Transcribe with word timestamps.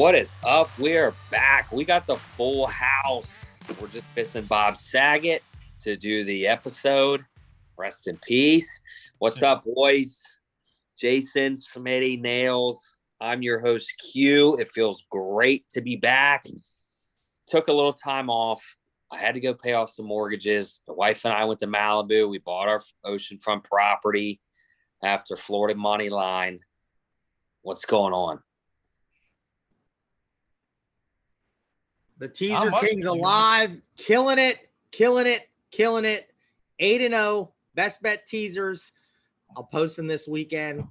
What 0.00 0.14
is 0.14 0.34
up? 0.46 0.70
We're 0.78 1.14
back. 1.30 1.70
We 1.72 1.84
got 1.84 2.06
the 2.06 2.16
full 2.16 2.66
house. 2.66 3.28
We're 3.78 3.88
just 3.88 4.06
missing 4.16 4.46
Bob 4.46 4.78
Saget 4.78 5.42
to 5.82 5.94
do 5.94 6.24
the 6.24 6.46
episode. 6.46 7.22
Rest 7.76 8.08
in 8.08 8.16
peace. 8.16 8.80
What's 9.18 9.42
up, 9.42 9.62
boys? 9.62 10.22
Jason, 10.98 11.52
Smitty, 11.52 12.18
Nails. 12.18 12.96
I'm 13.20 13.42
your 13.42 13.60
host, 13.60 13.92
Q. 14.10 14.56
It 14.56 14.72
feels 14.72 15.04
great 15.10 15.68
to 15.72 15.82
be 15.82 15.96
back. 15.96 16.44
Took 17.48 17.68
a 17.68 17.72
little 17.74 17.92
time 17.92 18.30
off. 18.30 18.78
I 19.12 19.18
had 19.18 19.34
to 19.34 19.40
go 19.40 19.52
pay 19.52 19.74
off 19.74 19.90
some 19.90 20.06
mortgages. 20.06 20.80
The 20.86 20.94
wife 20.94 21.26
and 21.26 21.34
I 21.34 21.44
went 21.44 21.60
to 21.60 21.66
Malibu. 21.66 22.26
We 22.30 22.38
bought 22.38 22.68
our 22.68 22.80
oceanfront 23.04 23.64
property 23.64 24.40
after 25.04 25.36
Florida 25.36 25.78
Money 25.78 26.08
Line. 26.08 26.60
What's 27.60 27.84
going 27.84 28.14
on? 28.14 28.40
The 32.20 32.28
teaser 32.28 32.70
king's 32.82 33.06
alive, 33.06 33.70
killing 33.96 34.38
it, 34.38 34.58
killing 34.92 35.26
it, 35.26 35.48
killing 35.70 36.04
it. 36.04 36.26
Eight 36.78 37.00
and 37.00 37.14
zero, 37.14 37.52
best 37.74 38.02
bet 38.02 38.26
teasers. 38.26 38.92
I'll 39.56 39.64
post 39.64 39.96
them 39.96 40.06
this 40.06 40.28
weekend. 40.28 40.84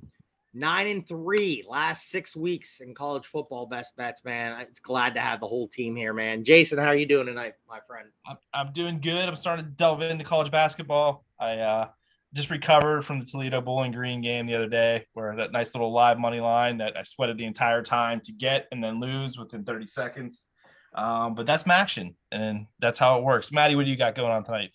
Nine 0.56 0.88
and 0.88 1.08
three, 1.08 1.64
last 1.70 2.10
six 2.10 2.36
weeks 2.36 2.80
in 2.80 2.96
college 2.96 3.28
football 3.28 3.68
best 3.68 3.96
bets, 3.96 4.26
man. 4.26 4.60
It's 4.62 4.80
glad 4.80 5.14
to 5.14 5.20
have 5.20 5.40
the 5.40 5.48
whole 5.48 5.68
team 5.68 5.96
here, 5.96 6.14
man. 6.14 6.44
Jason, 6.44 6.80
how 6.80 6.88
are 6.88 6.96
you 6.96 7.06
doing 7.06 7.28
tonight, 7.28 7.54
my 7.68 7.80
friend? 7.88 8.08
I'm, 8.26 8.38
I'm 8.52 8.74
doing 8.74 9.00
good. 9.00 9.30
I'm 9.30 9.36
starting 9.36 9.66
to 9.66 9.72
delve 9.72 10.02
into 10.02 10.24
college 10.24 10.50
basketball. 10.50 11.24
I 11.40 11.58
uh, 11.58 11.88
just 12.34 12.50
recovered 12.50 13.04
from 13.04 13.20
the 13.20 13.26
Toledo 13.26 13.62
Bowling 13.62 13.92
Green 13.92 14.22
game 14.22 14.48
the 14.48 14.56
other 14.56 14.68
day, 14.68 15.06
where 15.14 15.36
that 15.36 15.52
nice 15.52 15.76
little 15.76 15.94
live 15.94 16.18
money 16.18 16.40
line 16.40 16.78
that 16.78 16.98
I 16.98 17.04
sweated 17.04 17.38
the 17.38 17.46
entire 17.46 17.84
time 17.84 18.20
to 18.22 18.32
get 18.32 18.68
and 18.72 18.84
then 18.84 19.00
lose 19.00 19.38
within 19.38 19.64
30 19.64 19.86
seconds. 19.86 20.46
Um, 20.94 21.36
but 21.36 21.46
that's 21.46 21.68
action, 21.68 22.16
and 22.32 22.68
that's 22.80 23.00
how 23.00 23.20
it 23.20 23.24
works. 23.24 23.52
Maddie, 23.52 23.76
what 23.76 23.86
do 23.86 23.92
you 23.92 23.98
got 23.98 24.16
going 24.16 24.32
on 24.32 24.44
tonight? 24.44 24.72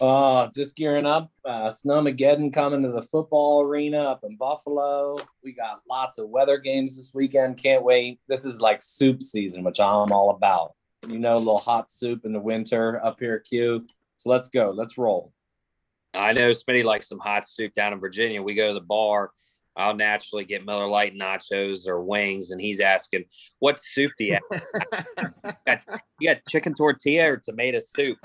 Uh, 0.00 0.48
just 0.54 0.76
gearing 0.76 1.06
up. 1.06 1.30
Uh, 1.44 1.68
Snowmageddon 1.68 2.52
coming 2.52 2.82
to 2.82 2.90
the 2.90 3.02
football 3.02 3.66
arena 3.66 3.98
up 4.02 4.22
in 4.24 4.36
Buffalo. 4.36 5.16
We 5.42 5.52
got 5.52 5.82
lots 5.88 6.18
of 6.18 6.28
weather 6.28 6.58
games 6.58 6.96
this 6.96 7.12
weekend. 7.14 7.56
Can't 7.56 7.82
wait. 7.82 8.20
This 8.28 8.44
is 8.44 8.60
like 8.60 8.82
soup 8.82 9.22
season, 9.22 9.64
which 9.64 9.80
I'm 9.80 10.12
all 10.12 10.30
about. 10.30 10.74
You 11.08 11.18
know, 11.18 11.36
a 11.36 11.38
little 11.38 11.58
hot 11.58 11.90
soup 11.90 12.24
in 12.24 12.32
the 12.32 12.40
winter 12.40 13.04
up 13.04 13.18
here 13.18 13.34
at 13.34 13.44
Q. 13.44 13.86
So 14.16 14.30
let's 14.30 14.48
go. 14.48 14.70
Let's 14.70 14.98
roll. 14.98 15.32
I 16.14 16.32
know 16.32 16.50
Smitty 16.50 16.84
likes 16.84 17.08
some 17.08 17.18
hot 17.18 17.48
soup 17.48 17.72
down 17.74 17.92
in 17.92 18.00
Virginia. 18.00 18.42
We 18.42 18.54
go 18.54 18.68
to 18.68 18.74
the 18.74 18.84
bar. 18.84 19.30
I'll 19.76 19.96
naturally 19.96 20.44
get 20.44 20.64
Miller 20.64 20.88
Lite 20.88 21.14
nachos 21.14 21.86
or 21.86 22.02
wings, 22.02 22.50
and 22.50 22.60
he's 22.60 22.80
asking, 22.80 23.24
"What 23.60 23.78
soup 23.78 24.12
do 24.18 24.24
you 24.24 24.38
have? 25.66 25.80
you 26.20 26.28
got 26.34 26.42
chicken 26.48 26.74
tortilla 26.74 27.32
or 27.32 27.36
tomato 27.36 27.78
soup?" 27.78 28.18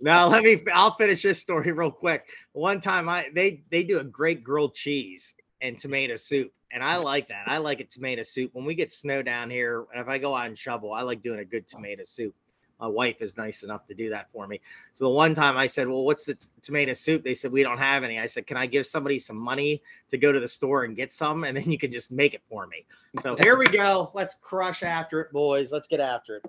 now 0.00 0.28
let 0.28 0.44
me 0.44 0.60
I'll 0.72 0.94
finish 0.96 1.22
this 1.22 1.38
story 1.38 1.72
real 1.72 1.90
quick. 1.90 2.24
One 2.52 2.80
time 2.80 3.08
I 3.08 3.28
they 3.34 3.62
they 3.70 3.84
do 3.84 3.98
a 3.98 4.04
great 4.04 4.44
grilled 4.44 4.74
cheese 4.74 5.34
and 5.60 5.78
tomato 5.78 6.16
soup. 6.16 6.52
And 6.70 6.82
I 6.82 6.98
like 6.98 7.28
that. 7.28 7.44
I 7.46 7.58
like 7.58 7.80
a 7.80 7.84
tomato 7.84 8.22
soup. 8.22 8.50
When 8.52 8.66
we 8.66 8.74
get 8.74 8.92
snow 8.92 9.22
down 9.22 9.48
here, 9.48 9.86
and 9.92 10.02
if 10.02 10.08
I 10.08 10.18
go 10.18 10.34
out 10.34 10.46
and 10.46 10.58
shovel, 10.58 10.92
I 10.92 11.00
like 11.00 11.22
doing 11.22 11.40
a 11.40 11.44
good 11.44 11.66
tomato 11.66 12.02
soup. 12.04 12.34
My 12.80 12.86
wife 12.86 13.20
is 13.20 13.36
nice 13.36 13.62
enough 13.62 13.86
to 13.86 13.94
do 13.94 14.10
that 14.10 14.30
for 14.32 14.46
me. 14.46 14.60
So 14.94 15.04
the 15.04 15.10
one 15.10 15.34
time 15.34 15.56
I 15.56 15.66
said, 15.66 15.88
Well, 15.88 16.04
what's 16.04 16.24
the 16.24 16.34
t- 16.34 16.48
tomato 16.62 16.94
soup? 16.94 17.24
They 17.24 17.34
said, 17.34 17.50
We 17.50 17.62
don't 17.62 17.78
have 17.78 18.04
any. 18.04 18.20
I 18.20 18.26
said, 18.26 18.46
Can 18.46 18.56
I 18.56 18.66
give 18.66 18.86
somebody 18.86 19.18
some 19.18 19.36
money 19.36 19.82
to 20.10 20.18
go 20.18 20.32
to 20.32 20.38
the 20.38 20.48
store 20.48 20.84
and 20.84 20.96
get 20.96 21.12
some? 21.12 21.44
And 21.44 21.56
then 21.56 21.70
you 21.70 21.78
can 21.78 21.90
just 21.90 22.10
make 22.10 22.34
it 22.34 22.42
for 22.48 22.66
me. 22.66 22.84
So 23.22 23.36
here 23.36 23.58
we 23.58 23.66
go. 23.66 24.10
Let's 24.14 24.36
crush 24.36 24.82
after 24.82 25.20
it, 25.20 25.32
boys. 25.32 25.72
Let's 25.72 25.88
get 25.88 26.00
after 26.00 26.36
it. 26.36 26.44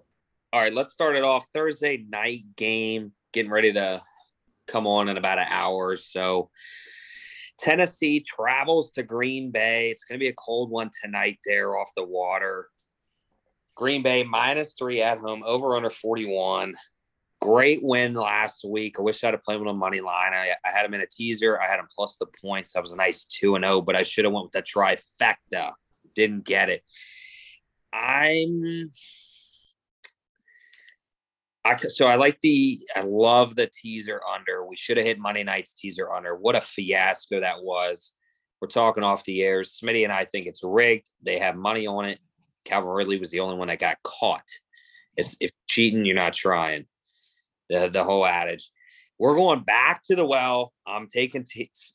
All 0.53 0.62
right, 0.62 0.73
let's 0.73 0.91
start 0.91 1.16
it 1.16 1.23
off. 1.23 1.47
Thursday 1.53 2.06
night 2.09 2.44
game, 2.56 3.12
getting 3.34 3.51
ready 3.51 3.73
to 3.73 4.01
come 4.68 4.88
on 4.88 5.09
in 5.09 5.18
about 5.18 5.39
an 5.39 5.47
hour 5.50 5.89
or 5.89 5.95
so. 5.95 6.50
Tennessee 7.59 8.22
travels 8.22 8.91
to 8.91 9.03
Green 9.03 9.51
Bay. 9.51 9.91
It's 9.91 10.06
going 10.06 10.18
to 10.18 10.23
be 10.23 10.29
a 10.29 10.34
cold 10.34 10.69
one 10.69 10.89
tonight 11.03 11.39
there 11.45 11.78
off 11.78 11.91
the 11.95 12.06
water. 12.06 12.69
Green 13.79 14.03
Bay 14.03 14.23
minus 14.23 14.73
three 14.73 15.01
at 15.01 15.19
home, 15.19 15.41
over 15.45 15.78
under 15.78 15.90
41. 15.90 16.75
Great 17.40 17.79
win 17.81 18.13
last 18.13 18.66
week. 18.67 19.00
I 19.00 19.01
wish 19.01 19.23
I'd 19.23 19.34
have 19.34 19.44
played 19.44 19.62
with 19.62 19.69
a 19.69 19.73
money 19.73 20.01
line. 20.01 20.34
I, 20.34 20.51
I 20.66 20.69
had 20.69 20.85
him 20.85 20.94
in 20.95 21.00
a 21.00 21.07
teaser. 21.07 21.57
I 21.62 21.72
had 21.72 21.79
him 21.79 21.88
plus 21.95 22.18
the 22.18 22.25
points. 22.41 22.73
That 22.73 22.81
was 22.81 22.91
a 22.91 22.97
nice 22.97 23.23
2 23.23 23.56
and 23.56 23.63
0, 23.63 23.79
but 23.79 23.95
I 23.95 24.03
should 24.03 24.25
have 24.25 24.34
went 24.34 24.47
with 24.47 24.51
the 24.51 24.63
trifecta. 24.63 25.72
Didn't 26.13 26.44
get 26.44 26.68
it. 26.68 26.84
I'm 27.94 28.91
I 31.63 31.78
so 31.78 32.06
I 32.06 32.16
like 32.16 32.41
the 32.41 32.81
I 32.97 33.01
love 33.07 33.56
the 33.56 33.69
teaser 33.73 34.19
under. 34.35 34.66
We 34.66 34.75
should 34.75 34.97
have 34.97 35.06
hit 35.06 35.19
Monday 35.19 35.45
night's 35.45 35.73
teaser 35.73 36.12
under. 36.12 36.35
What 36.35 36.57
a 36.57 36.62
fiasco 36.62 37.39
that 37.39 37.63
was. 37.63 38.12
We're 38.59 38.68
talking 38.68 39.03
off 39.03 39.23
the 39.23 39.41
air. 39.41 39.62
Smitty 39.62 40.03
and 40.03 40.12
I 40.12 40.25
think 40.25 40.47
it's 40.47 40.66
rigged. 40.66 41.09
They 41.23 41.39
have 41.39 41.56
money 41.56 41.88
on 41.88 42.03
it. 42.03 42.19
Calvin 42.69 42.91
Ridley 42.91 43.19
was 43.19 43.31
the 43.31 43.40
only 43.40 43.57
one 43.57 43.68
that 43.69 43.80
got 43.80 43.97
caught. 44.03 44.47
It's 45.18 45.35
if 45.40 45.52
cheating, 45.68 46.06
you're 46.06 46.16
not 46.16 46.34
trying. 46.34 46.85
The 47.69 47.90
the 47.90 48.03
whole 48.03 48.25
adage. 48.25 48.69
We're 49.18 49.35
going 49.35 49.62
back 49.62 50.02
to 50.03 50.16
the 50.16 50.24
well. 50.24 50.72
I'm 50.88 51.07
taking 51.07 51.46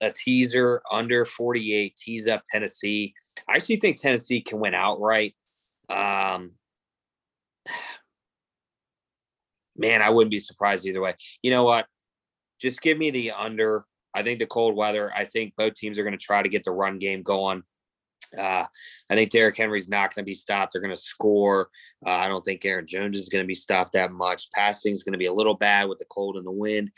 a 0.03 0.11
teaser 0.11 0.83
under 0.91 1.25
48. 1.25 1.97
Tease 1.97 2.29
up 2.29 2.43
Tennessee. 2.45 3.15
I 3.49 3.57
actually 3.57 3.77
think 3.77 3.97
Tennessee 3.97 4.43
can 4.43 4.61
win 4.61 4.75
outright. 4.75 5.35
Um, 5.89 6.51
man, 9.77 10.03
I 10.03 10.11
wouldn't 10.11 10.31
be 10.31 10.39
surprised 10.39 10.85
either 10.85 11.01
way. 11.01 11.15
You 11.41 11.51
know 11.51 11.65
what? 11.65 11.87
Just 12.61 12.83
give 12.83 12.99
me 12.99 13.11
the 13.11 13.31
under. 13.31 13.87
I 14.15 14.23
think 14.23 14.39
the 14.39 14.47
cold 14.47 14.77
weather. 14.77 15.11
I 15.17 15.25
think 15.25 15.55
both 15.57 15.75
teams 15.75 15.99
are 15.99 16.05
going 16.05 16.19
to 16.19 16.23
try 16.23 16.43
to 16.43 16.49
get 16.49 16.65
the 16.65 16.73
run 16.73 16.99
game 16.99 17.23
going. 17.23 17.63
Uh, 18.39 18.67
I 19.11 19.15
think 19.15 19.31
Derrick 19.31 19.57
Henry's 19.57 19.89
not 19.89 20.15
going 20.15 20.25
to 20.25 20.31
be 20.31 20.35
stopped. 20.35 20.73
They're 20.73 20.83
going 20.83 20.95
to 20.95 21.01
score. 21.01 21.69
Uh, 22.07 22.11
I 22.11 22.29
don't 22.29 22.45
think 22.45 22.65
Aaron 22.65 22.87
Jones 22.87 23.19
is 23.19 23.29
going 23.29 23.43
to 23.43 23.49
be 23.49 23.55
stopped 23.55 23.93
that 23.93 24.13
much. 24.13 24.51
Passing 24.53 24.93
is 24.93 25.03
going 25.03 25.13
to 25.13 25.19
be 25.19 25.27
a 25.27 25.33
little 25.33 25.55
bad 25.55 25.89
with 25.89 25.99
the 25.99 26.05
cold 26.07 26.37
and 26.37 26.47
the 26.47 26.51
wind. 26.51 26.91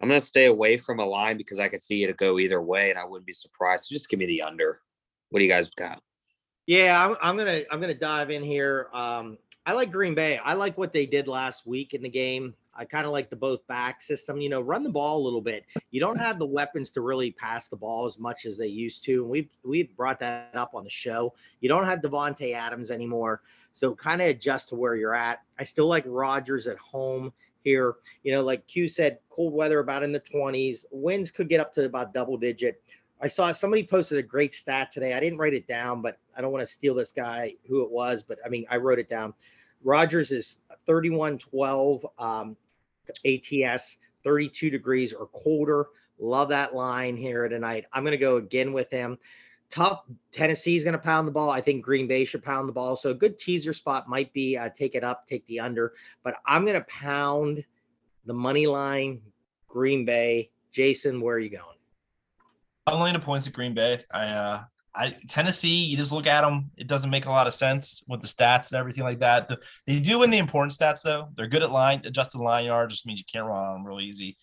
I'm 0.00 0.08
going 0.08 0.20
to 0.20 0.26
stay 0.26 0.46
away 0.46 0.76
from 0.76 1.00
a 1.00 1.04
line 1.04 1.36
because 1.36 1.60
I 1.60 1.68
could 1.68 1.80
see 1.80 2.04
it 2.04 2.16
go 2.16 2.38
either 2.38 2.60
way, 2.60 2.90
and 2.90 2.98
I 2.98 3.04
wouldn't 3.04 3.26
be 3.26 3.32
surprised. 3.32 3.86
So 3.86 3.94
just 3.94 4.08
give 4.08 4.18
me 4.18 4.26
the 4.26 4.42
under. 4.42 4.80
What 5.30 5.38
do 5.38 5.44
you 5.44 5.50
guys 5.50 5.70
got? 5.70 6.00
Yeah, 6.66 7.04
I'm, 7.04 7.16
I'm 7.22 7.36
gonna 7.36 7.62
I'm 7.70 7.80
gonna 7.80 7.94
dive 7.94 8.30
in 8.30 8.42
here. 8.42 8.88
Um, 8.94 9.36
I 9.66 9.72
like 9.72 9.92
Green 9.92 10.14
Bay. 10.14 10.38
I 10.38 10.54
like 10.54 10.78
what 10.78 10.92
they 10.92 11.06
did 11.06 11.28
last 11.28 11.66
week 11.66 11.94
in 11.94 12.02
the 12.02 12.08
game. 12.08 12.54
I 12.76 12.84
kind 12.84 13.06
of 13.06 13.12
like 13.12 13.30
the 13.30 13.36
both 13.36 13.66
back 13.66 14.02
system. 14.02 14.40
You 14.40 14.48
know, 14.48 14.60
run 14.60 14.82
the 14.82 14.90
ball 14.90 15.18
a 15.18 15.24
little 15.24 15.40
bit. 15.40 15.64
You 15.90 16.00
don't 16.00 16.18
have 16.18 16.38
the 16.38 16.46
weapons 16.46 16.90
to 16.90 17.00
really 17.00 17.32
pass 17.32 17.68
the 17.68 17.76
ball 17.76 18.06
as 18.06 18.18
much 18.18 18.46
as 18.46 18.56
they 18.56 18.66
used 18.66 19.04
to. 19.04 19.22
And 19.22 19.30
we've 19.30 19.48
we've 19.64 19.94
brought 19.96 20.20
that 20.20 20.50
up 20.54 20.74
on 20.74 20.84
the 20.84 20.90
show. 20.90 21.34
You 21.60 21.68
don't 21.68 21.84
have 21.84 22.00
Davante 22.00 22.54
Adams 22.54 22.90
anymore, 22.90 23.42
so 23.72 23.94
kind 23.94 24.20
of 24.20 24.28
adjust 24.28 24.68
to 24.70 24.76
where 24.76 24.96
you're 24.96 25.14
at. 25.14 25.42
I 25.58 25.64
still 25.64 25.86
like 25.86 26.04
Rodgers 26.06 26.66
at 26.66 26.78
home 26.78 27.32
here. 27.62 27.96
You 28.22 28.32
know, 28.32 28.42
like 28.42 28.66
Q 28.66 28.88
said, 28.88 29.18
cold 29.30 29.54
weather 29.54 29.80
about 29.80 30.02
in 30.02 30.12
the 30.12 30.20
20s. 30.20 30.84
Winds 30.90 31.30
could 31.30 31.48
get 31.48 31.60
up 31.60 31.74
to 31.74 31.84
about 31.84 32.14
double 32.14 32.36
digit. 32.36 32.80
I 33.20 33.28
saw 33.28 33.50
somebody 33.52 33.86
posted 33.86 34.18
a 34.18 34.22
great 34.22 34.54
stat 34.54 34.92
today. 34.92 35.14
I 35.14 35.20
didn't 35.20 35.38
write 35.38 35.54
it 35.54 35.66
down, 35.66 36.02
but 36.02 36.18
I 36.36 36.40
don't 36.40 36.52
want 36.52 36.66
to 36.66 36.72
steal 36.72 36.94
this 36.94 37.12
guy 37.12 37.54
who 37.68 37.82
it 37.82 37.90
was, 37.90 38.22
but 38.22 38.38
I 38.44 38.48
mean, 38.48 38.66
I 38.68 38.76
wrote 38.76 38.98
it 38.98 39.08
down. 39.08 39.32
Rodgers 39.82 40.30
is 40.30 40.58
3112 40.86 42.06
um, 42.18 42.56
ATS, 43.24 43.96
32 44.22 44.70
degrees 44.70 45.12
or 45.12 45.26
colder. 45.26 45.86
Love 46.18 46.48
that 46.48 46.74
line 46.74 47.16
here 47.16 47.48
tonight. 47.48 47.84
I'm 47.92 48.02
going 48.02 48.12
to 48.12 48.18
go 48.18 48.36
again 48.36 48.72
with 48.72 48.90
him. 48.90 49.18
Tough. 49.70 50.04
Tennessee's 50.30 50.84
going 50.84 50.92
to 50.92 50.98
pound 50.98 51.26
the 51.26 51.32
ball. 51.32 51.50
I 51.50 51.60
think 51.60 51.84
Green 51.84 52.06
Bay 52.06 52.24
should 52.24 52.44
pound 52.44 52.68
the 52.68 52.72
ball. 52.72 52.96
So 52.96 53.10
a 53.10 53.14
good 53.14 53.38
teaser 53.38 53.72
spot 53.72 54.08
might 54.08 54.32
be 54.32 54.56
uh, 54.56 54.68
take 54.76 54.94
it 54.94 55.02
up, 55.02 55.26
take 55.26 55.46
the 55.46 55.60
under. 55.60 55.94
But 56.22 56.36
I'm 56.46 56.64
going 56.64 56.78
to 56.78 56.86
pound 56.86 57.64
the 58.26 58.34
money 58.34 58.66
line 58.66 59.20
Green 59.68 60.04
Bay 60.04 60.50
Jason, 60.74 61.20
where 61.20 61.36
are 61.36 61.40
you 61.40 61.50
going? 61.50 61.78
I'm 62.86 63.00
laying 63.00 63.14
the 63.14 63.20
points 63.20 63.46
at 63.46 63.52
Green 63.52 63.74
Bay. 63.74 64.04
I 64.10 64.26
uh 64.26 64.64
I 64.94 65.16
Tennessee, 65.28 65.84
you 65.84 65.96
just 65.96 66.12
look 66.12 66.26
at 66.26 66.42
them, 66.42 66.70
it 66.76 66.86
doesn't 66.86 67.10
make 67.10 67.26
a 67.26 67.30
lot 67.30 67.46
of 67.46 67.54
sense 67.54 68.02
with 68.06 68.20
the 68.20 68.28
stats 68.28 68.70
and 68.70 68.78
everything 68.78 69.04
like 69.04 69.20
that. 69.20 69.48
The, 69.48 69.58
they 69.86 69.98
do 70.00 70.20
win 70.20 70.30
the 70.30 70.38
important 70.38 70.72
stats 70.72 71.02
though. 71.02 71.28
They're 71.36 71.48
good 71.48 71.62
at 71.62 71.70
line 71.70 72.02
adjusted 72.04 72.38
line 72.38 72.66
yard, 72.66 72.90
just 72.90 73.06
means 73.06 73.18
you 73.18 73.24
can't 73.30 73.46
run 73.46 73.58
on 73.58 73.74
them 73.74 73.86
real 73.86 74.00
easy. 74.00 74.36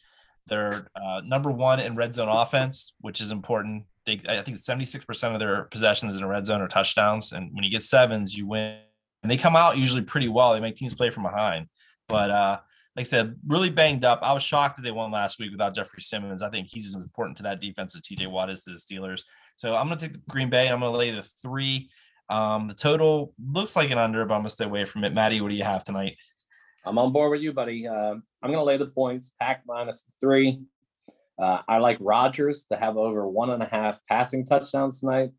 They're 0.48 0.88
uh, 0.96 1.22
number 1.24 1.52
one 1.52 1.80
in 1.80 1.96
red 1.96 2.14
zone 2.14 2.28
offense, 2.28 2.94
which 3.00 3.22
is 3.22 3.32
important. 3.32 3.86
They, 4.06 4.20
I 4.28 4.42
think 4.42 4.58
76% 4.58 5.34
of 5.34 5.40
their 5.40 5.64
possessions 5.66 6.18
in 6.18 6.24
a 6.24 6.28
red 6.28 6.46
zone 6.46 6.62
are 6.62 6.68
touchdowns. 6.68 7.32
And 7.32 7.54
when 7.54 7.64
you 7.64 7.70
get 7.70 7.84
sevens, 7.84 8.36
you 8.36 8.48
win. 8.48 8.80
And 9.24 9.32
they 9.32 9.38
come 9.38 9.56
out 9.56 9.78
usually 9.78 10.02
pretty 10.02 10.28
well. 10.28 10.54
They 10.54 10.60
make 10.60 10.76
teams 10.76 10.96
play 10.96 11.12
from 11.12 11.24
behind. 11.24 11.68
But 12.08 12.32
uh, 12.32 12.60
like 12.96 13.06
I 13.06 13.10
said, 13.10 13.36
really 13.48 13.70
banged 13.70 14.04
up. 14.04 14.20
I 14.24 14.34
was 14.34 14.44
shocked 14.44 14.78
that 14.78 14.82
they 14.82 14.92
won 14.92 15.12
last 15.12 15.40
week 15.40 15.52
without 15.52 15.76
Jeffrey 15.76 16.02
Simmons. 16.02 16.42
I 16.42 16.50
think 16.50 16.68
he's 16.70 16.88
as 16.88 16.96
important 16.96 17.38
to 17.38 17.44
that 17.44 17.62
defense 17.62 17.96
as 17.96 18.02
TJ 18.02 18.30
Watt 18.30 18.50
is 18.50 18.64
to 18.64 18.72
the 18.72 18.78
Steelers. 18.78 19.24
So 19.62 19.76
I'm 19.76 19.86
going 19.86 20.00
to 20.00 20.08
take 20.08 20.14
the 20.14 20.24
Green 20.28 20.50
Bay. 20.50 20.70
I'm 20.70 20.80
going 20.80 20.92
to 20.92 20.98
lay 20.98 21.12
the 21.12 21.22
three. 21.22 21.92
Um, 22.32 22.68
the 22.68 22.74
total 22.74 23.36
looks 23.40 23.76
like 23.76 23.92
an 23.92 24.00
under, 24.00 24.26
but 24.26 24.34
I'm 24.34 24.40
going 24.40 24.48
to 24.48 24.50
stay 24.50 24.66
away 24.66 24.86
from 24.86 25.04
it. 25.04 25.14
Maddie, 25.14 25.40
what 25.40 25.50
do 25.50 25.54
you 25.54 25.64
have 25.64 25.84
tonight? 25.84 26.18
I'm 26.84 26.98
on 26.98 27.12
board 27.12 27.30
with 27.30 27.42
you, 27.42 27.54
buddy. 27.54 27.88
Uh, 27.88 28.16
I'm 28.16 28.24
going 28.42 28.54
to 28.54 28.64
lay 28.64 28.78
the 28.78 28.88
points, 28.88 29.34
pack 29.40 29.62
minus 29.68 30.04
three. 30.20 30.64
Uh, 31.40 31.60
I 31.68 31.78
like 31.78 31.98
Rodgers 32.00 32.66
to 32.72 32.76
have 32.76 32.98
over 32.98 33.28
one 33.28 33.52
and 33.52 33.62
a 33.62 33.68
half 33.68 34.00
passing 34.10 34.48
touchdowns 34.48 35.00
tonight. 35.00 35.30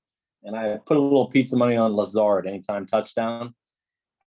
And 0.44 0.54
I 0.54 0.78
put 0.86 0.98
a 0.98 1.00
little 1.00 1.26
pizza 1.26 1.56
money 1.56 1.76
on 1.76 1.96
Lazard 1.96 2.46
anytime 2.46 2.86
touchdown. 2.86 3.56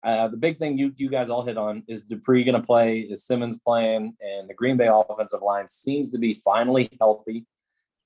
Uh, 0.06 0.30
the 0.30 0.38
big 0.38 0.58
thing 0.58 0.78
you 0.78 0.94
you 0.96 1.10
guys 1.10 1.30
all 1.30 1.44
hit 1.44 1.58
on 1.58 1.84
is 1.90 2.02
Dupree 2.04 2.46
going 2.46 2.60
to 2.60 2.66
play? 2.66 3.02
Is 3.02 3.26
Simmons 3.26 3.60
playing? 3.60 4.16
And 4.22 4.50
the 4.50 4.54
Green 4.54 4.78
Bay 4.78 4.90
offensive 4.90 5.42
line 5.42 5.68
seems 5.68 6.12
to 6.12 6.18
be 6.18 6.42
finally 6.46 6.90
healthy. 7.02 7.46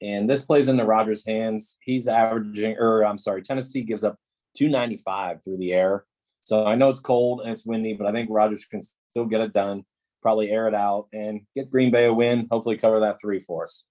And 0.02 0.30
this 0.30 0.46
plays 0.46 0.68
into 0.68 0.86
Rodgers' 0.86 1.26
hands. 1.26 1.78
He's 1.82 2.08
averaging, 2.08 2.78
or 2.78 3.06
I'm 3.06 3.18
sorry, 3.18 3.42
Tennessee 3.42 3.84
gives 3.84 4.04
up 4.04 4.18
295 4.56 5.44
through 5.44 5.58
the 5.58 5.74
air. 5.74 6.06
So 6.42 6.66
I 6.66 6.76
know 6.76 6.90
it's 6.90 7.00
cold 7.00 7.42
and 7.42 7.50
it's 7.50 7.66
windy, 7.66 7.94
but 7.94 8.08
I 8.08 8.12
think 8.12 8.30
Rodgers 8.32 8.66
can 8.66 8.82
still 9.10 9.26
get 9.26 9.42
it 9.42 9.54
done. 9.54 9.84
Probably 10.22 10.50
air 10.50 10.68
it 10.68 10.76
out 10.76 11.08
and 11.14 11.42
get 11.56 11.72
Green 11.72 11.92
Bay 11.92 12.06
a 12.06 12.14
win. 12.14 12.48
Hopefully, 12.52 12.78
cover 12.78 13.00
that 13.02 13.20
three 13.20 13.40
for 13.40 13.64
us. 13.64 13.84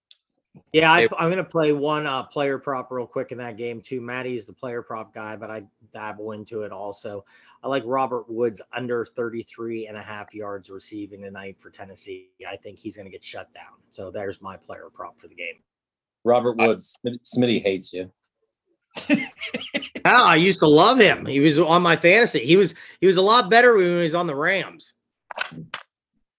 Yeah, 0.73 0.93
I, 0.93 1.03
am 1.03 1.09
going 1.11 1.37
to 1.37 1.45
play 1.45 1.73
one 1.73 2.07
uh, 2.07 2.25
player 2.25 2.59
prop 2.59 2.91
real 2.93 3.07
quick 3.07 3.33
in 3.33 3.39
that 3.39 3.57
game 3.57 3.81
too. 3.81 4.01
Maddie's 4.01 4.47
the 4.47 4.53
player 4.53 4.83
prop 4.83 5.13
guy, 5.13 5.37
but 5.37 5.51
I 5.51 5.65
dabble 5.93 6.33
into 6.33 6.63
it 6.63 6.71
also. 6.71 7.25
I 7.63 7.69
like 7.69 7.83
Robert 7.87 8.29
Woods 8.29 8.61
under 8.73 9.05
33 9.05 9.89
and 9.89 9.97
a 9.97 10.03
half 10.03 10.33
yards 10.33 10.71
receiving 10.71 11.23
tonight 11.23 11.57
for 11.59 11.71
Tennessee. 11.71 12.29
I 12.49 12.57
think 12.57 12.79
he's 12.79 12.95
going 12.95 13.07
to 13.07 13.13
get 13.13 13.25
shut 13.25 13.53
down. 13.53 13.81
So 13.91 14.11
there's 14.11 14.41
my 14.41 14.57
player 14.57 14.89
prop 14.93 15.21
for 15.21 15.27
the 15.27 15.35
game. 15.35 15.57
Robert 16.25 16.57
Woods, 16.57 16.97
Smitty 17.07 17.63
hates 17.63 17.93
you. 17.93 18.11
Ah, 20.07 20.29
I 20.33 20.37
used 20.37 20.59
to 20.59 20.67
love 20.67 20.99
him. 20.99 21.25
He 21.25 21.41
was 21.41 21.59
on 21.59 21.81
my 21.81 21.97
fantasy. 21.97 22.45
He 22.45 22.57
was 22.57 22.75
he 23.01 23.07
was 23.07 23.17
a 23.17 23.23
lot 23.23 23.49
better 23.49 23.75
when 23.75 23.87
he 23.87 24.03
was 24.03 24.15
on 24.15 24.27
the 24.27 24.37
Rams. 24.37 24.93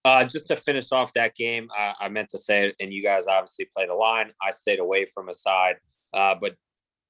Uh, 0.04 0.24
just 0.24 0.48
to 0.48 0.56
finish 0.56 0.92
off 0.92 1.12
that 1.14 1.34
game, 1.34 1.68
uh, 1.76 1.94
I 2.00 2.10
meant 2.10 2.30
to 2.30 2.38
say, 2.38 2.72
and 2.80 2.94
you 2.94 3.02
guys 3.02 3.26
obviously 3.26 3.68
played 3.76 3.90
a 3.90 3.96
line. 3.96 4.32
I 4.40 4.52
stayed 4.52 4.78
away 4.78 5.08
from 5.08 5.30
a 5.30 5.34
side, 5.34 5.78
uh, 6.14 6.36
but 6.40 6.56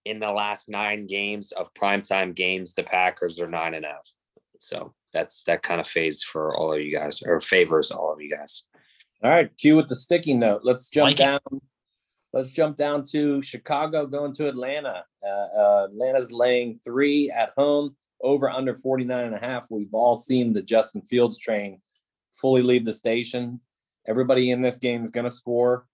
in 0.05 0.19
the 0.19 0.31
last 0.31 0.69
nine 0.69 1.07
games 1.07 1.51
of 1.51 1.73
primetime 1.73 2.33
games, 2.33 2.73
the 2.73 2.83
Packers 2.83 3.37
are 3.37 3.47
nine 3.47 3.73
and 3.73 3.83
out. 3.85 4.09
So 4.61 4.93
that's 5.11 5.43
that 5.43 5.61
kind 5.61 5.81
of 5.81 5.87
phase 5.87 6.23
for 6.23 6.57
all 6.57 6.71
of 6.71 6.79
you 6.79 6.97
guys, 6.97 7.21
or 7.21 7.41
favors 7.41 7.91
all 7.91 8.13
of 8.13 8.21
you 8.21 8.33
guys. 8.33 8.63
All 9.21 9.29
right, 9.29 9.51
Q 9.57 9.75
with 9.75 9.89
the 9.89 9.95
sticky 9.95 10.35
note. 10.35 10.61
Let's 10.63 10.87
jump 10.87 11.07
like 11.07 11.17
down. 11.17 11.39
It. 11.51 11.61
Let's 12.35 12.51
jump 12.51 12.75
down 12.75 13.03
to 13.11 13.41
Chicago 13.41 14.05
going 14.05 14.33
to 14.33 14.49
Atlanta. 14.49 15.05
Uh, 15.25 15.29
uh, 15.57 15.87
Atlanta's 15.89 16.33
laying 16.33 16.81
three 16.83 17.31
at 17.31 17.53
home, 17.55 17.95
over 18.21 18.49
under 18.49 18.75
49 18.75 19.25
and 19.25 19.33
a 19.33 19.39
half. 19.39 19.67
We've 19.71 19.93
all 19.93 20.17
seen 20.17 20.51
the 20.51 20.61
Justin 20.61 21.01
Fields 21.03 21.37
train 21.37 21.79
fully 22.33 22.61
leave 22.61 22.83
the 22.83 22.91
station. 22.91 23.61
Everybody 24.05 24.51
in 24.51 24.61
this 24.61 24.79
game 24.79 25.01
is 25.01 25.11
going 25.11 25.23
to 25.23 25.31
score. 25.31 25.85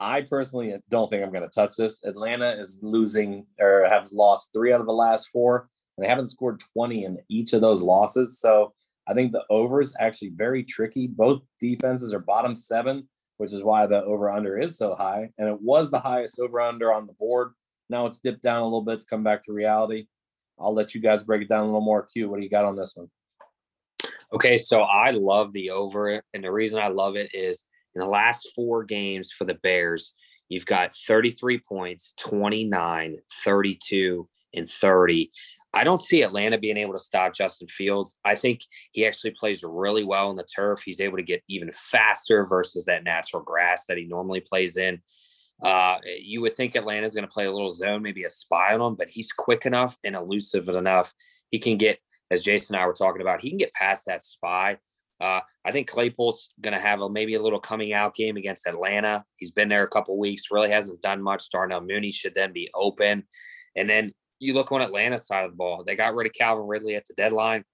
I 0.00 0.22
personally 0.22 0.74
don't 0.90 1.08
think 1.08 1.22
I'm 1.22 1.30
going 1.30 1.48
to 1.48 1.48
touch 1.48 1.76
this. 1.76 2.00
Atlanta 2.04 2.58
is 2.58 2.80
losing 2.82 3.46
or 3.60 3.86
have 3.88 4.10
lost 4.10 4.50
three 4.52 4.72
out 4.72 4.80
of 4.80 4.86
the 4.86 4.92
last 4.92 5.28
four, 5.28 5.68
and 5.96 6.04
they 6.04 6.10
haven't 6.10 6.26
scored 6.26 6.60
20 6.76 7.04
in 7.04 7.18
each 7.28 7.52
of 7.52 7.60
those 7.60 7.82
losses. 7.82 8.40
So 8.40 8.74
I 9.06 9.14
think 9.14 9.30
the 9.30 9.44
over 9.48 9.80
is 9.80 9.94
actually 10.00 10.32
very 10.34 10.64
tricky. 10.64 11.06
Both 11.06 11.42
defenses 11.60 12.12
are 12.12 12.18
bottom 12.18 12.56
seven, 12.56 13.08
which 13.36 13.52
is 13.52 13.62
why 13.62 13.86
the 13.86 14.02
over 14.04 14.30
under 14.30 14.58
is 14.58 14.76
so 14.76 14.94
high. 14.94 15.30
And 15.38 15.48
it 15.48 15.60
was 15.60 15.90
the 15.90 15.98
highest 15.98 16.38
over 16.38 16.60
under 16.60 16.92
on 16.92 17.06
the 17.06 17.12
board. 17.14 17.52
Now 17.90 18.06
it's 18.06 18.20
dipped 18.20 18.42
down 18.42 18.62
a 18.62 18.64
little 18.64 18.82
bit. 18.82 18.94
It's 18.94 19.04
come 19.04 19.22
back 19.22 19.42
to 19.44 19.52
reality. 19.52 20.06
I'll 20.58 20.74
let 20.74 20.94
you 20.94 21.00
guys 21.00 21.24
break 21.24 21.42
it 21.42 21.48
down 21.48 21.62
a 21.62 21.66
little 21.66 21.80
more. 21.80 22.06
Q, 22.06 22.30
what 22.30 22.38
do 22.38 22.44
you 22.44 22.50
got 22.50 22.64
on 22.64 22.76
this 22.76 22.94
one? 22.94 23.10
Okay, 24.32 24.58
so 24.58 24.82
I 24.82 25.10
love 25.10 25.52
the 25.52 25.70
over, 25.70 26.20
and 26.32 26.42
the 26.42 26.50
reason 26.50 26.80
I 26.80 26.88
love 26.88 27.16
it 27.16 27.32
is 27.34 27.68
in 27.94 28.00
the 28.00 28.06
last 28.06 28.50
four 28.54 28.82
games 28.82 29.30
for 29.30 29.44
the 29.44 29.54
Bears, 29.54 30.14
you've 30.48 30.66
got 30.66 30.94
33 30.94 31.60
points, 31.68 32.14
29, 32.18 33.16
32, 33.44 34.28
and 34.54 34.68
30. 34.68 35.30
I 35.74 35.84
don't 35.84 36.00
see 36.00 36.22
Atlanta 36.22 36.58
being 36.58 36.76
able 36.76 36.92
to 36.92 36.98
stop 36.98 37.34
Justin 37.34 37.68
Fields. 37.68 38.18
I 38.24 38.34
think 38.34 38.60
he 38.92 39.06
actually 39.06 39.34
plays 39.38 39.62
really 39.62 40.04
well 40.04 40.30
in 40.30 40.36
the 40.36 40.44
turf. 40.44 40.82
He's 40.84 41.00
able 41.00 41.16
to 41.16 41.22
get 41.22 41.42
even 41.48 41.70
faster 41.72 42.46
versus 42.46 42.84
that 42.84 43.04
natural 43.04 43.42
grass 43.42 43.86
that 43.86 43.98
he 43.98 44.04
normally 44.04 44.40
plays 44.40 44.76
in. 44.76 45.00
Uh, 45.62 45.98
you 46.20 46.40
would 46.40 46.54
think 46.54 46.74
Atlanta's 46.74 47.14
going 47.14 47.26
to 47.26 47.32
play 47.32 47.46
a 47.46 47.52
little 47.52 47.70
zone, 47.70 48.02
maybe 48.02 48.24
a 48.24 48.30
spy 48.30 48.74
on 48.74 48.80
him, 48.80 48.94
but 48.94 49.08
he's 49.08 49.32
quick 49.32 49.66
enough 49.66 49.96
and 50.04 50.14
elusive 50.14 50.68
enough. 50.68 51.12
He 51.50 51.58
can 51.58 51.76
get 51.76 51.98
as 52.30 52.42
Jason 52.42 52.74
and 52.74 52.82
I 52.82 52.86
were 52.86 52.92
talking 52.92 53.22
about, 53.22 53.40
he 53.40 53.50
can 53.50 53.58
get 53.58 53.72
past 53.74 54.06
that 54.06 54.24
spy. 54.24 54.78
Uh, 55.20 55.40
I 55.64 55.70
think 55.70 55.88
Claypool's 55.88 56.48
going 56.60 56.74
to 56.74 56.80
have 56.80 57.00
a, 57.00 57.08
maybe 57.08 57.34
a 57.34 57.42
little 57.42 57.60
coming 57.60 57.92
out 57.92 58.14
game 58.14 58.36
against 58.36 58.66
Atlanta. 58.66 59.24
He's 59.36 59.52
been 59.52 59.68
there 59.68 59.84
a 59.84 59.88
couple 59.88 60.18
weeks, 60.18 60.50
really 60.50 60.70
hasn't 60.70 61.02
done 61.02 61.22
much. 61.22 61.50
Darnell 61.50 61.80
Mooney 61.80 62.10
should 62.10 62.34
then 62.34 62.52
be 62.52 62.70
open. 62.74 63.24
And 63.76 63.88
then 63.88 64.12
you 64.38 64.54
look 64.54 64.72
on 64.72 64.82
Atlanta's 64.82 65.26
side 65.26 65.44
of 65.44 65.50
the 65.50 65.56
ball. 65.56 65.84
They 65.84 65.96
got 65.96 66.14
rid 66.14 66.26
of 66.26 66.32
Calvin 66.32 66.66
Ridley 66.66 66.96
at 66.96 67.04
the 67.06 67.14
deadline. 67.14 67.64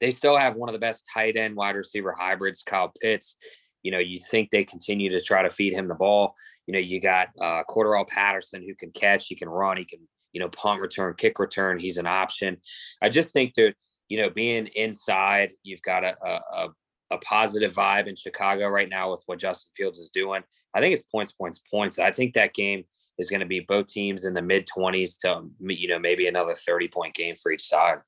They 0.00 0.10
still 0.10 0.36
have 0.36 0.56
one 0.56 0.68
of 0.68 0.72
the 0.72 0.78
best 0.78 1.06
tight 1.12 1.36
end 1.36 1.56
wide 1.56 1.76
receiver 1.76 2.14
hybrids, 2.18 2.62
Kyle 2.66 2.92
Pitts. 3.00 3.36
You 3.82 3.92
know, 3.92 3.98
you 3.98 4.18
think 4.30 4.50
they 4.50 4.64
continue 4.64 5.10
to 5.10 5.20
try 5.20 5.42
to 5.42 5.50
feed 5.50 5.72
him 5.72 5.88
the 5.88 5.94
ball. 5.94 6.34
You 6.66 6.72
know, 6.72 6.78
you 6.78 7.00
got 7.00 7.28
uh, 7.40 7.62
Cordarrelle 7.68 8.08
Patterson 8.08 8.62
who 8.62 8.74
can 8.74 8.90
catch, 8.92 9.26
he 9.26 9.34
can 9.34 9.48
run, 9.48 9.76
he 9.76 9.84
can 9.84 10.00
you 10.32 10.40
know, 10.40 10.48
punt 10.48 10.80
return, 10.80 11.14
kick 11.16 11.38
return. 11.38 11.78
He's 11.78 11.96
an 11.96 12.06
option. 12.06 12.58
I 13.02 13.08
just 13.08 13.32
think 13.32 13.54
that, 13.54 13.74
you 14.08 14.20
know, 14.20 14.30
being 14.30 14.66
inside, 14.68 15.52
you've 15.62 15.82
got 15.82 16.04
a, 16.04 16.16
a, 16.24 16.68
a 17.10 17.18
positive 17.18 17.74
vibe 17.74 18.06
in 18.06 18.16
Chicago 18.16 18.68
right 18.68 18.88
now 18.88 19.10
with 19.10 19.22
what 19.26 19.38
Justin 19.38 19.70
Fields 19.76 19.98
is 19.98 20.10
doing. 20.10 20.42
I 20.74 20.80
think 20.80 20.94
it's 20.94 21.06
points, 21.06 21.32
points, 21.32 21.62
points. 21.70 21.98
I 21.98 22.12
think 22.12 22.34
that 22.34 22.54
game 22.54 22.84
is 23.20 23.30
going 23.30 23.40
to 23.40 23.46
be 23.46 23.60
both 23.60 23.86
teams 23.86 24.24
in 24.24 24.34
the 24.34 24.42
mid 24.42 24.68
20s 24.76 25.18
to, 25.18 25.48
you 25.60 25.88
know, 25.88 25.98
maybe 25.98 26.26
another 26.26 26.54
30 26.54 26.88
point 26.88 27.14
game 27.14 27.34
for 27.34 27.52
each 27.52 27.68
side. 27.68 27.98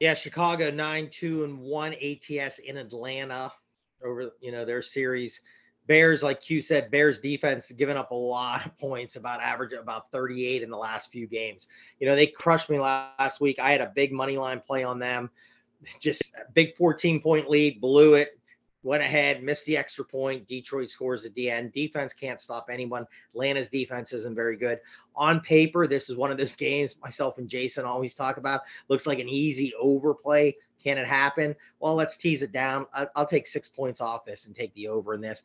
Yeah, 0.00 0.14
Chicago 0.14 0.70
9 0.70 1.08
2 1.10 1.44
and 1.44 1.58
1 1.58 1.94
ATS 1.94 2.58
in 2.58 2.76
Atlanta 2.76 3.50
over, 4.04 4.30
you 4.40 4.52
know, 4.52 4.64
their 4.64 4.82
series. 4.82 5.40
Bears, 5.86 6.22
like 6.22 6.50
you 6.50 6.60
said, 6.60 6.90
Bears 6.90 7.20
defense 7.20 7.70
given 7.70 7.96
up 7.96 8.10
a 8.10 8.14
lot 8.14 8.66
of 8.66 8.76
points, 8.76 9.16
about 9.16 9.40
average 9.40 9.72
about 9.72 10.10
38 10.10 10.62
in 10.62 10.70
the 10.70 10.76
last 10.76 11.12
few 11.12 11.26
games. 11.26 11.68
You 12.00 12.08
know, 12.08 12.16
they 12.16 12.26
crushed 12.26 12.68
me 12.68 12.78
last 12.78 13.40
week. 13.40 13.58
I 13.58 13.70
had 13.70 13.80
a 13.80 13.92
big 13.94 14.12
money 14.12 14.36
line 14.36 14.60
play 14.66 14.82
on 14.82 14.98
them. 14.98 15.30
Just 16.00 16.22
a 16.34 16.50
big 16.52 16.74
14 16.74 17.20
point 17.20 17.48
lead, 17.48 17.80
blew 17.80 18.14
it, 18.14 18.38
went 18.86 19.02
ahead, 19.02 19.42
missed 19.42 19.66
the 19.66 19.76
extra 19.76 20.04
point. 20.04 20.46
Detroit 20.46 20.88
scores 20.88 21.24
at 21.24 21.34
the 21.34 21.50
end. 21.50 21.72
Defense 21.72 22.14
can't 22.14 22.40
stop 22.40 22.68
anyone. 22.70 23.06
Atlanta's 23.34 23.68
defense 23.68 24.12
isn't 24.12 24.34
very 24.34 24.56
good. 24.56 24.78
On 25.14 25.40
paper, 25.40 25.86
this 25.86 26.08
is 26.08 26.16
one 26.16 26.30
of 26.30 26.38
those 26.38 26.56
games 26.66 26.96
myself 27.02 27.38
and 27.38 27.48
Jason 27.48 27.84
always 27.84 28.14
talk 28.14 28.36
about. 28.36 28.62
Looks 28.88 29.06
like 29.06 29.18
an 29.18 29.28
easy 29.28 29.74
overplay. 29.80 30.56
Can 30.82 30.98
it 30.98 31.06
happen? 31.06 31.56
Well, 31.80 31.96
let's 31.96 32.16
tease 32.16 32.42
it 32.42 32.52
down. 32.52 32.86
I'll 33.16 33.26
take 33.26 33.48
six 33.48 33.68
points 33.68 34.00
off 34.00 34.24
this 34.24 34.46
and 34.46 34.54
take 34.54 34.72
the 34.74 34.88
over 34.88 35.14
in 35.14 35.20
this 35.20 35.42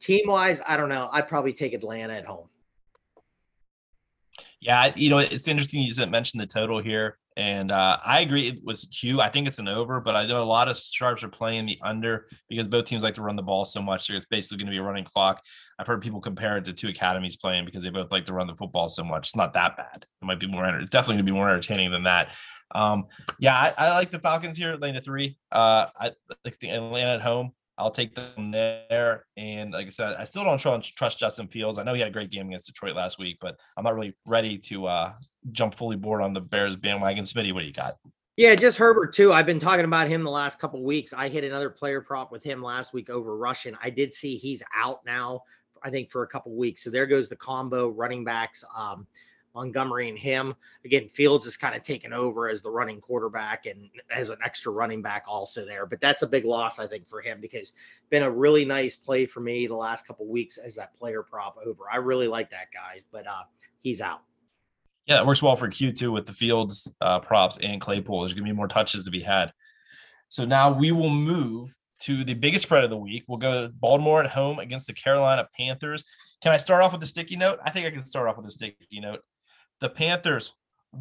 team 0.00 0.28
wise, 0.28 0.60
I 0.66 0.76
don't 0.76 0.88
know. 0.88 1.08
I'd 1.12 1.28
probably 1.28 1.52
take 1.52 1.72
Atlanta 1.72 2.14
at 2.14 2.24
home. 2.24 2.48
Yeah, 4.60 4.92
you 4.96 5.10
know, 5.10 5.18
it's 5.18 5.48
interesting 5.48 5.80
you 5.80 5.88
just 5.88 6.06
mentioned 6.08 6.40
the 6.40 6.46
total 6.46 6.82
here. 6.82 7.18
And 7.36 7.70
uh, 7.70 7.98
I 8.04 8.20
agree 8.20 8.48
it 8.48 8.64
was 8.64 8.86
Q. 8.86 9.20
I 9.20 9.28
think 9.28 9.46
it's 9.46 9.58
an 9.58 9.68
over, 9.68 10.00
but 10.00 10.16
I 10.16 10.24
know 10.24 10.42
a 10.42 10.44
lot 10.44 10.68
of 10.68 10.78
sharps 10.78 11.22
are 11.22 11.28
playing 11.28 11.66
the 11.66 11.78
under 11.84 12.26
because 12.48 12.66
both 12.66 12.86
teams 12.86 13.02
like 13.02 13.14
to 13.16 13.22
run 13.22 13.36
the 13.36 13.42
ball 13.42 13.66
so 13.66 13.82
much. 13.82 14.06
So 14.06 14.14
it's 14.14 14.24
basically 14.24 14.56
going 14.58 14.68
to 14.68 14.70
be 14.70 14.78
a 14.78 14.82
running 14.82 15.04
clock. 15.04 15.42
I've 15.78 15.86
heard 15.86 16.00
people 16.00 16.20
compare 16.20 16.56
it 16.56 16.64
to 16.64 16.72
two 16.72 16.88
academies 16.88 17.36
playing 17.36 17.66
because 17.66 17.82
they 17.82 17.90
both 17.90 18.10
like 18.10 18.24
to 18.26 18.32
run 18.32 18.46
the 18.46 18.56
football 18.56 18.88
so 18.88 19.04
much. 19.04 19.28
It's 19.28 19.36
not 19.36 19.52
that 19.52 19.76
bad. 19.76 20.06
It 20.22 20.24
might 20.24 20.40
be 20.40 20.46
more. 20.46 20.66
It's 20.66 20.88
definitely 20.88 21.16
going 21.16 21.26
to 21.26 21.32
be 21.32 21.36
more 21.36 21.50
entertaining 21.50 21.90
than 21.90 22.04
that. 22.04 22.30
Um, 22.74 23.06
yeah, 23.38 23.54
I, 23.54 23.74
I, 23.76 23.94
like 23.94 24.10
the 24.10 24.18
Falcons 24.18 24.56
here, 24.56 24.72
Atlanta 24.72 25.02
three. 25.02 25.38
Uh, 25.52 25.86
I 26.00 26.12
like 26.44 26.58
the 26.58 26.70
Atlanta 26.70 27.14
at 27.14 27.22
home. 27.22 27.52
I'll 27.78 27.90
take 27.90 28.14
them 28.14 28.50
there. 28.50 29.26
And 29.36 29.72
like 29.72 29.86
I 29.86 29.90
said, 29.90 30.16
I 30.18 30.24
still 30.24 30.44
don't 30.44 30.58
trust, 30.58 31.18
Justin 31.18 31.48
Fields. 31.48 31.78
I 31.78 31.82
know 31.82 31.94
he 31.94 32.00
had 32.00 32.08
a 32.08 32.12
great 32.12 32.30
game 32.30 32.48
against 32.48 32.66
Detroit 32.66 32.96
last 32.96 33.18
week, 33.18 33.36
but 33.40 33.56
I'm 33.76 33.84
not 33.84 33.94
really 33.94 34.14
ready 34.26 34.56
to 34.58 34.86
uh, 34.86 35.12
jump 35.52 35.74
fully 35.74 35.96
board 35.96 36.22
on 36.22 36.32
the 36.32 36.40
Bears 36.40 36.76
bandwagon. 36.76 37.24
Smitty, 37.24 37.52
what 37.52 37.60
do 37.60 37.66
you 37.66 37.72
got? 37.72 37.96
Yeah, 38.36 38.54
just 38.54 38.76
Herbert 38.76 39.14
too. 39.14 39.32
I've 39.32 39.46
been 39.46 39.60
talking 39.60 39.84
about 39.86 40.08
him 40.08 40.22
the 40.22 40.30
last 40.30 40.58
couple 40.58 40.82
weeks. 40.82 41.14
I 41.14 41.28
hit 41.28 41.44
another 41.44 41.70
player 41.70 42.00
prop 42.00 42.30
with 42.30 42.44
him 42.44 42.62
last 42.62 42.92
week 42.92 43.08
over 43.08 43.36
Russian. 43.36 43.76
I 43.82 43.90
did 43.90 44.12
see 44.12 44.36
he's 44.36 44.62
out 44.74 45.00
now, 45.06 45.40
I 45.82 45.90
think 45.90 46.10
for 46.10 46.22
a 46.22 46.26
couple 46.26 46.54
weeks. 46.54 46.84
So 46.84 46.90
there 46.90 47.06
goes 47.06 47.28
the 47.28 47.36
combo 47.36 47.88
running 47.88 48.24
backs. 48.24 48.62
Um, 48.76 49.06
Montgomery 49.56 50.10
and 50.10 50.18
him. 50.18 50.54
Again, 50.84 51.08
Fields 51.08 51.46
is 51.46 51.56
kind 51.56 51.74
of 51.74 51.82
taken 51.82 52.12
over 52.12 52.48
as 52.48 52.60
the 52.60 52.70
running 52.70 53.00
quarterback 53.00 53.64
and 53.64 53.88
as 54.10 54.28
an 54.28 54.36
extra 54.44 54.70
running 54.70 55.00
back 55.00 55.24
also 55.26 55.64
there. 55.64 55.86
But 55.86 56.00
that's 56.00 56.22
a 56.22 56.26
big 56.26 56.44
loss, 56.44 56.78
I 56.78 56.86
think, 56.86 57.08
for 57.08 57.22
him 57.22 57.40
because 57.40 57.72
been 58.10 58.22
a 58.22 58.30
really 58.30 58.66
nice 58.66 58.94
play 58.94 59.24
for 59.24 59.40
me 59.40 59.66
the 59.66 59.74
last 59.74 60.06
couple 60.06 60.28
weeks 60.28 60.58
as 60.58 60.76
that 60.76 60.94
player 60.94 61.22
prop 61.22 61.56
over. 61.66 61.84
I 61.90 61.96
really 61.96 62.28
like 62.28 62.50
that 62.50 62.68
guy, 62.72 63.00
but 63.10 63.26
uh, 63.26 63.44
he's 63.82 64.02
out. 64.02 64.20
Yeah, 65.06 65.20
it 65.20 65.26
works 65.26 65.42
well 65.42 65.56
for 65.56 65.68
Q2 65.68 66.12
with 66.12 66.26
the 66.26 66.32
Fields 66.32 66.92
uh, 67.00 67.20
props 67.20 67.56
and 67.58 67.80
Claypool. 67.80 68.20
There's 68.20 68.34
going 68.34 68.44
to 68.44 68.52
be 68.52 68.56
more 68.56 68.68
touches 68.68 69.04
to 69.04 69.10
be 69.10 69.20
had. 69.20 69.52
So 70.28 70.44
now 70.44 70.72
we 70.72 70.92
will 70.92 71.10
move 71.10 71.74
to 72.00 72.24
the 72.24 72.34
biggest 72.34 72.64
spread 72.64 72.84
of 72.84 72.90
the 72.90 72.96
week. 72.96 73.24
We'll 73.26 73.38
go 73.38 73.68
Baltimore 73.68 74.22
at 74.22 74.30
home 74.30 74.58
against 74.58 74.86
the 74.86 74.92
Carolina 74.92 75.48
Panthers. 75.56 76.04
Can 76.42 76.52
I 76.52 76.58
start 76.58 76.82
off 76.82 76.92
with 76.92 77.02
a 77.02 77.06
sticky 77.06 77.36
note? 77.36 77.58
I 77.64 77.70
think 77.70 77.86
I 77.86 77.90
can 77.90 78.04
start 78.04 78.28
off 78.28 78.36
with 78.36 78.46
a 78.46 78.50
sticky 78.50 79.00
note. 79.00 79.22
The 79.80 79.88
Panthers 79.88 80.54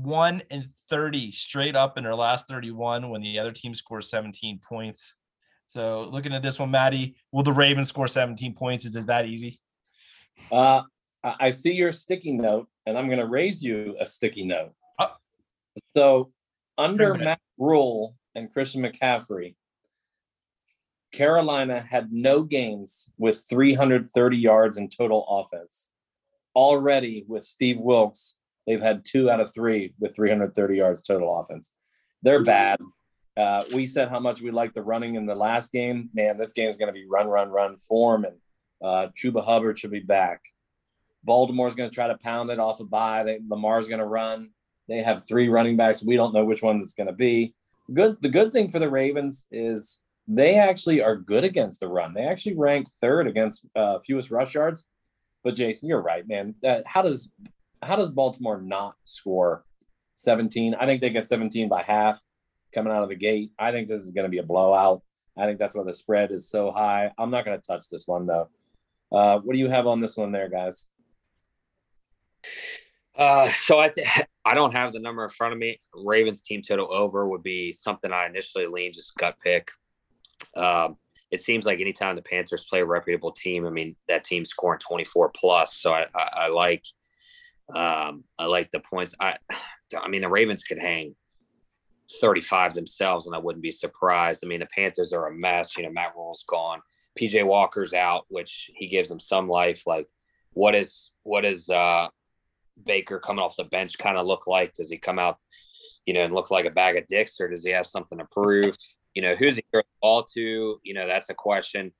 one 0.03 0.41
and 0.51 0.69
30 0.89 1.31
straight 1.31 1.75
up 1.75 1.97
in 1.97 2.03
their 2.03 2.15
last 2.15 2.47
31 2.47 3.09
when 3.09 3.21
the 3.21 3.39
other 3.39 3.51
team 3.51 3.73
scores 3.73 4.09
17 4.09 4.59
points. 4.59 5.15
So 5.67 6.07
looking 6.11 6.33
at 6.33 6.41
this 6.41 6.59
one, 6.59 6.71
Maddie, 6.71 7.15
will 7.31 7.43
the 7.43 7.53
Ravens 7.53 7.89
score 7.89 8.07
17 8.07 8.53
points? 8.53 8.85
Is 8.85 8.95
it 8.95 9.07
that 9.07 9.25
easy? 9.25 9.59
Uh, 10.51 10.81
I 11.23 11.49
see 11.49 11.73
your 11.73 11.91
sticky 11.91 12.33
note, 12.33 12.67
and 12.85 12.97
I'm 12.97 13.07
going 13.07 13.19
to 13.19 13.25
raise 13.25 13.63
you 13.63 13.95
a 13.99 14.05
sticky 14.05 14.45
note. 14.45 14.73
Oh. 14.99 15.15
So, 15.95 16.31
under 16.77 17.15
Matt 17.15 17.39
Rhule 17.57 18.15
and 18.35 18.51
Christian 18.51 18.83
McCaffrey, 18.83 19.55
Carolina 21.11 21.79
had 21.79 22.11
no 22.11 22.43
games 22.43 23.09
with 23.17 23.43
330 23.49 24.37
yards 24.37 24.77
in 24.77 24.89
total 24.89 25.25
offense. 25.27 25.89
Already 26.55 27.25
with 27.27 27.43
Steve 27.43 27.79
Wilks, 27.79 28.35
They've 28.65 28.81
had 28.81 29.05
two 29.05 29.29
out 29.29 29.39
of 29.39 29.53
three 29.53 29.93
with 29.99 30.15
330 30.15 30.75
yards 30.75 31.03
total 31.03 31.39
offense. 31.39 31.73
They're 32.23 32.43
bad. 32.43 32.79
Uh, 33.37 33.63
we 33.73 33.85
said 33.85 34.09
how 34.09 34.19
much 34.19 34.41
we 34.41 34.51
like 34.51 34.73
the 34.73 34.81
running 34.81 35.15
in 35.15 35.25
the 35.25 35.35
last 35.35 35.71
game. 35.71 36.09
Man, 36.13 36.37
this 36.37 36.51
game 36.51 36.69
is 36.69 36.77
going 36.77 36.87
to 36.87 36.93
be 36.93 37.05
run, 37.07 37.27
run, 37.27 37.49
run 37.49 37.77
form, 37.77 38.25
and 38.25 38.35
uh, 38.83 39.07
Chuba 39.15 39.43
Hubbard 39.43 39.77
should 39.77 39.91
be 39.91 39.99
back. 39.99 40.41
Baltimore's 41.23 41.75
going 41.75 41.89
to 41.89 41.93
try 41.93 42.07
to 42.07 42.17
pound 42.17 42.49
it 42.49 42.59
off 42.59 42.79
a 42.79 42.85
bye. 42.85 43.23
They, 43.23 43.39
Lamar's 43.47 43.87
going 43.87 43.99
to 43.99 44.05
run. 44.05 44.51
They 44.87 44.99
have 44.99 45.27
three 45.27 45.49
running 45.49 45.75
backs. 45.75 46.03
We 46.03 46.15
don't 46.15 46.33
know 46.33 46.45
which 46.45 46.61
one 46.61 46.77
it's 46.77 46.93
going 46.93 47.07
to 47.07 47.13
be. 47.13 47.53
Good. 47.93 48.17
The 48.21 48.29
good 48.29 48.51
thing 48.51 48.69
for 48.69 48.79
the 48.79 48.89
Ravens 48.89 49.47
is 49.51 49.99
they 50.27 50.55
actually 50.55 51.01
are 51.01 51.15
good 51.15 51.43
against 51.43 51.79
the 51.79 51.87
run. 51.87 52.13
They 52.13 52.25
actually 52.25 52.55
rank 52.55 52.87
third 53.01 53.27
against 53.27 53.65
uh, 53.75 53.99
fewest 54.05 54.31
rush 54.31 54.53
yards. 54.53 54.87
But 55.43 55.55
Jason, 55.55 55.89
you're 55.89 56.01
right, 56.01 56.27
man. 56.27 56.55
Uh, 56.63 56.79
how 56.85 57.01
does 57.01 57.29
how 57.81 57.95
does 57.95 58.11
Baltimore 58.11 58.61
not 58.61 58.95
score 59.03 59.65
17? 60.15 60.75
I 60.75 60.85
think 60.85 61.01
they 61.01 61.09
get 61.09 61.27
17 61.27 61.69
by 61.69 61.83
half 61.83 62.21
coming 62.73 62.93
out 62.93 63.03
of 63.03 63.09
the 63.09 63.15
gate. 63.15 63.51
I 63.57 63.71
think 63.71 63.87
this 63.87 64.01
is 64.01 64.11
going 64.11 64.25
to 64.25 64.29
be 64.29 64.39
a 64.39 64.43
blowout. 64.43 65.01
I 65.37 65.45
think 65.45 65.59
that's 65.59 65.75
why 65.75 65.83
the 65.83 65.93
spread 65.93 66.31
is 66.31 66.49
so 66.49 66.71
high. 66.71 67.11
I'm 67.17 67.31
not 67.31 67.45
going 67.45 67.59
to 67.59 67.65
touch 67.65 67.89
this 67.89 68.07
one 68.07 68.25
though. 68.25 68.49
Uh, 69.11 69.39
what 69.39 69.53
do 69.53 69.59
you 69.59 69.69
have 69.69 69.87
on 69.87 70.01
this 70.01 70.17
one 70.17 70.31
there, 70.31 70.49
guys? 70.49 70.87
Uh, 73.17 73.49
so 73.49 73.79
I 73.79 73.89
th- 73.89 74.07
I 74.45 74.53
don't 74.53 74.73
have 74.73 74.93
the 74.93 74.99
number 74.99 75.23
in 75.23 75.29
front 75.29 75.53
of 75.53 75.59
me. 75.59 75.79
Ravens 75.95 76.41
team 76.41 76.61
total 76.61 76.93
over 76.93 77.27
would 77.27 77.41
be 77.41 77.73
something 77.73 78.11
I 78.11 78.27
initially 78.27 78.67
lean 78.67 78.93
just 78.93 79.15
gut 79.15 79.35
pick. 79.43 79.71
Um, 80.55 80.97
it 81.31 81.41
seems 81.41 81.65
like 81.65 81.81
anytime 81.81 82.15
the 82.15 82.21
Panthers 82.21 82.65
play 82.69 82.81
a 82.81 82.85
reputable 82.85 83.31
team, 83.31 83.65
I 83.65 83.71
mean 83.71 83.95
that 84.07 84.23
team's 84.23 84.49
scoring 84.49 84.79
24 84.79 85.31
plus. 85.35 85.77
So 85.77 85.93
I, 85.93 86.05
I, 86.15 86.29
I 86.33 86.47
like 86.49 86.83
um, 87.73 88.23
I 88.37 88.45
like 88.45 88.71
the 88.71 88.79
points. 88.79 89.15
I, 89.19 89.35
I 89.97 90.07
mean, 90.07 90.21
the 90.21 90.29
Ravens 90.29 90.63
could 90.63 90.79
hang 90.79 91.15
35 92.21 92.73
themselves, 92.73 93.25
and 93.25 93.35
I 93.35 93.39
wouldn't 93.39 93.63
be 93.63 93.71
surprised. 93.71 94.43
I 94.43 94.47
mean, 94.47 94.59
the 94.59 94.67
Panthers 94.67 95.13
are 95.13 95.27
a 95.27 95.33
mess. 95.33 95.77
You 95.77 95.83
know, 95.83 95.91
Matt 95.91 96.13
Rhule's 96.15 96.45
gone. 96.47 96.81
PJ 97.19 97.45
Walker's 97.45 97.93
out, 97.93 98.25
which 98.29 98.69
he 98.75 98.87
gives 98.87 99.09
them 99.09 99.19
some 99.19 99.47
life. 99.47 99.83
Like, 99.87 100.07
what 100.51 100.75
is 100.75 101.11
what 101.23 101.45
is 101.45 101.69
uh, 101.69 102.07
Baker 102.85 103.19
coming 103.19 103.43
off 103.43 103.55
the 103.55 103.63
bench 103.63 103.97
kind 103.97 104.17
of 104.17 104.27
look 104.27 104.47
like? 104.47 104.73
Does 104.73 104.89
he 104.89 104.97
come 104.97 105.19
out, 105.19 105.37
you 106.05 106.13
know, 106.13 106.21
and 106.21 106.33
look 106.33 106.51
like 106.51 106.65
a 106.65 106.71
bag 106.71 106.97
of 106.97 107.07
dicks, 107.07 107.39
or 107.39 107.49
does 107.49 107.65
he 107.65 107.71
have 107.71 107.87
something 107.87 108.17
to 108.17 108.25
prove? 108.31 108.75
You 109.13 109.21
know, 109.21 109.35
who's 109.35 109.55
he 109.55 109.63
throw 109.71 109.81
the 109.81 109.87
ball 110.01 110.23
to? 110.33 110.79
You 110.83 110.93
know, 110.93 111.07
that's 111.07 111.29
a 111.29 111.33
question. 111.33 111.93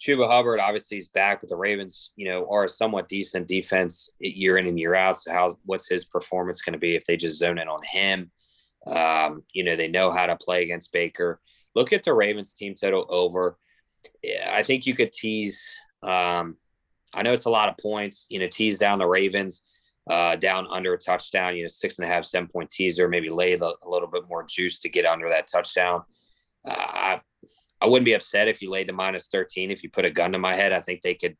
Chuba 0.00 0.28
Hubbard 0.28 0.60
obviously 0.60 0.98
is 0.98 1.08
back, 1.08 1.40
but 1.40 1.48
the 1.48 1.56
Ravens, 1.56 2.10
you 2.16 2.28
know, 2.28 2.46
are 2.50 2.64
a 2.64 2.68
somewhat 2.68 3.08
decent 3.08 3.48
defense 3.48 4.10
year 4.18 4.58
in 4.58 4.66
and 4.66 4.78
year 4.78 4.94
out. 4.94 5.16
So 5.18 5.32
how 5.32 5.56
what's 5.64 5.88
his 5.88 6.04
performance 6.04 6.60
going 6.60 6.74
to 6.74 6.78
be 6.78 6.94
if 6.94 7.04
they 7.04 7.16
just 7.16 7.38
zone 7.38 7.58
in 7.58 7.68
on 7.68 7.78
him? 7.84 8.30
Um, 8.86 9.44
you 9.52 9.64
know, 9.64 9.76
they 9.76 9.88
know 9.88 10.10
how 10.10 10.26
to 10.26 10.36
play 10.36 10.62
against 10.62 10.92
Baker. 10.92 11.40
Look 11.74 11.92
at 11.92 12.02
the 12.02 12.12
Ravens 12.12 12.52
team 12.52 12.74
total 12.74 13.06
over. 13.08 13.56
I 14.48 14.62
think 14.62 14.86
you 14.86 14.94
could 14.94 15.12
tease. 15.12 15.64
Um, 16.02 16.56
I 17.14 17.22
know 17.22 17.32
it's 17.32 17.46
a 17.46 17.50
lot 17.50 17.68
of 17.68 17.78
points. 17.78 18.26
You 18.28 18.40
know, 18.40 18.48
tease 18.48 18.78
down 18.78 18.98
the 18.98 19.06
Ravens 19.06 19.62
uh, 20.10 20.36
down 20.36 20.66
under 20.70 20.92
a 20.92 20.98
touchdown. 20.98 21.56
You 21.56 21.62
know, 21.62 21.68
six 21.68 21.98
and 21.98 22.04
a 22.04 22.12
half, 22.12 22.24
seven 22.24 22.48
point 22.48 22.70
teaser. 22.70 23.08
Maybe 23.08 23.30
lay 23.30 23.54
the, 23.56 23.74
a 23.82 23.88
little 23.88 24.08
bit 24.08 24.28
more 24.28 24.44
juice 24.44 24.80
to 24.80 24.88
get 24.88 25.06
under 25.06 25.28
that 25.30 25.48
touchdown. 25.50 26.02
I, 26.66 27.20
I 27.80 27.86
wouldn't 27.86 28.04
be 28.04 28.14
upset 28.14 28.48
if 28.48 28.62
you 28.62 28.70
laid 28.70 28.88
the 28.88 28.92
minus 28.92 29.28
13. 29.28 29.70
If 29.70 29.82
you 29.82 29.90
put 29.90 30.04
a 30.04 30.10
gun 30.10 30.32
to 30.32 30.38
my 30.38 30.54
head, 30.54 30.72
I 30.72 30.80
think 30.80 31.02
they 31.02 31.14
could, 31.14 31.36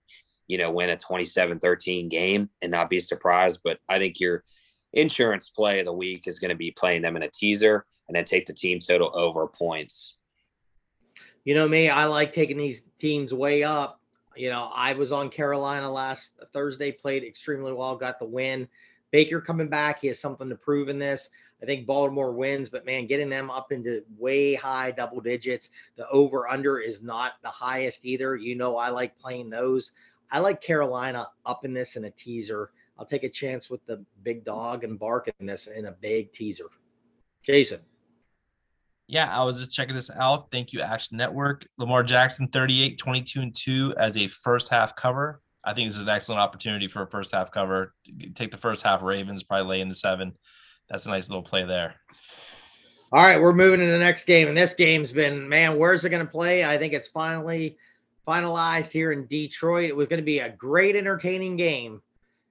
you 0.46 0.58
know, 0.58 0.70
win 0.70 0.90
a 0.90 0.96
27 0.96 1.58
13 1.58 2.08
game 2.08 2.50
and 2.62 2.70
not 2.70 2.90
be 2.90 3.00
surprised. 3.00 3.60
But 3.64 3.78
I 3.88 3.98
think 3.98 4.20
your 4.20 4.44
insurance 4.92 5.50
play 5.50 5.80
of 5.80 5.86
the 5.86 5.92
week 5.92 6.26
is 6.26 6.38
going 6.38 6.50
to 6.50 6.56
be 6.56 6.70
playing 6.70 7.02
them 7.02 7.16
in 7.16 7.22
a 7.22 7.30
teaser 7.30 7.84
and 8.08 8.16
then 8.16 8.24
take 8.24 8.46
the 8.46 8.52
team 8.52 8.80
total 8.80 9.10
over 9.14 9.46
points. 9.46 10.18
You 11.44 11.54
know 11.54 11.68
me, 11.68 11.88
I 11.88 12.06
like 12.06 12.32
taking 12.32 12.56
these 12.56 12.84
teams 12.98 13.34
way 13.34 13.62
up. 13.62 14.00
You 14.36 14.50
know, 14.50 14.70
I 14.74 14.94
was 14.94 15.12
on 15.12 15.30
Carolina 15.30 15.90
last 15.90 16.32
Thursday, 16.52 16.90
played 16.90 17.22
extremely 17.22 17.72
well, 17.72 17.96
got 17.96 18.18
the 18.18 18.24
win. 18.24 18.68
Baker 19.10 19.40
coming 19.40 19.68
back, 19.68 20.00
he 20.00 20.08
has 20.08 20.18
something 20.18 20.48
to 20.48 20.56
prove 20.56 20.88
in 20.88 20.98
this. 20.98 21.28
I 21.64 21.66
think 21.66 21.86
Baltimore 21.86 22.34
wins, 22.34 22.68
but 22.68 22.84
man, 22.84 23.06
getting 23.06 23.30
them 23.30 23.50
up 23.50 23.72
into 23.72 24.04
way 24.18 24.54
high 24.54 24.90
double 24.90 25.22
digits. 25.22 25.70
The 25.96 26.06
over 26.10 26.46
under 26.46 26.78
is 26.78 27.02
not 27.02 27.36
the 27.42 27.48
highest 27.48 28.04
either. 28.04 28.36
You 28.36 28.54
know, 28.54 28.76
I 28.76 28.90
like 28.90 29.18
playing 29.18 29.48
those. 29.48 29.92
I 30.30 30.40
like 30.40 30.60
Carolina 30.60 31.26
up 31.46 31.64
in 31.64 31.72
this 31.72 31.96
in 31.96 32.04
a 32.04 32.10
teaser. 32.10 32.70
I'll 32.98 33.06
take 33.06 33.24
a 33.24 33.30
chance 33.30 33.70
with 33.70 33.80
the 33.86 34.04
big 34.22 34.44
dog 34.44 34.84
and 34.84 34.98
bark 34.98 35.30
in 35.40 35.46
this 35.46 35.66
in 35.66 35.86
a 35.86 35.92
big 35.92 36.32
teaser. 36.32 36.66
Jason. 37.42 37.80
Yeah, 39.06 39.34
I 39.34 39.42
was 39.42 39.58
just 39.58 39.72
checking 39.72 39.94
this 39.94 40.10
out. 40.14 40.50
Thank 40.50 40.74
you, 40.74 40.82
Action 40.82 41.16
Network. 41.16 41.66
Lamar 41.78 42.02
Jackson, 42.02 42.48
38, 42.48 42.98
22, 42.98 43.40
and 43.40 43.56
2 43.56 43.94
as 43.96 44.18
a 44.18 44.28
first 44.28 44.68
half 44.68 44.94
cover. 44.96 45.40
I 45.64 45.72
think 45.72 45.88
this 45.88 45.96
is 45.96 46.02
an 46.02 46.10
excellent 46.10 46.42
opportunity 46.42 46.88
for 46.88 47.00
a 47.00 47.10
first 47.10 47.32
half 47.32 47.50
cover. 47.50 47.94
Take 48.34 48.50
the 48.50 48.58
first 48.58 48.82
half 48.82 49.02
Ravens, 49.02 49.42
probably 49.42 49.66
lay 49.66 49.80
in 49.80 49.88
the 49.88 49.94
seven 49.94 50.34
that's 50.88 51.06
a 51.06 51.10
nice 51.10 51.28
little 51.28 51.42
play 51.42 51.64
there. 51.64 51.94
All 53.12 53.22
right, 53.22 53.40
we're 53.40 53.52
moving 53.52 53.80
to 53.80 53.86
the 53.86 53.98
next 53.98 54.24
game, 54.24 54.48
and 54.48 54.56
this 54.56 54.74
game's 54.74 55.12
been 55.12 55.48
man. 55.48 55.78
Where's 55.78 56.04
it 56.04 56.10
going 56.10 56.24
to 56.24 56.30
play? 56.30 56.64
I 56.64 56.76
think 56.76 56.92
it's 56.92 57.08
finally 57.08 57.76
finalized 58.26 58.90
here 58.90 59.12
in 59.12 59.26
Detroit. 59.26 59.88
It 59.88 59.96
was 59.96 60.08
going 60.08 60.20
to 60.20 60.24
be 60.24 60.40
a 60.40 60.50
great, 60.50 60.96
entertaining 60.96 61.56
game, 61.56 62.02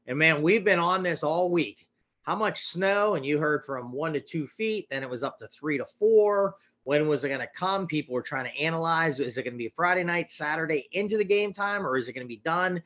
and 0.08 0.18
man, 0.18 0.42
we've 0.42 0.63
been 0.63 0.80
on 0.80 1.04
this 1.04 1.24
all 1.24 1.50
week. 1.50 1.88
How 2.22 2.36
much 2.36 2.68
snow? 2.68 3.16
And 3.16 3.25
you 3.25 3.38
heard 3.38 3.66
from 3.66 3.92
one 3.92 4.13
to 4.13 4.22
two 4.22 4.48
feet. 4.48 4.88
Then 4.90 5.04
it 5.04 5.10
was 5.10 5.24
up 5.24 5.38
to 5.40 5.48
three 5.50 5.78
to 5.78 5.86
four. 6.00 6.56
When 6.86 7.08
was 7.08 7.24
it 7.24 7.30
going 7.30 7.42
to 7.42 7.48
come? 7.48 7.86
People 7.86 8.13
were 8.13 8.22
trying 8.22 8.46
to 8.46 8.58
analyze. 8.58 9.20
Is 9.20 9.38
it 9.38 9.44
going 9.44 9.54
to 9.54 9.58
be 9.58 9.74
Friday 9.75 10.04
night, 10.04 10.32
Saturday 10.32 10.88
into 10.94 11.18
the 11.18 11.25
game 11.25 11.52
time, 11.52 11.86
or 11.86 11.98
is 11.98 12.08
it 12.08 12.13
going 12.13 12.25
to 12.25 12.30
be 12.30 12.42
done? 12.46 12.82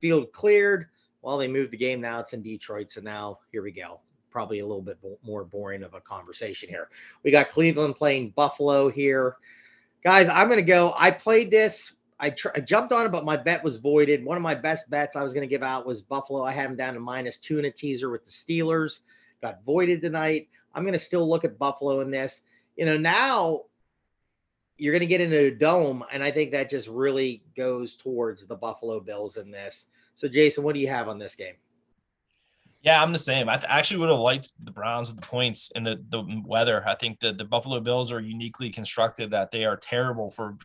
Field 0.00 0.32
cleared. 0.32 0.86
Well, 1.22 1.38
they 1.38 1.46
moved 1.46 1.70
the 1.70 1.76
game 1.76 2.00
now. 2.00 2.18
It's 2.18 2.32
in 2.32 2.42
Detroit. 2.42 2.90
So 2.90 3.00
now 3.00 3.38
here 3.52 3.62
we 3.62 3.70
go 3.70 4.00
probably 4.32 4.60
a 4.60 4.66
little 4.66 4.82
bit 4.82 4.98
more 5.22 5.44
boring 5.44 5.82
of 5.82 5.94
a 5.94 6.00
conversation 6.00 6.68
here. 6.68 6.88
We 7.22 7.30
got 7.30 7.50
Cleveland 7.50 7.96
playing 7.96 8.30
Buffalo 8.30 8.88
here. 8.88 9.36
Guys, 10.02 10.28
I'm 10.28 10.48
going 10.48 10.58
to 10.58 10.62
go. 10.62 10.94
I 10.96 11.10
played 11.10 11.50
this. 11.50 11.92
I, 12.18 12.30
tr- 12.30 12.48
I, 12.54 12.60
jumped 12.60 12.92
on 12.92 13.06
it, 13.06 13.12
but 13.12 13.24
my 13.24 13.36
bet 13.36 13.62
was 13.62 13.76
voided. 13.76 14.24
One 14.24 14.36
of 14.36 14.42
my 14.42 14.54
best 14.54 14.88
bets 14.90 15.16
I 15.16 15.22
was 15.22 15.34
going 15.34 15.46
to 15.46 15.52
give 15.52 15.62
out 15.62 15.86
was 15.86 16.02
Buffalo. 16.02 16.44
I 16.44 16.52
had 16.52 16.70
them 16.70 16.76
down 16.76 16.94
to 16.94 17.00
minus 17.00 17.36
two 17.36 17.58
in 17.58 17.64
a 17.64 17.70
teaser 17.70 18.10
with 18.10 18.24
the 18.24 18.30
Steelers. 18.30 19.00
Got 19.40 19.64
voided 19.64 20.00
tonight. 20.00 20.48
I'm 20.74 20.84
going 20.84 20.92
to 20.92 20.98
still 20.98 21.28
look 21.28 21.44
at 21.44 21.58
Buffalo 21.58 22.00
in 22.00 22.10
this. 22.10 22.42
You 22.76 22.86
know, 22.86 22.96
now 22.96 23.62
you're 24.78 24.92
going 24.92 25.00
to 25.00 25.06
get 25.06 25.20
into 25.20 25.38
a 25.38 25.50
dome, 25.50 26.04
and 26.12 26.22
I 26.22 26.30
think 26.30 26.52
that 26.52 26.70
just 26.70 26.88
really 26.88 27.42
goes 27.56 27.94
towards 27.94 28.46
the 28.46 28.56
Buffalo 28.56 29.00
Bills 29.00 29.36
in 29.36 29.50
this. 29.50 29.86
So, 30.14 30.28
Jason, 30.28 30.64
what 30.64 30.74
do 30.74 30.80
you 30.80 30.88
have 30.88 31.08
on 31.08 31.18
this 31.18 31.34
game? 31.34 31.54
Yeah, 32.82 33.00
I'm 33.00 33.12
the 33.12 33.18
same. 33.18 33.48
I 33.48 33.56
th- 33.56 33.66
actually 33.68 34.00
would 34.00 34.08
have 34.10 34.18
liked 34.18 34.50
the 34.62 34.72
Browns 34.72 35.08
with 35.12 35.20
the 35.20 35.26
points 35.26 35.70
and 35.74 35.86
the, 35.86 36.04
the 36.08 36.42
weather. 36.44 36.82
I 36.86 36.96
think 36.96 37.20
that 37.20 37.38
the 37.38 37.44
Buffalo 37.44 37.78
Bills 37.78 38.10
are 38.10 38.20
uniquely 38.20 38.70
constructed 38.70 39.30
that 39.30 39.52
they 39.52 39.64
are 39.64 39.76
terrible 39.76 40.30
for 40.30 40.56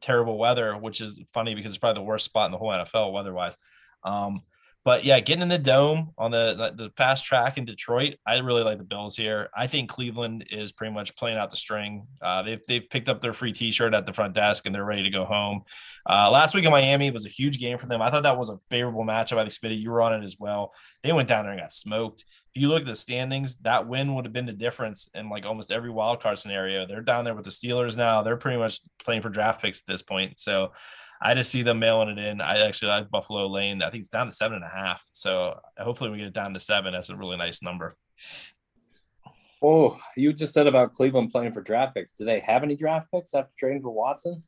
terrible 0.00 0.38
weather, 0.38 0.76
which 0.76 1.00
is 1.00 1.20
funny 1.32 1.54
because 1.54 1.72
it's 1.72 1.78
probably 1.78 2.00
the 2.00 2.06
worst 2.06 2.26
spot 2.26 2.46
in 2.46 2.52
the 2.52 2.58
whole 2.58 2.70
NFL 2.70 3.12
weather-wise. 3.12 3.56
Um, 4.04 4.42
but 4.84 5.04
yeah, 5.04 5.18
getting 5.20 5.42
in 5.42 5.48
the 5.48 5.58
dome 5.58 6.12
on 6.18 6.30
the 6.30 6.74
the 6.76 6.90
fast 6.96 7.24
track 7.24 7.56
in 7.56 7.64
Detroit, 7.64 8.16
I 8.26 8.36
really 8.38 8.62
like 8.62 8.76
the 8.76 8.84
Bills 8.84 9.16
here. 9.16 9.48
I 9.56 9.66
think 9.66 9.88
Cleveland 9.88 10.46
is 10.50 10.72
pretty 10.72 10.92
much 10.92 11.16
playing 11.16 11.38
out 11.38 11.50
the 11.50 11.56
string. 11.56 12.06
Uh, 12.20 12.42
they've 12.42 12.60
they've 12.68 12.88
picked 12.88 13.08
up 13.08 13.22
their 13.22 13.32
free 13.32 13.52
T-shirt 13.52 13.94
at 13.94 14.04
the 14.04 14.12
front 14.12 14.34
desk 14.34 14.66
and 14.66 14.74
they're 14.74 14.84
ready 14.84 15.02
to 15.02 15.10
go 15.10 15.24
home. 15.24 15.62
Uh, 16.06 16.30
last 16.30 16.54
week 16.54 16.66
in 16.66 16.70
Miami 16.70 17.10
was 17.10 17.24
a 17.24 17.30
huge 17.30 17.58
game 17.58 17.78
for 17.78 17.86
them. 17.86 18.02
I 18.02 18.10
thought 18.10 18.24
that 18.24 18.36
was 18.36 18.50
a 18.50 18.58
favorable 18.68 19.04
matchup. 19.04 19.38
I 19.38 19.48
think 19.48 19.54
Smitty, 19.54 19.80
you 19.80 19.90
were 19.90 20.02
on 20.02 20.12
it 20.12 20.22
as 20.22 20.36
well. 20.38 20.74
They 21.02 21.12
went 21.12 21.30
down 21.30 21.44
there 21.44 21.52
and 21.52 21.62
got 21.62 21.72
smoked. 21.72 22.26
If 22.54 22.60
you 22.60 22.68
look 22.68 22.82
at 22.82 22.86
the 22.86 22.94
standings, 22.94 23.56
that 23.60 23.88
win 23.88 24.14
would 24.14 24.26
have 24.26 24.34
been 24.34 24.44
the 24.44 24.52
difference 24.52 25.08
in 25.14 25.30
like 25.30 25.46
almost 25.46 25.72
every 25.72 25.90
wild 25.90 26.22
card 26.22 26.38
scenario. 26.38 26.86
They're 26.86 27.00
down 27.00 27.24
there 27.24 27.34
with 27.34 27.46
the 27.46 27.50
Steelers 27.50 27.96
now. 27.96 28.22
They're 28.22 28.36
pretty 28.36 28.58
much 28.58 28.80
playing 29.02 29.22
for 29.22 29.30
draft 29.30 29.62
picks 29.62 29.80
at 29.80 29.86
this 29.86 30.02
point. 30.02 30.38
So 30.38 30.72
I 31.24 31.32
just 31.32 31.50
see 31.50 31.62
them 31.62 31.78
mailing 31.78 32.10
it 32.10 32.18
in. 32.18 32.42
I 32.42 32.66
actually 32.66 32.88
like 32.88 33.10
Buffalo 33.10 33.46
Lane. 33.46 33.82
I 33.82 33.88
think 33.88 34.02
it's 34.02 34.08
down 34.08 34.26
to 34.26 34.32
seven 34.32 34.56
and 34.56 34.64
a 34.64 34.68
half. 34.68 35.02
So 35.12 35.58
hopefully 35.78 36.10
we 36.10 36.18
get 36.18 36.26
it 36.26 36.34
down 36.34 36.52
to 36.52 36.60
seven. 36.60 36.92
That's 36.92 37.08
a 37.08 37.16
really 37.16 37.38
nice 37.38 37.62
number. 37.62 37.96
Oh, 39.62 39.98
you 40.18 40.34
just 40.34 40.52
said 40.52 40.66
about 40.66 40.92
Cleveland 40.92 41.32
playing 41.32 41.52
for 41.52 41.62
draft 41.62 41.94
picks. 41.94 42.12
Do 42.12 42.26
they 42.26 42.40
have 42.40 42.62
any 42.62 42.76
draft 42.76 43.10
picks 43.10 43.32
after 43.32 43.50
trading 43.58 43.80
for 43.80 43.90
Watson? 43.90 44.42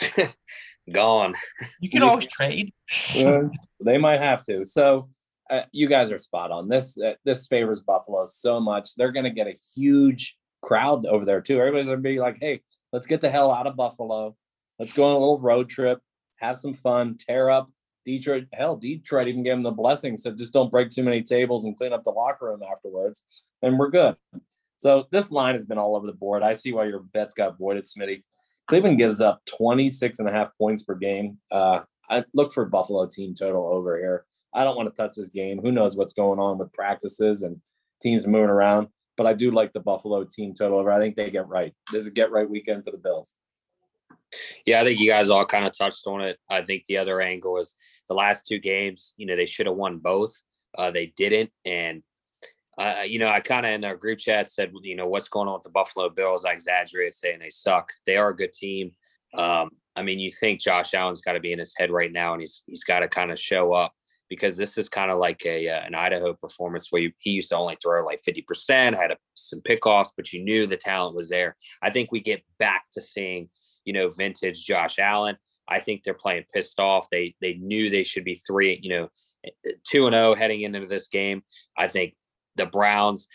Gone. 0.92 1.34
You 1.80 1.90
can 1.90 2.04
always 2.04 2.26
trade. 2.26 2.72
Yeah, 3.12 3.48
they 3.84 3.98
might 3.98 4.20
have 4.20 4.42
to. 4.44 4.64
So 4.64 5.08
uh, 5.50 5.62
you 5.72 5.88
guys 5.88 6.12
are 6.12 6.18
spot 6.18 6.52
on. 6.52 6.68
This 6.68 6.96
uh, 6.96 7.14
this 7.24 7.48
favors 7.48 7.82
Buffalo 7.82 8.24
so 8.26 8.60
much. 8.60 8.94
They're 8.94 9.10
going 9.10 9.24
to 9.24 9.30
get 9.30 9.48
a 9.48 9.56
huge 9.74 10.36
crowd 10.62 11.06
over 11.06 11.24
there 11.24 11.40
too. 11.40 11.58
Everybody's 11.58 11.86
going 11.86 11.98
to 11.98 12.08
be 12.08 12.20
like, 12.20 12.38
"Hey, 12.40 12.60
let's 12.92 13.06
get 13.06 13.20
the 13.20 13.30
hell 13.30 13.50
out 13.50 13.66
of 13.66 13.74
Buffalo. 13.74 14.36
Let's 14.78 14.92
go 14.92 15.06
on 15.06 15.16
a 15.16 15.18
little 15.18 15.40
road 15.40 15.68
trip 15.68 16.00
have 16.40 16.56
some 16.56 16.74
fun, 16.74 17.16
tear 17.18 17.50
up 17.50 17.70
Detroit. 18.04 18.46
Hell, 18.52 18.76
Detroit 18.76 19.28
even 19.28 19.42
gave 19.42 19.54
them 19.54 19.62
the 19.62 19.70
blessing. 19.70 20.16
So 20.16 20.32
just 20.32 20.52
don't 20.52 20.70
break 20.70 20.90
too 20.90 21.02
many 21.02 21.22
tables 21.22 21.64
and 21.64 21.76
clean 21.76 21.92
up 21.92 22.04
the 22.04 22.10
locker 22.10 22.46
room 22.46 22.62
afterwards. 22.62 23.24
And 23.62 23.78
we're 23.78 23.90
good. 23.90 24.16
So 24.78 25.06
this 25.10 25.30
line 25.30 25.54
has 25.54 25.66
been 25.66 25.78
all 25.78 25.94
over 25.94 26.06
the 26.06 26.12
board. 26.12 26.42
I 26.42 26.54
see 26.54 26.72
why 26.72 26.86
your 26.86 27.00
bets 27.00 27.34
got 27.34 27.58
voided, 27.58 27.84
Smitty. 27.84 28.22
Cleveland 28.66 28.98
gives 28.98 29.20
up 29.20 29.42
26 29.46 30.20
and 30.20 30.28
a 30.28 30.32
half 30.32 30.56
points 30.56 30.82
per 30.82 30.94
game. 30.94 31.38
Uh, 31.50 31.80
I 32.08 32.24
look 32.34 32.52
for 32.52 32.64
Buffalo 32.64 33.06
team 33.06 33.34
total 33.34 33.66
over 33.66 33.98
here. 33.98 34.24
I 34.54 34.64
don't 34.64 34.76
want 34.76 34.88
to 34.88 35.02
touch 35.02 35.16
this 35.16 35.28
game. 35.28 35.60
Who 35.60 35.70
knows 35.70 35.96
what's 35.96 36.12
going 36.12 36.38
on 36.38 36.58
with 36.58 36.72
practices 36.72 37.42
and 37.42 37.60
teams 38.02 38.26
moving 38.26 38.48
around. 38.48 38.88
But 39.16 39.26
I 39.26 39.34
do 39.34 39.50
like 39.50 39.72
the 39.72 39.80
Buffalo 39.80 40.24
team 40.24 40.54
total 40.54 40.78
over. 40.78 40.90
I 40.90 40.98
think 40.98 41.14
they 41.14 41.30
get 41.30 41.46
right. 41.46 41.74
This 41.92 42.02
is 42.02 42.06
a 42.06 42.12
get 42.12 42.30
right 42.30 42.48
weekend 42.48 42.84
for 42.84 42.90
the 42.90 42.96
Bills. 42.96 43.36
Yeah, 44.66 44.80
I 44.80 44.84
think 44.84 45.00
you 45.00 45.08
guys 45.08 45.28
all 45.28 45.44
kind 45.44 45.64
of 45.64 45.76
touched 45.76 46.06
on 46.06 46.20
it. 46.20 46.38
I 46.48 46.62
think 46.62 46.84
the 46.84 46.98
other 46.98 47.20
angle 47.20 47.58
is 47.58 47.76
the 48.08 48.14
last 48.14 48.46
two 48.46 48.58
games, 48.58 49.14
you 49.16 49.26
know, 49.26 49.36
they 49.36 49.46
should 49.46 49.66
have 49.66 49.76
won 49.76 49.98
both. 49.98 50.34
Uh, 50.76 50.90
they 50.90 51.12
didn't. 51.16 51.50
And, 51.64 52.02
uh, 52.78 53.02
you 53.06 53.18
know, 53.18 53.28
I 53.28 53.40
kind 53.40 53.66
of 53.66 53.72
in 53.72 53.84
our 53.84 53.96
group 53.96 54.18
chat 54.18 54.50
said, 54.50 54.72
you 54.82 54.96
know, 54.96 55.06
what's 55.06 55.28
going 55.28 55.48
on 55.48 55.54
with 55.54 55.64
the 55.64 55.70
Buffalo 55.70 56.08
Bills? 56.08 56.44
I 56.44 56.52
exaggerated 56.52 57.14
saying 57.14 57.40
they 57.40 57.50
suck. 57.50 57.92
They 58.06 58.16
are 58.16 58.30
a 58.30 58.36
good 58.36 58.52
team. 58.52 58.92
Um, 59.36 59.70
I 59.96 60.02
mean, 60.02 60.18
you 60.18 60.30
think 60.30 60.60
Josh 60.60 60.94
Allen's 60.94 61.20
got 61.20 61.32
to 61.32 61.40
be 61.40 61.52
in 61.52 61.58
his 61.58 61.74
head 61.76 61.90
right 61.90 62.12
now 62.12 62.32
and 62.32 62.40
he's 62.40 62.62
he's 62.66 62.84
got 62.84 63.00
to 63.00 63.08
kind 63.08 63.30
of 63.30 63.38
show 63.38 63.72
up 63.72 63.92
because 64.28 64.56
this 64.56 64.78
is 64.78 64.88
kind 64.88 65.10
of 65.10 65.18
like 65.18 65.44
a 65.44 65.68
uh, 65.68 65.80
an 65.84 65.94
Idaho 65.94 66.34
performance 66.34 66.86
where 66.90 67.02
you, 67.02 67.12
he 67.18 67.30
used 67.30 67.48
to 67.50 67.56
only 67.56 67.76
throw 67.82 68.04
like 68.04 68.22
50%, 68.26 68.96
had 68.96 69.10
a, 69.10 69.16
some 69.34 69.60
pickoffs, 69.60 70.10
but 70.16 70.32
you 70.32 70.42
knew 70.42 70.66
the 70.66 70.76
talent 70.76 71.16
was 71.16 71.28
there. 71.28 71.56
I 71.82 71.90
think 71.90 72.12
we 72.12 72.20
get 72.20 72.42
back 72.58 72.84
to 72.92 73.00
seeing– 73.00 73.48
you 73.84 73.92
know, 73.92 74.08
vintage 74.08 74.64
Josh 74.64 74.98
Allen. 74.98 75.36
I 75.68 75.78
think 75.78 76.02
they're 76.02 76.14
playing 76.14 76.44
pissed 76.52 76.80
off. 76.80 77.08
They 77.10 77.34
they 77.40 77.54
knew 77.54 77.90
they 77.90 78.02
should 78.02 78.24
be 78.24 78.34
three, 78.34 78.78
you 78.82 78.90
know, 78.90 79.08
two 79.88 80.06
and 80.06 80.14
zero 80.14 80.30
oh 80.30 80.34
heading 80.34 80.62
into 80.62 80.86
this 80.86 81.08
game. 81.08 81.42
I 81.78 81.88
think 81.88 82.14
the 82.56 82.66
Browns 82.66 83.28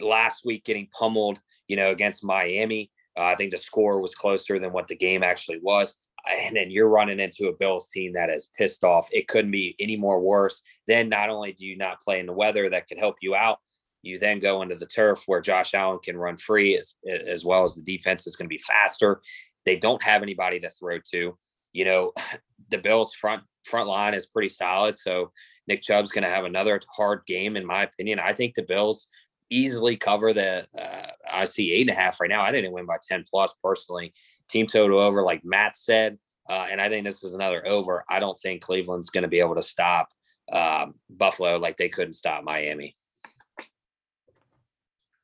last 0.00 0.44
week 0.44 0.64
getting 0.64 0.88
pummeled, 0.98 1.40
you 1.66 1.76
know, 1.76 1.90
against 1.90 2.24
Miami. 2.24 2.90
Uh, 3.18 3.24
I 3.24 3.34
think 3.34 3.50
the 3.50 3.58
score 3.58 4.00
was 4.00 4.14
closer 4.14 4.58
than 4.58 4.72
what 4.72 4.88
the 4.88 4.96
game 4.96 5.22
actually 5.22 5.58
was. 5.62 5.96
And 6.28 6.56
then 6.56 6.70
you're 6.70 6.88
running 6.88 7.20
into 7.20 7.48
a 7.48 7.56
Bills 7.56 7.88
team 7.88 8.12
that 8.14 8.28
is 8.28 8.50
pissed 8.58 8.84
off. 8.84 9.08
It 9.12 9.28
couldn't 9.28 9.50
be 9.50 9.76
any 9.80 9.96
more 9.96 10.20
worse. 10.20 10.62
Then 10.86 11.08
not 11.08 11.30
only 11.30 11.52
do 11.52 11.66
you 11.66 11.76
not 11.76 12.02
play 12.02 12.20
in 12.20 12.26
the 12.26 12.32
weather 12.32 12.68
that 12.68 12.88
could 12.88 12.98
help 12.98 13.16
you 13.22 13.34
out, 13.34 13.58
you 14.02 14.18
then 14.18 14.38
go 14.38 14.62
into 14.62 14.74
the 14.74 14.86
turf 14.86 15.22
where 15.26 15.40
Josh 15.40 15.74
Allen 15.74 15.98
can 16.02 16.16
run 16.16 16.36
free 16.36 16.76
as, 16.76 16.94
as 17.26 17.44
well 17.44 17.64
as 17.64 17.74
the 17.74 17.82
defense 17.82 18.26
is 18.26 18.36
going 18.36 18.46
to 18.46 18.54
be 18.54 18.62
faster. 18.66 19.20
They 19.68 19.76
don't 19.76 20.02
have 20.02 20.22
anybody 20.22 20.60
to 20.60 20.70
throw 20.70 20.98
to. 21.12 21.36
You 21.74 21.84
know, 21.84 22.12
the 22.70 22.78
Bills 22.78 23.12
front 23.12 23.42
front 23.66 23.86
line 23.86 24.14
is 24.14 24.24
pretty 24.24 24.48
solid. 24.48 24.96
So 24.96 25.30
Nick 25.66 25.82
Chubb's 25.82 26.10
going 26.10 26.24
to 26.24 26.30
have 26.30 26.46
another 26.46 26.80
hard 26.90 27.20
game, 27.26 27.54
in 27.54 27.66
my 27.66 27.82
opinion. 27.82 28.18
I 28.18 28.32
think 28.32 28.54
the 28.54 28.62
Bills 28.62 29.08
easily 29.50 29.98
cover 29.98 30.32
the. 30.32 30.66
Uh, 30.76 31.08
I 31.30 31.44
see 31.44 31.74
eight 31.74 31.82
and 31.82 31.90
a 31.90 32.00
half 32.00 32.18
right 32.18 32.30
now. 32.30 32.40
I 32.40 32.50
didn't 32.50 32.72
win 32.72 32.86
by 32.86 32.96
ten 33.06 33.26
plus 33.30 33.54
personally. 33.62 34.14
Team 34.48 34.66
total 34.66 34.98
over, 35.00 35.22
like 35.22 35.44
Matt 35.44 35.76
said, 35.76 36.16
uh, 36.48 36.66
and 36.70 36.80
I 36.80 36.88
think 36.88 37.04
this 37.04 37.22
is 37.22 37.34
another 37.34 37.66
over. 37.68 38.02
I 38.08 38.20
don't 38.20 38.38
think 38.38 38.62
Cleveland's 38.62 39.10
going 39.10 39.22
to 39.22 39.28
be 39.28 39.40
able 39.40 39.56
to 39.56 39.62
stop 39.62 40.08
um, 40.50 40.94
Buffalo 41.10 41.58
like 41.58 41.76
they 41.76 41.90
couldn't 41.90 42.14
stop 42.14 42.42
Miami. 42.42 42.94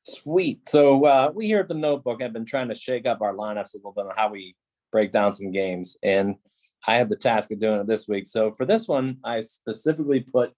Sweet. 0.07 0.67
So 0.69 1.05
uh, 1.05 1.31
we 1.33 1.47
here 1.47 1.59
at 1.59 1.67
the 1.67 1.73
Notebook 1.73 2.21
have 2.21 2.31
been 2.31 2.45
trying 2.45 2.69
to 2.69 2.75
shake 2.75 3.07
up 3.07 3.21
our 3.21 3.33
lineups 3.33 3.73
a 3.73 3.77
little 3.77 3.91
bit 3.91 4.05
on 4.05 4.13
how 4.15 4.29
we 4.29 4.55
break 4.91 5.11
down 5.11 5.33
some 5.33 5.51
games, 5.51 5.97
and 6.03 6.35
I 6.87 6.95
had 6.95 7.09
the 7.09 7.15
task 7.15 7.49
of 7.51 7.59
doing 7.59 7.79
it 7.79 7.87
this 7.87 8.07
week. 8.07 8.27
So 8.27 8.51
for 8.51 8.65
this 8.65 8.87
one, 8.87 9.17
I 9.23 9.41
specifically 9.41 10.19
put 10.19 10.53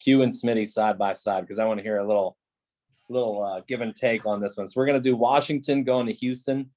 Q 0.00 0.22
and 0.22 0.32
Smitty 0.32 0.68
side 0.68 0.98
by 0.98 1.14
side 1.14 1.40
because 1.40 1.58
I 1.58 1.64
want 1.64 1.78
to 1.78 1.84
hear 1.84 1.98
a 1.98 2.06
little, 2.06 2.36
little 3.10 3.42
uh, 3.42 3.62
give 3.66 3.80
and 3.80 3.94
take 3.94 4.24
on 4.24 4.40
this 4.40 4.56
one. 4.56 4.68
So 4.68 4.80
we're 4.80 4.86
gonna 4.86 5.00
do 5.00 5.16
Washington 5.16 5.82
going 5.82 6.06
to 6.06 6.12
Houston. 6.12 6.70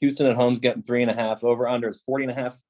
Houston 0.00 0.26
at 0.26 0.36
home's 0.36 0.60
getting 0.60 0.82
three 0.82 1.02
and 1.02 1.10
a 1.10 1.14
half. 1.14 1.44
Over 1.44 1.68
under 1.68 1.88
is 1.88 2.00
40 2.00 2.24
and 2.24 2.32
a 2.32 2.34
half. 2.34 2.60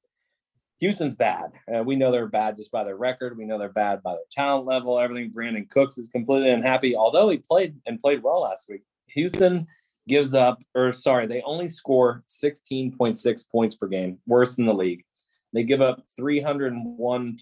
Houston's 0.80 1.14
bad. 1.14 1.52
Uh, 1.74 1.82
we 1.82 1.96
know 1.96 2.12
they're 2.12 2.26
bad 2.26 2.56
just 2.56 2.70
by 2.70 2.84
their 2.84 2.96
record. 2.96 3.36
We 3.36 3.46
know 3.46 3.58
they're 3.58 3.68
bad 3.68 4.02
by 4.02 4.12
their 4.12 4.20
talent 4.30 4.66
level. 4.66 4.98
Everything. 4.98 5.32
Brandin 5.32 5.68
Cooks 5.68 5.98
is 5.98 6.08
completely 6.08 6.50
unhappy, 6.50 6.94
although 6.94 7.28
he 7.30 7.38
played 7.38 7.76
and 7.86 7.98
played 7.98 8.22
well 8.22 8.42
last 8.42 8.68
week. 8.68 8.82
Houston 9.14 9.66
gives 10.08 10.34
up, 10.34 10.62
or 10.74 10.92
sorry, 10.92 11.26
they 11.26 11.42
only 11.42 11.68
score 11.68 12.24
16.6 12.28 13.50
points 13.50 13.74
per 13.74 13.86
game, 13.86 14.18
worse 14.26 14.58
in 14.58 14.66
the 14.66 14.74
league. 14.74 15.04
They 15.52 15.64
give 15.64 15.80
up 15.80 16.02
301, 16.16 17.38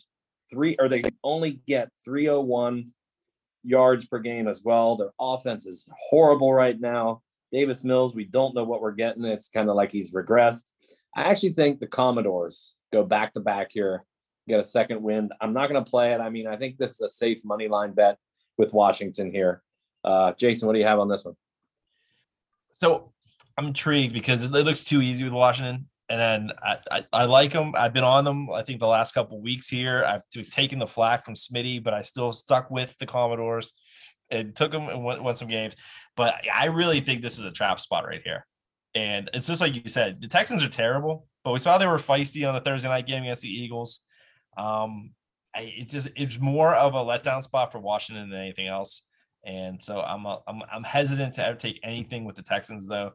three, 0.51 0.77
or 0.79 0.89
they 0.89 1.03
only 1.25 1.61
get 1.67 1.91
301 2.05 2.93
yards 3.63 4.07
per 4.07 4.19
game 4.19 4.49
as 4.49 4.63
well. 4.63 4.97
Their 4.97 5.11
offense 5.21 5.67
is 5.67 5.89
horrible 6.09 6.53
right 6.53 6.79
now. 6.79 7.23
Davis 7.53 7.85
Mills, 7.85 8.15
we 8.15 8.25
don't 8.25 8.55
know 8.55 8.65
what 8.65 8.81
we're 8.81 8.93
getting. 8.93 9.25
It's 9.25 9.49
kind 9.49 9.69
of 9.69 9.77
like 9.77 9.93
he's 9.93 10.13
regressed. 10.13 10.71
I 11.17 11.23
actually 11.23 11.53
think 11.53 11.81
the 11.81 11.87
Commodores 11.87 12.75
go 12.93 13.05
back 13.05 13.33
to 13.35 13.41
back 13.41 13.69
here, 13.71 14.05
get 14.49 14.61
a 14.61 14.65
second 14.65 15.03
win. 15.03 15.31
I'm 15.41 15.53
not 15.53 15.71
going 15.71 15.83
to 15.83 15.91
play 15.91 16.13
it. 16.13 16.21
I 16.21 16.29
mean, 16.31 16.47
I 16.47 16.57
think 16.57 16.77
this 16.77 16.93
is 16.93 17.01
a 17.01 17.09
safe 17.09 17.45
money 17.45 17.69
line 17.69 17.93
bet 17.93 18.19
with 18.59 18.73
Washington 18.73 19.33
here. 19.33 19.63
Uh, 20.05 20.33
Jason, 20.33 20.67
what 20.67 20.75
do 20.75 20.79
you 20.79 20.87
have 20.87 21.01
on 21.01 21.09
this 21.09 21.25
one? 21.25 21.37
So 22.81 23.13
I'm 23.57 23.69
intrigued 23.69 24.13
because 24.13 24.45
it 24.45 24.51
looks 24.51 24.83
too 24.83 25.03
easy 25.03 25.25
with 25.25 25.33
Washington. 25.33 25.89
And 26.09 26.21
then 26.21 26.53
I, 26.63 26.79
I, 26.91 27.07
I, 27.13 27.25
like 27.25 27.53
them. 27.53 27.73
I've 27.77 27.93
been 27.93 28.05
on 28.05 28.25
them. 28.25 28.49
I 28.53 28.63
think 28.63 28.79
the 28.79 28.87
last 28.87 29.13
couple 29.13 29.41
weeks 29.41 29.69
here, 29.69 30.05
I've 30.05 30.23
taken 30.51 30.79
the 30.79 30.87
flack 30.87 31.25
from 31.25 31.35
Smitty, 31.35 31.83
but 31.83 31.95
I 31.95 32.03
still 32.03 32.33
stuck 32.33 32.71
with 32.71 32.97
the 32.99 33.07
Commodores 33.07 33.73
and 34.31 34.55
took 34.55 34.71
them 34.71 34.89
and 34.89 35.03
won, 35.03 35.25
won 35.25 35.35
some 35.35 35.49
games. 35.49 35.75
But 36.17 36.35
I 36.53 36.67
really 36.67 37.01
think 37.01 37.23
this 37.23 37.39
is 37.39 37.45
a 37.45 37.51
trap 37.51 37.81
spot 37.81 38.07
right 38.07 38.23
here. 38.23 38.47
And 38.95 39.31
it's 39.35 39.49
just 39.49 39.61
like 39.61 39.75
you 39.75 39.89
said, 39.89 40.21
the 40.21 40.29
Texans 40.29 40.63
are 40.63 40.69
terrible, 40.69 41.27
but 41.45 41.53
we 41.53 41.59
saw 41.59 41.77
they 41.77 41.87
were 41.87 41.99
feisty 41.99 42.49
on 42.49 42.55
the 42.55 42.61
Thursday 42.61 42.89
night 42.89 43.07
game 43.07 43.25
against 43.25 43.43
the 43.43 43.49
Eagles. 43.49 44.01
Um, 44.57 45.11
I, 45.55 45.73
it's 45.77 45.93
just 45.93 46.09
it's 46.17 46.39
more 46.39 46.75
of 46.75 46.95
a 46.95 46.99
letdown 46.99 47.43
spot 47.43 47.73
for 47.73 47.79
Washington 47.79 48.31
than 48.31 48.41
anything 48.41 48.69
else. 48.69 49.03
And 49.47 49.83
so 49.83 50.01
I'm 50.01 50.27
a, 50.27 50.41
I'm 50.49 50.61
I'm 50.73 50.83
hesitant 50.83 51.35
to 51.35 51.47
ever 51.47 51.57
take 51.57 51.79
anything 51.85 52.25
with 52.25 52.35
the 52.35 52.43
Texans 52.43 52.87
though, 52.87 53.13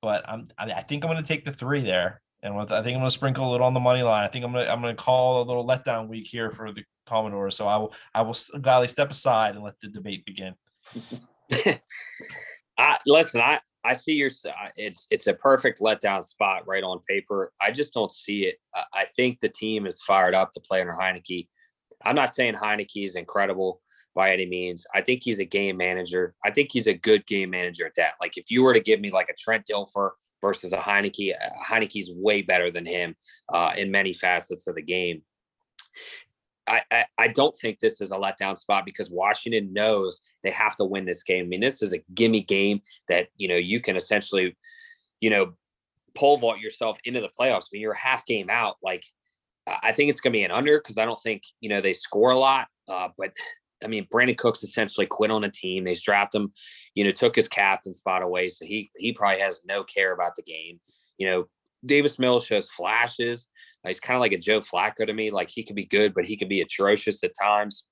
but 0.00 0.24
I'm 0.26 0.48
I 0.58 0.80
think 0.80 1.04
I'm 1.04 1.10
going 1.10 1.22
to 1.22 1.28
take 1.28 1.44
the 1.44 1.52
three 1.52 1.82
there, 1.82 2.22
and 2.42 2.56
with 2.56 2.72
I 2.72 2.82
think 2.82 2.94
I'm 2.94 3.00
going 3.00 3.08
to 3.08 3.14
sprinkle 3.14 3.48
a 3.48 3.52
little 3.52 3.66
on 3.66 3.74
the 3.74 3.80
money 3.80 4.02
line. 4.02 4.24
I 4.24 4.28
think 4.28 4.46
I'm 4.46 4.52
going 4.52 4.64
to 4.64 4.72
I'm 4.72 4.80
going 4.80 4.96
to 4.96 5.02
call 5.02 5.42
a 5.42 5.44
little 5.44 5.66
letdown 5.66 6.08
week 6.08 6.26
here 6.26 6.50
for 6.50 6.72
the 6.72 6.84
Commodores. 7.06 7.54
So 7.54 7.68
I 7.68 7.76
will 7.76 7.92
I 8.14 8.22
will 8.22 8.36
gladly 8.62 8.88
step 8.88 9.10
aside 9.10 9.56
and 9.56 9.62
let 9.62 9.74
the 9.82 9.88
debate 9.88 10.24
begin. 10.24 10.54
I 12.78 12.98
listen. 13.06 13.42
I 13.42 13.60
I 13.84 13.92
see 13.92 14.14
your. 14.14 14.30
It's 14.76 15.06
it's 15.10 15.26
a 15.26 15.34
perfect 15.34 15.80
letdown 15.80 16.24
spot 16.24 16.66
right 16.66 16.82
on 16.82 17.00
paper. 17.06 17.52
I 17.60 17.72
just 17.72 17.92
don't 17.92 18.10
see 18.10 18.44
it. 18.44 18.56
I 18.94 19.04
think 19.04 19.40
the 19.40 19.50
team 19.50 19.86
is 19.86 20.00
fired 20.00 20.34
up 20.34 20.52
to 20.52 20.60
play 20.60 20.80
under 20.80 20.94
Heinicke. 20.94 21.48
I'm 22.02 22.16
not 22.16 22.34
saying 22.34 22.54
Heinicke 22.54 23.04
is 23.04 23.16
incredible 23.16 23.82
by 24.14 24.32
any 24.32 24.46
means. 24.46 24.84
I 24.94 25.00
think 25.00 25.22
he's 25.22 25.38
a 25.38 25.44
game 25.44 25.76
manager. 25.76 26.34
I 26.44 26.50
think 26.50 26.70
he's 26.72 26.86
a 26.86 26.94
good 26.94 27.26
game 27.26 27.50
manager 27.50 27.86
at 27.86 27.94
that. 27.96 28.14
Like 28.20 28.36
if 28.36 28.50
you 28.50 28.62
were 28.62 28.74
to 28.74 28.80
give 28.80 29.00
me 29.00 29.10
like 29.10 29.28
a 29.28 29.34
Trent 29.34 29.64
Dilfer 29.70 30.10
versus 30.40 30.72
a 30.72 30.78
Heinicke, 30.78 31.32
uh, 31.34 31.50
Heinicke's 31.64 32.10
way 32.14 32.42
better 32.42 32.70
than 32.70 32.86
him 32.86 33.16
uh, 33.52 33.72
in 33.76 33.90
many 33.90 34.12
facets 34.12 34.66
of 34.66 34.74
the 34.74 34.82
game. 34.82 35.22
I, 36.66 36.82
I, 36.90 37.04
I 37.18 37.28
don't 37.28 37.56
think 37.56 37.78
this 37.78 38.00
is 38.00 38.10
a 38.10 38.16
letdown 38.16 38.56
spot 38.56 38.84
because 38.84 39.10
Washington 39.10 39.72
knows 39.72 40.22
they 40.42 40.50
have 40.50 40.76
to 40.76 40.84
win 40.84 41.04
this 41.04 41.22
game. 41.22 41.44
I 41.44 41.48
mean, 41.48 41.60
this 41.60 41.82
is 41.82 41.92
a 41.92 42.02
gimme 42.14 42.42
game 42.42 42.80
that 43.08 43.28
you 43.36 43.48
know 43.48 43.56
you 43.56 43.80
can 43.80 43.96
essentially, 43.96 44.56
you 45.20 45.30
know, 45.30 45.54
pole 46.14 46.38
vault 46.38 46.60
yourself 46.60 46.98
into 47.04 47.20
the 47.20 47.28
playoffs. 47.28 47.64
I 47.64 47.68
mean, 47.72 47.82
you're 47.82 47.92
half 47.92 48.24
game 48.24 48.48
out. 48.48 48.76
Like, 48.82 49.04
I 49.66 49.78
I 49.82 49.92
think 49.92 50.08
it's 50.08 50.20
going 50.20 50.32
to 50.32 50.38
be 50.38 50.44
an 50.44 50.50
under 50.50 50.78
because 50.78 50.96
I 50.96 51.04
don't 51.04 51.20
think 51.20 51.42
you 51.60 51.68
know 51.68 51.80
they 51.80 51.92
score 51.92 52.30
a 52.30 52.38
lot. 52.38 52.68
Uh, 52.88 53.08
but 53.18 53.32
I 53.84 53.88
mean, 53.88 54.06
Brandin 54.12 54.36
Cooks 54.36 54.62
essentially 54.62 55.06
quit 55.06 55.30
on 55.30 55.42
the 55.42 55.50
team. 55.50 55.84
They 55.84 55.94
strapped 55.94 56.34
him, 56.34 56.52
you 56.94 57.04
know, 57.04 57.10
took 57.10 57.36
his 57.36 57.48
captain 57.48 57.94
spot 57.94 58.22
away, 58.22 58.48
so 58.48 58.64
he 58.64 58.90
he 58.96 59.12
probably 59.12 59.40
has 59.40 59.60
no 59.64 59.84
care 59.84 60.12
about 60.12 60.34
the 60.36 60.42
game. 60.42 60.80
You 61.18 61.28
know, 61.28 61.44
Davis 61.84 62.18
Mills 62.18 62.44
shows 62.44 62.70
flashes. 62.70 63.48
He's 63.86 64.00
kind 64.00 64.16
of 64.16 64.22
like 64.22 64.32
a 64.32 64.38
Joe 64.38 64.60
Flacco 64.60 65.06
to 65.06 65.12
me. 65.12 65.30
Like 65.30 65.50
he 65.50 65.62
could 65.62 65.76
be 65.76 65.84
good, 65.84 66.14
but 66.14 66.24
he 66.24 66.36
could 66.36 66.48
be 66.48 66.62
atrocious 66.62 67.22
at 67.22 67.32
times. 67.40 67.86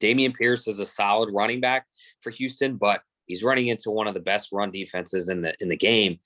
Dameon 0.00 0.34
Pierce 0.34 0.66
is 0.66 0.78
a 0.80 0.86
solid 0.86 1.32
running 1.32 1.60
back 1.60 1.86
for 2.20 2.30
Houston, 2.30 2.76
but 2.76 3.02
he's 3.26 3.44
running 3.44 3.68
into 3.68 3.90
one 3.90 4.08
of 4.08 4.14
the 4.14 4.20
best 4.20 4.48
run 4.52 4.70
defenses 4.70 5.28
in 5.28 5.42
the 5.42 5.54
in 5.60 5.68
the 5.68 5.76
game. 5.76 6.18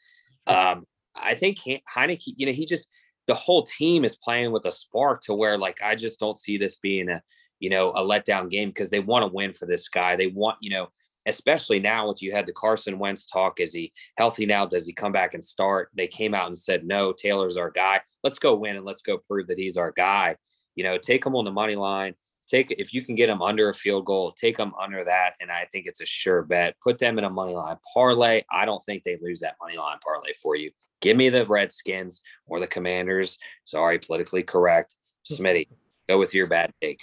Um, 0.47 0.87
I 1.15 1.35
think 1.35 1.59
He- 1.59 1.83
Heinicke, 1.95 2.35
you 2.37 2.47
know, 2.47 2.53
he 2.53 2.67
just 2.67 2.89
the 3.27 3.35
whole 3.35 3.65
team 3.65 4.05
is 4.05 4.17
playing 4.17 4.53
with 4.53 4.67
a 4.67 4.73
spark 4.73 5.23
to 5.23 5.35
where 5.35 5.59
like 5.59 5.83
I 5.83 5.95
just 5.95 6.21
don't 6.21 6.39
see 6.39 6.59
this 6.59 6.79
being 6.79 7.09
a 7.09 7.23
you 7.65 7.71
know 7.71 7.93
a 7.93 8.03
letdown 8.03 8.51
game 8.51 8.69
because 8.69 8.91
they 8.91 9.01
want 9.01 9.23
to 9.23 9.35
win 9.35 9.55
for 9.55 9.65
this 9.65 9.89
guy. 9.89 10.17
They 10.17 10.27
want 10.27 10.59
you 10.61 10.69
know, 10.69 10.89
especially 11.25 11.81
now 11.81 12.07
what 12.07 12.21
you 12.21 12.31
had 12.31 12.45
the 12.45 12.53
Carson 12.53 12.99
Wentz 12.99 13.27
talk. 13.27 13.59
Is 13.59 13.73
he 13.73 13.91
healthy 14.19 14.45
now? 14.45 14.67
Does 14.67 14.87
he 14.87 14.93
come 14.93 15.13
back 15.13 15.33
and 15.33 15.43
start? 15.43 15.89
They 15.97 16.07
came 16.07 16.35
out 16.35 16.49
and 16.49 16.59
said 16.59 16.85
no. 16.85 17.15
Taylor's 17.15 17.57
our 17.57 17.71
guy. 17.71 18.03
Let's 18.23 18.39
go 18.39 18.55
win 18.55 18.77
and 18.77 18.85
let's 18.85 19.01
go 19.01 19.17
prove 19.17 19.47
that 19.47 19.59
he's 19.59 19.79
our 19.79 19.93
guy. 19.93 20.37
You 20.75 20.85
know, 20.85 20.99
take 20.99 21.25
him 21.25 21.37
on 21.37 21.47
the 21.47 21.53
money 21.53 21.75
line. 21.75 22.15
Take 22.47 22.71
if 22.73 22.93
you 22.93 23.03
can 23.03 23.15
get 23.15 23.31
him 23.31 23.41
under 23.41 23.71
a 23.71 23.75
field 23.75 24.05
goal, 24.05 24.33
take 24.33 24.59
them 24.59 24.75
under 24.79 25.03
that, 25.03 25.33
and 25.41 25.51
I 25.51 25.67
think 25.73 25.87
it's 25.87 26.03
a 26.03 26.07
sure 26.07 26.43
bet. 26.43 26.75
Put 26.83 26.99
them 26.99 27.17
in 27.17 27.25
a 27.25 27.31
money 27.31 27.55
line 27.55 27.79
parlay. 27.95 28.43
I 28.53 28.67
don't 28.67 28.85
think 28.85 29.03
they 29.03 29.19
lose 29.23 29.41
that 29.41 29.57
money 29.59 29.79
line 29.79 29.97
parlay 30.05 30.35
for 30.35 30.55
you. 30.55 30.71
Give 31.01 31.17
me 31.17 31.31
the 31.31 31.47
Redskins 31.47 32.21
or 32.47 32.61
the 32.61 32.67
Commanders. 32.67 33.39
Sorry, 33.65 33.99
politically 33.99 34.43
correct. 34.43 34.97
Smitty, 35.31 35.69
go 36.09 36.19
with 36.19 36.35
your 36.35 36.47
bad 36.47 36.73
take. 36.81 37.01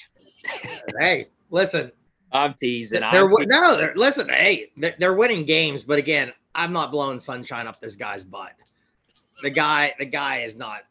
hey, 0.99 1.27
listen, 1.49 1.91
I'm 2.31 2.53
teasing. 2.53 3.01
they're 3.11 3.23
I'm 3.23 3.29
wi- 3.29 3.45
no, 3.47 3.77
they're, 3.77 3.93
listen, 3.95 4.29
hey, 4.29 4.71
they're, 4.77 4.95
they're 4.99 5.13
winning 5.13 5.45
games, 5.45 5.83
but 5.83 5.99
again, 5.99 6.31
I'm 6.55 6.73
not 6.73 6.91
blowing 6.91 7.19
sunshine 7.19 7.67
up 7.67 7.79
this 7.79 7.95
guy's 7.95 8.23
butt. 8.23 8.53
The 9.41 9.49
guy, 9.49 9.93
the 9.97 10.05
guy 10.05 10.39
is 10.39 10.55
not 10.55 10.81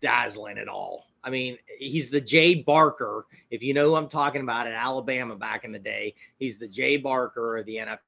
dazzling 0.00 0.58
at 0.58 0.68
all. 0.68 1.06
I 1.22 1.30
mean, 1.30 1.56
he's 1.78 2.10
the 2.10 2.20
Jay 2.20 2.56
Barker. 2.56 3.26
If 3.50 3.62
you 3.62 3.72
know 3.72 3.88
who 3.88 3.94
I'm 3.94 4.08
talking 4.08 4.42
about 4.42 4.66
in 4.66 4.74
Alabama 4.74 5.36
back 5.36 5.64
in 5.64 5.72
the 5.72 5.78
day, 5.78 6.14
he's 6.38 6.58
the 6.58 6.68
Jay 6.68 6.98
Barker 6.98 7.56
of 7.56 7.66
the 7.66 7.76
NFL. 7.76 7.98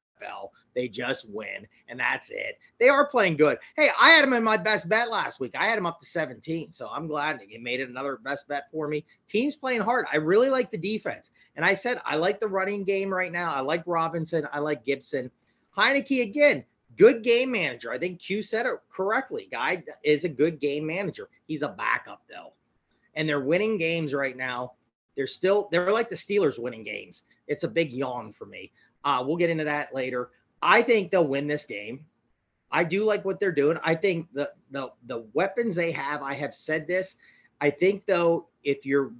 They 0.77 0.89
just 0.89 1.27
win, 1.31 1.67
and 1.89 1.99
that's 1.99 2.29
it. 2.29 2.59
They 2.79 2.91
are 2.91 3.07
playing 3.07 3.39
good. 3.39 3.57
Hey, 3.77 3.89
I 3.99 4.11
had 4.11 4.23
them 4.23 4.35
in 4.35 4.45
my 4.45 4.59
best 4.59 4.91
bet 4.91 5.09
last 5.09 5.41
week. 5.41 5.55
I 5.59 5.67
had 5.67 5.79
them 5.79 5.87
up 5.87 6.01
to 6.03 6.07
17, 6.07 6.71
so 6.71 6.89
I'm 6.89 7.07
glad 7.07 7.41
he 7.49 7.57
made 7.57 7.81
it 7.81 7.89
another 7.89 8.19
best 8.19 8.47
bet 8.47 8.71
for 8.71 8.87
me. 8.87 9.07
Team's 9.27 9.57
playing 9.57 9.81
hard. 9.81 10.05
I 10.13 10.17
really 10.17 10.51
like 10.51 10.71
the 10.71 10.77
defense, 10.77 11.31
and 11.57 11.65
I 11.65 11.73
said 11.73 12.03
I 12.05 12.17
like 12.17 12.41
the 12.41 12.47
running 12.47 12.85
game 12.85 13.13
right 13.13 13.33
now. 13.33 13.55
I 13.55 13.61
like 13.61 13.85
Robinson. 13.87 14.47
I 14.53 14.59
like 14.59 14.85
Gibson. 14.85 15.31
Heinicke 15.75 16.23
again, 16.23 16.63
good 16.99 17.25
game 17.25 17.53
manager. 17.53 17.91
I 17.91 17.99
think 17.99 18.21
Q 18.21 18.43
said 18.43 18.67
it 18.67 18.75
correctly. 18.93 19.49
Guy 19.51 19.83
is 20.05 20.25
a 20.25 20.29
good 20.29 20.61
game 20.61 20.87
manager. 20.87 21.31
He's 21.47 21.63
a 21.63 21.71
backup 21.71 22.21
though, 22.29 22.53
and 23.15 23.27
they're 23.27 23.41
winning 23.41 23.79
games 23.79 24.13
right 24.13 24.37
now. 24.37 24.75
They're 25.17 25.27
still 25.27 25.69
they're 25.73 25.91
like 25.91 26.11
the 26.11 26.17
Steelers 26.17 26.59
winning 26.59 26.85
games. 26.85 27.23
It's 27.49 27.65
a 27.65 27.69
big 27.69 27.93
yawn 27.93 28.35
for 28.35 28.45
me. 28.45 28.73
Uh, 29.07 29.23
we'll 29.25 29.37
get 29.37 29.49
into 29.51 29.63
that 29.65 29.95
later. 29.95 30.31
I 30.61 30.83
think 30.83 31.13
they'll 31.13 31.27
win 31.29 31.47
this 31.47 31.65
game. 31.65 32.05
I 32.73 32.83
do 32.83 33.05
like 33.05 33.25
what 33.25 33.39
they're 33.39 33.53
doing. 33.53 33.79
I 33.85 33.95
think 33.95 34.27
the 34.33 34.51
the 34.73 34.91
the 35.07 35.25
weapons 35.33 35.77
they 35.77 35.93
have. 35.93 36.23
I 36.23 36.35
have 36.35 36.53
said 36.53 36.89
this. 36.89 37.15
I 37.61 37.71
think 37.71 38.05
though, 38.05 38.49
if 38.65 38.85
you're 38.85 39.13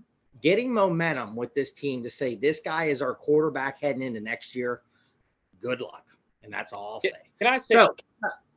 getting 0.43 0.75
momentum 0.75 1.37
with 1.37 1.55
this 1.55 1.73
team 1.73 2.03
to 2.03 2.11
say 2.11 2.35
this 2.35 2.61
guy 2.61 2.87
is 2.87 3.01
our 3.01 3.15
quarterback 3.15 3.81
heading 3.81 4.03
into 4.03 4.21
next 4.21 4.57
year, 4.57 4.83
good 5.63 5.81
luck. 5.81 6.05
And 6.43 6.53
that's 6.53 6.73
all 6.73 6.95
I'll 6.95 7.01
say. 7.01 7.13
Can 7.41 7.47
I 7.53 7.59
say? 7.59 7.75
So 7.75 7.95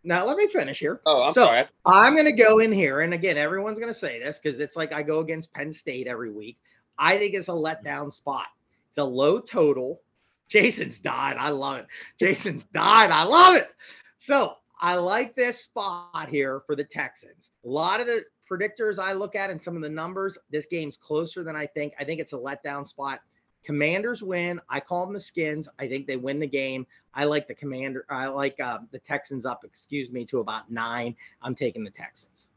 now 0.03 0.25
let 0.25 0.35
me 0.35 0.47
finish 0.47 0.79
here. 0.79 0.99
oh, 1.05 1.23
I'm 1.23 1.31
so- 1.31 1.45
sorry. 1.45 1.65
I'm 1.85 2.13
going 2.13 2.25
to 2.25 2.31
go 2.31 2.57
in 2.59 2.71
here. 2.71 3.01
And 3.01 3.13
again, 3.13 3.37
everyone's 3.37 3.77
going 3.77 3.93
to 3.93 3.97
say 3.99 4.19
this 4.19 4.39
because 4.39 4.59
it's 4.59 4.75
like 4.75 4.91
I 4.91 5.03
go 5.03 5.19
against 5.19 5.53
Penn 5.53 5.71
State 5.71 6.07
every 6.07 6.31
week. 6.31 6.57
I 6.97 7.17
think 7.17 7.35
it's 7.35 7.49
a 7.49 7.51
letdown 7.51 8.11
spot. 8.11 8.47
It's 8.89 8.97
a 8.97 9.03
low 9.03 9.39
total. 9.39 10.01
Jason's 10.49 10.99
died. 10.99 11.37
I 11.39 11.49
love 11.49 11.77
it. 11.77 11.87
Jason's 12.19 12.65
died. 12.65 13.11
I 13.11 13.23
love 13.23 13.55
it. 13.55 13.69
So 14.17 14.55
I 14.81 14.95
like 14.95 15.35
this 15.35 15.63
spot 15.63 16.27
here 16.29 16.61
for 16.65 16.75
the 16.75 16.83
Texans. 16.83 17.51
A 17.65 17.67
lot 17.67 18.01
of 18.01 18.07
the 18.07 18.23
predictors 18.49 18.97
I 18.99 19.13
look 19.13 19.35
at 19.35 19.49
and 19.49 19.61
some 19.61 19.75
of 19.75 19.81
the 19.81 19.89
numbers, 19.89 20.37
this 20.49 20.65
game's 20.65 20.97
closer 20.97 21.43
than 21.43 21.55
I 21.55 21.67
think. 21.67 21.93
I 21.99 22.03
think 22.03 22.19
it's 22.19 22.33
a 22.33 22.37
letdown 22.37 22.87
spot. 22.87 23.19
Commanders 23.63 24.23
win. 24.23 24.59
I 24.69 24.79
call 24.79 25.05
them 25.05 25.13
the 25.13 25.19
Skins. 25.19 25.67
I 25.77 25.87
think 25.87 26.07
they 26.07 26.17
win 26.17 26.39
the 26.39 26.47
game. 26.47 26.87
I 27.13 27.25
like 27.25 27.47
the 27.47 27.53
Commander. 27.53 28.05
I 28.09 28.27
like 28.27 28.59
uh, 28.59 28.79
the 28.91 28.99
Texans 28.99 29.45
up. 29.45 29.63
Excuse 29.63 30.11
me, 30.11 30.25
to 30.25 30.39
about 30.39 30.71
nine. 30.71 31.15
I'm 31.41 31.55
taking 31.55 31.83
the 31.83 31.91
Texans. 31.91 32.49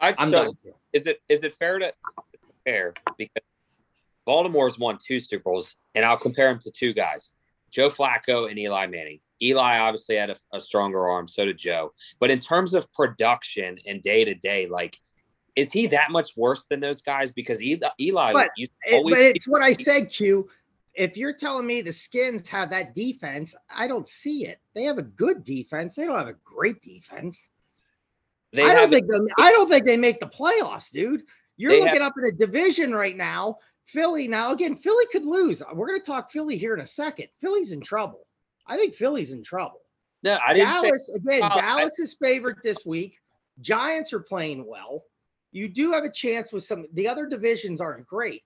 I, 0.00 0.14
I'm 0.16 0.30
so 0.30 0.44
done. 0.44 0.56
is 0.92 1.06
it 1.06 1.20
is 1.28 1.42
it 1.42 1.54
fair 1.54 1.80
to 1.80 1.92
fair 2.64 2.94
because 3.16 3.42
Baltimore's 4.28 4.78
won 4.78 4.98
two 5.02 5.20
Super 5.20 5.44
Bowls, 5.44 5.74
and 5.94 6.04
I'll 6.04 6.18
compare 6.18 6.48
them 6.50 6.60
to 6.60 6.70
two 6.70 6.92
guys, 6.92 7.30
Joe 7.70 7.88
Flacco 7.88 8.50
and 8.50 8.58
Eli 8.58 8.86
Manning. 8.86 9.20
Eli 9.40 9.78
obviously 9.78 10.16
had 10.16 10.28
a, 10.28 10.36
a 10.52 10.60
stronger 10.60 11.08
arm, 11.08 11.26
so 11.26 11.46
did 11.46 11.56
Joe. 11.56 11.94
But 12.20 12.30
in 12.30 12.38
terms 12.38 12.74
of 12.74 12.92
production 12.92 13.78
and 13.86 14.02
day 14.02 14.26
to 14.26 14.34
day, 14.34 14.66
like, 14.66 14.98
is 15.56 15.72
he 15.72 15.86
that 15.86 16.10
much 16.10 16.36
worse 16.36 16.66
than 16.68 16.78
those 16.78 17.00
guys? 17.00 17.30
Because 17.30 17.62
Eli, 17.62 17.88
Eli 17.98 18.32
But 18.34 18.50
It- 18.86 19.02
but 19.02 19.18
it's 19.18 19.48
what 19.48 19.62
I 19.62 19.72
said, 19.72 20.10
Q. 20.10 20.50
If 20.92 21.16
you're 21.16 21.32
telling 21.32 21.66
me 21.66 21.80
the 21.80 21.92
Skins 21.92 22.46
have 22.50 22.68
that 22.68 22.94
defense, 22.94 23.54
I 23.74 23.86
don't 23.86 24.06
see 24.06 24.46
it. 24.46 24.58
They 24.74 24.82
have 24.84 24.98
a 24.98 25.02
good 25.02 25.42
defense. 25.42 25.94
They 25.94 26.04
don't 26.04 26.18
have 26.18 26.28
a 26.28 26.36
great 26.44 26.82
defense. 26.82 27.48
they 28.52 28.64
I 28.64 28.74
don't 28.74 28.90
think 28.90 29.06
they, 29.10 29.18
I 29.38 29.52
don't 29.52 29.70
think 29.70 29.86
they 29.86 29.96
make 29.96 30.20
the 30.20 30.26
playoffs, 30.26 30.90
dude. 30.90 31.22
You're 31.56 31.72
looking 31.86 32.02
up 32.02 32.14
in 32.18 32.24
a 32.26 32.32
division 32.32 32.92
right 32.94 33.16
now. 33.16 33.58
Philly 33.88 34.28
now 34.28 34.52
again. 34.52 34.76
Philly 34.76 35.06
could 35.10 35.24
lose. 35.24 35.62
We're 35.72 35.86
going 35.88 36.00
to 36.00 36.06
talk 36.06 36.30
Philly 36.30 36.56
here 36.58 36.74
in 36.74 36.80
a 36.80 36.86
second. 36.86 37.28
Philly's 37.40 37.72
in 37.72 37.80
trouble. 37.80 38.26
I 38.66 38.76
think 38.76 38.94
Philly's 38.94 39.32
in 39.32 39.42
trouble. 39.42 39.80
no. 40.22 40.38
I 40.46 40.52
didn't 40.52 40.70
say 40.70 40.82
Dallas 40.82 41.10
again. 41.16 41.40
Well, 41.40 41.52
I- 41.52 41.60
Dallas 41.60 41.98
is 41.98 42.14
favored 42.14 42.58
this 42.62 42.84
week. 42.84 43.16
Giants 43.60 44.12
are 44.12 44.20
playing 44.20 44.66
well. 44.66 45.04
You 45.52 45.68
do 45.68 45.92
have 45.92 46.04
a 46.04 46.12
chance 46.12 46.52
with 46.52 46.64
some. 46.64 46.86
The 46.92 47.08
other 47.08 47.26
divisions 47.26 47.80
aren't 47.80 48.06
great. 48.06 48.42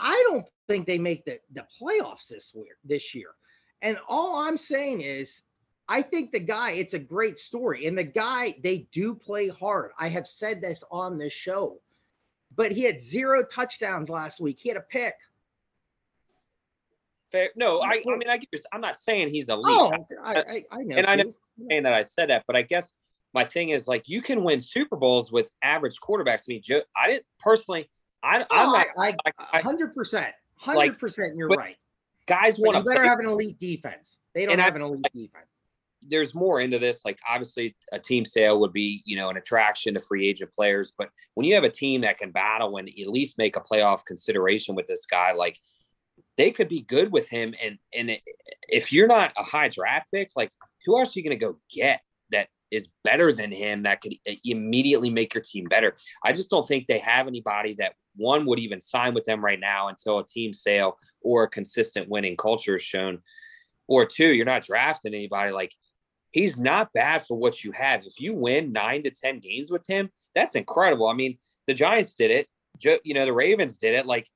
I 0.00 0.22
don't 0.28 0.46
think 0.66 0.86
they 0.86 0.98
make 0.98 1.24
the 1.24 1.38
the 1.52 1.66
playoffs 1.80 2.28
this 2.28 2.52
year. 2.54 2.76
This 2.82 3.14
year, 3.14 3.28
and 3.82 3.98
all 4.08 4.36
I'm 4.36 4.56
saying 4.56 5.02
is, 5.02 5.42
I 5.88 6.00
think 6.02 6.32
the 6.32 6.40
guy. 6.40 6.72
It's 6.72 6.94
a 6.94 6.98
great 6.98 7.38
story, 7.38 7.86
and 7.86 7.96
the 7.96 8.02
guy 8.04 8.56
they 8.62 8.88
do 8.92 9.14
play 9.14 9.48
hard. 9.48 9.90
I 10.00 10.08
have 10.08 10.26
said 10.26 10.60
this 10.62 10.82
on 10.90 11.18
this 11.18 11.34
show, 11.34 11.80
but 12.54 12.72
he 12.72 12.82
had 12.82 13.00
zero 13.00 13.44
touchdowns 13.44 14.08
last 14.08 14.40
week. 14.40 14.58
He 14.60 14.68
had 14.68 14.76
a 14.78 14.82
pick. 14.82 15.14
fair. 17.30 17.50
No, 17.56 17.80
I, 17.80 18.02
I 18.06 18.16
mean, 18.16 18.28
I 18.28 18.38
get 18.38 18.48
I'm 18.72 18.80
not 18.80 18.96
saying 18.96 19.28
he's 19.28 19.48
elite. 19.48 19.64
Oh, 19.68 19.92
I 20.22 20.34
I, 20.36 20.64
I 20.70 20.82
know. 20.82 20.96
and 20.96 21.06
I 21.06 21.16
know- 21.16 21.34
saying 21.70 21.82
that 21.84 21.94
I 21.94 22.02
said 22.02 22.28
that, 22.30 22.44
but 22.46 22.54
I 22.54 22.62
guess 22.62 22.92
my 23.32 23.42
thing 23.44 23.70
is 23.70 23.88
like 23.88 24.04
you 24.06 24.20
can 24.22 24.44
win 24.44 24.60
Super 24.60 24.96
Bowls 24.96 25.32
with 25.32 25.50
average 25.62 25.96
quarterbacks. 26.00 26.42
I 26.42 26.48
mean, 26.48 26.62
Joe, 26.62 26.82
I 26.96 27.08
didn't 27.08 27.26
personally. 27.40 27.88
I, 28.22 28.38
I'm 28.40 28.46
Oh, 28.50 28.72
not. 28.72 28.86
I, 28.96 28.98
like, 28.98 29.16
I, 29.26 29.32
I- 29.54 29.60
hundred 29.62 29.94
percent, 29.94 30.32
hundred 30.56 30.98
percent. 30.98 31.34
You're 31.36 31.48
right. 31.48 31.76
guys 32.26 32.58
want 32.58 32.76
you 32.76 32.82
to 32.82 32.88
better 32.88 33.00
play. 33.00 33.08
have 33.08 33.18
an 33.20 33.26
elite 33.26 33.58
defense. 33.58 34.18
They 34.34 34.44
don't 34.44 34.52
And 34.52 34.60
have 34.60 34.76
an 34.76 34.82
elite 34.82 35.04
defense. 35.14 35.46
There's 36.08 36.34
more 36.34 36.60
into 36.60 36.78
this. 36.78 37.02
Like 37.04 37.18
obviously, 37.28 37.76
a 37.92 37.98
team 37.98 38.24
sale 38.24 38.60
would 38.60 38.72
be 38.72 39.02
you 39.04 39.16
know 39.16 39.28
an 39.28 39.36
attraction 39.36 39.94
to 39.94 40.00
free 40.00 40.28
agent 40.28 40.52
players, 40.52 40.92
but 40.96 41.10
when 41.34 41.46
you 41.46 41.54
have 41.54 41.64
a 41.64 41.70
team 41.70 42.02
that 42.02 42.18
can 42.18 42.30
battle 42.30 42.76
and 42.76 42.88
at 42.88 43.08
least 43.08 43.38
make 43.38 43.56
a 43.56 43.60
playoff 43.60 44.04
consideration 44.04 44.74
with 44.74 44.86
this 44.86 45.06
guy, 45.06 45.32
like 45.32 45.58
they 46.36 46.50
could 46.50 46.68
be 46.68 46.82
good 46.82 47.12
with 47.12 47.28
him. 47.28 47.54
And 47.62 47.78
and 47.94 48.18
if 48.68 48.92
you're 48.92 49.06
not 49.06 49.32
a 49.36 49.42
high 49.42 49.68
draft 49.68 50.06
pick, 50.12 50.30
like 50.36 50.50
who 50.84 50.98
else 50.98 51.16
are 51.16 51.18
you 51.18 51.24
going 51.24 51.38
to 51.38 51.46
go 51.46 51.58
get? 51.70 52.00
that 52.30 52.48
is 52.70 52.88
better 53.04 53.32
than 53.32 53.52
him 53.52 53.82
that 53.84 54.00
could 54.00 54.14
eh, 54.26 54.36
immediately 54.44 55.10
make 55.10 55.34
your 55.34 55.42
team 55.42 55.64
better. 55.64 55.96
I 56.24 56.32
just 56.32 56.50
don't 56.50 56.66
think 56.66 56.86
they 56.86 56.98
have 56.98 57.26
anybody 57.26 57.74
that 57.78 57.94
one 58.16 58.46
would 58.46 58.58
even 58.58 58.80
sign 58.80 59.14
with 59.14 59.24
them 59.24 59.44
right 59.44 59.60
now 59.60 59.88
until 59.88 60.18
a 60.18 60.26
team 60.26 60.52
sale 60.52 60.96
or 61.20 61.44
a 61.44 61.48
consistent 61.48 62.08
winning 62.08 62.36
culture 62.36 62.76
is 62.76 62.82
shown. 62.82 63.18
Or 63.88 64.04
two, 64.04 64.28
you're 64.28 64.46
not 64.46 64.66
drafting 64.66 65.14
anybody 65.14 65.52
like 65.52 65.72
he's 66.36 66.58
not 66.58 66.92
bad 66.92 67.26
for 67.26 67.34
what 67.34 67.64
you 67.64 67.72
have. 67.72 68.04
If 68.04 68.20
you 68.20 68.34
win 68.34 68.70
nine 68.70 69.02
to 69.04 69.10
10 69.10 69.38
games 69.38 69.70
with 69.70 69.86
him, 69.88 70.10
that's 70.34 70.54
incredible. 70.54 71.08
I 71.08 71.14
mean, 71.14 71.38
the 71.66 71.72
Giants 71.72 72.12
did 72.12 72.30
it. 72.30 72.46
You 73.04 73.14
know, 73.14 73.24
the 73.24 73.32
Ravens 73.32 73.78
did 73.78 73.94
it. 73.94 74.04
Like 74.04 74.28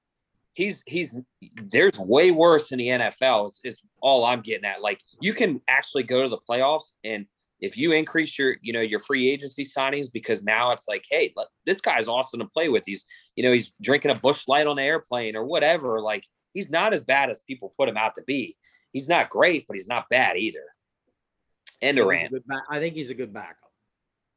he's 0.55 0.83
he's 0.87 1.21
there's 1.63 1.99
way 1.99 2.31
worse 2.31 2.73
in 2.73 2.79
the 2.79 2.89
NFL 2.89 3.49
is, 3.49 3.61
is 3.65 3.83
all 4.01 4.25
I'm 4.25 4.41
getting 4.41 4.65
at. 4.65 4.81
Like 4.81 5.03
you 5.21 5.35
can 5.35 5.61
actually 5.69 6.05
go 6.05 6.23
to 6.23 6.29
the 6.31 6.39
playoffs 6.39 6.93
and 7.05 7.27
if 7.61 7.77
you 7.77 7.93
increase 7.93 8.39
your 8.39 8.57
you 8.63 8.73
know 8.73 8.81
your 8.81 9.01
free 9.01 9.29
agency 9.31 9.67
signings 9.67 10.11
because 10.11 10.43
now 10.43 10.73
it's 10.73 10.89
like 10.89 11.05
hey 11.11 11.35
look, 11.37 11.51
this 11.67 11.83
guy's 11.83 12.09
awesome 12.09 12.41
to 12.41 12.47
play 12.47 12.71
with 12.71 12.85
he's 12.87 13.05
you 13.37 13.45
know 13.45 13.53
he's 13.53 13.73
drinking 13.83 14.11
a 14.11 14.15
Busch 14.15 14.49
Light 14.49 14.67
on 14.67 14.77
the 14.77 14.83
airplane 14.83 15.37
or 15.37 15.45
whatever 15.45 16.01
like 16.01 16.25
he's 16.55 16.71
not 16.71 16.95
as 16.95 17.03
bad 17.03 17.29
as 17.29 17.41
people 17.41 17.75
put 17.79 17.91
him 17.91 17.99
out 17.99 18.15
to 18.15 18.23
be 18.27 18.57
he's 18.95 19.07
not 19.11 19.29
great 19.29 19.67
but 19.69 19.75
he's 19.75 19.87
not 19.87 20.09
bad 20.09 20.39
either 20.39 20.65
and 21.83 21.97
Durant 21.97 22.35
I 22.71 22.79
think 22.79 22.95
he's 22.95 23.11
a 23.11 23.15
good 23.15 23.33
backup 23.33 23.71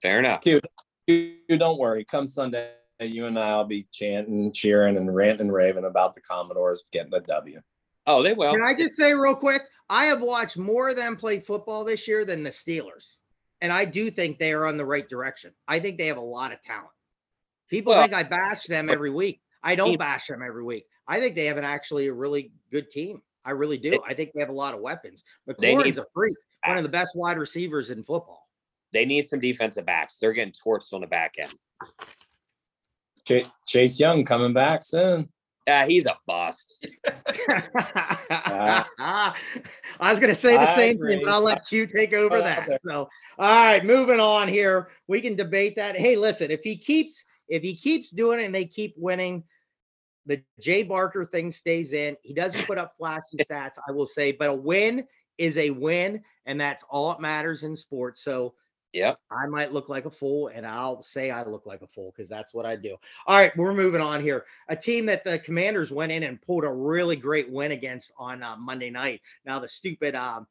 fair 0.02 0.20
enough 0.20 0.42
you, 0.46 0.62
you 1.08 1.58
don't 1.58 1.80
worry 1.80 2.06
come 2.06 2.26
Sunday 2.26 2.72
you 3.00 3.26
and 3.26 3.38
I'll 3.38 3.66
be 3.66 3.88
chanting 3.92 4.52
cheering 4.54 4.98
and 4.98 5.14
ranting 5.14 5.48
and 5.48 5.54
raving 5.54 5.86
about 5.86 6.16
the 6.16 6.22
Commodores 6.22 6.84
getting 6.92 7.14
a 7.14 7.20
W 7.20 7.60
oh 8.08 8.24
they 8.24 8.34
will 8.34 8.54
can 8.54 8.62
I 8.62 8.76
just 8.76 8.96
say 8.96 9.14
real 9.14 9.36
quick 9.36 9.64
I 9.90 10.06
have 10.06 10.22
watched 10.22 10.58
more 10.58 10.90
of 10.90 10.96
them 10.96 11.18
play 11.18 11.40
football 11.40 11.84
this 11.84 12.08
year 12.08 12.26
than 12.26 12.44
the 12.44 12.50
Steelers. 12.50 13.18
And 13.62 13.72
I 13.72 13.86
do 13.86 14.12
think 14.12 14.38
they 14.38 14.52
are 14.54 14.66
on 14.66 14.78
the 14.78 14.86
right 14.86 15.08
direction. 15.08 15.54
I 15.68 15.80
think 15.80 15.98
they 15.98 16.08
have 16.08 16.18
a 16.18 16.22
lot 16.22 16.52
of 16.52 16.62
talent. 16.62 16.90
People 17.70 17.94
well, 17.94 18.02
think 18.02 18.14
I 18.14 18.24
bash 18.24 18.64
them 18.64 18.90
every 18.90 19.10
week. 19.10 19.42
I 19.64 19.76
don't 19.76 19.98
bash 19.98 20.28
them 20.28 20.42
every 20.46 20.64
week. 20.64 20.86
I 21.08 21.20
think 21.20 21.36
they 21.36 21.46
have 21.46 21.58
an 21.58 21.64
actually 21.64 22.08
a 22.08 22.14
really 22.14 22.52
good 22.72 22.90
team. 22.90 23.22
I 23.46 23.52
really 23.52 23.78
do. 23.78 24.00
I 24.08 24.14
think 24.14 24.32
they 24.34 24.40
have 24.40 24.50
a 24.50 24.54
lot 24.54 24.74
of 24.74 24.80
weapons. 24.80 25.24
McLaurin's 25.48 25.98
a 25.98 26.06
freak, 26.14 26.36
backs. 26.36 26.53
One 26.66 26.78
of 26.78 26.84
the 26.84 26.90
best 26.90 27.16
wide 27.16 27.38
receivers 27.38 27.90
in 27.90 28.04
football. 28.04 28.48
They 28.92 29.06
need 29.06 29.28
some 29.28 29.40
defensive 29.40 29.86
backs. 29.86 30.18
They're 30.20 30.34
getting 30.34 30.54
torched 30.54 30.94
on 30.94 31.02
the 31.02 31.08
back 31.08 31.36
end. 31.42 31.54
Chase 33.66 34.00
Young 34.00 34.24
coming 34.26 34.54
back 34.54 34.84
soon. 34.84 35.30
Yeah, 35.66 35.86
he's 35.86 36.06
a 36.06 36.18
bust. 36.28 36.86
uh, 37.08 37.14
I 39.00 39.34
was 40.00 40.20
going 40.20 40.34
to 40.34 40.36
say 40.36 40.54
the 40.54 40.62
I 40.62 40.76
same 40.76 40.96
agree. 40.96 41.16
thing, 41.16 41.22
but 41.24 41.34
I'll 41.34 41.42
let 41.42 41.72
you 41.72 41.88
take 41.88 42.14
over 42.14 42.40
that. 42.40 42.82
So, 42.86 43.08
all 43.40 43.66
right, 43.66 43.84
moving 43.84 44.20
on 44.20 44.50
here. 44.50 44.90
We 45.08 45.22
can 45.22 45.36
debate 45.36 45.78
that. 45.78 45.96
Hey, 45.96 46.18
listen, 46.18 46.52
if 46.52 46.62
he 46.64 46.78
keeps 46.78 47.24
if 47.48 47.62
he 47.62 47.76
keeps 47.76 48.10
doing 48.10 48.40
it 48.40 48.46
and 48.46 48.56
they 48.56 48.66
keep 48.66 48.94
winning, 48.98 49.44
the 50.26 50.42
Jay 50.60 50.84
Barker 50.84 51.26
thing 51.26 51.52
stays 51.52 51.94
in. 51.94 52.18
He 52.24 52.34
doesn't 52.34 52.66
put 52.66 52.78
up 52.78 52.96
flashy 52.98 53.38
stats, 53.42 53.76
I 53.88 53.92
will 53.92 54.08
say, 54.08 54.32
but 54.32 54.50
a 54.50 54.54
win 54.54 55.06
is 55.38 55.58
a 55.58 55.70
win, 55.70 56.22
and 56.46 56.60
that's 56.60 56.84
all 56.90 57.10
that 57.10 57.22
matters 57.22 57.64
in 57.64 57.76
sports. 57.76 58.24
So 58.24 58.54
Yep. 58.94 59.18
I 59.32 59.48
might 59.48 59.74
look 59.74 59.90
like 59.90 60.06
a 60.06 60.12
fool, 60.12 60.50
and 60.50 60.66
I'll 60.66 61.02
say 61.02 61.32
I 61.32 61.44
look 61.44 61.66
like 61.66 61.82
a 61.82 61.88
fool 61.88 62.14
because 62.16 62.30
that's 62.30 62.54
what 62.54 62.66
I 62.66 62.76
do. 62.76 62.96
All 63.26 63.38
right, 63.38 63.56
we're 63.58 63.74
moving 63.74 64.02
on 64.02 64.22
here. 64.22 64.46
A 64.70 64.76
team 64.76 65.08
that 65.08 65.24
the 65.24 65.40
Commanders 65.40 65.92
went 65.92 66.12
in 66.12 66.24
and 66.24 66.42
pulled 66.42 66.64
a 66.64 66.72
really 66.72 67.16
great 67.16 67.50
win 67.52 67.72
against 67.72 68.12
on 68.18 68.44
uh, 68.44 68.56
Monday 68.56 68.92
night. 68.92 69.22
Now 69.46 69.60
the 69.60 69.68
stupid, 69.68 70.14
um, 70.16 70.46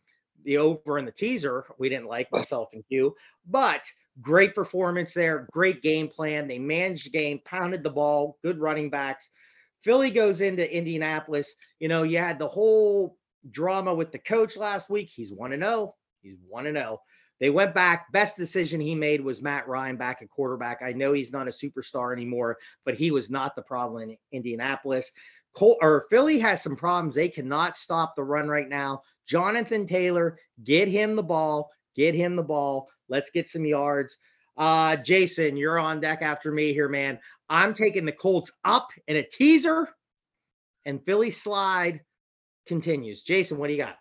the 0.44 0.58
over 0.58 0.98
and 0.98 1.06
the 1.06 1.12
teaser, 1.12 1.64
we 1.78 1.88
didn't 1.88 2.08
like 2.08 2.30
myself 2.32 2.70
and 2.72 2.82
you, 2.88 3.14
but 3.46 3.84
great 4.20 4.54
performance 4.56 5.14
there. 5.14 5.46
Great 5.52 5.80
game 5.80 6.08
plan. 6.08 6.48
They 6.48 6.58
managed 6.58 7.06
the 7.06 7.10
game, 7.16 7.40
pounded 7.44 7.84
the 7.84 7.90
ball, 7.90 8.38
good 8.42 8.58
running 8.58 8.90
backs. 8.90 9.30
Philly 9.80 10.10
goes 10.10 10.40
into 10.40 10.76
Indianapolis. 10.76 11.54
You 11.78 11.88
know, 11.88 12.02
you 12.02 12.18
had 12.18 12.40
the 12.40 12.48
whole 12.48 13.16
drama 13.50 13.94
with 13.94 14.12
the 14.12 14.18
coach 14.18 14.56
last 14.56 14.90
week. 14.90 15.10
He's 15.12 15.32
one 15.32 15.50
to 15.50 15.58
zero. 15.58 15.94
He's 16.22 16.36
one 16.48 16.64
to 16.64 16.72
zero. 16.72 17.00
They 17.40 17.50
went 17.50 17.74
back. 17.74 18.12
Best 18.12 18.36
decision 18.36 18.80
he 18.80 18.94
made 18.94 19.20
was 19.20 19.42
Matt 19.42 19.66
Ryan 19.66 19.96
back 19.96 20.22
at 20.22 20.30
quarterback. 20.30 20.80
I 20.80 20.92
know 20.92 21.12
he's 21.12 21.32
not 21.32 21.48
a 21.48 21.50
superstar 21.50 22.12
anymore, 22.12 22.56
but 22.84 22.94
he 22.94 23.10
was 23.10 23.30
not 23.30 23.56
the 23.56 23.62
problem 23.62 24.10
in 24.10 24.16
Indianapolis. 24.30 25.10
Col- 25.56 25.78
or 25.82 26.06
Philly 26.08 26.38
has 26.38 26.62
some 26.62 26.76
problems. 26.76 27.14
They 27.14 27.28
cannot 27.28 27.76
stop 27.76 28.14
the 28.14 28.22
run 28.22 28.48
right 28.48 28.68
now. 28.68 29.02
Jonathan 29.26 29.86
Taylor, 29.86 30.38
get 30.62 30.86
him 30.88 31.16
the 31.16 31.22
ball. 31.22 31.70
Get 31.96 32.14
him 32.14 32.36
the 32.36 32.42
ball. 32.42 32.88
Let's 33.08 33.30
get 33.30 33.48
some 33.48 33.66
yards. 33.66 34.16
Uh, 34.56 34.96
Jason, 34.96 35.56
you're 35.56 35.78
on 35.78 36.00
deck 36.00 36.22
after 36.22 36.52
me 36.52 36.72
here, 36.72 36.88
man. 36.88 37.18
I'm 37.48 37.74
taking 37.74 38.04
the 38.04 38.12
Colts 38.12 38.52
up 38.64 38.88
in 39.08 39.16
a 39.16 39.22
teaser, 39.22 39.88
and 40.84 41.04
Philly 41.04 41.30
slide 41.30 42.00
continues. 42.66 43.22
Jason, 43.22 43.58
what 43.58 43.68
do 43.68 43.74
you 43.74 43.84
got? 43.84 43.96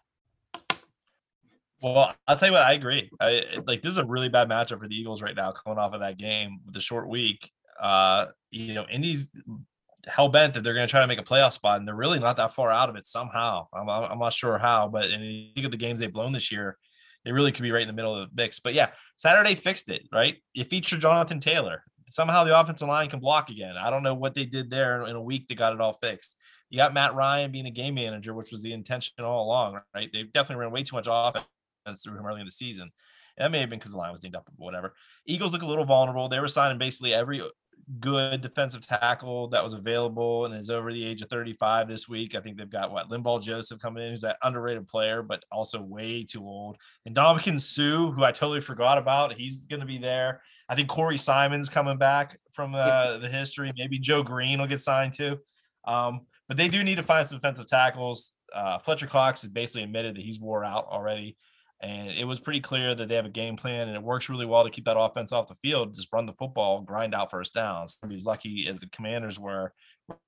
Well, 1.81 2.13
I'll 2.27 2.35
tell 2.35 2.49
you 2.49 2.53
what, 2.53 2.61
I 2.61 2.73
agree. 2.73 3.09
I 3.19 3.43
like 3.65 3.81
this 3.81 3.93
is 3.93 3.97
a 3.97 4.05
really 4.05 4.29
bad 4.29 4.47
matchup 4.47 4.79
for 4.79 4.87
the 4.87 4.95
Eagles 4.95 5.21
right 5.21 5.35
now, 5.35 5.51
coming 5.51 5.79
off 5.79 5.93
of 5.93 6.01
that 6.01 6.17
game 6.17 6.59
with 6.65 6.75
the 6.75 6.81
short 6.81 7.09
week. 7.09 7.49
Uh, 7.79 8.27
you 8.51 8.75
know, 8.75 8.85
Indy's 8.91 9.31
hell 10.07 10.29
bent 10.29 10.53
that 10.53 10.63
they're 10.63 10.75
going 10.75 10.87
to 10.87 10.91
try 10.91 11.01
to 11.01 11.07
make 11.07 11.19
a 11.19 11.23
playoff 11.23 11.53
spot, 11.53 11.79
and 11.79 11.87
they're 11.87 11.95
really 11.95 12.19
not 12.19 12.35
that 12.37 12.53
far 12.53 12.71
out 12.71 12.89
of 12.89 12.95
it 12.95 13.07
somehow. 13.07 13.67
I'm, 13.73 13.89
I'm 13.89 14.19
not 14.19 14.33
sure 14.33 14.59
how, 14.59 14.87
but 14.87 15.09
in 15.09 15.51
think 15.55 15.65
of 15.65 15.71
the 15.71 15.77
games 15.77 15.99
they've 15.99 16.13
blown 16.13 16.31
this 16.31 16.51
year, 16.51 16.77
they 17.25 17.31
really 17.31 17.51
could 17.51 17.63
be 17.63 17.71
right 17.71 17.81
in 17.81 17.87
the 17.87 17.93
middle 17.93 18.15
of 18.15 18.29
the 18.29 18.35
mix. 18.35 18.59
But 18.59 18.75
yeah, 18.75 18.89
Saturday 19.15 19.55
fixed 19.55 19.89
it, 19.89 20.07
right? 20.11 20.37
You 20.53 20.63
feature 20.65 20.97
Jonathan 20.97 21.39
Taylor. 21.39 21.83
Somehow 22.09 22.43
the 22.43 22.59
offensive 22.59 22.87
line 22.87 23.09
can 23.09 23.19
block 23.19 23.49
again. 23.49 23.75
I 23.77 23.89
don't 23.89 24.03
know 24.03 24.13
what 24.13 24.35
they 24.35 24.45
did 24.45 24.69
there 24.69 25.03
in 25.07 25.15
a 25.15 25.21
week 25.21 25.47
that 25.47 25.55
got 25.55 25.73
it 25.73 25.81
all 25.81 25.93
fixed. 25.93 26.37
You 26.71 26.77
got 26.77 26.93
Matt 26.93 27.13
Ryan 27.13 27.51
being 27.51 27.67
a 27.67 27.71
game 27.71 27.95
manager, 27.95 28.33
which 28.33 28.49
was 28.49 28.63
the 28.63 28.73
intention 28.73 29.13
all 29.19 29.45
along, 29.45 29.79
right? 29.93 30.09
They've 30.11 30.31
definitely 30.31 30.63
ran 30.63 30.71
way 30.71 30.83
too 30.83 30.95
much 30.95 31.07
offense 31.09 31.45
through 32.03 32.17
him 32.17 32.25
early 32.25 32.39
in 32.39 32.45
the 32.45 32.51
season. 32.51 32.91
And 33.37 33.45
that 33.45 33.51
may 33.51 33.59
have 33.59 33.69
been 33.69 33.77
because 33.77 33.91
the 33.91 33.97
line 33.97 34.11
was 34.11 34.21
dinged 34.21 34.37
up 34.37 34.47
or 34.47 34.53
whatever. 34.65 34.93
Eagles 35.25 35.51
look 35.51 35.61
a 35.61 35.67
little 35.67 35.85
vulnerable. 35.85 36.29
They 36.29 36.39
were 36.39 36.47
signing 36.47 36.77
basically 36.77 37.13
every 37.13 37.41
good 37.99 38.41
defensive 38.41 38.87
tackle 38.87 39.49
that 39.49 39.63
was 39.63 39.73
available 39.73 40.45
and 40.45 40.55
is 40.55 40.69
over 40.69 40.93
the 40.93 41.05
age 41.05 41.21
of 41.21 41.29
35 41.29 41.87
this 41.87 42.07
week. 42.07 42.35
I 42.35 42.39
think 42.39 42.57
they've 42.57 42.69
got 42.69 42.91
what 42.91 43.09
Linval 43.09 43.41
Joseph 43.41 43.81
coming 43.81 44.03
in, 44.03 44.11
who's 44.11 44.21
that 44.21 44.37
underrated 44.41 44.87
player, 44.87 45.21
but 45.21 45.43
also 45.51 45.81
way 45.81 46.23
too 46.23 46.45
old. 46.45 46.77
And 47.05 47.15
Ndamukong 47.15 47.59
Suh, 47.59 48.11
who 48.11 48.23
I 48.23 48.31
totally 48.31 48.61
forgot 48.61 48.97
about, 48.97 49.33
he's 49.33 49.65
going 49.65 49.81
to 49.81 49.85
be 49.85 49.97
there. 49.97 50.41
I 50.69 50.75
think 50.75 50.87
Corey 50.87 51.17
Simon's 51.17 51.67
coming 51.67 51.97
back 51.97 52.39
from 52.53 52.73
uh, 52.75 53.17
the 53.17 53.27
history. 53.27 53.73
Maybe 53.75 53.99
Joe 53.99 54.23
Greene 54.23 54.59
will 54.59 54.67
get 54.67 54.81
signed 54.81 55.13
too. 55.13 55.39
Um, 55.83 56.21
but 56.47 56.57
they 56.57 56.67
do 56.67 56.83
need 56.83 56.95
to 56.95 57.03
find 57.03 57.27
some 57.27 57.37
defensive 57.37 57.67
tackles. 57.67 58.31
Uh, 58.53 58.77
Fletcher 58.77 59.07
Cox 59.07 59.41
has 59.41 59.49
basically 59.49 59.83
admitted 59.83 60.15
that 60.15 60.23
he's 60.23 60.39
wore 60.39 60.63
out 60.63 60.87
already. 60.87 61.37
And 61.83 62.09
it 62.09 62.25
was 62.25 62.39
pretty 62.39 62.59
clear 62.59 62.93
that 62.93 63.07
they 63.07 63.15
have 63.15 63.25
a 63.25 63.29
game 63.29 63.57
plan 63.57 63.87
and 63.87 63.97
it 63.97 64.03
works 64.03 64.29
really 64.29 64.45
well 64.45 64.63
to 64.63 64.69
keep 64.69 64.85
that 64.85 64.99
offense 64.99 65.31
off 65.31 65.47
the 65.47 65.55
field, 65.55 65.95
just 65.95 66.13
run 66.13 66.27
the 66.27 66.33
football, 66.33 66.81
grind 66.81 67.15
out 67.15 67.31
first 67.31 67.55
downs. 67.55 67.97
He's 68.07 68.25
lucky 68.25 68.67
as 68.67 68.81
the 68.81 68.87
commanders 68.87 69.39
were, 69.39 69.73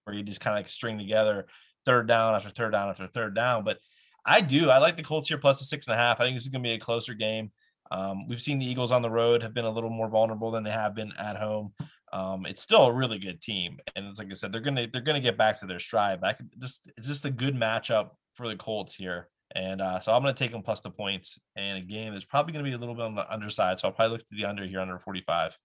where 0.04 0.16
you 0.16 0.24
just 0.24 0.42
kind 0.42 0.56
of 0.56 0.60
like 0.60 0.68
string 0.68 0.98
together 0.98 1.46
third 1.86 2.08
down 2.08 2.34
after 2.34 2.50
third 2.50 2.72
down 2.72 2.90
after 2.90 3.08
third 3.08 3.36
down. 3.36 3.64
But 3.64 3.78
I 4.26 4.42
do. 4.42 4.70
I 4.70 4.80
like 4.80 4.98
the 4.98 5.04
Colts 5.04 5.28
here 5.28 5.38
plus 5.38 5.60
the 5.60 5.66
six 5.66 5.86
and 5.88 5.94
a 5.94 5.98
half. 5.98 6.20
I 6.20 6.24
think 6.24 6.36
this 6.36 6.44
is 6.44 6.50
going 6.50 6.64
to 6.64 6.68
be 6.68 6.74
a 6.74 6.80
closer 6.80 7.14
game. 7.14 7.52
Um, 7.92 8.28
we've 8.28 8.42
seen 8.42 8.58
the 8.58 8.66
Eagles 8.66 8.92
on 8.92 9.02
the 9.02 9.10
road 9.10 9.44
have 9.44 9.54
been 9.54 9.66
a 9.66 9.70
little 9.70 9.90
more 9.90 10.10
vulnerable 10.10 10.50
than 10.50 10.64
they 10.64 10.72
have 10.72 10.96
been 10.96 11.12
at 11.20 11.38
home. 11.38 11.74
Um, 12.14 12.46
it's 12.46 12.62
still 12.62 12.86
a 12.86 12.94
really 12.94 13.18
good 13.18 13.42
team, 13.42 13.80
and 13.96 14.06
it's 14.06 14.20
like 14.20 14.30
I 14.32 14.36
said, 14.36 14.54
they're 14.54 14.62
gonna 14.62 14.88
they're 14.92 15.02
gonna 15.02 15.20
get 15.20 15.38
back 15.38 15.60
to 15.60 15.66
their 15.66 15.80
stride. 15.80 16.22
But 16.22 16.28
I 16.28 16.34
could, 16.34 16.50
this 16.56 16.80
it's 16.96 17.08
just 17.08 17.26
a 17.26 17.32
good 17.32 17.56
matchup 17.56 18.12
for 18.36 18.48
the 18.48 18.56
Colts 18.56 18.94
here. 18.94 19.30
And 19.56 19.82
uh, 19.82 20.00
so 20.00 20.12
I'm 20.12 20.24
to 20.24 20.34
take 20.34 20.52
them 20.52 20.64
plus 20.64 20.82
the 20.82 20.90
points. 20.90 21.40
And 21.56 21.78
a 21.78 21.82
game 21.82 22.14
that's 22.14 22.26
probably 22.26 22.54
to 22.54 22.70
be 22.70 22.76
a 22.76 22.78
little 22.78 22.96
bit 22.96 23.06
on 23.06 23.16
the 23.16 23.32
underside. 23.32 23.80
So 23.80 23.88
I'll 23.88 23.94
probably 23.94 24.18
look 24.18 24.28
to 24.28 24.36
the 24.36 24.46
under 24.46 24.66
here, 24.66 24.80
under 24.80 24.98
45. 24.98 25.58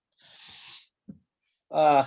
Uh, 1.70 2.04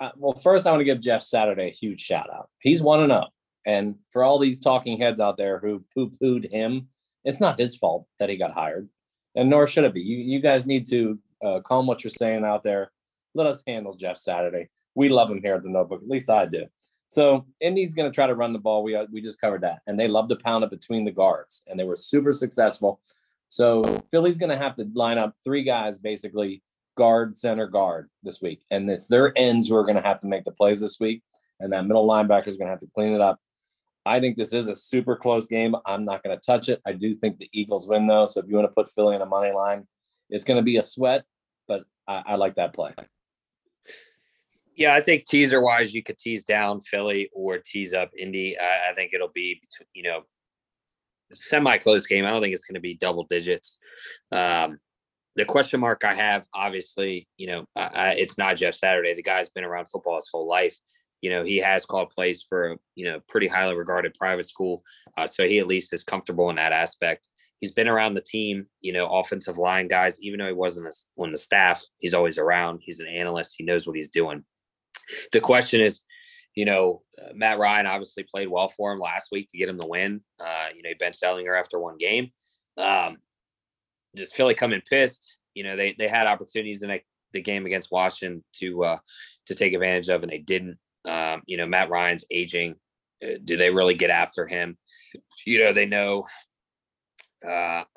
uh, 0.00 0.10
well, 0.16 0.34
first, 0.34 0.66
I 0.66 0.70
want 0.70 0.80
to 0.80 0.84
give 0.84 1.00
Jeff 1.00 1.22
Saturday 1.22 1.68
a 1.68 1.72
huge 1.72 2.00
shout 2.00 2.28
out. 2.32 2.48
He's 2.60 2.82
1 2.82 3.06
0. 3.06 3.26
And 3.66 3.96
for 4.10 4.24
all 4.24 4.38
these 4.38 4.58
talking 4.58 4.98
heads 4.98 5.20
out 5.20 5.36
there 5.36 5.58
who 5.58 5.84
poo 5.94 6.10
pooed 6.22 6.50
him, 6.50 6.88
it's 7.24 7.40
not 7.40 7.60
his 7.60 7.76
fault 7.76 8.06
that 8.18 8.30
he 8.30 8.36
got 8.36 8.52
hired. 8.52 8.88
And 9.36 9.50
nor 9.50 9.66
should 9.66 9.84
it 9.84 9.94
be. 9.94 10.00
You, 10.00 10.16
you 10.16 10.40
guys 10.40 10.66
need 10.66 10.88
to 10.88 11.18
uh, 11.44 11.60
calm 11.60 11.86
what 11.86 12.02
you're 12.02 12.10
saying 12.10 12.44
out 12.44 12.62
there. 12.62 12.90
Let 13.34 13.46
us 13.46 13.62
handle 13.66 13.94
Jeff 13.94 14.16
Saturday. 14.16 14.68
We 14.94 15.08
love 15.08 15.30
him 15.30 15.40
here 15.42 15.54
at 15.54 15.62
the 15.62 15.68
Notebook. 15.68 16.02
At 16.02 16.08
least 16.08 16.30
I 16.30 16.46
do. 16.46 16.66
So 17.08 17.46
Indy's 17.60 17.94
going 17.94 18.10
to 18.10 18.14
try 18.14 18.26
to 18.26 18.34
run 18.34 18.52
the 18.52 18.58
ball. 18.58 18.82
We 18.82 18.94
uh, 18.94 19.06
we 19.10 19.20
just 19.20 19.40
covered 19.40 19.62
that, 19.62 19.80
and 19.86 19.98
they 19.98 20.08
love 20.08 20.28
to 20.28 20.36
pound 20.36 20.64
it 20.64 20.70
between 20.70 21.04
the 21.04 21.10
guards, 21.10 21.64
and 21.66 21.78
they 21.78 21.84
were 21.84 21.96
super 21.96 22.32
successful. 22.32 23.00
So 23.48 23.82
Philly's 24.12 24.38
going 24.38 24.50
to 24.50 24.56
have 24.56 24.76
to 24.76 24.88
line 24.94 25.18
up 25.18 25.34
three 25.42 25.64
guys, 25.64 25.98
basically 25.98 26.62
guard, 26.96 27.36
center, 27.36 27.66
guard 27.66 28.08
this 28.22 28.40
week, 28.40 28.62
and 28.70 28.88
it's 28.88 29.08
their 29.08 29.32
ends 29.36 29.68
who 29.68 29.74
are 29.76 29.84
going 29.84 29.96
to 29.96 30.02
have 30.02 30.20
to 30.20 30.28
make 30.28 30.44
the 30.44 30.52
plays 30.52 30.80
this 30.80 31.00
week, 31.00 31.22
and 31.58 31.72
that 31.72 31.86
middle 31.86 32.06
linebacker 32.06 32.46
is 32.46 32.56
going 32.56 32.66
to 32.66 32.72
have 32.72 32.80
to 32.80 32.90
clean 32.94 33.12
it 33.12 33.20
up. 33.20 33.40
I 34.06 34.20
think 34.20 34.36
this 34.36 34.52
is 34.52 34.68
a 34.68 34.74
super 34.74 35.16
close 35.16 35.46
game. 35.46 35.74
I'm 35.84 36.04
not 36.04 36.22
going 36.22 36.36
to 36.36 36.40
touch 36.40 36.68
it. 36.68 36.80
I 36.86 36.92
do 36.92 37.14
think 37.16 37.38
the 37.38 37.50
Eagles 37.52 37.88
win 37.88 38.06
though. 38.06 38.26
So 38.26 38.40
if 38.40 38.46
you 38.48 38.54
want 38.54 38.68
to 38.68 38.74
put 38.74 38.90
Philly 38.90 39.16
in 39.16 39.22
a 39.22 39.26
money 39.26 39.52
line, 39.52 39.86
It's 40.30 40.44
going 40.44 40.58
to 40.58 40.62
be 40.62 40.76
a 40.76 40.82
sweat, 40.82 41.24
but 41.66 41.84
I, 42.06 42.22
I 42.26 42.34
like 42.36 42.54
that 42.54 42.72
play. 42.72 42.94
Yeah, 44.80 44.94
I 44.94 45.02
think 45.02 45.26
teaser 45.26 45.60
wise, 45.60 45.92
you 45.92 46.02
could 46.02 46.16
tease 46.16 46.42
down 46.42 46.80
Philly 46.80 47.28
or 47.34 47.58
tease 47.58 47.92
up 47.92 48.10
Indy. 48.18 48.56
I, 48.58 48.90
I 48.90 48.94
think 48.94 49.12
it'll 49.12 49.28
be, 49.28 49.60
you 49.92 50.02
know, 50.02 50.22
semi 51.34 51.76
close 51.76 52.06
game. 52.06 52.24
I 52.24 52.30
don't 52.30 52.40
think 52.40 52.54
it's 52.54 52.64
going 52.64 52.76
to 52.76 52.80
be 52.80 52.94
double 52.94 53.26
digits. 53.28 53.76
Um, 54.32 54.78
the 55.36 55.44
question 55.44 55.80
mark 55.80 56.02
I 56.02 56.14
have, 56.14 56.46
obviously, 56.54 57.28
you 57.36 57.46
know, 57.48 57.66
I, 57.76 58.14
it's 58.14 58.38
not 58.38 58.56
Jeff 58.56 58.74
Saturday. 58.74 59.12
The 59.12 59.22
guy's 59.22 59.50
been 59.50 59.64
around 59.64 59.84
football 59.90 60.16
his 60.16 60.30
whole 60.32 60.48
life. 60.48 60.78
You 61.20 61.28
know, 61.28 61.44
he 61.44 61.58
has 61.58 61.84
called 61.84 62.08
plays 62.08 62.46
for, 62.48 62.78
you 62.94 63.04
know, 63.04 63.20
pretty 63.28 63.48
highly 63.48 63.76
regarded 63.76 64.14
private 64.14 64.48
school. 64.48 64.82
Uh, 65.18 65.26
so 65.26 65.46
he 65.46 65.58
at 65.58 65.66
least 65.66 65.92
is 65.92 66.02
comfortable 66.02 66.48
in 66.48 66.56
that 66.56 66.72
aspect. 66.72 67.28
He's 67.60 67.74
been 67.74 67.86
around 67.88 68.14
the 68.14 68.22
team, 68.22 68.64
you 68.80 68.94
know, 68.94 69.06
offensive 69.08 69.58
line 69.58 69.88
guys, 69.88 70.16
even 70.22 70.40
though 70.40 70.46
he 70.46 70.54
wasn't 70.54 70.86
a, 70.86 71.22
on 71.22 71.32
the 71.32 71.36
staff, 71.36 71.84
he's 71.98 72.14
always 72.14 72.38
around. 72.38 72.80
He's 72.82 73.00
an 73.00 73.08
analyst. 73.08 73.56
He 73.58 73.64
knows 73.64 73.86
what 73.86 73.96
he's 73.96 74.08
doing. 74.08 74.42
The 75.32 75.40
question 75.40 75.80
is, 75.80 76.04
you 76.54 76.64
know, 76.64 77.02
uh, 77.20 77.30
Matt 77.34 77.58
Ryan 77.58 77.86
obviously 77.86 78.24
played 78.24 78.48
well 78.48 78.68
for 78.68 78.92
him 78.92 78.98
last 78.98 79.30
week 79.30 79.48
to 79.50 79.58
get 79.58 79.68
him 79.68 79.78
the 79.78 79.86
win. 79.86 80.20
Uh, 80.40 80.66
you 80.74 80.82
know, 80.82 80.88
he 80.88 80.94
benched 80.94 81.22
Ehlinger 81.22 81.58
after 81.58 81.78
one 81.78 81.96
game. 81.96 82.30
Um, 82.76 83.18
just 84.16 84.34
Philly 84.34 84.54
coming 84.54 84.82
pissed. 84.88 85.36
You 85.54 85.64
know, 85.64 85.76
they 85.76 85.94
they 85.98 86.08
had 86.08 86.26
opportunities 86.26 86.82
in 86.82 86.90
a, 86.90 87.02
the 87.32 87.40
game 87.40 87.66
against 87.66 87.92
Washington 87.92 88.44
to 88.60 88.84
uh, 88.84 88.98
to 89.46 89.54
take 89.54 89.72
advantage 89.72 90.08
of, 90.08 90.22
and 90.22 90.30
they 90.30 90.38
didn't. 90.38 90.78
Um, 91.04 91.42
you 91.46 91.56
know, 91.56 91.66
Matt 91.66 91.90
Ryan's 91.90 92.24
aging. 92.30 92.74
Uh, 93.22 93.38
do 93.44 93.56
they 93.56 93.70
really 93.70 93.94
get 93.94 94.10
after 94.10 94.46
him? 94.46 94.76
You 95.46 95.64
know, 95.64 95.72
they 95.72 95.86
know. 95.86 96.26
Uh, 97.44 97.84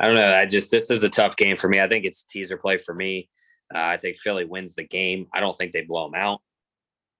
don't 0.02 0.14
know. 0.14 0.34
I 0.34 0.46
just 0.46 0.70
this 0.70 0.90
is 0.90 1.02
a 1.02 1.08
tough 1.08 1.36
game 1.36 1.56
for 1.56 1.68
me. 1.68 1.80
I 1.80 1.88
think 1.88 2.04
it's 2.04 2.22
teaser 2.22 2.56
play 2.56 2.76
for 2.76 2.94
me. 2.94 3.28
Uh, 3.74 3.78
I 3.78 3.96
think 3.96 4.16
Philly 4.16 4.44
wins 4.44 4.74
the 4.74 4.84
game. 4.84 5.26
I 5.32 5.40
don't 5.40 5.56
think 5.56 5.72
they 5.72 5.82
blow 5.82 6.10
them 6.10 6.20
out. 6.20 6.40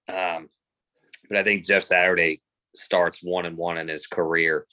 Um, 0.09 0.49
but 1.29 1.37
I 1.37 1.43
think 1.43 1.65
Jeff 1.65 1.83
Saturday 1.83 2.41
starts 2.75 3.23
one 3.23 3.45
and 3.45 3.57
one 3.57 3.77
in 3.77 3.87
his 3.87 4.07
career. 4.07 4.65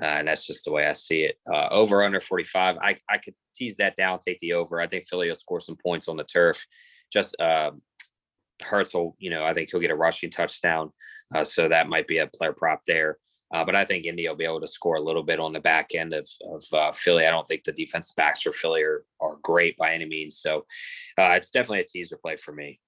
Uh, 0.00 0.06
and 0.06 0.28
that's 0.28 0.46
just 0.46 0.64
the 0.64 0.72
way 0.72 0.86
I 0.86 0.92
see 0.94 1.22
it. 1.24 1.36
Uh, 1.50 1.68
over 1.70 2.02
under 2.02 2.20
45. 2.20 2.76
I, 2.78 2.96
I 3.08 3.18
could 3.18 3.34
tease 3.54 3.76
that 3.76 3.96
down, 3.96 4.18
take 4.18 4.38
the 4.38 4.54
over. 4.54 4.80
I 4.80 4.86
think 4.86 5.06
Philly 5.06 5.28
will 5.28 5.36
score 5.36 5.60
some 5.60 5.76
points 5.82 6.08
on 6.08 6.16
the 6.16 6.24
turf. 6.24 6.66
Just 7.12 7.38
uh, 7.40 7.72
Hurts 8.62 8.94
will, 8.94 9.16
you 9.18 9.30
know, 9.30 9.44
I 9.44 9.54
think 9.54 9.70
he'll 9.70 9.80
get 9.80 9.90
a 9.90 9.96
rushing 9.96 10.30
touchdown. 10.30 10.92
Uh, 11.34 11.44
so 11.44 11.68
that 11.68 11.88
might 11.88 12.06
be 12.06 12.18
a 12.18 12.26
player 12.26 12.52
prop 12.52 12.82
there. 12.86 13.18
Uh, 13.52 13.64
but 13.64 13.76
I 13.76 13.84
think 13.84 14.06
Indy 14.06 14.26
will 14.26 14.36
be 14.36 14.44
able 14.44 14.60
to 14.60 14.66
score 14.66 14.96
a 14.96 15.02
little 15.02 15.22
bit 15.22 15.38
on 15.38 15.52
the 15.52 15.60
back 15.60 15.94
end 15.94 16.14
of, 16.14 16.26
of 16.50 16.64
uh, 16.72 16.92
Philly. 16.92 17.26
I 17.26 17.30
don't 17.30 17.46
think 17.46 17.64
the 17.64 17.72
defensive 17.72 18.16
backs 18.16 18.42
for 18.42 18.52
Philly 18.52 18.82
are, 18.82 19.04
are 19.20 19.36
great 19.42 19.76
by 19.76 19.92
any 19.92 20.06
means. 20.06 20.38
So 20.38 20.64
uh, 21.18 21.32
it's 21.32 21.50
definitely 21.50 21.80
a 21.80 21.84
teaser 21.84 22.16
play 22.16 22.36
for 22.36 22.52
me. 22.52 22.80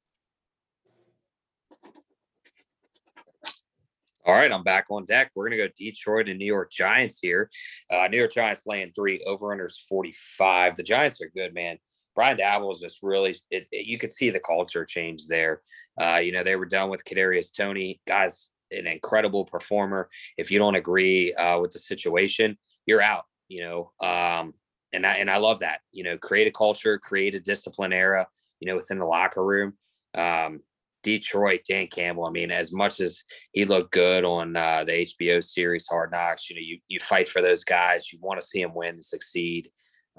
All 4.26 4.32
right, 4.32 4.50
I'm 4.50 4.62
back 4.62 4.86
on 4.88 5.04
deck. 5.04 5.30
We're 5.34 5.50
going 5.50 5.58
to 5.58 5.68
go 5.68 5.72
Detroit 5.76 6.30
and 6.30 6.38
New 6.38 6.46
York 6.46 6.70
Giants 6.72 7.18
here. 7.20 7.50
Uh, 7.92 8.08
New 8.08 8.16
York 8.16 8.32
Giants 8.32 8.62
laying 8.66 8.90
three, 8.92 9.22
over 9.26 9.48
unders 9.48 9.74
45. 9.86 10.76
The 10.76 10.82
Giants 10.82 11.20
are 11.20 11.30
good, 11.34 11.52
man. 11.52 11.76
Brian 12.14 12.38
Daboll 12.38 12.72
is 12.72 12.80
just 12.80 13.02
really, 13.02 13.36
it, 13.50 13.66
it, 13.70 13.86
you 13.86 13.98
could 13.98 14.12
see 14.12 14.30
the 14.30 14.40
culture 14.40 14.86
change 14.86 15.26
there. 15.26 15.60
Uh, 16.00 16.16
you 16.16 16.32
know, 16.32 16.42
they 16.42 16.56
were 16.56 16.64
done 16.64 16.88
with 16.88 17.04
Kadarius 17.04 17.54
Toney. 17.54 18.00
Guys, 18.06 18.48
an 18.74 18.86
incredible 18.86 19.44
performer. 19.44 20.08
If 20.36 20.50
you 20.50 20.58
don't 20.58 20.74
agree 20.74 21.34
uh, 21.34 21.60
with 21.60 21.72
the 21.72 21.78
situation, 21.78 22.58
you're 22.86 23.02
out. 23.02 23.24
You 23.48 23.62
know, 23.62 24.06
um, 24.06 24.54
and 24.92 25.06
I 25.06 25.16
and 25.16 25.30
I 25.30 25.36
love 25.36 25.60
that. 25.60 25.80
You 25.92 26.04
know, 26.04 26.18
create 26.18 26.46
a 26.46 26.52
culture, 26.52 26.98
create 26.98 27.34
a 27.34 27.40
discipline 27.40 27.92
era. 27.92 28.26
You 28.60 28.68
know, 28.68 28.76
within 28.76 28.98
the 28.98 29.06
locker 29.06 29.44
room. 29.44 29.74
Um, 30.16 30.60
Detroit, 31.04 31.60
Dan 31.68 31.86
Campbell. 31.86 32.26
I 32.26 32.30
mean, 32.30 32.50
as 32.50 32.72
much 32.72 32.98
as 32.98 33.22
he 33.52 33.64
looked 33.64 33.92
good 33.92 34.24
on 34.24 34.56
uh, 34.56 34.82
the 34.84 34.92
HBO 34.92 35.44
series 35.44 35.86
Hard 35.86 36.10
Knocks, 36.10 36.50
you 36.50 36.56
know, 36.56 36.62
you 36.62 36.78
you 36.88 36.98
fight 36.98 37.28
for 37.28 37.40
those 37.40 37.62
guys. 37.62 38.12
You 38.12 38.18
want 38.20 38.40
to 38.40 38.46
see 38.46 38.62
him 38.62 38.74
win 38.74 38.94
and 38.94 39.04
succeed, 39.04 39.70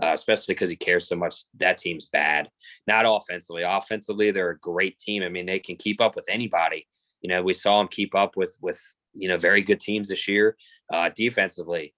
uh, 0.02 0.12
especially 0.14 0.54
because 0.54 0.70
he 0.70 0.78
cares 0.78 1.10
so 1.10 1.18
much. 1.18 1.44
That 1.58 1.78
team's 1.78 2.06
bad. 2.06 2.50
Not 2.88 3.06
offensively. 3.08 3.64
Offensively, 3.64 4.32
they're 4.32 4.52
a 4.52 4.60
great 4.60 4.98
team. 5.00 5.24
I 5.24 5.30
mean, 5.30 5.48
they 5.48 5.60
can 5.60 5.76
keep 5.76 6.00
up 6.00 6.16
with 6.16 6.28
anybody. 6.30 6.88
You 7.26 7.30
know, 7.30 7.42
we 7.42 7.54
saw 7.54 7.80
them 7.80 7.88
keep 7.88 8.14
up 8.14 8.38
with 8.38 8.56
with 8.62 8.80
you 9.16 9.28
know 9.28 9.40
very 9.40 9.64
good 9.64 9.80
teams 9.80 10.10
this 10.10 10.28
year. 10.28 10.56
Uh, 10.94 11.10
defensively, 11.16 11.96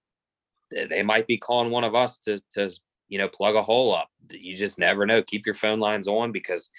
they 0.71 1.03
might 1.03 1.27
be 1.27 1.37
calling 1.37 1.69
one 1.69 1.83
of 1.83 1.95
us 1.95 2.17
to 2.19 2.39
to 2.51 2.71
you 3.09 3.17
know 3.17 3.27
plug 3.27 3.55
a 3.55 3.61
hole 3.61 3.93
up. 3.93 4.07
You 4.31 4.55
just 4.55 4.79
never 4.79 5.05
know. 5.05 5.21
Keep 5.21 5.45
your 5.45 5.53
phone 5.53 5.81
lines 5.81 6.07
on 6.07 6.31
because 6.31 6.69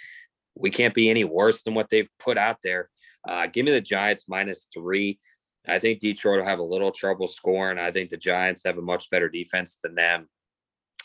we 0.54 0.70
can't 0.70 0.94
be 0.94 1.10
any 1.10 1.24
worse 1.24 1.62
than 1.62 1.74
what 1.74 1.90
they've 1.90 2.08
put 2.18 2.38
out 2.38 2.56
there. 2.64 2.88
Uh, 3.28 3.48
give 3.48 3.66
me 3.66 3.70
the 3.70 3.82
Giants 3.82 4.24
minus 4.28 4.66
three. 4.72 5.18
I 5.68 5.78
think 5.78 6.00
Detroit 6.00 6.38
will 6.38 6.46
have 6.46 6.60
a 6.60 6.62
little 6.62 6.90
trouble 6.90 7.26
scoring. 7.26 7.78
I 7.78 7.92
think 7.92 8.08
the 8.08 8.16
Giants 8.16 8.62
have 8.64 8.78
a 8.78 8.82
much 8.82 9.10
better 9.10 9.28
defense 9.28 9.78
than 9.84 9.94
them. 9.94 10.26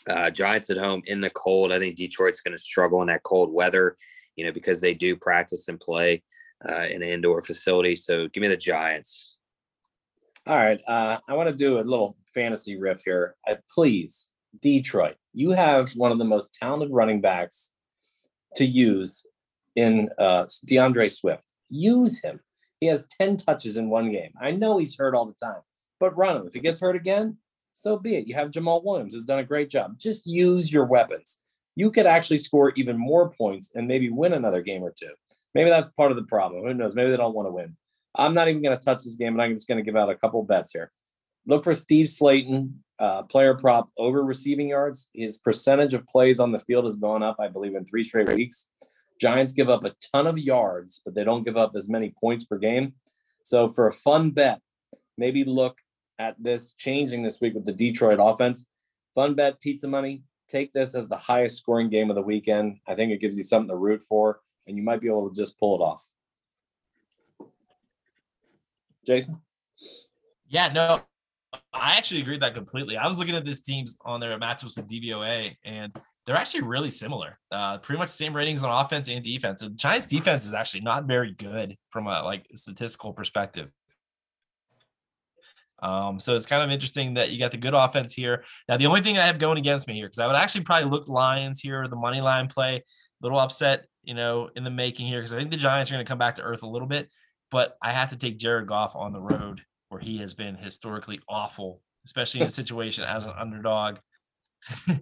Uh, 0.08 0.30
Giants 0.30 0.70
at 0.70 0.78
home 0.78 1.02
in 1.04 1.20
the 1.20 1.28
cold. 1.28 1.72
I 1.72 1.78
think 1.78 1.96
Detroit's 1.96 2.40
going 2.40 2.56
to 2.56 2.62
struggle 2.62 3.02
in 3.02 3.08
that 3.08 3.22
cold 3.22 3.52
weather, 3.52 3.98
you 4.34 4.46
know, 4.46 4.52
because 4.52 4.80
they 4.80 4.94
do 4.94 5.14
practice 5.14 5.68
and 5.68 5.78
play 5.78 6.22
uh, 6.68 6.84
in 6.84 7.02
an 7.02 7.08
indoor 7.08 7.42
facility. 7.42 7.96
So 7.96 8.28
give 8.28 8.40
me 8.40 8.48
the 8.48 8.56
Giants. 8.56 9.36
All 10.46 10.56
right. 10.56 10.80
Uh, 10.86 11.18
I 11.28 11.34
want 11.34 11.48
to 11.48 11.54
do 11.54 11.78
a 11.78 11.80
little 11.80 12.16
fantasy 12.34 12.76
riff 12.78 13.02
here. 13.04 13.34
I, 13.46 13.58
please, 13.70 14.30
Detroit, 14.60 15.16
you 15.32 15.50
have 15.50 15.92
one 15.92 16.12
of 16.12 16.18
the 16.18 16.24
most 16.24 16.54
talented 16.54 16.90
running 16.92 17.20
backs 17.20 17.70
to 18.56 18.64
use 18.64 19.26
in 19.76 20.10
uh, 20.18 20.46
D'Andre 20.66 21.08
Swift. 21.08 21.52
Use 21.68 22.20
him. 22.20 22.40
He 22.80 22.86
has 22.86 23.06
10 23.20 23.38
touches 23.38 23.76
in 23.76 23.88
one 23.88 24.12
game. 24.12 24.32
I 24.40 24.50
know 24.50 24.78
he's 24.78 24.96
hurt 24.96 25.14
all 25.14 25.26
the 25.26 25.32
time, 25.32 25.62
but 25.98 26.16
run 26.16 26.36
him. 26.36 26.46
If 26.46 26.54
he 26.54 26.60
gets 26.60 26.80
hurt 26.80 26.96
again, 26.96 27.38
so 27.72 27.98
be 27.98 28.16
it. 28.16 28.28
You 28.28 28.34
have 28.34 28.50
Jamaal 28.50 28.84
Williams, 28.84 29.14
who's 29.14 29.24
done 29.24 29.38
a 29.38 29.44
great 29.44 29.70
job. 29.70 29.98
Just 29.98 30.26
use 30.26 30.72
your 30.72 30.84
weapons. 30.84 31.40
You 31.76 31.90
could 31.90 32.06
actually 32.06 32.38
score 32.38 32.72
even 32.76 32.96
more 32.96 33.30
points 33.30 33.72
and 33.74 33.88
maybe 33.88 34.10
win 34.10 34.34
another 34.34 34.62
game 34.62 34.82
or 34.82 34.94
two. 34.96 35.12
Maybe 35.54 35.70
that's 35.70 35.90
part 35.90 36.10
of 36.10 36.16
the 36.16 36.24
problem. 36.24 36.64
Who 36.64 36.74
knows? 36.74 36.94
Maybe 36.94 37.10
they 37.10 37.16
don't 37.16 37.34
want 37.34 37.48
to 37.48 37.52
win. 37.52 37.76
I'm 38.16 38.34
not 38.34 38.48
even 38.48 38.62
going 38.62 38.76
to 38.76 38.84
touch 38.84 39.04
this 39.04 39.16
game, 39.16 39.34
and 39.34 39.42
I'm 39.42 39.54
just 39.54 39.68
going 39.68 39.78
to 39.78 39.84
give 39.84 39.96
out 39.96 40.10
a 40.10 40.14
couple 40.14 40.42
bets 40.42 40.72
here. 40.72 40.90
Look 41.46 41.64
for 41.64 41.74
Steve 41.74 42.08
Slayton, 42.08 42.82
uh, 42.98 43.24
player 43.24 43.54
prop 43.54 43.90
over 43.98 44.22
receiving 44.22 44.68
yards. 44.68 45.08
His 45.12 45.38
percentage 45.38 45.94
of 45.94 46.06
plays 46.06 46.40
on 46.40 46.52
the 46.52 46.58
field 46.58 46.84
has 46.84 46.96
gone 46.96 47.22
up, 47.22 47.36
I 47.40 47.48
believe, 47.48 47.74
in 47.74 47.84
three 47.84 48.02
straight 48.02 48.32
weeks. 48.32 48.68
Giants 49.20 49.52
give 49.52 49.68
up 49.68 49.84
a 49.84 49.94
ton 50.12 50.26
of 50.26 50.38
yards, 50.38 51.02
but 51.04 51.14
they 51.14 51.24
don't 51.24 51.44
give 51.44 51.56
up 51.56 51.72
as 51.76 51.88
many 51.88 52.14
points 52.20 52.44
per 52.44 52.58
game. 52.58 52.94
So 53.42 53.72
for 53.72 53.86
a 53.86 53.92
fun 53.92 54.30
bet, 54.30 54.60
maybe 55.18 55.44
look 55.44 55.78
at 56.18 56.36
this 56.42 56.72
changing 56.72 57.22
this 57.22 57.40
week 57.40 57.54
with 57.54 57.64
the 57.64 57.72
Detroit 57.72 58.18
offense. 58.20 58.66
Fun 59.14 59.34
bet, 59.34 59.60
pizza 59.60 59.86
money. 59.86 60.22
Take 60.48 60.72
this 60.72 60.94
as 60.94 61.08
the 61.08 61.16
highest 61.16 61.58
scoring 61.58 61.90
game 61.90 62.10
of 62.10 62.16
the 62.16 62.22
weekend. 62.22 62.78
I 62.86 62.94
think 62.94 63.12
it 63.12 63.20
gives 63.20 63.36
you 63.36 63.42
something 63.42 63.68
to 63.68 63.76
root 63.76 64.02
for, 64.02 64.40
and 64.66 64.76
you 64.76 64.82
might 64.82 65.00
be 65.00 65.08
able 65.08 65.28
to 65.28 65.34
just 65.34 65.58
pull 65.58 65.76
it 65.76 65.84
off. 65.84 66.06
Jason? 69.06 69.40
Yeah, 70.48 70.72
no, 70.72 71.02
I 71.72 71.96
actually 71.96 72.20
agree 72.20 72.34
with 72.34 72.40
that 72.40 72.54
completely. 72.54 72.96
I 72.96 73.06
was 73.06 73.18
looking 73.18 73.34
at 73.34 73.44
this 73.44 73.60
teams 73.60 73.98
on 74.04 74.20
their 74.20 74.38
matchups 74.38 74.76
with 74.76 74.88
DVOA, 74.88 75.56
and 75.64 75.94
they're 76.24 76.36
actually 76.36 76.62
really 76.62 76.90
similar. 76.90 77.38
Uh, 77.50 77.78
pretty 77.78 77.98
much 77.98 78.10
same 78.10 78.34
ratings 78.34 78.64
on 78.64 78.84
offense 78.84 79.08
and 79.08 79.22
defense. 79.22 79.60
The 79.60 79.70
Giants 79.70 80.06
defense 80.06 80.46
is 80.46 80.54
actually 80.54 80.80
not 80.80 81.04
very 81.04 81.32
good 81.32 81.76
from 81.90 82.06
a 82.06 82.22
like 82.22 82.46
statistical 82.54 83.12
perspective. 83.12 83.70
Um, 85.82 86.18
so 86.18 86.34
it's 86.34 86.46
kind 86.46 86.62
of 86.62 86.70
interesting 86.70 87.14
that 87.14 87.30
you 87.30 87.38
got 87.38 87.50
the 87.50 87.58
good 87.58 87.74
offense 87.74 88.14
here. 88.14 88.44
Now, 88.68 88.78
the 88.78 88.86
only 88.86 89.02
thing 89.02 89.18
I 89.18 89.26
have 89.26 89.38
going 89.38 89.58
against 89.58 89.86
me 89.86 89.94
here, 89.94 90.06
because 90.06 90.18
I 90.18 90.26
would 90.26 90.36
actually 90.36 90.64
probably 90.64 90.88
look 90.88 91.08
Lions 91.08 91.60
here, 91.60 91.86
the 91.88 91.96
money 91.96 92.22
line 92.22 92.48
play, 92.48 92.84
little 93.20 93.38
upset, 93.38 93.84
you 94.04 94.14
know, 94.14 94.50
in 94.56 94.64
the 94.64 94.70
making 94.70 95.06
here, 95.06 95.20
because 95.20 95.32
I 95.32 95.38
think 95.38 95.50
the 95.50 95.56
Giants 95.56 95.90
are 95.90 95.94
going 95.94 96.04
to 96.04 96.08
come 96.08 96.18
back 96.18 96.36
to 96.36 96.42
earth 96.42 96.62
a 96.62 96.68
little 96.68 96.88
bit, 96.88 97.10
but 97.50 97.76
I 97.82 97.92
have 97.92 98.10
to 98.10 98.16
take 98.16 98.38
Jared 98.38 98.68
Goff 98.68 98.94
on 98.96 99.12
the 99.12 99.20
road 99.20 99.62
where 99.88 100.00
he 100.00 100.18
has 100.18 100.34
been 100.34 100.56
historically 100.56 101.20
awful, 101.28 101.80
especially 102.04 102.40
in 102.40 102.46
a 102.46 102.50
situation 102.50 103.04
as 103.04 103.26
an 103.26 103.32
underdog. 103.38 103.98
and 104.88 105.00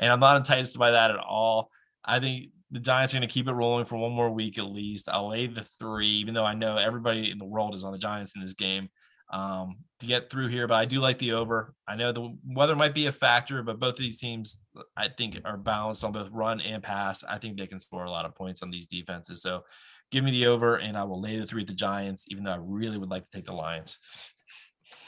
I'm 0.00 0.20
not 0.20 0.36
enticed 0.36 0.78
by 0.78 0.90
that 0.92 1.10
at 1.10 1.18
all. 1.18 1.70
I 2.04 2.20
think 2.20 2.50
the 2.70 2.80
Giants 2.80 3.14
are 3.14 3.18
going 3.18 3.28
to 3.28 3.32
keep 3.32 3.48
it 3.48 3.52
rolling 3.52 3.84
for 3.84 3.96
one 3.96 4.12
more 4.12 4.30
week 4.30 4.58
at 4.58 4.66
least. 4.66 5.08
I'll 5.08 5.30
lay 5.30 5.46
the 5.46 5.62
three, 5.62 6.18
even 6.20 6.34
though 6.34 6.44
I 6.44 6.54
know 6.54 6.76
everybody 6.76 7.30
in 7.30 7.38
the 7.38 7.44
world 7.44 7.74
is 7.74 7.84
on 7.84 7.92
the 7.92 7.98
Giants 7.98 8.32
in 8.34 8.42
this 8.42 8.54
game 8.54 8.88
um, 9.30 9.76
to 10.00 10.06
get 10.06 10.30
through 10.30 10.48
here. 10.48 10.66
But 10.66 10.74
I 10.74 10.84
do 10.84 11.00
like 11.00 11.18
the 11.18 11.32
over. 11.32 11.74
I 11.86 11.96
know 11.96 12.12
the 12.12 12.36
weather 12.46 12.76
might 12.76 12.94
be 12.94 13.06
a 13.06 13.12
factor, 13.12 13.62
but 13.62 13.78
both 13.78 13.94
of 13.94 13.98
these 13.98 14.20
teams, 14.20 14.58
I 14.96 15.08
think, 15.08 15.40
are 15.44 15.56
balanced 15.56 16.04
on 16.04 16.12
both 16.12 16.30
run 16.30 16.60
and 16.60 16.82
pass. 16.82 17.24
I 17.24 17.38
think 17.38 17.56
they 17.56 17.66
can 17.66 17.80
score 17.80 18.04
a 18.04 18.10
lot 18.10 18.24
of 18.26 18.34
points 18.34 18.62
on 18.62 18.70
these 18.70 18.86
defenses. 18.86 19.42
So 19.42 19.64
give 20.10 20.24
me 20.24 20.30
the 20.30 20.46
over, 20.46 20.76
and 20.76 20.96
I 20.96 21.04
will 21.04 21.20
lay 21.20 21.38
the 21.38 21.46
three 21.46 21.62
at 21.62 21.68
the 21.68 21.74
Giants, 21.74 22.26
even 22.28 22.44
though 22.44 22.52
I 22.52 22.58
really 22.60 22.98
would 22.98 23.10
like 23.10 23.24
to 23.24 23.30
take 23.30 23.46
the 23.46 23.52
Lions. 23.52 23.98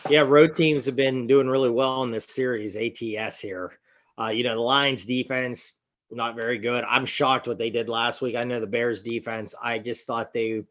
Yeah, 0.08 0.22
road 0.22 0.54
teams 0.54 0.86
have 0.86 0.96
been 0.96 1.26
doing 1.26 1.48
really 1.48 1.70
well 1.70 2.02
in 2.02 2.10
this 2.10 2.26
series. 2.26 2.76
ATS 2.76 3.38
here. 3.38 3.72
Uh, 4.20 4.28
you 4.28 4.42
know, 4.42 4.54
the 4.54 4.60
Lions 4.60 5.04
defense, 5.04 5.74
not 6.10 6.34
very 6.34 6.58
good. 6.58 6.84
I'm 6.88 7.06
shocked 7.06 7.46
what 7.46 7.58
they 7.58 7.70
did 7.70 7.88
last 7.88 8.20
week. 8.20 8.34
I 8.34 8.44
know 8.44 8.60
the 8.60 8.66
Bears 8.66 9.02
defense, 9.02 9.54
I 9.62 9.78
just 9.78 10.06
thought 10.06 10.32
they 10.32 10.62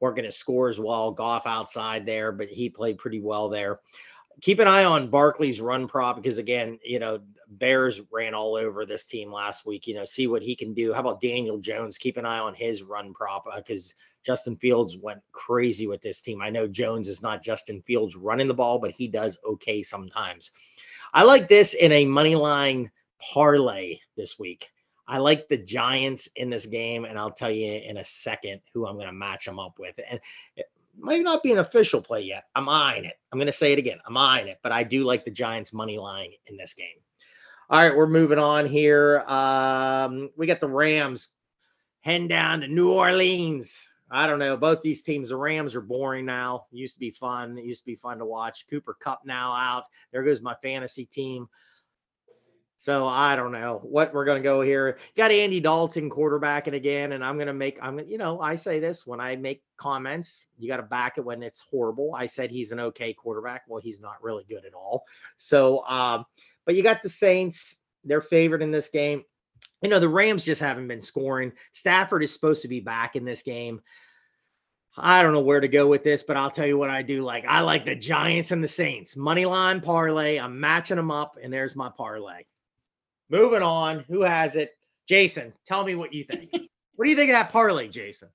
weren't 0.00 0.16
going 0.16 0.28
to 0.28 0.32
score 0.32 0.68
as 0.68 0.78
well. 0.78 1.10
Goff 1.10 1.46
outside 1.46 2.06
there, 2.06 2.32
but 2.32 2.48
he 2.48 2.68
played 2.68 2.98
pretty 2.98 3.20
well 3.20 3.48
there. 3.48 3.80
Keep 4.40 4.60
an 4.60 4.68
eye 4.68 4.84
on 4.84 5.10
Barkley's 5.10 5.60
run 5.60 5.88
prop 5.88 6.16
because 6.16 6.38
again, 6.38 6.78
you 6.84 7.00
know, 7.00 7.18
Bears 7.48 8.00
ran 8.12 8.34
all 8.34 8.54
over 8.54 8.86
this 8.86 9.04
team 9.04 9.32
last 9.32 9.66
week. 9.66 9.86
You 9.86 9.94
know, 9.94 10.04
see 10.04 10.26
what 10.26 10.42
he 10.42 10.54
can 10.54 10.74
do. 10.74 10.92
How 10.92 11.00
about 11.00 11.20
Daniel 11.20 11.58
Jones? 11.58 11.98
Keep 11.98 12.18
an 12.18 12.26
eye 12.26 12.38
on 12.38 12.54
his 12.54 12.82
run 12.82 13.12
prop 13.12 13.46
because 13.56 13.94
uh, 13.96 13.98
Justin 14.24 14.56
Fields 14.56 14.96
went 14.96 15.20
crazy 15.32 15.86
with 15.86 16.02
this 16.02 16.20
team. 16.20 16.40
I 16.40 16.50
know 16.50 16.68
Jones 16.68 17.08
is 17.08 17.22
not 17.22 17.42
Justin 17.42 17.82
Fields 17.82 18.14
running 18.14 18.46
the 18.46 18.54
ball, 18.54 18.78
but 18.78 18.90
he 18.90 19.08
does 19.08 19.38
okay 19.44 19.82
sometimes. 19.82 20.52
I 21.14 21.22
like 21.24 21.48
this 21.48 21.74
in 21.74 21.90
a 21.92 22.04
money 22.04 22.36
line 22.36 22.90
parlay 23.18 23.98
this 24.16 24.38
week. 24.38 24.70
I 25.08 25.18
like 25.18 25.48
the 25.48 25.56
Giants 25.56 26.28
in 26.36 26.50
this 26.50 26.66
game, 26.66 27.06
and 27.06 27.18
I'll 27.18 27.32
tell 27.32 27.50
you 27.50 27.72
in 27.72 27.96
a 27.96 28.04
second 28.04 28.60
who 28.74 28.86
I'm 28.86 28.96
going 28.96 29.06
to 29.06 29.12
match 29.12 29.46
them 29.46 29.58
up 29.58 29.78
with. 29.78 29.98
And 30.08 30.20
it 30.54 30.66
might 30.98 31.22
not 31.22 31.42
be 31.42 31.50
an 31.50 31.58
official 31.58 32.02
play 32.02 32.20
yet. 32.20 32.44
I'm 32.54 32.68
eyeing 32.68 33.06
it. 33.06 33.18
I'm 33.32 33.38
going 33.38 33.46
to 33.46 33.52
say 33.52 33.72
it 33.72 33.78
again. 33.78 33.98
I'm 34.06 34.16
eyeing 34.18 34.48
it, 34.48 34.58
but 34.62 34.70
I 34.70 34.84
do 34.84 35.04
like 35.04 35.24
the 35.24 35.30
Giants 35.30 35.72
money 35.72 35.96
line 35.96 36.32
in 36.46 36.58
this 36.58 36.74
game. 36.74 36.98
All 37.70 37.80
right, 37.80 37.96
we're 37.96 38.06
moving 38.06 38.38
on 38.38 38.66
here. 38.66 39.20
Um, 39.20 40.30
we 40.36 40.46
got 40.46 40.60
the 40.60 40.68
Rams 40.68 41.30
heading 42.00 42.28
down 42.28 42.60
to 42.60 42.68
New 42.68 42.92
Orleans. 42.92 43.84
I 44.10 44.26
don't 44.26 44.38
know. 44.38 44.56
Both 44.56 44.82
these 44.82 45.02
teams, 45.02 45.28
the 45.28 45.36
Rams 45.36 45.74
are 45.74 45.82
boring 45.82 46.24
now. 46.24 46.66
Used 46.70 46.94
to 46.94 47.00
be 47.00 47.10
fun. 47.10 47.58
It 47.58 47.64
used 47.64 47.82
to 47.82 47.86
be 47.86 47.96
fun 47.96 48.18
to 48.18 48.24
watch. 48.24 48.66
Cooper 48.70 48.96
Kupp 49.00 49.20
now 49.24 49.52
out. 49.52 49.84
There 50.12 50.22
goes 50.22 50.40
my 50.40 50.54
fantasy 50.62 51.06
team. 51.06 51.48
So 52.80 53.08
I 53.08 53.34
don't 53.34 53.50
know 53.50 53.80
what 53.82 54.14
we're 54.14 54.24
going 54.24 54.40
to 54.40 54.48
go 54.48 54.60
here. 54.62 54.98
Got 55.16 55.32
Andy 55.32 55.58
Dalton 55.58 56.08
quarterbacking 56.08 56.74
again, 56.74 57.10
and 57.10 57.24
I'm 57.24 57.34
going 57.34 57.48
to 57.48 57.52
make. 57.52 57.76
I'm 57.82 57.98
you 57.98 58.18
know 58.18 58.40
I 58.40 58.54
say 58.54 58.78
this 58.78 59.04
when 59.04 59.20
I 59.20 59.34
make 59.34 59.64
comments, 59.76 60.46
you 60.58 60.68
got 60.68 60.76
to 60.76 60.84
back 60.84 61.18
it 61.18 61.24
when 61.24 61.42
it's 61.42 61.60
horrible. 61.60 62.14
I 62.14 62.26
said 62.26 62.52
he's 62.52 62.70
an 62.70 62.78
okay 62.78 63.12
quarterback. 63.12 63.62
Well, 63.66 63.82
he's 63.82 64.00
not 64.00 64.22
really 64.22 64.44
good 64.48 64.64
at 64.64 64.74
all. 64.74 65.04
So, 65.38 65.84
um, 65.86 66.24
but 66.64 66.76
you 66.76 66.84
got 66.84 67.02
the 67.02 67.08
Saints. 67.08 67.74
They're 68.04 68.20
favored 68.20 68.62
in 68.62 68.70
this 68.70 68.90
game. 68.90 69.24
You 69.82 69.90
know 69.90 69.98
the 69.98 70.08
Rams 70.08 70.44
just 70.44 70.60
haven't 70.60 70.86
been 70.86 71.02
scoring. 71.02 71.52
Stafford 71.72 72.22
is 72.22 72.32
supposed 72.32 72.62
to 72.62 72.68
be 72.68 72.78
back 72.78 73.16
in 73.16 73.24
this 73.24 73.42
game. 73.42 73.80
I 74.96 75.24
don't 75.24 75.32
know 75.32 75.40
where 75.40 75.60
to 75.60 75.68
go 75.68 75.88
with 75.88 76.04
this, 76.04 76.22
but 76.22 76.36
I'll 76.36 76.50
tell 76.50 76.66
you 76.66 76.78
what 76.78 76.90
I 76.90 77.02
do 77.02 77.22
like. 77.22 77.44
I 77.44 77.60
like 77.60 77.84
the 77.84 77.96
Giants 77.96 78.52
and 78.52 78.62
the 78.62 78.68
Saints. 78.68 79.16
Money 79.16 79.46
line 79.46 79.80
parlay. 79.80 80.38
I'm 80.38 80.60
matching 80.60 80.96
them 80.96 81.10
up, 81.10 81.38
and 81.42 81.52
there's 81.52 81.74
my 81.74 81.88
parlay. 81.88 82.44
Moving 83.30 83.62
on. 83.62 84.04
Who 84.08 84.22
has 84.22 84.56
it? 84.56 84.72
Jason, 85.08 85.52
tell 85.66 85.84
me 85.84 85.94
what 85.94 86.12
you 86.12 86.24
think. 86.24 86.50
what 86.96 87.04
do 87.04 87.10
you 87.10 87.16
think 87.16 87.30
of 87.30 87.34
that 87.34 87.50
parlay, 87.50 87.88
Jason? 87.88 88.28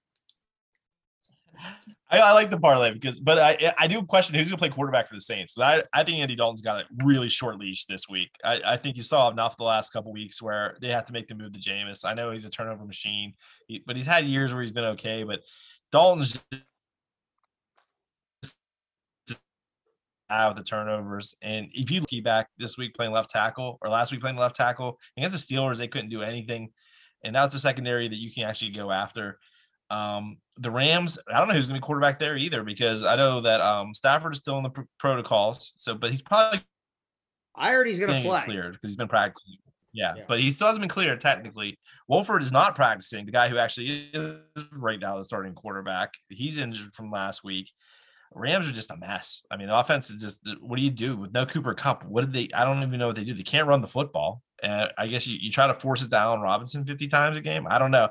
I, 2.10 2.20
I, 2.20 2.32
like 2.34 2.50
the 2.50 2.60
parlay 2.60 2.92
because, 2.94 3.20
but 3.20 3.40
I 3.40 3.74
I 3.78 3.88
do 3.88 4.04
question 4.04 4.36
who's 4.36 4.48
going 4.50 4.58
to 4.58 4.62
play 4.62 4.70
quarterback 4.70 5.08
for 5.08 5.16
the 5.16 5.22
Saints. 5.22 5.58
I 5.60 5.84
I 5.94 6.04
think 6.04 6.22
Andy 6.22 6.36
Dalton's 6.36 6.62
got 6.62 6.82
a 6.82 6.84
really 7.04 7.30
short 7.30 7.58
leash 7.58 7.86
this 7.86 8.08
week. 8.10 8.30
I, 8.44 8.62
I 8.66 8.78
think 8.78 8.98
you 8.98 9.04
saw 9.04 9.30
enough 9.32 9.58
the 9.58 9.64
last 9.64 9.92
couple 9.92 10.12
weeks 10.14 10.42
where 10.42 10.76
they 10.82 10.90
have 10.90 11.06
to 11.06 11.14
make 11.14 11.28
the 11.28 11.36
move 11.36 11.54
to 11.54 11.60
Jameis. 11.60 12.06
I 12.06 12.14
know 12.14 12.32
he's 12.32 12.46
a 12.46 12.50
turnover 12.50 12.86
machine, 12.86 13.34
but 13.86 13.96
he's 13.96 14.06
had 14.06 14.26
years 14.26 14.54
where 14.54 14.62
he's 14.62 14.72
been 14.72 14.84
okay. 14.86 15.24
But 15.24 15.42
Dalton's 15.92 16.44
out 20.34 20.56
the 20.56 20.64
turnovers. 20.64 21.36
And 21.42 21.68
if 21.74 21.92
you 21.92 22.02
look 22.02 22.24
back 22.24 22.50
this 22.58 22.78
week 22.78 22.96
playing 22.96 23.12
left 23.12 23.30
tackle 23.30 23.78
or 23.82 23.90
last 23.90 24.12
week 24.12 24.22
playing 24.22 24.38
left 24.38 24.56
tackle 24.56 25.00
against 25.18 25.48
the 25.48 25.56
Steelers, 25.56 25.78
they 25.78 25.88
couldn't 25.88 26.10
do 26.10 26.22
anything. 26.22 26.72
And 27.24 27.36
that's 27.36 27.54
the 27.54 27.60
secondary 27.60 28.08
that 28.08 28.20
you 28.20 28.32
can 28.32 28.44
actually 28.44 28.72
go 28.72 28.92
after. 28.92 29.40
Um, 29.90 30.38
the 30.58 30.72
Rams, 30.72 31.20
I 31.32 31.38
don't 31.38 31.48
know 31.48 31.54
who's 31.54 31.68
going 31.68 31.80
to 31.80 31.82
be 31.82 31.86
quarterback 31.86 32.20
there 32.20 32.38
either 32.38 32.64
because 32.64 33.04
I 33.04 33.16
know 33.16 33.42
that 33.42 33.62
um, 33.62 33.94
Stafford 33.94 34.34
is 34.34 34.40
still 34.40 34.58
in 34.58 34.64
the 34.64 34.70
pr- 34.70 34.82
protocols. 35.00 35.74
So, 35.78 35.96
but 35.96 36.12
he's 36.12 36.22
probably. 36.22 36.62
I 37.56 37.72
heard 37.72 37.88
he's 37.88 38.00
going 38.00 38.24
to 38.24 38.28
play. 38.28 38.42
Cleared 38.46 38.74
because 38.74 38.90
he's 38.90 38.98
been 38.98 39.08
practicing. 39.08 39.56
Yeah, 39.94 40.16
yeah, 40.18 40.24
but 40.28 40.40
he 40.40 40.52
still 40.52 40.68
hasn't 40.68 40.82
been 40.82 40.90
cleared 40.90 41.22
technically. 41.22 41.78
Wolford 42.08 42.42
is 42.42 42.52
not 42.52 42.76
practicing. 42.76 43.28
The 43.28 43.32
guy 43.32 43.48
who 43.48 43.60
actually 43.60 44.10
is 44.12 44.40
right 44.72 45.00
now 45.00 45.18
the 45.18 45.26
starting 45.26 45.54
quarterback. 45.54 46.14
He's 46.30 46.58
injured 46.58 46.96
from 46.96 47.12
last 47.12 47.44
week. 47.44 47.70
Rams 48.36 48.70
are 48.70 48.74
just 48.74 48.92
a 48.92 48.98
mess. 48.98 49.44
I 49.52 49.58
mean, 49.58 49.68
the 49.68 49.78
offense 49.78 50.10
is 50.10 50.22
just 50.22 50.58
what 50.62 50.78
do 50.78 50.84
you 50.84 50.92
do 50.92 51.16
with 51.16 51.34
no 51.34 51.46
Cooper 51.46 51.74
Kupp? 51.74 52.06
What 52.06 52.22
did 52.22 52.34
they? 52.34 52.54
I 52.54 52.66
don't 52.66 52.82
even 52.84 53.00
know 53.00 53.08
what 53.08 53.16
they 53.16 53.24
do. 53.24 53.34
They 53.34 53.44
can't 53.44 53.68
run 53.68 53.82
the 53.82 53.88
football. 53.88 54.42
And 54.62 54.92
I 54.98 55.08
guess 55.08 55.28
you, 55.28 55.38
you 55.40 55.52
try 55.52 55.68
to 55.68 55.74
force 55.74 56.02
it 56.02 56.10
down 56.10 56.42
Robinson 56.42 56.86
50 56.86 57.08
times 57.08 57.38
a 57.38 57.42
game. 57.42 57.68
I 57.70 57.80
don't 57.80 57.92
know. 57.92 58.10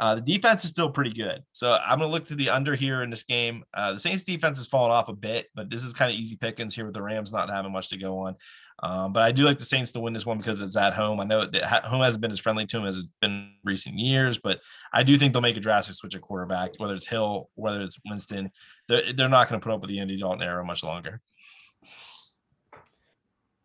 Uh, 0.00 0.14
the 0.14 0.22
defense 0.22 0.64
is 0.64 0.70
still 0.70 0.90
pretty 0.90 1.12
good. 1.12 1.42
So 1.52 1.74
I'm 1.74 1.98
going 1.98 2.08
to 2.08 2.12
look 2.12 2.26
to 2.28 2.34
the 2.34 2.48
under 2.48 2.74
here 2.74 3.02
in 3.02 3.10
this 3.10 3.22
game. 3.22 3.64
Uh, 3.74 3.92
the 3.92 3.98
Saints 3.98 4.24
defense 4.24 4.56
has 4.56 4.66
fallen 4.66 4.90
off 4.90 5.10
a 5.10 5.12
bit, 5.12 5.48
but 5.54 5.68
this 5.68 5.84
is 5.84 5.92
kind 5.92 6.10
of 6.10 6.18
easy 6.18 6.36
pickings 6.36 6.74
here 6.74 6.86
with 6.86 6.94
the 6.94 7.02
Rams 7.02 7.32
not 7.32 7.50
having 7.50 7.70
much 7.70 7.90
to 7.90 7.98
go 7.98 8.20
on. 8.20 8.36
Um, 8.82 9.12
but 9.12 9.22
I 9.22 9.30
do 9.30 9.44
like 9.44 9.58
the 9.58 9.66
Saints 9.66 9.92
to 9.92 10.00
win 10.00 10.14
this 10.14 10.24
one 10.24 10.38
because 10.38 10.62
it's 10.62 10.76
at 10.76 10.94
home. 10.94 11.20
I 11.20 11.24
know 11.24 11.44
that 11.44 11.84
home 11.84 12.00
hasn't 12.00 12.22
been 12.22 12.30
as 12.30 12.38
friendly 12.38 12.64
to 12.64 12.78
them 12.78 12.86
as 12.86 12.96
it's 12.96 13.08
been 13.20 13.52
recent 13.62 13.98
years, 13.98 14.38
but 14.38 14.60
I 14.92 15.02
do 15.02 15.16
think 15.16 15.32
they'll 15.32 15.42
make 15.42 15.56
a 15.56 15.60
drastic 15.60 15.94
switch 15.94 16.14
at 16.14 16.20
quarterback, 16.20 16.72
whether 16.78 16.94
it's 16.94 17.06
Hill, 17.06 17.48
whether 17.54 17.80
it's 17.80 17.98
Winston. 18.04 18.50
They're, 18.88 19.12
they're 19.12 19.28
not 19.28 19.48
going 19.48 19.60
to 19.60 19.64
put 19.64 19.72
up 19.72 19.80
with 19.80 19.90
the 19.90 20.00
Andy 20.00 20.18
Dalton 20.18 20.42
era 20.42 20.64
much 20.64 20.82
longer. 20.82 21.20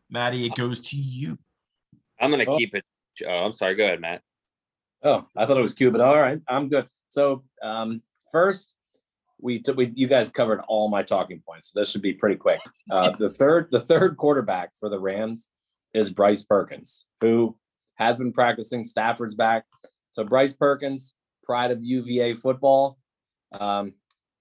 Maddie, 0.09 0.45
it 0.45 0.55
goes 0.55 0.80
to 0.80 0.95
you. 0.95 1.38
I'm 2.19 2.32
going 2.32 2.45
to 2.45 2.51
oh. 2.51 2.57
keep 2.57 2.76
it. 2.76 2.84
Oh, 3.28 3.45
I'm 3.45 3.51
sorry. 3.51 3.76
Go 3.76 3.86
ahead, 3.86 4.01
Matt. 4.01 4.21
Oh, 5.03 5.28
I 5.36 5.45
thought 5.45 5.57
it 5.57 5.61
was 5.61 5.73
Q, 5.73 5.91
but 5.91 6.01
all 6.01 6.19
right, 6.19 6.39
I'm 6.47 6.69
good. 6.69 6.88
So 7.09 7.43
um, 7.61 8.01
first, 8.32 8.73
we 9.39 9.61
took 9.61 9.78
we 9.78 9.91
you 9.95 10.07
guys 10.07 10.30
covered 10.30 10.61
all 10.67 10.89
my 10.89 11.03
talking 11.03 11.41
points. 11.45 11.71
So 11.71 11.80
this 11.80 11.91
should 11.91 12.01
be 12.01 12.13
pretty 12.13 12.36
quick. 12.36 12.59
Uh, 12.89 13.11
the 13.11 13.30
third 13.30 13.67
the 13.71 13.80
third 13.80 14.17
quarterback 14.17 14.71
for 14.80 14.89
the 14.89 14.99
Rams 14.99 15.49
is 15.93 16.09
Bryce 16.09 16.43
Perkins, 16.43 17.05
who 17.21 17.55
has 17.95 18.17
been 18.17 18.34
practicing. 18.34 18.84
Stafford's 18.84 19.36
back, 19.36 19.65
so 20.16 20.24
Bryce 20.24 20.53
Perkins, 20.53 21.13
pride 21.43 21.72
of 21.72 21.84
UVA 21.84 22.36
football. 22.36 22.97
Um, 23.51 23.95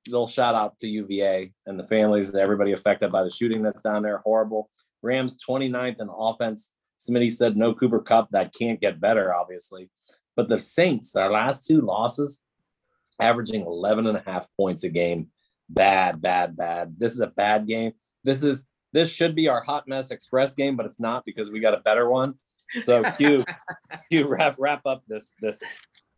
little 0.07 0.29
shout 0.29 0.55
out 0.55 0.79
to 0.79 0.87
UVA 0.87 1.53
and 1.67 1.77
the 1.77 1.87
families 1.89 2.29
and 2.29 2.39
everybody 2.39 2.71
affected 2.71 3.11
by 3.11 3.25
the 3.25 3.31
shooting 3.31 3.61
that's 3.61 3.83
down 3.83 4.05
there. 4.05 4.19
Horrible. 4.19 4.71
Rams 5.03 5.37
29th 5.45 6.01
in 6.01 6.09
offense. 6.17 6.73
Smitty 7.01 7.33
said 7.33 7.57
no 7.57 7.75
Cooper 7.75 7.99
Kupp. 7.99 8.31
That 8.31 8.55
can't 8.57 8.81
get 8.81 9.01
better, 9.01 9.35
obviously. 9.35 9.91
But 10.37 10.49
the 10.49 10.61
Saints, 10.61 11.17
our 11.17 11.33
last 11.33 11.67
two 11.67 11.81
losses, 11.81 12.43
averaging 13.19 13.63
11 13.63 14.07
and 14.07 14.17
a 14.17 14.23
half 14.25 14.47
points 14.57 14.85
a 14.85 14.89
game. 14.89 15.27
Bad, 15.69 16.23
bad, 16.23 16.57
bad. 16.57 16.95
This 17.01 17.15
is 17.15 17.21
a 17.21 17.27
bad 17.27 17.67
game. 17.67 17.95
This 18.23 18.45
is 18.45 18.65
this 18.93 19.11
should 19.11 19.35
be 19.35 19.49
our 19.49 19.61
hot 19.61 19.89
mess 19.89 20.13
express 20.13 20.55
game, 20.55 20.77
but 20.77 20.87
it's 20.87 21.01
not 21.01 21.25
because 21.25 21.51
we 21.51 21.59
got 21.59 21.75
a 21.75 21.81
better 21.81 22.09
one. 22.09 22.35
So 22.81 23.03
Q, 23.13 23.45
Q 24.11 24.27
wrap 24.29 24.57
wrap 24.59 24.87
up 24.87 25.03
this 25.09 25.35
this 25.41 25.63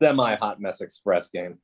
semi 0.01 0.37
hot 0.37 0.61
mess 0.61 0.81
express 0.81 1.31
game. 1.31 1.59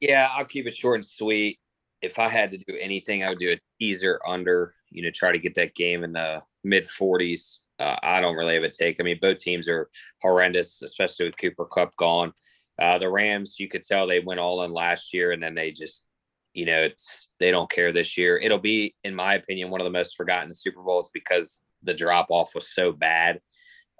Yeah, 0.00 0.28
I'll 0.36 0.44
keep 0.44 0.66
it 0.66 0.76
short 0.76 0.96
and 0.96 1.06
sweet. 1.06 1.58
If 2.02 2.18
I 2.18 2.28
had 2.28 2.50
to 2.52 2.58
do 2.58 2.76
anything, 2.80 3.24
I 3.24 3.30
would 3.30 3.38
do 3.38 3.52
a 3.52 3.60
teaser 3.78 4.20
under. 4.26 4.74
You 4.90 5.02
know, 5.02 5.10
try 5.12 5.32
to 5.32 5.38
get 5.38 5.54
that 5.56 5.74
game 5.74 6.04
in 6.04 6.12
the 6.12 6.42
mid 6.64 6.84
40s. 6.84 7.58
Uh, 7.78 7.96
I 8.02 8.20
don't 8.20 8.36
really 8.36 8.54
have 8.54 8.64
a 8.64 8.70
take. 8.70 8.96
I 8.98 9.02
mean, 9.02 9.18
both 9.20 9.38
teams 9.38 9.68
are 9.68 9.90
horrendous, 10.22 10.82
especially 10.82 11.26
with 11.26 11.38
Cooper 11.38 11.66
Kupp 11.66 11.94
gone. 11.96 12.32
Uh, 12.80 12.98
the 12.98 13.08
Rams, 13.08 13.56
you 13.58 13.68
could 13.68 13.82
tell 13.82 14.06
they 14.06 14.20
went 14.20 14.40
all 14.40 14.62
in 14.62 14.72
last 14.72 15.12
year, 15.12 15.32
and 15.32 15.42
then 15.42 15.54
they 15.54 15.72
just, 15.72 16.06
you 16.54 16.64
know, 16.64 16.80
it's 16.80 17.30
they 17.38 17.50
don't 17.50 17.70
care 17.70 17.92
this 17.92 18.16
year. 18.16 18.38
It'll 18.38 18.58
be, 18.58 18.94
in 19.04 19.14
my 19.14 19.34
opinion, 19.34 19.70
one 19.70 19.80
of 19.80 19.84
the 19.84 19.90
most 19.90 20.16
forgotten 20.16 20.54
Super 20.54 20.82
Bowls 20.82 21.10
because 21.12 21.62
the 21.82 21.94
drop 21.94 22.28
off 22.30 22.54
was 22.54 22.68
so 22.68 22.92
bad 22.92 23.40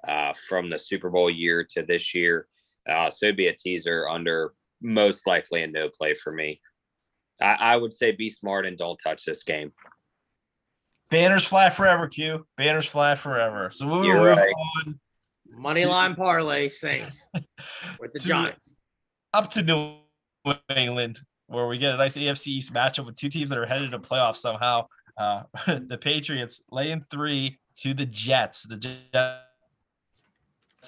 uh, 0.07 0.33
from 0.47 0.69
the 0.69 0.79
Super 0.79 1.09
Bowl 1.09 1.29
year 1.29 1.65
to 1.71 1.83
this 1.83 2.13
year. 2.13 2.47
Uh, 2.89 3.09
so 3.09 3.27
it'd 3.27 3.37
be 3.37 3.47
a 3.47 3.55
teaser 3.55 4.07
under 4.07 4.53
most 4.81 5.27
likely 5.27 5.63
a 5.63 5.67
no 5.67 5.89
play 5.89 6.13
for 6.13 6.31
me. 6.31 6.61
I, 7.41 7.57
I 7.59 7.77
would 7.77 7.93
say 7.93 8.11
be 8.11 8.29
smart 8.29 8.65
and 8.65 8.77
don't 8.77 8.97
touch 8.97 9.25
this 9.25 9.43
game. 9.43 9.71
Banners 11.09 11.45
fly 11.45 11.69
forever, 11.69 12.07
Q. 12.07 12.45
Banners 12.57 12.85
fly 12.85 13.15
forever. 13.15 13.71
So 13.71 13.85
we 13.87 14.09
will 14.09 14.13
move 14.15 14.37
right. 14.37 14.51
on 14.85 14.99
Money 15.51 15.85
line 15.85 16.15
parlay 16.15 16.69
Saints 16.69 17.19
with 17.99 18.13
the 18.13 18.19
Giants. 18.19 18.75
Up 19.33 19.49
to 19.51 19.63
New 19.63 19.95
England, 20.75 21.19
where 21.47 21.67
we 21.67 21.77
get 21.77 21.93
a 21.93 21.97
nice 21.97 22.15
AFC 22.15 22.47
East 22.47 22.73
matchup 22.73 23.05
with 23.05 23.15
two 23.15 23.29
teams 23.29 23.49
that 23.49 23.57
are 23.57 23.65
headed 23.65 23.91
to 23.91 23.99
playoffs 23.99 24.37
somehow. 24.37 24.85
Uh, 25.17 25.43
the 25.67 25.97
Patriots 25.99 26.63
laying 26.71 27.03
three 27.11 27.59
to 27.77 27.93
the 27.93 28.05
Jets. 28.05 28.63
The 28.63 28.77
Jets, 28.77 29.43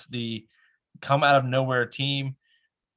the 0.10 0.46
come 1.02 1.24
out 1.24 1.36
of 1.36 1.46
nowhere 1.46 1.86
team. 1.86 2.36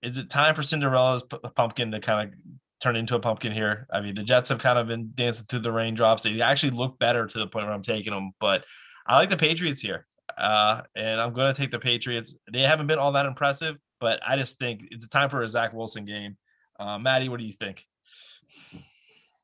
Is 0.03 0.19
it 0.19 0.29
time 0.31 0.55
for 0.55 0.63
Cinderella's 0.63 1.23
p- 1.23 1.39
pumpkin 1.55 1.91
to 1.93 2.01
kind 2.01 2.29
of 2.29 2.35
turn 2.81 2.97
into 2.97 3.15
a 3.15 3.21
pumpkin 3.21 3.53
here? 3.53 3.87
I 3.91 4.01
mean, 4.01 4.15
the 4.15 4.23
Jets 4.23 4.51
have 4.51 4.59
kind 4.59 4.79
of 4.79 4.87
been 4.87 5.13
dancing 5.15 5.47
through 5.47 5.61
the 5.61 5.73
raindrops. 5.73 6.23
They 6.23 6.41
actually 6.41 6.73
look 6.73 6.99
better 6.99 7.27
to 7.27 7.39
the 7.39 7.47
point 7.47 7.67
where 7.67 7.75
I'm 7.75 7.83
taking 7.83 8.13
them, 8.13 8.33
but 8.41 8.65
I 9.07 9.17
like 9.19 9.31
the 9.31 9.37
Patriots 9.37 9.81
here. 9.81 10.07
uh, 10.37 10.83
and 10.95 11.21
I'm 11.21 11.33
going 11.33 11.55
to 11.55 11.61
take 11.61 11.71
the 11.71 11.79
Patriots. 11.79 12.37
They 12.53 12.63
haven't 12.63 12.87
been 12.87 12.99
all 12.99 13.13
that 13.13 13.27
impressive, 13.27 13.81
but 14.01 14.21
I 14.27 14.37
just 14.37 14.59
think 14.59 14.87
it's 14.91 15.09
time 15.09 15.31
for 15.31 15.43
a 15.43 15.49
Zach 15.49 15.73
Wilson 15.73 16.05
game. 16.05 16.37
Uh, 16.79 16.99
Maddie, 16.99 17.29
what 17.29 17.39
do 17.41 17.47
you 17.47 17.53
think? 17.53 17.85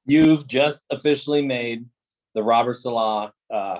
You've 0.06 0.46
just 0.46 0.84
officially 0.90 1.42
made 1.42 1.84
the 2.34 2.42
Robert 2.42 2.74
Saleh 2.74 3.30
uh, 3.52 3.78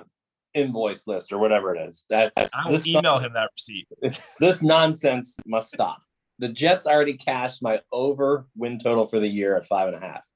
invoice 0.53 1.07
list 1.07 1.31
or 1.31 1.37
whatever 1.37 1.75
it 1.75 1.87
is. 1.87 2.05
That 2.09 2.33
I 2.37 2.47
will 2.65 2.71
this, 2.73 2.87
email 2.87 3.19
him 3.19 3.33
that 3.33 3.49
receipt. 3.53 3.87
this 4.39 4.61
nonsense 4.61 5.37
must 5.45 5.71
stop. 5.71 5.99
The 6.39 6.49
Jets 6.49 6.87
already 6.87 7.13
cashed 7.13 7.61
my 7.61 7.81
over 7.91 8.47
win 8.55 8.79
total 8.79 9.07
for 9.07 9.19
the 9.19 9.27
year 9.27 9.55
at 9.55 9.67
five 9.67 9.87
and 9.87 9.97
a 9.97 10.05
half. 10.05 10.27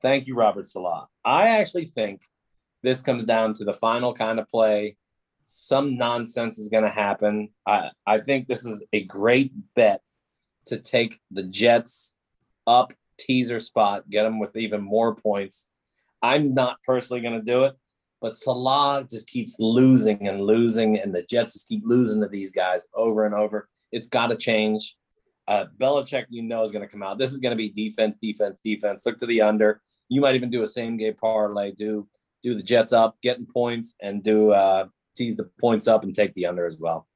Thank 0.00 0.26
you, 0.26 0.34
Robert 0.34 0.66
Saleh. 0.66 1.06
I 1.24 1.48
actually 1.48 1.86
think 1.86 2.22
this 2.82 3.02
comes 3.02 3.24
down 3.24 3.54
to 3.54 3.64
the 3.64 3.74
final 3.74 4.14
kind 4.14 4.40
of 4.40 4.48
play. 4.48 4.96
Some 5.44 5.98
nonsense 5.98 6.58
is 6.58 6.68
going 6.68 6.84
to 6.84 6.90
happen. 6.90 7.50
I, 7.66 7.90
I 8.06 8.20
think 8.20 8.46
this 8.46 8.64
is 8.64 8.82
a 8.92 9.04
great 9.04 9.52
bet 9.74 10.00
to 10.66 10.78
take 10.78 11.20
the 11.30 11.42
Jets 11.42 12.14
up 12.66 12.92
teaser 13.18 13.58
spot, 13.58 14.08
get 14.08 14.22
them 14.22 14.38
with 14.38 14.56
even 14.56 14.80
more 14.80 15.14
points. 15.14 15.68
I'm 16.22 16.54
not 16.54 16.82
personally 16.84 17.20
going 17.20 17.38
to 17.38 17.44
do 17.44 17.64
it, 17.64 17.74
but 18.20 18.36
Saleh 18.36 19.08
just 19.08 19.28
keeps 19.28 19.58
losing 19.58 20.28
and 20.28 20.42
losing, 20.42 20.98
and 20.98 21.14
the 21.14 21.22
Jets 21.22 21.54
just 21.54 21.68
keep 21.68 21.82
losing 21.84 22.20
to 22.20 22.28
these 22.28 22.52
guys 22.52 22.86
over 22.94 23.24
and 23.24 23.34
over. 23.34 23.68
It's 23.92 24.08
got 24.08 24.28
to 24.28 24.36
change. 24.36 24.96
Uh, 25.48 25.64
Belichick, 25.78 26.26
you 26.28 26.42
know, 26.42 26.62
is 26.62 26.70
going 26.70 26.86
to 26.86 26.90
come 26.90 27.02
out. 27.02 27.18
This 27.18 27.32
is 27.32 27.40
going 27.40 27.50
to 27.50 27.56
be 27.56 27.70
defense, 27.70 28.18
defense, 28.18 28.60
defense. 28.62 29.04
Look 29.04 29.18
to 29.18 29.26
the 29.26 29.42
under. 29.42 29.80
You 30.08 30.20
might 30.20 30.34
even 30.34 30.50
do 30.50 30.62
a 30.62 30.66
same 30.66 30.96
game 30.96 31.14
parlay. 31.14 31.72
Do 31.72 32.06
do 32.42 32.54
the 32.54 32.62
Jets 32.62 32.92
up, 32.92 33.16
getting 33.22 33.46
points, 33.46 33.94
and 34.00 34.22
do 34.22 34.52
uh, 34.52 34.86
tease 35.16 35.36
the 35.36 35.50
points 35.60 35.88
up 35.88 36.04
and 36.04 36.14
take 36.14 36.34
the 36.34 36.46
under 36.46 36.66
as 36.66 36.78
well. 36.78 37.06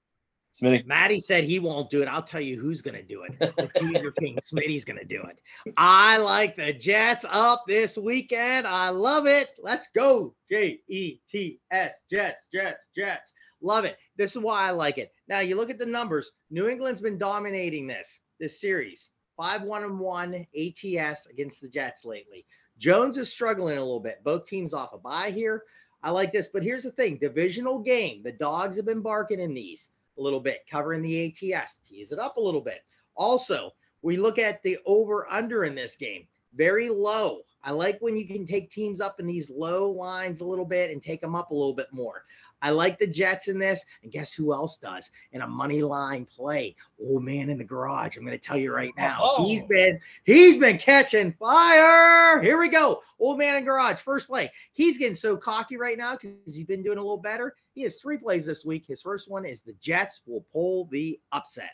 Smitty. 0.55 0.87
Maddie 0.87 1.19
said 1.19 1.43
he 1.43 1.59
won't 1.59 1.91
do 1.91 2.01
it. 2.01 2.07
I'll 2.07 2.23
tell 2.23 2.41
you 2.41 2.61
who's 2.61 2.81
going 2.81 2.95
to 2.95 3.03
do 3.03 3.25
it. 3.25 3.37
The 3.41 3.69
teaser 3.75 4.13
king 4.21 4.37
Smitty's 4.37 4.85
going 4.85 5.01
to 5.01 5.05
do 5.05 5.21
it. 5.23 5.41
I 5.77 6.17
like 6.19 6.55
the 6.55 6.73
Jets 6.73 7.25
up 7.29 7.65
this 7.67 7.99
weekend. 7.99 8.65
I 8.65 8.91
love 8.91 9.27
it. 9.27 9.49
Let's 9.61 9.89
go. 9.97 10.33
J 10.49 10.79
E 10.89 11.19
T 11.29 11.59
S. 11.73 12.03
Jets, 12.09 12.47
Jets, 12.55 12.87
Jets. 12.97 13.33
Love 13.63 13.85
it. 13.85 13.97
This 14.17 14.37
is 14.37 14.43
why 14.43 14.69
I 14.69 14.71
like 14.71 14.97
it. 14.97 15.13
Now 15.27 15.41
you 15.41 15.57
look 15.57 15.71
at 15.71 15.79
the 15.79 15.87
numbers. 15.87 16.31
New 16.51 16.69
England's 16.69 17.01
been 17.01 17.19
dominating 17.19 17.89
this 17.89 18.21
this 18.39 18.61
series. 18.61 19.11
5 19.37 19.63
1 19.63 19.83
and 19.83 19.99
1 19.99 20.47
ATS 20.57 21.27
against 21.27 21.61
the 21.63 21.69
Jets 21.69 22.05
lately. 22.05 22.47
Jones 22.79 23.19
is 23.19 23.33
struggling 23.33 23.77
a 23.77 23.81
little 23.81 23.99
bit. 23.99 24.23
Both 24.23 24.47
teams 24.47 24.73
off 24.73 24.93
a 24.93 24.99
bye 24.99 25.33
here. 25.33 25.65
I 26.05 26.11
like 26.11 26.33
this, 26.33 26.49
but 26.53 26.63
here's 26.63 26.85
the 26.85 26.93
thing 26.93 27.19
divisional 27.19 27.81
game. 27.81 28.23
The 28.23 28.33
dogs 28.33 28.77
have 28.77 28.87
been 28.87 29.01
barking 29.01 29.41
in 29.41 29.53
these 29.53 29.91
a 30.19 30.23
little 30.23 30.41
bit, 30.41 30.65
covering 30.71 31.03
the 31.03 31.27
ATS, 31.55 31.79
tease 31.89 32.13
it 32.13 32.19
up 32.19 32.37
a 32.37 32.41
little 32.41 32.61
bit. 32.61 32.85
Also, 33.17 33.73
we 34.03 34.17
look 34.17 34.39
at 34.39 34.63
the 34.63 34.79
over 34.87 35.31
under 35.31 35.65
in 35.65 35.75
this 35.75 35.97
game, 35.97 36.27
very 36.55 36.89
low. 36.89 37.41
I 37.63 37.71
like 37.71 37.99
when 38.01 38.17
you 38.17 38.27
can 38.27 38.47
take 38.47 38.71
teams 38.71 39.01
up 39.01 39.19
in 39.19 39.27
these 39.27 39.49
low 39.49 39.91
lines 39.91 40.41
a 40.41 40.45
little 40.45 40.67
bit 40.67 40.91
and 40.91 41.03
take 41.03 41.21
them 41.21 41.35
up 41.35 41.51
a 41.51 41.55
little 41.55 41.75
bit 41.75 41.89
more. 41.93 42.25
I 42.65 42.71
like 42.71 42.99
the 42.99 43.07
Jets 43.07 43.49
in 43.49 43.59
this. 43.59 43.85
And 44.03 44.11
guess 44.11 44.33
who 44.33 44.55
else 44.55 44.79
does 44.79 45.11
in 45.33 45.43
a 45.43 45.47
money 45.47 45.83
line 45.83 46.25
play? 46.25 46.75
Old 46.99 47.23
man 47.23 47.51
in 47.51 47.59
the 47.59 47.65
garage. 47.65 48.17
I'm 48.17 48.25
going 48.25 48.39
to 48.39 48.43
tell 48.43 48.57
you 48.57 48.73
right 48.73 48.95
now. 48.97 49.19
Oh. 49.21 49.47
He's 49.47 49.65
been 49.65 50.01
he's 50.25 50.57
been 50.57 50.79
catching 50.79 51.35
fire. 51.35 52.41
Here 52.43 52.59
we 52.59 52.69
go. 52.69 53.03
Old 53.19 53.37
man 53.37 53.57
in 53.57 53.65
garage. 53.65 53.99
First 53.99 54.29
play. 54.29 54.51
He's 54.73 54.97
getting 54.97 55.15
so 55.15 55.37
cocky 55.37 55.77
right 55.77 55.99
now 55.99 56.13
because 56.17 56.33
he's 56.47 56.65
been 56.65 56.83
doing 56.83 56.97
a 56.97 57.03
little 57.03 57.19
better. 57.19 57.55
He 57.75 57.83
has 57.83 57.97
three 57.97 58.17
plays 58.17 58.47
this 58.47 58.65
week. 58.65 58.87
His 58.89 59.03
first 59.03 59.31
one 59.31 59.45
is 59.45 59.61
the 59.61 59.75
Jets 59.75 60.23
will 60.27 60.47
pull 60.51 60.87
the 60.87 61.21
upset. 61.33 61.73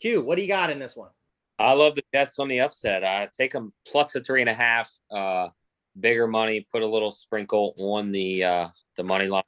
Q, 0.00 0.22
what 0.22 0.36
do 0.36 0.42
you 0.42 0.48
got 0.48 0.70
in 0.70 0.78
this 0.78 0.94
one? 0.94 1.10
I 1.58 1.72
love 1.72 1.96
the 1.96 2.04
Jets 2.14 2.38
on 2.38 2.46
the 2.46 2.60
upset. 2.60 3.02
I 3.02 3.28
take 3.36 3.50
them 3.50 3.72
plus 3.84 4.12
the 4.12 4.20
three 4.20 4.40
and 4.40 4.48
a 4.48 4.54
half. 4.54 4.92
Uh, 5.10 5.48
bigger 5.98 6.28
money. 6.28 6.64
Put 6.70 6.82
a 6.82 6.86
little 6.86 7.10
sprinkle 7.10 7.74
on 7.76 8.12
the 8.12 8.44
uh, 8.44 8.68
the 8.94 9.02
money 9.02 9.26
line. 9.26 9.42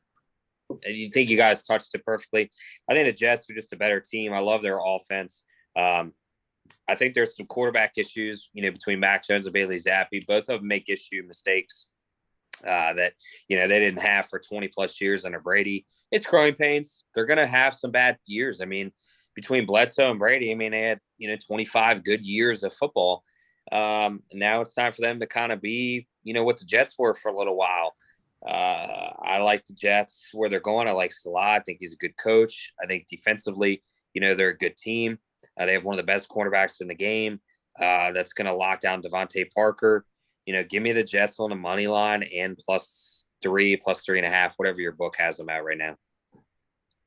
You 0.86 1.10
think 1.10 1.30
you 1.30 1.36
guys 1.36 1.62
touched 1.62 1.94
it 1.94 2.04
perfectly. 2.04 2.50
I 2.88 2.94
think 2.94 3.06
the 3.06 3.12
Jets 3.12 3.48
are 3.50 3.54
just 3.54 3.72
a 3.72 3.76
better 3.76 4.00
team. 4.00 4.32
I 4.32 4.40
love 4.40 4.62
their 4.62 4.78
offense. 4.84 5.44
Um, 5.76 6.12
I 6.88 6.94
think 6.94 7.14
there's 7.14 7.36
some 7.36 7.46
quarterback 7.46 7.92
issues, 7.96 8.50
you 8.52 8.62
know, 8.62 8.70
between 8.70 9.00
Mac 9.00 9.26
Jones 9.26 9.46
and 9.46 9.52
Bailey 9.52 9.76
Zappe. 9.76 10.26
Both 10.26 10.48
of 10.48 10.60
them 10.60 10.68
make 10.68 10.88
issue 10.88 11.22
mistakes 11.26 11.88
uh, 12.66 12.92
that 12.94 13.14
you 13.48 13.58
know 13.58 13.68
they 13.68 13.78
didn't 13.78 14.00
have 14.00 14.26
for 14.26 14.38
20 14.38 14.68
plus 14.68 15.00
years 15.00 15.24
under 15.24 15.40
Brady. 15.40 15.86
It's 16.10 16.26
growing 16.26 16.54
pains. 16.54 17.04
They're 17.14 17.26
going 17.26 17.38
to 17.38 17.46
have 17.46 17.74
some 17.74 17.90
bad 17.90 18.18
years. 18.26 18.60
I 18.60 18.64
mean, 18.64 18.92
between 19.34 19.66
Bledsoe 19.66 20.10
and 20.10 20.18
Brady, 20.18 20.50
I 20.50 20.54
mean, 20.54 20.72
they 20.72 20.82
had 20.82 21.00
you 21.18 21.28
know 21.28 21.36
25 21.36 22.04
good 22.04 22.24
years 22.24 22.62
of 22.62 22.74
football. 22.74 23.24
Um, 23.72 24.22
now 24.32 24.60
it's 24.60 24.74
time 24.74 24.92
for 24.92 25.02
them 25.02 25.20
to 25.20 25.26
kind 25.26 25.52
of 25.52 25.60
be, 25.60 26.08
you 26.24 26.34
know, 26.34 26.42
what 26.42 26.58
the 26.58 26.64
Jets 26.64 26.96
were 26.98 27.14
for 27.14 27.30
a 27.30 27.36
little 27.36 27.56
while. 27.56 27.94
Uh, 28.47 29.12
I 29.22 29.38
like 29.38 29.64
the 29.66 29.74
Jets 29.74 30.30
where 30.32 30.49
they're 30.49 30.61
going. 30.61 30.88
I 30.88 30.93
like 30.93 31.12
Saleh. 31.12 31.43
I 31.43 31.61
think 31.61 31.78
he's 31.80 31.93
a 31.93 31.97
good 31.97 32.16
coach. 32.16 32.72
I 32.82 32.86
think 32.86 33.07
defensively, 33.07 33.82
you 34.14 34.20
know, 34.20 34.34
they're 34.34 34.49
a 34.49 34.57
good 34.59 34.76
team. 34.76 35.18
Uh, 35.59 35.66
they 35.66 35.72
have 35.74 35.84
one 35.84 35.95
of 35.95 36.05
the 36.05 36.11
best 36.11 36.28
cornerbacks 36.28 36.80
in 36.80 36.88
the 36.88 36.95
game. 36.95 37.41
Uh, 37.80 38.12
that's 38.12 38.32
going 38.32 38.47
to 38.47 38.55
lock 38.55 38.80
down 38.80 39.03
DeVante 39.03 39.51
Parker. 39.55 40.05
You 40.47 40.55
know, 40.55 40.64
give 40.64 40.82
me 40.82 40.93
the 40.93 41.05
Jets 41.05 41.38
on 41.38 41.51
the 41.51 41.57
money 41.57 41.86
line 41.86 42.22
and 42.22 42.59
plus 42.59 43.28
three, 43.43 43.76
plus 43.76 44.05
three 44.05 44.18
and 44.18 44.26
a 44.26 44.30
half, 44.30 44.55
whatever 44.57 44.80
your 44.80 44.93
book 44.93 45.16
has 45.18 45.36
them 45.36 45.49
at 45.49 45.64
right 45.64 45.78
now. 45.78 45.97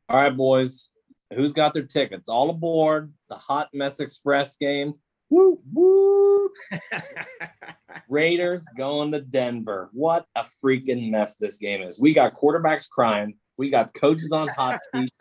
All 0.10 0.22
right, 0.22 0.36
boys. 0.36 0.92
Who's 1.34 1.54
got 1.54 1.74
their 1.74 1.84
tickets? 1.84 2.30
All 2.30 2.50
aboard 2.50 3.12
the 3.30 3.36
Hot 3.36 3.70
Mess 3.74 4.00
Express 4.00 4.56
game. 4.58 4.94
Woo, 5.34 5.60
woo. 5.74 6.52
Raiders 8.08 8.68
going 8.78 9.12
to 9.14 9.22
Denver. 9.22 9.90
What 9.92 10.28
a 10.36 10.46
freaking 10.64 11.10
mess 11.10 11.38
this 11.38 11.58
game 11.58 11.82
is. 11.82 12.00
We 12.00 12.14
got 12.14 12.40
quarterbacks 12.40 12.88
crying. 12.88 13.38
We 13.58 13.72
got 13.72 13.96
coaches 13.96 14.32
on 14.32 14.50
hot 14.50 14.78
seat. 14.94 15.12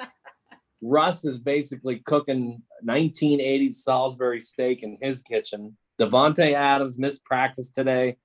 Russ 0.83 1.25
is 1.25 1.39
basically 1.39 2.01
cooking 2.01 2.63
1980s 2.87 3.73
Salisbury 3.73 4.41
steak 4.41 4.83
in 4.83 4.99
his 5.01 5.23
kitchen. 5.23 5.79
Davante 5.99 6.53
Adams 6.53 6.99
missed 6.99 7.25
practice 7.25 7.71
today. 7.71 8.19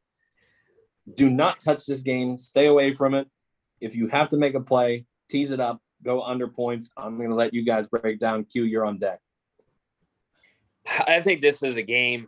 Do 1.15 1.29
not 1.29 1.61
touch 1.61 1.85
this 1.85 2.01
game. 2.01 2.37
Stay 2.37 2.65
away 2.65 2.91
from 2.91 3.13
it. 3.13 3.29
If 3.79 3.95
you 3.95 4.07
have 4.07 4.27
to 4.29 4.37
make 4.37 4.55
a 4.55 4.59
play, 4.59 5.05
tease 5.29 5.51
it 5.53 5.61
up, 5.61 5.79
go 6.03 6.21
under 6.21 6.49
points. 6.49 6.91
I'm 6.97 7.15
going 7.15 7.29
to 7.29 7.35
let 7.35 7.53
you 7.53 7.63
guys 7.63 7.87
break 7.87 8.19
down. 8.19 8.43
Q, 8.43 8.65
you're 8.65 8.85
on 8.85 8.99
deck. 8.99 9.21
I 11.07 11.21
think 11.21 11.41
this 11.41 11.63
is 11.63 11.75
a 11.75 11.81
game, 11.81 12.27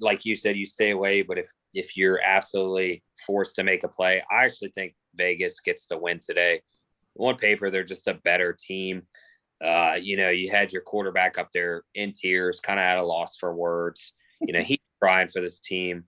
like 0.00 0.24
you 0.24 0.34
said, 0.34 0.56
you 0.56 0.64
stay 0.64 0.90
away. 0.90 1.22
But 1.22 1.38
if 1.38 1.48
if 1.72 1.96
you're 1.96 2.20
absolutely 2.24 3.02
forced 3.26 3.56
to 3.56 3.64
make 3.64 3.84
a 3.84 3.88
play, 3.88 4.22
I 4.30 4.44
actually 4.44 4.70
think 4.70 4.94
Vegas 5.14 5.60
gets 5.60 5.86
the 5.86 5.98
win 5.98 6.20
today. 6.20 6.62
On 7.18 7.36
paper, 7.36 7.70
they're 7.70 7.84
just 7.84 8.08
a 8.08 8.14
better 8.14 8.56
team. 8.58 9.02
Uh, 9.62 9.96
you 10.00 10.16
know, 10.16 10.30
you 10.30 10.50
had 10.50 10.72
your 10.72 10.82
quarterback 10.82 11.36
up 11.36 11.48
there 11.52 11.82
in 11.94 12.12
tears, 12.12 12.60
kind 12.60 12.78
of 12.80 12.84
at 12.84 12.98
a 12.98 13.02
loss 13.02 13.36
for 13.36 13.54
words. 13.54 14.14
You 14.40 14.52
know, 14.52 14.60
he's 14.62 14.78
trying 15.02 15.28
for 15.28 15.40
this 15.40 15.60
team. 15.60 16.04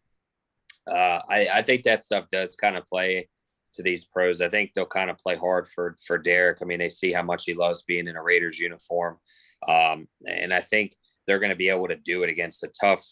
Uh, 0.91 1.21
I, 1.29 1.49
I 1.55 1.63
think 1.63 1.85
that 1.85 2.01
stuff 2.01 2.27
does 2.33 2.57
kind 2.57 2.77
of 2.77 2.87
play 2.87 3.29
to 3.75 3.83
these 3.83 4.05
pros. 4.05 4.41
I 4.41 4.49
think 4.49 4.73
they'll 4.75 4.87
kind 4.87 5.11
of 5.11 5.19
play 5.19 5.37
hard 5.37 5.67
for 5.67 5.97
for 6.07 6.19
Derek. 6.19 6.59
I 6.61 6.65
mean, 6.65 6.79
they 6.79 6.89
see 6.89 7.13
how 7.13 7.23
much 7.23 7.45
he 7.45 7.55
loves 7.55 7.83
being 7.83 8.09
in 8.09 8.17
a 8.17 8.23
Raiders 8.23 8.59
uniform, 8.59 9.19
um, 9.69 10.09
and 10.27 10.53
I 10.53 10.61
think 10.61 10.93
they're 11.27 11.39
going 11.39 11.51
to 11.51 11.57
be 11.57 11.69
able 11.69 11.89
to 11.89 11.97
do 11.97 12.23
it 12.23 12.31
against 12.31 12.65
a 12.65 12.73
tough 12.81 13.05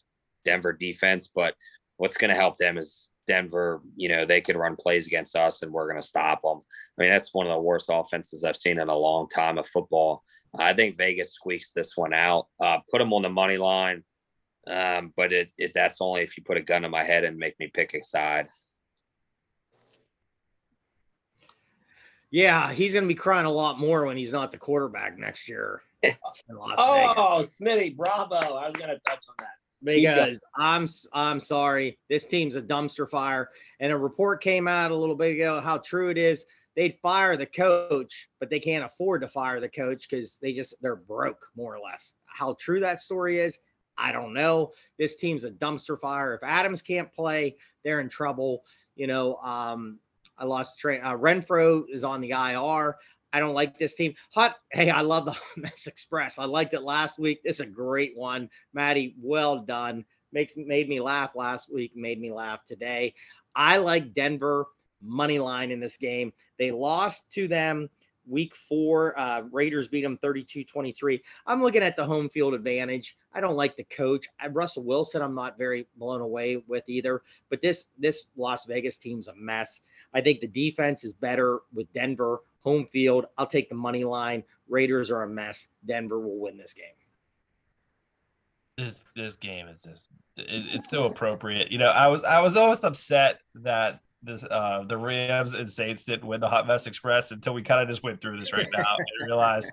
Denver 0.44 0.72
defense. 0.72 1.30
But 1.34 1.54
what's 1.96 2.16
going 2.16 2.30
to 2.30 2.36
help 2.36 2.56
them 2.56 2.78
is 2.78 3.10
Denver. 3.26 3.82
You 3.96 4.08
know, 4.08 4.24
they 4.24 4.40
can 4.40 4.56
run 4.56 4.76
plays 4.76 5.06
against 5.06 5.36
us, 5.36 5.62
and 5.62 5.72
we're 5.72 5.88
going 5.88 6.00
to 6.00 6.06
stop 6.06 6.42
them. 6.42 6.58
I 6.98 7.02
mean, 7.02 7.10
that's 7.10 7.34
one 7.34 7.46
of 7.46 7.52
the 7.52 7.60
worst 7.60 7.90
offenses 7.92 8.44
I've 8.44 8.56
seen 8.56 8.80
in 8.80 8.88
a 8.88 8.96
long 8.96 9.28
time 9.28 9.58
of 9.58 9.66
football. 9.66 10.22
I 10.58 10.74
think 10.74 10.96
Vegas 10.96 11.34
squeaks 11.34 11.72
this 11.72 11.96
one 11.96 12.12
out. 12.12 12.48
Uh, 12.60 12.78
put 12.90 12.98
them 12.98 13.12
on 13.12 13.22
the 13.22 13.28
money 13.28 13.56
line. 13.56 14.02
Um, 14.66 15.12
but 15.16 15.32
it, 15.32 15.50
it 15.56 15.72
that's 15.74 16.00
only 16.00 16.22
if 16.22 16.36
you 16.36 16.44
put 16.44 16.56
a 16.56 16.62
gun 16.62 16.84
in 16.84 16.90
my 16.90 17.04
head 17.04 17.24
and 17.24 17.36
make 17.36 17.58
me 17.58 17.70
pick 17.72 17.94
a 17.94 18.04
side. 18.04 18.48
Yeah, 22.30 22.72
he's 22.72 22.92
going 22.92 23.04
to 23.04 23.08
be 23.08 23.14
crying 23.14 23.46
a 23.46 23.50
lot 23.50 23.80
more 23.80 24.06
when 24.06 24.16
he's 24.16 24.32
not 24.32 24.52
the 24.52 24.58
quarterback 24.58 25.18
next 25.18 25.48
year. 25.48 25.82
In 26.02 26.14
Las 26.56 26.78
Vegas. 26.94 27.14
Oh, 27.16 27.42
Smitty, 27.44 27.96
bravo. 27.96 28.36
I 28.36 28.66
was 28.68 28.76
going 28.76 28.90
to 28.90 28.98
touch 29.06 29.24
on 29.28 29.34
that. 29.38 29.48
Because 30.16 30.40
I'm 30.56 30.82
s- 30.84 31.06
I'm 31.12 31.40
sorry, 31.40 31.98
this 32.08 32.26
team's 32.26 32.56
a 32.56 32.62
dumpster 32.62 33.08
fire. 33.08 33.50
And 33.80 33.92
a 33.92 33.96
report 33.96 34.42
came 34.42 34.68
out 34.68 34.90
a 34.90 34.96
little 34.96 35.14
bit 35.14 35.34
ago 35.36 35.60
how 35.60 35.78
true 35.78 36.10
it 36.10 36.18
is. 36.18 36.44
They'd 36.76 36.98
fire 37.02 37.36
the 37.36 37.46
coach, 37.46 38.28
but 38.38 38.48
they 38.50 38.60
can't 38.60 38.84
afford 38.84 39.22
to 39.22 39.28
fire 39.28 39.58
the 39.60 39.68
coach 39.68 40.06
because 40.08 40.38
they 40.40 40.52
just 40.52 40.74
they're 40.80 40.96
broke 40.96 41.44
more 41.56 41.74
or 41.74 41.80
less. 41.80 42.14
How 42.26 42.56
true 42.60 42.80
that 42.80 43.00
story 43.00 43.40
is, 43.40 43.58
I 43.98 44.12
don't 44.12 44.32
know. 44.34 44.72
This 44.98 45.16
team's 45.16 45.44
a 45.44 45.50
dumpster 45.50 45.98
fire. 46.00 46.34
If 46.34 46.42
Adams 46.42 46.80
can't 46.82 47.12
play, 47.12 47.56
they're 47.84 48.00
in 48.00 48.08
trouble. 48.08 48.64
You 48.96 49.06
know, 49.08 49.36
um, 49.36 49.98
I 50.38 50.44
lost 50.44 50.78
train. 50.78 51.00
Uh, 51.02 51.14
Renfrow 51.14 51.84
is 51.90 52.04
on 52.04 52.20
the 52.20 52.30
IR. 52.30 52.96
I 53.32 53.40
don't 53.40 53.54
like 53.54 53.78
this 53.78 53.94
team. 53.94 54.14
Hot. 54.30 54.56
Hey, 54.72 54.90
I 54.90 55.00
love 55.02 55.24
the 55.24 55.36
Mess 55.56 55.86
Express. 55.86 56.38
I 56.38 56.44
liked 56.44 56.74
it 56.74 56.82
last 56.82 57.18
week. 57.18 57.42
This 57.42 57.56
is 57.56 57.60
a 57.60 57.66
great 57.66 58.16
one, 58.16 58.50
Maddie. 58.72 59.14
Well 59.20 59.60
done. 59.60 60.04
Makes 60.32 60.54
made 60.56 60.88
me 60.88 61.00
laugh 61.00 61.34
last 61.34 61.72
week. 61.72 61.92
Made 61.96 62.20
me 62.20 62.32
laugh 62.32 62.66
today. 62.66 63.14
I 63.54 63.78
like 63.78 64.14
Denver 64.14 64.66
money 65.02 65.38
line 65.38 65.70
in 65.70 65.80
this 65.80 65.96
game. 65.96 66.32
They 66.58 66.70
lost 66.70 67.30
to 67.32 67.48
them 67.48 67.88
week 68.28 68.54
four. 68.54 69.18
Uh, 69.18 69.42
Raiders 69.50 69.88
beat 69.88 70.02
them 70.02 70.18
32 70.18 70.64
23. 70.64 71.22
I'm 71.46 71.62
looking 71.62 71.82
at 71.82 71.96
the 71.96 72.04
home 72.04 72.28
field 72.28 72.54
advantage. 72.54 73.16
I 73.32 73.40
don't 73.40 73.56
like 73.56 73.76
the 73.76 73.84
coach. 73.84 74.26
I, 74.40 74.48
Russell 74.48 74.84
Wilson, 74.84 75.22
I'm 75.22 75.34
not 75.34 75.58
very 75.58 75.86
blown 75.96 76.20
away 76.20 76.62
with 76.68 76.84
either. 76.88 77.22
But 77.48 77.62
this 77.62 77.86
this 77.98 78.26
Las 78.36 78.66
Vegas 78.66 78.96
team's 78.98 79.28
a 79.28 79.34
mess. 79.34 79.80
I 80.14 80.20
think 80.20 80.40
the 80.40 80.48
defense 80.48 81.04
is 81.04 81.12
better 81.12 81.60
with 81.72 81.92
Denver 81.92 82.42
home 82.60 82.86
field. 82.86 83.26
I'll 83.36 83.46
take 83.46 83.68
the 83.68 83.74
money 83.74 84.04
line. 84.04 84.44
Raiders 84.68 85.10
are 85.10 85.22
a 85.22 85.28
mess. 85.28 85.66
Denver 85.86 86.20
will 86.20 86.38
win 86.38 86.56
this 86.56 86.74
game. 86.74 86.84
This 88.78 89.04
this 89.14 89.36
game 89.36 89.68
is 89.68 89.82
just 89.82 90.08
it, 90.36 90.64
it's 90.74 90.88
so 90.88 91.04
appropriate. 91.04 91.70
You 91.70 91.78
know, 91.78 91.90
I 91.90 92.06
was 92.08 92.24
I 92.24 92.40
was 92.40 92.56
almost 92.56 92.84
upset 92.84 93.40
that 93.56 94.00
the 94.22 94.50
uh, 94.50 94.84
the 94.84 94.96
Rams 94.96 95.54
and 95.54 95.68
Saints 95.68 96.04
didn't 96.04 96.26
win 96.26 96.40
the 96.40 96.48
Hot 96.48 96.66
Mess 96.66 96.86
Express 96.86 97.30
until 97.30 97.54
we 97.54 97.62
kind 97.62 97.82
of 97.82 97.88
just 97.88 98.02
went 98.02 98.20
through 98.20 98.38
this 98.38 98.52
right 98.52 98.68
now 98.76 98.96
and 98.96 99.06
realized 99.26 99.72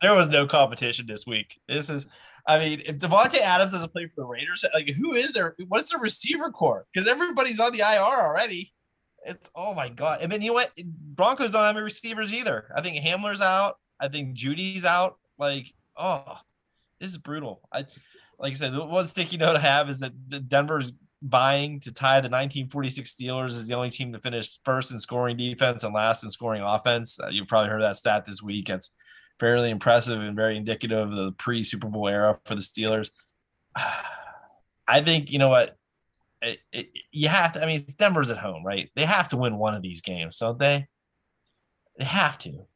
there 0.00 0.14
was 0.14 0.28
no 0.28 0.46
competition 0.46 1.06
this 1.06 1.26
week. 1.26 1.60
This 1.68 1.90
is, 1.90 2.06
I 2.46 2.58
mean, 2.58 2.82
if 2.86 2.98
Davante 2.98 3.38
Adams 3.38 3.72
doesn't 3.72 3.92
play 3.92 4.06
for 4.06 4.22
the 4.22 4.26
Raiders, 4.26 4.64
like 4.72 4.88
who 4.88 5.12
is 5.12 5.32
there? 5.32 5.54
What's 5.68 5.92
the 5.92 5.98
receiver 5.98 6.50
core? 6.50 6.86
Because 6.92 7.08
everybody's 7.08 7.60
on 7.60 7.72
the 7.72 7.80
IR 7.80 8.00
already. 8.00 8.72
It's 9.24 9.50
oh 9.54 9.74
my 9.74 9.88
god. 9.88 10.20
And 10.22 10.30
then 10.30 10.42
you 10.42 10.48
know 10.48 10.54
what? 10.54 10.72
Broncos 10.84 11.50
don't 11.50 11.64
have 11.64 11.76
any 11.76 11.84
receivers 11.84 12.32
either. 12.32 12.72
I 12.76 12.82
think 12.82 12.96
Hamler's 13.04 13.40
out. 13.40 13.76
I 14.00 14.08
think 14.08 14.36
Jeudy's 14.36 14.84
out. 14.84 15.18
Like, 15.38 15.72
oh, 15.96 16.38
this 17.00 17.10
is 17.10 17.18
brutal. 17.18 17.60
I 17.72 17.86
like 18.38 18.52
I 18.52 18.56
said, 18.56 18.72
the 18.72 18.84
one 18.84 19.06
sticky 19.06 19.36
note 19.36 19.56
I 19.56 19.60
have 19.60 19.88
is 19.88 20.00
that 20.00 20.48
Denver's 20.48 20.92
buying 21.22 21.78
to 21.78 21.92
tie 21.92 22.20
the 22.20 22.28
1946 22.28 23.14
Steelers 23.14 23.50
is 23.50 23.66
the 23.66 23.74
only 23.74 23.90
team 23.90 24.12
to 24.12 24.18
finish 24.18 24.58
first 24.64 24.90
in 24.90 24.98
scoring 24.98 25.36
defense 25.36 25.84
and 25.84 25.94
last 25.94 26.24
in 26.24 26.30
scoring 26.30 26.62
offense. 26.62 27.20
Uh, 27.20 27.28
you've 27.28 27.46
probably 27.46 27.70
heard 27.70 27.82
that 27.82 27.96
stat 27.96 28.26
this 28.26 28.42
week. 28.42 28.68
It's 28.68 28.90
fairly 29.38 29.70
impressive 29.70 30.20
and 30.20 30.34
very 30.34 30.56
indicative 30.56 31.10
of 31.10 31.16
the 31.16 31.32
pre 31.32 31.62
Super 31.62 31.88
Bowl 31.88 32.08
era 32.08 32.38
for 32.44 32.56
the 32.56 32.60
Steelers. 32.60 33.10
I 34.88 35.00
think 35.00 35.30
you 35.30 35.38
know 35.38 35.48
what 35.48 35.76
it, 36.42 36.88
you 37.10 37.28
have 37.28 37.52
to. 37.52 37.62
I 37.62 37.66
mean, 37.66 37.86
Denver's 37.96 38.30
at 38.30 38.38
home, 38.38 38.64
right? 38.64 38.90
They 38.94 39.04
have 39.04 39.28
to 39.30 39.36
win 39.36 39.56
one 39.56 39.74
of 39.74 39.82
these 39.82 40.00
games, 40.00 40.38
don't 40.38 40.58
they? 40.58 40.86
They 41.98 42.04
have 42.04 42.38
to. 42.38 42.66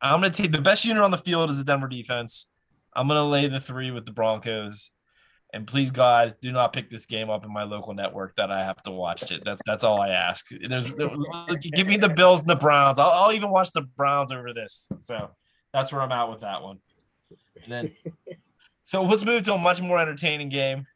I'm 0.00 0.20
going 0.20 0.32
to 0.32 0.42
take 0.42 0.52
the 0.52 0.60
best 0.60 0.84
unit 0.84 1.02
on 1.02 1.10
the 1.10 1.18
field 1.18 1.50
is 1.50 1.58
the 1.58 1.64
Denver 1.64 1.88
defense. 1.88 2.48
I'm 2.94 3.08
going 3.08 3.18
to 3.18 3.24
lay 3.24 3.48
the 3.48 3.60
three 3.60 3.90
with 3.90 4.04
the 4.04 4.12
Broncos. 4.12 4.90
And 5.52 5.68
please 5.68 5.92
God, 5.92 6.34
do 6.42 6.50
not 6.50 6.72
pick 6.72 6.90
this 6.90 7.06
game 7.06 7.30
up 7.30 7.44
in 7.44 7.52
my 7.52 7.62
local 7.62 7.94
network 7.94 8.34
that 8.36 8.50
I 8.50 8.64
have 8.64 8.82
to 8.82 8.90
watch 8.90 9.30
it. 9.30 9.44
That's 9.44 9.62
that's 9.64 9.84
all 9.84 10.00
I 10.00 10.08
ask. 10.08 10.48
There's 10.50 10.90
give 10.90 11.86
me 11.86 11.96
the 11.96 12.08
Bills 12.08 12.40
and 12.40 12.50
the 12.50 12.56
Browns. 12.56 12.98
I'll, 12.98 13.10
I'll 13.10 13.32
even 13.32 13.50
watch 13.50 13.70
the 13.70 13.82
Browns 13.82 14.32
over 14.32 14.52
this. 14.52 14.88
So 14.98 15.30
that's 15.72 15.92
where 15.92 16.02
I'm 16.02 16.10
at 16.10 16.28
with 16.28 16.40
that 16.40 16.60
one. 16.60 16.80
And 17.62 17.72
then, 17.72 17.92
so 18.82 19.04
let's 19.04 19.24
move 19.24 19.44
to 19.44 19.54
a 19.54 19.58
much 19.58 19.80
more 19.80 19.98
entertaining 19.98 20.48
game. 20.48 20.86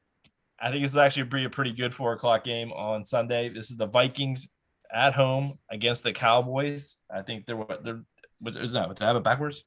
I 0.61 0.71
think 0.71 0.83
this 0.83 0.91
is 0.91 0.97
actually 0.97 1.25
be 1.25 1.45
a 1.45 1.51
pretty 1.51 1.73
good 1.73 1.95
four 1.95 2.13
o'clock 2.13 2.45
game 2.45 2.73
on 2.73 3.05
Sunday. 3.05 3.49
This 3.49 3.71
is 3.71 3.77
the 3.77 3.87
Vikings 3.87 4.49
at 4.93 5.15
home 5.15 5.59
against 5.71 6.03
the 6.03 6.13
Cowboys. 6.13 6.99
I 7.11 7.23
think 7.23 7.47
they're 7.47 7.57
what 7.57 7.85
they're 7.85 8.03
was 8.41 8.73
no, 8.73 8.93
to 8.93 9.05
have 9.05 9.17
it 9.17 9.25
backwards? 9.25 9.65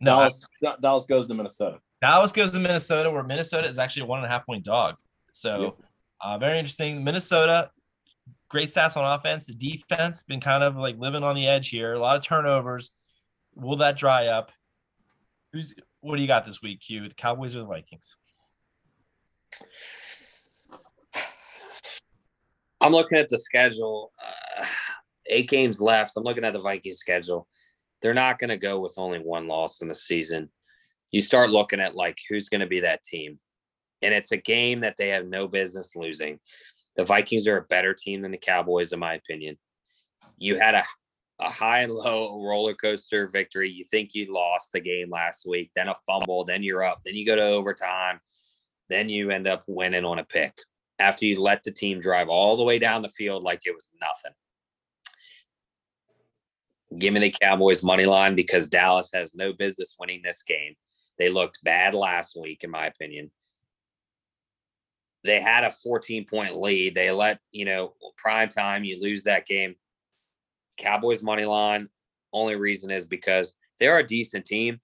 No, 0.00 0.12
Dallas, 0.12 0.46
Dallas 0.80 1.04
goes 1.04 1.26
to 1.26 1.34
Minnesota. 1.34 1.78
Dallas 2.00 2.32
goes 2.32 2.50
to 2.52 2.58
Minnesota, 2.58 3.10
where 3.10 3.22
Minnesota 3.22 3.68
is 3.68 3.78
actually 3.78 4.02
a 4.02 4.06
one 4.06 4.18
and 4.18 4.26
a 4.26 4.30
half 4.30 4.46
point 4.46 4.64
dog. 4.64 4.96
So, 5.32 5.76
uh, 6.20 6.38
very 6.38 6.58
interesting. 6.58 7.04
Minnesota, 7.04 7.70
great 8.48 8.68
stats 8.68 8.96
on 8.96 9.18
offense. 9.18 9.46
The 9.46 9.54
defense 9.54 10.22
been 10.22 10.40
kind 10.40 10.62
of 10.62 10.76
like 10.76 10.98
living 10.98 11.22
on 11.22 11.34
the 11.34 11.46
edge 11.46 11.68
here. 11.68 11.92
A 11.92 11.98
lot 11.98 12.16
of 12.16 12.24
turnovers. 12.24 12.90
Will 13.54 13.76
that 13.76 13.96
dry 13.96 14.26
up? 14.26 14.52
Who's 15.52 15.74
what 16.00 16.16
do 16.16 16.22
you 16.22 16.28
got 16.28 16.46
this 16.46 16.62
week, 16.62 16.80
Q? 16.80 17.08
The 17.08 17.14
Cowboys 17.14 17.54
or 17.56 17.60
the 17.60 17.66
Vikings? 17.66 18.16
I'm 22.80 22.92
looking 22.92 23.18
at 23.18 23.28
the 23.28 23.38
schedule. 23.38 24.12
Uh, 24.18 24.64
eight 25.26 25.48
games 25.48 25.80
left. 25.80 26.16
I'm 26.16 26.24
looking 26.24 26.44
at 26.44 26.52
the 26.52 26.58
Vikings 26.58 26.98
schedule. 26.98 27.46
They're 28.00 28.14
not 28.14 28.38
going 28.38 28.50
to 28.50 28.56
go 28.56 28.80
with 28.80 28.94
only 28.96 29.18
one 29.18 29.46
loss 29.46 29.82
in 29.82 29.88
the 29.88 29.94
season. 29.94 30.50
You 31.10 31.20
start 31.20 31.50
looking 31.50 31.80
at 31.80 31.94
like 31.94 32.18
who's 32.28 32.48
going 32.48 32.62
to 32.62 32.66
be 32.66 32.80
that 32.80 33.02
team. 33.02 33.38
And 34.02 34.14
it's 34.14 34.32
a 34.32 34.38
game 34.38 34.80
that 34.80 34.96
they 34.96 35.08
have 35.08 35.26
no 35.26 35.46
business 35.46 35.94
losing. 35.94 36.40
The 36.96 37.04
Vikings 37.04 37.46
are 37.46 37.58
a 37.58 37.62
better 37.62 37.94
team 37.94 38.22
than 38.22 38.30
the 38.30 38.38
Cowboys, 38.38 38.92
in 38.92 38.98
my 38.98 39.14
opinion. 39.14 39.58
You 40.38 40.58
had 40.58 40.74
a, 40.74 40.84
a 41.38 41.50
high 41.50 41.80
and 41.80 41.92
low 41.92 42.42
roller 42.42 42.74
coaster 42.74 43.28
victory. 43.28 43.70
You 43.70 43.84
think 43.84 44.14
you 44.14 44.32
lost 44.32 44.72
the 44.72 44.80
game 44.80 45.10
last 45.10 45.46
week, 45.46 45.70
then 45.74 45.88
a 45.88 45.94
fumble, 46.06 46.44
then 46.44 46.62
you're 46.62 46.82
up, 46.82 47.00
then 47.04 47.14
you 47.14 47.26
go 47.26 47.36
to 47.36 47.42
overtime, 47.42 48.20
then 48.90 49.08
you 49.08 49.30
end 49.30 49.46
up 49.46 49.62
winning 49.66 50.04
on 50.04 50.18
a 50.18 50.24
pick 50.24 50.58
after 50.98 51.24
you 51.24 51.40
let 51.40 51.62
the 51.62 51.70
team 51.70 52.00
drive 52.00 52.28
all 52.28 52.56
the 52.56 52.64
way 52.64 52.78
down 52.78 53.02
the 53.02 53.08
field 53.08 53.42
like 53.42 53.62
it 53.64 53.74
was 53.74 53.88
nothing. 54.00 54.36
Give 56.98 57.14
me 57.14 57.20
the 57.20 57.34
Cowboys 57.40 57.82
money 57.84 58.04
line 58.04 58.34
because 58.34 58.68
Dallas 58.68 59.10
has 59.14 59.34
no 59.34 59.52
business 59.52 59.96
winning 59.98 60.20
this 60.22 60.42
game. 60.42 60.74
They 61.18 61.28
looked 61.28 61.62
bad 61.62 61.94
last 61.94 62.36
week, 62.38 62.64
in 62.64 62.70
my 62.70 62.86
opinion. 62.86 63.30
They 65.22 65.40
had 65.40 65.64
a 65.64 65.70
14 65.70 66.26
point 66.26 66.56
lead. 66.60 66.94
They 66.94 67.10
let, 67.10 67.38
you 67.52 67.64
know, 67.64 67.94
prime 68.16 68.48
time, 68.48 68.84
you 68.84 69.00
lose 69.00 69.24
that 69.24 69.46
game. 69.46 69.76
Cowboys 70.78 71.22
money 71.22 71.44
line. 71.44 71.88
Only 72.32 72.56
reason 72.56 72.90
is 72.90 73.04
because 73.04 73.54
they're 73.78 73.98
a 73.98 74.06
decent 74.06 74.44
team. 74.44 74.80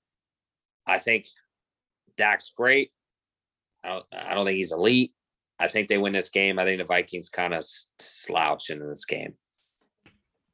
I 0.86 0.98
think 0.98 1.26
Dak's 2.16 2.52
great. 2.56 2.90
I 3.86 3.90
don't, 3.90 4.06
I 4.12 4.34
don't 4.34 4.44
think 4.44 4.56
he's 4.56 4.72
elite. 4.72 5.12
I 5.58 5.68
think 5.68 5.88
they 5.88 5.98
win 5.98 6.12
this 6.12 6.28
game. 6.28 6.58
I 6.58 6.64
think 6.64 6.78
the 6.78 6.84
Vikings 6.84 7.28
kind 7.28 7.54
of 7.54 7.64
slouch 7.98 8.68
into 8.70 8.86
this 8.86 9.04
game. 9.04 9.34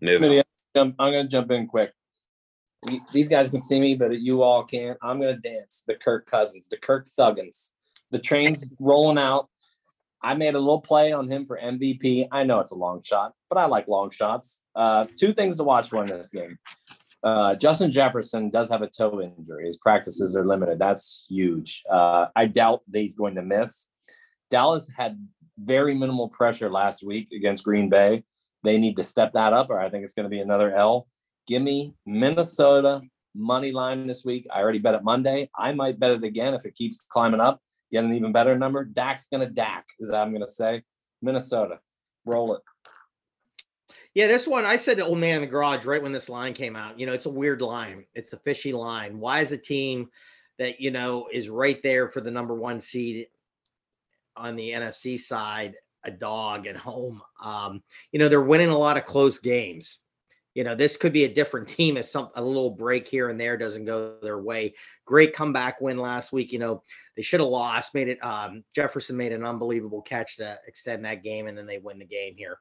Moving. 0.00 0.42
I'm 0.74 0.94
going 0.96 1.24
to 1.24 1.28
jump 1.28 1.50
in 1.50 1.66
quick. 1.66 1.92
These 3.12 3.28
guys 3.28 3.48
can 3.48 3.60
see 3.60 3.80
me, 3.80 3.94
but 3.94 4.20
you 4.20 4.42
all 4.42 4.64
can't. 4.64 4.98
I'm 5.02 5.20
going 5.20 5.34
to 5.34 5.40
dance 5.40 5.84
the 5.86 5.94
Kirk 5.94 6.26
Cousins, 6.26 6.68
the 6.68 6.76
Kirk 6.76 7.06
Thuggins. 7.06 7.70
The 8.10 8.18
train's 8.18 8.72
rolling 8.80 9.18
out. 9.18 9.48
I 10.22 10.34
made 10.34 10.54
a 10.54 10.58
little 10.58 10.80
play 10.80 11.12
on 11.12 11.28
him 11.28 11.46
for 11.46 11.58
MVP. 11.58 12.28
I 12.30 12.44
know 12.44 12.60
it's 12.60 12.70
a 12.70 12.76
long 12.76 13.02
shot, 13.02 13.32
but 13.48 13.58
I 13.58 13.66
like 13.66 13.88
long 13.88 14.10
shots. 14.10 14.60
Uh, 14.74 15.06
two 15.18 15.32
things 15.32 15.56
to 15.56 15.64
watch 15.64 15.88
for 15.88 16.02
in 16.02 16.08
this 16.08 16.28
game. 16.28 16.58
Uh, 17.22 17.54
Justin 17.54 17.92
Jefferson 17.92 18.50
does 18.50 18.68
have 18.68 18.82
a 18.82 18.88
toe 18.88 19.20
injury. 19.20 19.66
His 19.66 19.76
practices 19.76 20.36
are 20.36 20.44
limited. 20.44 20.78
That's 20.78 21.24
huge. 21.28 21.82
Uh, 21.90 22.26
I 22.34 22.46
doubt 22.46 22.82
that 22.90 22.98
he's 22.98 23.14
going 23.14 23.36
to 23.36 23.42
miss. 23.42 23.86
Dallas 24.50 24.88
had 24.96 25.18
very 25.58 25.94
minimal 25.94 26.28
pressure 26.28 26.70
last 26.70 27.04
week 27.04 27.28
against 27.32 27.64
Green 27.64 27.88
Bay. 27.88 28.24
They 28.64 28.78
need 28.78 28.96
to 28.96 29.04
step 29.04 29.32
that 29.34 29.52
up, 29.52 29.70
or 29.70 29.78
I 29.78 29.88
think 29.88 30.04
it's 30.04 30.12
going 30.12 30.24
to 30.24 30.30
be 30.30 30.40
another 30.40 30.74
L. 30.74 31.08
Give 31.46 31.62
me 31.62 31.94
Minnesota 32.06 33.02
money 33.34 33.72
line 33.72 34.06
this 34.06 34.24
week. 34.24 34.46
I 34.52 34.60
already 34.60 34.78
bet 34.78 34.94
it 34.94 35.02
Monday. 35.02 35.50
I 35.56 35.72
might 35.72 35.98
bet 35.98 36.12
it 36.12 36.24
again 36.24 36.54
if 36.54 36.64
it 36.64 36.74
keeps 36.74 37.04
climbing 37.08 37.40
up, 37.40 37.60
get 37.90 38.04
an 38.04 38.12
even 38.12 38.32
better 38.32 38.58
number. 38.58 38.84
Dak's 38.84 39.26
going 39.28 39.46
to 39.46 39.52
Dak, 39.52 39.86
is 39.98 40.10
that 40.10 40.22
I'm 40.22 40.30
going 40.30 40.46
to 40.46 40.52
say. 40.52 40.82
Minnesota, 41.20 41.78
roll 42.24 42.54
it. 42.54 42.62
Yeah, 44.14 44.26
this 44.26 44.46
one 44.46 44.64
I 44.64 44.76
said 44.76 44.98
to 44.98 45.06
old 45.06 45.18
man 45.18 45.36
in 45.36 45.40
the 45.40 45.46
garage 45.46 45.84
right 45.86 46.02
when 46.02 46.12
this 46.12 46.28
line 46.28 46.52
came 46.52 46.76
out. 46.76 46.98
You 46.98 47.06
know, 47.06 47.12
it's 47.12 47.26
a 47.26 47.30
weird 47.30 47.62
line. 47.62 48.04
It's 48.14 48.32
a 48.32 48.38
fishy 48.38 48.72
line. 48.72 49.18
Why 49.18 49.40
is 49.40 49.52
a 49.52 49.58
team 49.58 50.10
that 50.58 50.80
you 50.80 50.90
know 50.90 51.28
is 51.32 51.48
right 51.48 51.82
there 51.82 52.08
for 52.08 52.20
the 52.20 52.30
number 52.30 52.54
one 52.54 52.80
seed 52.80 53.26
on 54.36 54.56
the 54.56 54.70
NFC 54.70 55.18
side 55.18 55.74
a 56.04 56.10
dog 56.10 56.66
at 56.66 56.76
home. 56.76 57.22
Um, 57.42 57.82
you 58.10 58.18
know, 58.18 58.28
they're 58.28 58.40
winning 58.40 58.70
a 58.70 58.78
lot 58.78 58.96
of 58.96 59.04
close 59.04 59.38
games. 59.38 59.98
You 60.54 60.64
know, 60.64 60.74
this 60.74 60.98
could 60.98 61.14
be 61.14 61.24
a 61.24 61.32
different 61.32 61.68
team 61.68 61.96
if 61.96 62.06
some 62.06 62.28
a 62.34 62.44
little 62.44 62.70
break 62.70 63.08
here 63.08 63.30
and 63.30 63.40
there 63.40 63.56
doesn't 63.56 63.86
go 63.86 64.18
their 64.22 64.38
way. 64.38 64.74
Great 65.06 65.34
comeback 65.34 65.80
win 65.80 65.96
last 65.96 66.30
week. 66.32 66.52
You 66.52 66.58
know, 66.58 66.82
they 67.16 67.22
should 67.22 67.40
have 67.40 67.48
lost. 67.48 67.94
Made 67.94 68.08
it. 68.08 68.22
Um, 68.22 68.62
Jefferson 68.74 69.16
made 69.16 69.32
an 69.32 69.46
unbelievable 69.46 70.02
catch 70.02 70.36
to 70.36 70.58
extend 70.66 71.04
that 71.04 71.22
game, 71.22 71.46
and 71.46 71.56
then 71.56 71.66
they 71.66 71.78
win 71.78 71.98
the 71.98 72.04
game 72.04 72.34
here. 72.36 72.58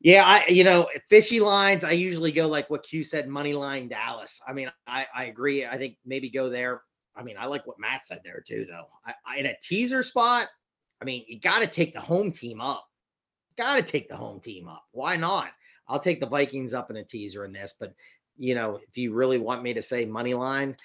Yeah, 0.00 0.24
I 0.24 0.46
you 0.48 0.64
know 0.64 0.88
fishy 1.08 1.40
lines. 1.40 1.82
I 1.82 1.92
usually 1.92 2.32
go 2.32 2.46
like 2.46 2.68
what 2.68 2.84
Q 2.84 3.02
said, 3.02 3.28
money 3.28 3.52
line 3.52 3.88
Dallas. 3.88 4.38
I 4.46 4.52
mean, 4.52 4.70
I 4.86 5.06
I 5.14 5.24
agree. 5.24 5.64
I 5.64 5.78
think 5.78 5.96
maybe 6.04 6.30
go 6.30 6.50
there. 6.50 6.82
I 7.16 7.22
mean, 7.22 7.36
I 7.38 7.46
like 7.46 7.66
what 7.66 7.80
Matt 7.80 8.06
said 8.06 8.20
there 8.22 8.44
too, 8.46 8.66
though. 8.68 8.86
I, 9.06 9.14
I, 9.26 9.38
in 9.38 9.46
a 9.46 9.56
teaser 9.62 10.02
spot, 10.02 10.48
I 11.00 11.06
mean, 11.06 11.24
you 11.26 11.40
got 11.40 11.60
to 11.60 11.66
take 11.66 11.94
the 11.94 12.00
home 12.00 12.30
team 12.30 12.60
up. 12.60 12.86
Got 13.56 13.76
to 13.76 13.82
take 13.82 14.08
the 14.08 14.16
home 14.16 14.40
team 14.40 14.68
up. 14.68 14.84
Why 14.92 15.16
not? 15.16 15.48
I'll 15.88 16.00
take 16.00 16.20
the 16.20 16.26
Vikings 16.26 16.74
up 16.74 16.90
in 16.90 16.96
a 16.96 17.04
teaser 17.04 17.44
in 17.46 17.52
this, 17.52 17.74
but 17.78 17.94
you 18.36 18.54
know, 18.54 18.78
if 18.86 18.98
you 18.98 19.14
really 19.14 19.38
want 19.38 19.62
me 19.62 19.72
to 19.74 19.82
say 19.82 20.04
money 20.04 20.34
line, 20.34 20.76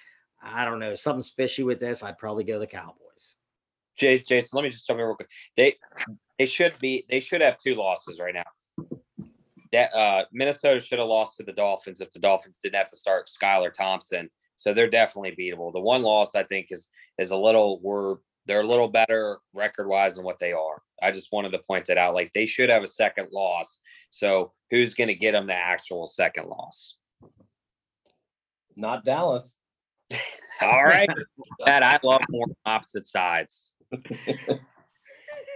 I 0.41 0.63
don't 0.63 0.79
know. 0.79 0.95
Something's 0.95 1.31
fishy 1.31 1.63
with 1.63 1.79
this. 1.81 2.01
I'd 2.01 2.17
probably 2.17 2.45
go 2.45 2.59
the 2.59 2.67
Cowboys. 2.67 3.35
Jason, 3.97 4.25
Jason, 4.27 4.49
let 4.53 4.63
me 4.63 4.69
just 4.69 4.85
tell 4.85 4.97
you 4.97 5.03
real 5.03 5.15
quick. 5.15 5.29
They 5.57 5.75
they 6.39 6.45
should 6.45 6.79
be 6.79 7.05
they 7.09 7.19
should 7.19 7.41
have 7.41 7.57
two 7.57 7.75
losses 7.75 8.19
right 8.19 8.33
now. 8.33 8.43
That 9.71 9.93
uh, 9.93 10.25
Minnesota 10.33 10.79
should 10.79 10.99
have 10.99 11.07
lost 11.07 11.37
to 11.37 11.43
the 11.43 11.53
Dolphins 11.53 12.01
if 12.01 12.11
the 12.11 12.19
Dolphins 12.19 12.57
didn't 12.57 12.75
have 12.75 12.87
to 12.87 12.97
start 12.97 13.29
Skylar 13.29 13.71
Thompson. 13.71 14.29
So 14.57 14.73
they're 14.73 14.89
definitely 14.89 15.31
beatable. 15.31 15.71
The 15.71 15.79
one 15.79 16.03
loss 16.03 16.35
I 16.35 16.43
think 16.43 16.67
is 16.69 16.89
is 17.17 17.31
a 17.31 17.37
little 17.37 17.79
we're 17.81 18.17
they're 18.47 18.61
a 18.61 18.67
little 18.67 18.87
better 18.87 19.39
record 19.53 19.87
wise 19.87 20.15
than 20.15 20.25
what 20.25 20.39
they 20.39 20.51
are. 20.51 20.81
I 21.01 21.11
just 21.11 21.31
wanted 21.31 21.51
to 21.51 21.59
point 21.59 21.85
that 21.85 21.97
out. 21.97 22.13
Like 22.13 22.31
they 22.33 22.45
should 22.45 22.69
have 22.69 22.83
a 22.83 22.87
second 22.87 23.29
loss. 23.31 23.79
So 24.09 24.51
who's 24.69 24.93
going 24.93 25.07
to 25.07 25.15
get 25.15 25.31
them 25.31 25.47
the 25.47 25.55
actual 25.55 26.07
second 26.07 26.47
loss? 26.47 26.95
Not 28.75 29.05
Dallas. 29.05 29.59
All 30.61 30.83
right, 30.83 31.09
that 31.65 31.83
I 31.83 31.99
love 32.03 32.21
more 32.29 32.47
opposite 32.65 33.07
sides. 33.07 33.73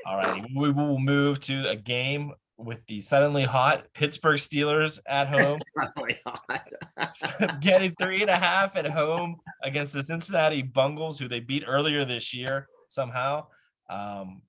All 0.06 0.18
right, 0.18 0.46
we 0.56 0.72
will 0.72 1.00
move 1.00 1.40
to 1.42 1.70
a 1.70 1.76
game 1.76 2.32
with 2.58 2.86
the 2.88 3.02
suddenly 3.02 3.44
hot 3.44 3.86
Pittsburgh 3.94 4.38
Steelers 4.38 5.00
at 5.08 5.28
home, 5.28 5.60
Suddenly 5.78 6.18
hot. 6.26 7.62
getting 7.62 7.94
three 8.00 8.22
and 8.22 8.30
a 8.30 8.36
half 8.36 8.76
at 8.76 8.86
home 8.86 9.38
against 9.64 9.94
the 9.94 10.04
Cincinnati 10.04 10.62
Bungles, 10.62 11.20
who 11.20 11.28
they 11.28 11.40
beat 11.40 11.64
earlier 11.68 12.06
this 12.06 12.34
year 12.34 12.68
somehow. 12.90 13.48
Um, 13.90 14.42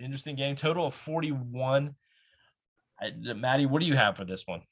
interesting 0.00 0.36
game, 0.36 0.56
total 0.56 0.86
of 0.86 0.94
41. 0.94 1.94
I, 3.00 3.12
Maddie, 3.34 3.66
what 3.66 3.82
do 3.82 3.88
you 3.88 3.96
have 3.96 4.16
for 4.16 4.24
this 4.24 4.46
one? 4.46 4.62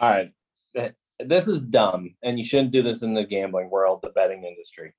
All 0.00 0.10
right. 0.10 0.30
This 1.18 1.48
is 1.48 1.62
dumb, 1.62 2.14
and 2.22 2.38
you 2.38 2.44
shouldn't 2.44 2.72
do 2.72 2.82
this 2.82 3.02
in 3.02 3.14
the 3.14 3.24
gambling 3.24 3.70
world, 3.70 4.00
the 4.02 4.10
betting 4.10 4.44
industry. 4.44 4.92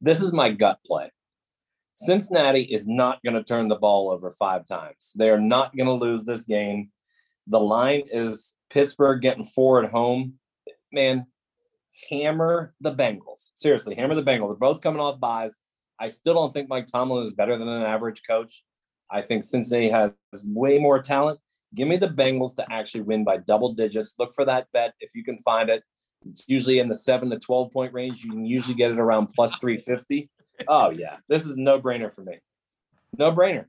This 0.00 0.20
is 0.20 0.32
my 0.32 0.50
gut 0.50 0.78
play. 0.84 1.12
Cincinnati 2.00 2.62
is 2.62 2.88
not 2.88 3.22
going 3.22 3.34
to 3.34 3.44
turn 3.44 3.68
the 3.68 3.76
ball 3.76 4.10
over 4.10 4.30
five 4.30 4.66
times. 4.66 5.12
They 5.14 5.28
are 5.28 5.40
not 5.40 5.76
going 5.76 5.86
to 5.86 5.92
lose 5.92 6.24
this 6.24 6.44
game. 6.44 6.90
The 7.46 7.60
line 7.60 8.04
is 8.10 8.54
Pittsburgh 8.70 9.20
getting 9.20 9.44
four 9.44 9.84
at 9.84 9.90
home. 9.90 10.34
Man, 10.92 11.26
hammer 12.08 12.72
the 12.80 12.94
Bengals. 12.94 13.50
Seriously, 13.54 13.94
hammer 13.96 14.14
the 14.14 14.22
Bengals. 14.22 14.48
They're 14.48 14.68
both 14.68 14.80
coming 14.80 15.00
off 15.00 15.20
buys. 15.20 15.58
I 15.98 16.08
still 16.08 16.32
don't 16.32 16.54
think 16.54 16.70
Mike 16.70 16.86
Tomlin 16.86 17.22
is 17.22 17.34
better 17.34 17.58
than 17.58 17.68
an 17.68 17.82
average 17.82 18.22
coach. 18.26 18.64
I 19.10 19.20
think 19.20 19.44
Cincinnati 19.44 19.90
has 19.90 20.12
way 20.42 20.78
more 20.78 21.02
talent. 21.02 21.38
Give 21.74 21.86
me 21.86 21.98
the 21.98 22.08
Bengals 22.08 22.56
to 22.56 22.72
actually 22.72 23.02
win 23.02 23.24
by 23.24 23.36
double 23.36 23.74
digits. 23.74 24.14
Look 24.18 24.34
for 24.34 24.46
that 24.46 24.68
bet 24.72 24.94
if 25.00 25.14
you 25.14 25.22
can 25.22 25.38
find 25.38 25.68
it. 25.68 25.82
It's 26.26 26.44
usually 26.46 26.78
in 26.78 26.88
the 26.88 26.96
seven 26.96 27.28
to 27.28 27.38
12 27.38 27.72
point 27.72 27.92
range. 27.92 28.24
You 28.24 28.30
can 28.30 28.46
usually 28.46 28.74
get 28.74 28.90
it 28.90 28.98
around 28.98 29.26
plus 29.34 29.58
350. 29.58 30.30
Oh, 30.68 30.90
yeah. 30.90 31.16
This 31.28 31.46
is 31.46 31.56
no 31.56 31.80
brainer 31.80 32.12
for 32.12 32.22
me. 32.22 32.38
No 33.16 33.32
brainer. 33.32 33.66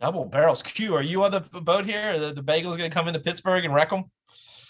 Double 0.00 0.24
barrels. 0.24 0.62
Q, 0.62 0.94
are 0.94 1.02
you 1.02 1.24
on 1.24 1.32
the 1.32 1.40
boat 1.40 1.84
here? 1.84 2.18
The, 2.18 2.32
the 2.32 2.42
Bengals 2.42 2.76
going 2.76 2.90
to 2.90 2.94
come 2.94 3.08
into 3.08 3.20
Pittsburgh 3.20 3.64
and 3.64 3.74
wreck 3.74 3.90
them? 3.90 4.04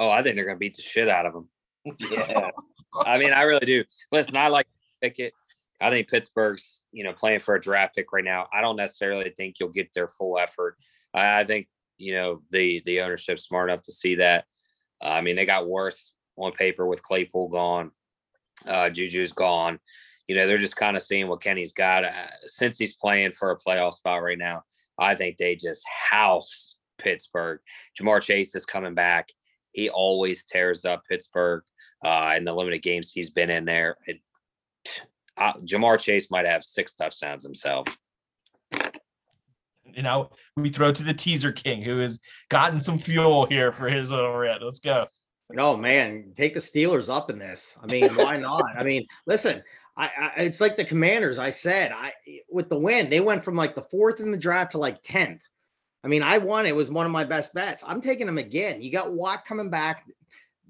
Oh, 0.00 0.10
I 0.10 0.22
think 0.22 0.36
they're 0.36 0.44
going 0.44 0.56
to 0.56 0.60
beat 0.60 0.76
the 0.76 0.82
shit 0.82 1.08
out 1.08 1.26
of 1.26 1.34
them. 1.34 1.48
Yeah. 2.10 2.50
I 3.06 3.18
mean, 3.18 3.32
I 3.32 3.42
really 3.42 3.66
do. 3.66 3.84
Listen, 4.10 4.36
I 4.36 4.48
like 4.48 4.66
Pickett. 5.02 5.34
I 5.80 5.90
think 5.90 6.08
Pittsburgh's, 6.08 6.82
you 6.92 7.04
know, 7.04 7.12
playing 7.12 7.40
for 7.40 7.54
a 7.54 7.60
draft 7.60 7.94
pick 7.94 8.12
right 8.12 8.24
now. 8.24 8.46
I 8.52 8.60
don't 8.60 8.76
necessarily 8.76 9.32
think 9.36 9.56
you'll 9.60 9.68
get 9.68 9.92
their 9.92 10.08
full 10.08 10.38
effort. 10.38 10.76
I, 11.14 11.40
I 11.40 11.44
think, 11.44 11.68
you 11.98 12.14
know, 12.14 12.42
the 12.50 12.82
the 12.84 13.02
ownership's 13.02 13.44
smart 13.44 13.70
enough 13.70 13.82
to 13.82 13.92
see 13.92 14.16
that. 14.16 14.44
Uh, 15.02 15.08
I 15.08 15.20
mean, 15.20 15.36
they 15.36 15.46
got 15.46 15.68
worse 15.68 16.14
on 16.36 16.52
paper 16.52 16.86
with 16.86 17.02
Claypool 17.02 17.48
gone, 17.48 17.90
uh, 18.66 18.90
Juju's 18.90 19.32
gone. 19.32 19.78
You 20.28 20.36
know, 20.36 20.46
they're 20.46 20.58
just 20.58 20.76
kind 20.76 20.96
of 20.96 21.02
seeing 21.02 21.26
what 21.26 21.40
Kenny's 21.40 21.72
got. 21.72 22.04
Uh, 22.04 22.26
since 22.44 22.78
he's 22.78 22.96
playing 22.96 23.32
for 23.32 23.50
a 23.50 23.58
playoff 23.58 23.94
spot 23.94 24.22
right 24.22 24.38
now, 24.38 24.62
I 24.98 25.14
think 25.14 25.38
they 25.38 25.56
just 25.56 25.84
house 25.88 26.76
Pittsburgh. 26.98 27.60
Ja'Marr 27.98 28.22
Chase 28.22 28.54
is 28.54 28.66
coming 28.66 28.94
back. 28.94 29.28
He 29.72 29.88
always 29.88 30.44
tears 30.44 30.84
up 30.84 31.02
Pittsburgh 31.08 31.62
uh, 32.04 32.34
in 32.36 32.44
the 32.44 32.52
limited 32.52 32.82
games 32.82 33.10
he's 33.10 33.30
been 33.30 33.50
in 33.50 33.64
there. 33.64 33.96
It, 34.06 34.20
uh, 35.36 35.54
Ja'Marr 35.54 35.98
Chase 35.98 36.30
might 36.30 36.46
have 36.46 36.64
six 36.64 36.94
touchdowns 36.94 37.44
himself. 37.44 37.86
You 39.84 40.02
know, 40.02 40.30
we 40.56 40.68
throw 40.68 40.92
to 40.92 41.02
the 41.02 41.14
teaser 41.14 41.52
king 41.52 41.82
who 41.82 41.98
has 41.98 42.20
gotten 42.50 42.80
some 42.80 42.98
fuel 42.98 43.46
here 43.46 43.72
for 43.72 43.88
his 43.88 44.10
little 44.10 44.36
red. 44.36 44.58
Let's 44.62 44.80
go. 44.80 45.06
Oh 45.56 45.76
man, 45.76 46.34
take 46.36 46.52
the 46.52 46.60
Steelers 46.60 47.08
up 47.08 47.30
in 47.30 47.38
this. 47.38 47.74
I 47.82 47.90
mean, 47.90 48.14
why 48.14 48.36
not? 48.36 48.64
I 48.76 48.84
mean, 48.84 49.06
listen, 49.26 49.62
I, 49.98 50.06
I 50.06 50.42
it's 50.42 50.60
like 50.60 50.76
the 50.76 50.84
Commanders. 50.84 51.38
I 51.38 51.50
said, 51.50 51.92
I 51.92 52.12
with 52.48 52.68
the 52.68 52.78
win, 52.78 53.10
they 53.10 53.20
went 53.20 53.42
from 53.42 53.56
like 53.56 53.74
the 53.74 53.82
fourth 53.82 54.20
in 54.20 54.30
the 54.30 54.38
draft 54.38 54.72
to 54.72 54.78
like 54.78 55.02
tenth. 55.02 55.42
I 56.04 56.08
mean, 56.08 56.22
I 56.22 56.38
won. 56.38 56.64
It 56.64 56.76
was 56.76 56.90
one 56.90 57.04
of 57.04 57.12
my 57.12 57.24
best 57.24 57.52
bets. 57.52 57.82
I'm 57.84 58.00
taking 58.00 58.26
them 58.26 58.38
again. 58.38 58.80
You 58.80 58.92
got 58.92 59.12
Watt 59.12 59.44
coming 59.44 59.68
back. 59.68 60.06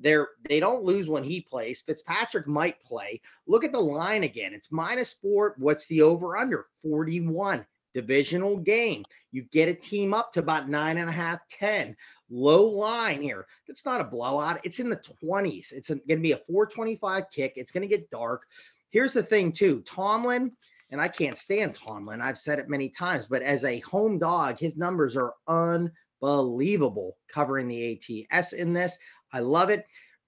They're 0.00 0.28
they 0.48 0.60
don't 0.60 0.84
lose 0.84 1.08
when 1.08 1.24
he 1.24 1.42
plays. 1.42 1.82
Fitzpatrick 1.82 2.46
might 2.46 2.80
play. 2.80 3.20
Look 3.46 3.64
at 3.64 3.72
the 3.72 3.78
line 3.78 4.24
again. 4.24 4.54
It's 4.54 4.72
minus 4.72 5.12
four. 5.12 5.54
What's 5.58 5.86
the 5.86 6.02
over 6.02 6.38
under? 6.38 6.66
41. 6.82 7.66
Divisional 7.94 8.56
game. 8.56 9.04
You 9.32 9.42
get 9.42 9.68
a 9.68 9.74
team 9.74 10.14
up 10.14 10.32
to 10.32 10.40
about 10.40 10.70
nine 10.70 10.96
and 10.96 11.08
a 11.08 11.12
half 11.12 11.40
ten 11.50 11.94
low 12.30 12.66
line 12.66 13.22
here. 13.22 13.46
It's 13.66 13.84
not 13.84 14.00
a 14.00 14.04
blowout. 14.04 14.60
It's 14.64 14.78
in 14.78 14.90
the 14.90 15.02
20s. 15.22 15.72
It's 15.72 15.88
going 15.88 16.02
to 16.06 16.16
be 16.16 16.32
a 16.32 16.40
425 16.46 17.24
kick. 17.30 17.54
It's 17.56 17.72
going 17.72 17.88
to 17.88 17.96
get 17.96 18.10
dark. 18.10 18.42
Here's 18.90 19.12
the 19.12 19.22
thing, 19.22 19.52
too. 19.52 19.82
Tomlin, 19.82 20.52
and 20.90 21.00
I 21.00 21.08
can't 21.08 21.36
stand 21.36 21.74
Tomlin. 21.74 22.20
I've 22.20 22.38
said 22.38 22.58
it 22.58 22.68
many 22.68 22.88
times, 22.88 23.26
but 23.26 23.42
as 23.42 23.64
a 23.64 23.80
home 23.80 24.18
dog, 24.18 24.58
his 24.58 24.76
numbers 24.76 25.16
are 25.16 25.34
unbelievable 25.46 27.16
covering 27.32 27.68
the 27.68 28.26
ATS 28.32 28.52
in 28.52 28.72
this. 28.72 28.96
I 29.32 29.40
love 29.40 29.70
it. 29.70 29.84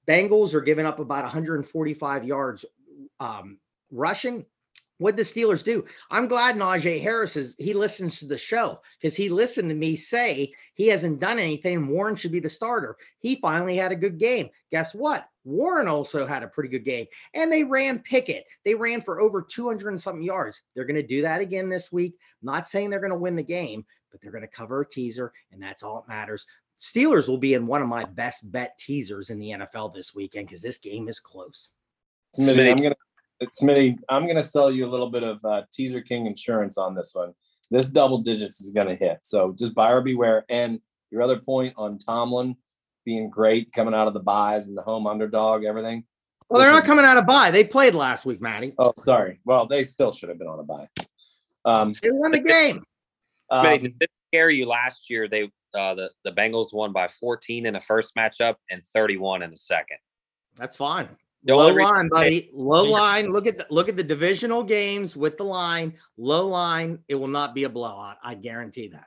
Bengals 0.07 0.55
are 0.55 0.61
giving 0.61 0.87
up 0.87 0.99
about 0.99 1.25
145 1.25 2.25
yards 2.25 2.65
um, 3.21 3.59
rushing. 3.91 4.45
What 5.01 5.17
the 5.17 5.23
Steelers 5.23 5.65
do? 5.65 5.87
I'm 6.11 6.29
glad 6.29 6.57
Najee 6.57 7.01
Harris 7.01 7.35
is 7.35 7.55
he 7.57 7.73
listens 7.73 8.19
to 8.19 8.27
the 8.27 8.37
show 8.37 8.83
because 9.01 9.17
he 9.17 9.31
listened 9.31 9.71
to 9.71 9.75
me 9.75 9.97
say 9.97 10.53
he 10.75 10.89
hasn't 10.89 11.21
done 11.21 11.39
anything. 11.39 11.89
Warren 11.89 12.17
should 12.17 12.33
be 12.33 12.39
the 12.39 12.51
starter. 12.51 12.99
He 13.19 13.37
finally 13.37 13.77
had 13.77 13.93
a 13.93 13.97
good 13.97 14.19
game. 14.19 14.51
Guess 14.71 14.95
what? 14.95 15.27
Warren 15.45 15.89
also 15.89 16.27
had 16.27 16.43
a 16.43 16.49
pretty 16.49 16.69
good 16.69 16.85
game, 16.85 17.07
and 17.33 17.51
they 17.51 17.65
ran 17.65 18.01
Pickett. 18.01 18.45
They 18.67 18.75
ran 18.75 19.01
for 19.01 19.21
over 19.21 19.41
200 19.41 19.89
and 19.89 19.99
something 19.99 20.23
yards. 20.23 20.61
They're 20.75 20.85
going 20.85 21.01
to 21.01 21.03
do 21.03 21.23
that 21.23 21.41
again 21.41 21.71
this 21.71 21.91
week. 21.91 22.19
Not 22.43 22.69
saying 22.69 22.91
they're 22.91 23.01
going 23.01 23.11
to 23.11 23.17
win 23.17 23.37
the 23.37 23.43
game, 23.43 23.87
but 24.13 24.21
they're 24.21 24.33
going 24.33 24.43
to 24.43 24.49
cover 24.49 24.83
a 24.83 24.87
teaser, 24.87 25.33
and 25.51 25.63
that's 25.63 25.83
all 25.83 26.05
that 26.07 26.13
matters. 26.13 26.45
Steelers 26.79 27.27
will 27.27 27.39
be 27.39 27.55
in 27.55 27.67
one 27.67 27.81
of 27.81 27.89
my 27.89 28.05
best 28.05 28.53
bet 28.53 28.77
teasers 28.79 29.31
in 29.31 29.39
the 29.39 29.53
NFL 29.53 29.95
this 29.95 30.15
weekend 30.15 30.49
because 30.49 30.61
this 30.61 30.77
game 30.77 31.09
is 31.09 31.21
close. 31.21 31.71
Smitty, 32.39 32.71
I'm 32.71 32.77
gonna 32.77 32.95
Smitty, 33.43 33.97
I'm 34.09 34.27
gonna 34.27 34.43
sell 34.43 34.71
you 34.71 34.87
a 34.87 34.91
little 34.91 35.11
bit 35.11 35.23
of 35.23 35.45
uh, 35.45 35.63
teaser 35.73 36.01
king 36.01 36.27
insurance 36.27 36.77
on 36.77 36.95
this 36.95 37.13
one. 37.15 37.33
This 37.71 37.89
double 37.89 38.19
digits 38.19 38.61
is 38.61 38.73
gonna 38.73 38.95
hit. 38.95 39.21
So 39.23 39.55
just 39.59 39.75
buyer 39.75 40.01
beware. 40.01 40.45
And 40.49 40.81
your 41.11 41.23
other 41.23 41.39
point 41.39 41.75
on 41.77 41.99
Tomlin 41.99 42.57
being 43.05 43.31
great 43.31 43.73
coming 43.73 43.95
out 43.95 44.07
of 44.09 44.15
the 44.15 44.21
buys 44.21 44.67
and 44.67 44.77
the 44.77 44.83
home 44.83 45.07
underdog, 45.07 45.65
everything. 45.65 46.05
Well, 46.49 46.61
they're 46.61 46.73
not 46.73 46.83
is- 46.83 46.87
coming 46.87 47.05
out 47.05 47.17
of 47.17 47.27
buy. 47.27 47.51
They 47.51 47.65
played 47.65 47.95
last 47.95 48.25
week, 48.27 48.41
Matty. 48.41 48.75
Oh, 48.79 48.93
sorry. 48.99 49.41
Well, 49.45 49.67
they 49.67 49.85
still 49.85 50.13
should 50.13 50.29
have 50.29 50.39
been 50.39 50.49
on 50.49 50.61
a 50.61 50.65
buy. 50.65 50.89
Um, 51.65 51.93
They 52.03 52.11
won 52.11 52.33
the 52.33 52.41
game. 52.41 52.85
Smitty, 53.51 53.75
um, 53.75 53.81
did 53.81 53.99
this 53.99 54.09
scare 54.29 54.51
you 54.51 54.67
last 54.67 55.11
year? 55.11 55.29
They 55.29 55.51
uh, 55.75 55.95
the 55.95 56.11
the 56.25 56.33
Bengals 56.33 56.75
won 56.75 56.93
by 56.93 57.07
14 57.09 57.67
in 57.67 57.75
the 57.75 57.81
first 57.81 58.15
matchup 58.17 58.57
and 58.71 58.85
31 58.85 59.43
in 59.43 59.51
the 59.51 59.57
second. 59.57 59.99
That's 60.57 60.77
fine. 60.77 61.09
The 61.45 61.55
low 61.57 61.69
reason- 61.69 61.85
line, 61.85 62.09
buddy. 62.09 62.51
Low 62.53 62.85
Yeah. 62.85 62.91
line. 62.91 63.31
Look 63.31 63.47
at 63.47 63.59
the 63.59 63.67
look 63.71 63.89
at 63.89 63.97
the 63.97 64.05
divisional 64.05 64.63
games 64.63 65.17
with 65.17 65.39
the 65.39 65.45
line. 65.45 65.99
Low 66.19 66.47
line. 66.47 66.99
It 67.09 67.15
will 67.15 67.29
not 67.29 67.55
be 67.55 67.65
a 67.65 67.69
blowout. 67.69 68.19
I 68.23 68.35
guarantee 68.35 68.89
that. 68.89 69.07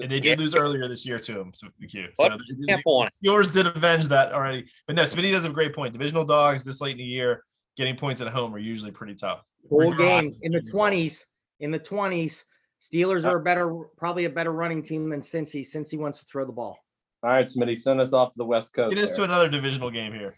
And 0.00 0.10
they 0.10 0.20
did 0.20 0.40
lose 0.40 0.54
earlier 0.56 0.88
this 0.88 1.06
year 1.06 1.20
to 1.20 1.40
him. 1.40 1.52
So, 1.54 1.68
Q. 1.88 2.08
What? 2.16 2.32
so 2.32 2.38
the, 2.38 2.54
the, 2.58 2.66
Careful 2.66 3.02
on 3.02 3.08
did 3.52 3.66
avenge 3.66 4.08
that 4.08 4.32
already. 4.32 4.66
But 4.86 4.96
no, 4.96 5.04
Smitty 5.04 5.30
does 5.30 5.44
have 5.44 5.52
a 5.52 5.54
great 5.54 5.74
point. 5.74 5.92
Divisional 5.92 6.24
dogs 6.24 6.64
this 6.64 6.80
late 6.80 6.92
in 6.92 6.98
the 6.98 7.04
year, 7.04 7.44
getting 7.76 7.96
points 7.96 8.20
at 8.20 8.28
home 8.28 8.52
are 8.54 8.58
usually 8.58 8.90
pretty 8.90 9.14
tough. 9.14 9.42
Full 9.68 9.94
game 9.94 10.24
in 10.42 10.52
the 10.52 10.58
who 10.58 10.64
you 10.64 10.68
are. 10.68 10.70
twenties. 10.70 11.26
In 11.60 11.70
the 11.70 11.78
twenties, 11.78 12.44
Steelers 12.82 13.24
are 13.24 13.38
a 13.38 13.42
better, 13.42 13.72
probably 13.96 14.24
a 14.24 14.30
better 14.30 14.52
running 14.52 14.82
team 14.82 15.08
than 15.08 15.22
Cincy. 15.22 15.60
Cincy 15.60 15.96
wants 15.96 16.18
to 16.18 16.24
throw 16.26 16.44
the 16.44 16.52
ball. 16.52 16.83
All 17.24 17.30
right, 17.30 17.46
Smitty, 17.46 17.78
send 17.78 18.02
us 18.02 18.12
off 18.12 18.32
to 18.32 18.36
the 18.36 18.44
West 18.44 18.74
Coast. 18.74 18.98
It 18.98 19.00
is 19.00 19.12
to 19.12 19.22
there. 19.22 19.24
another 19.24 19.48
divisional 19.48 19.90
game 19.90 20.12
here. 20.12 20.34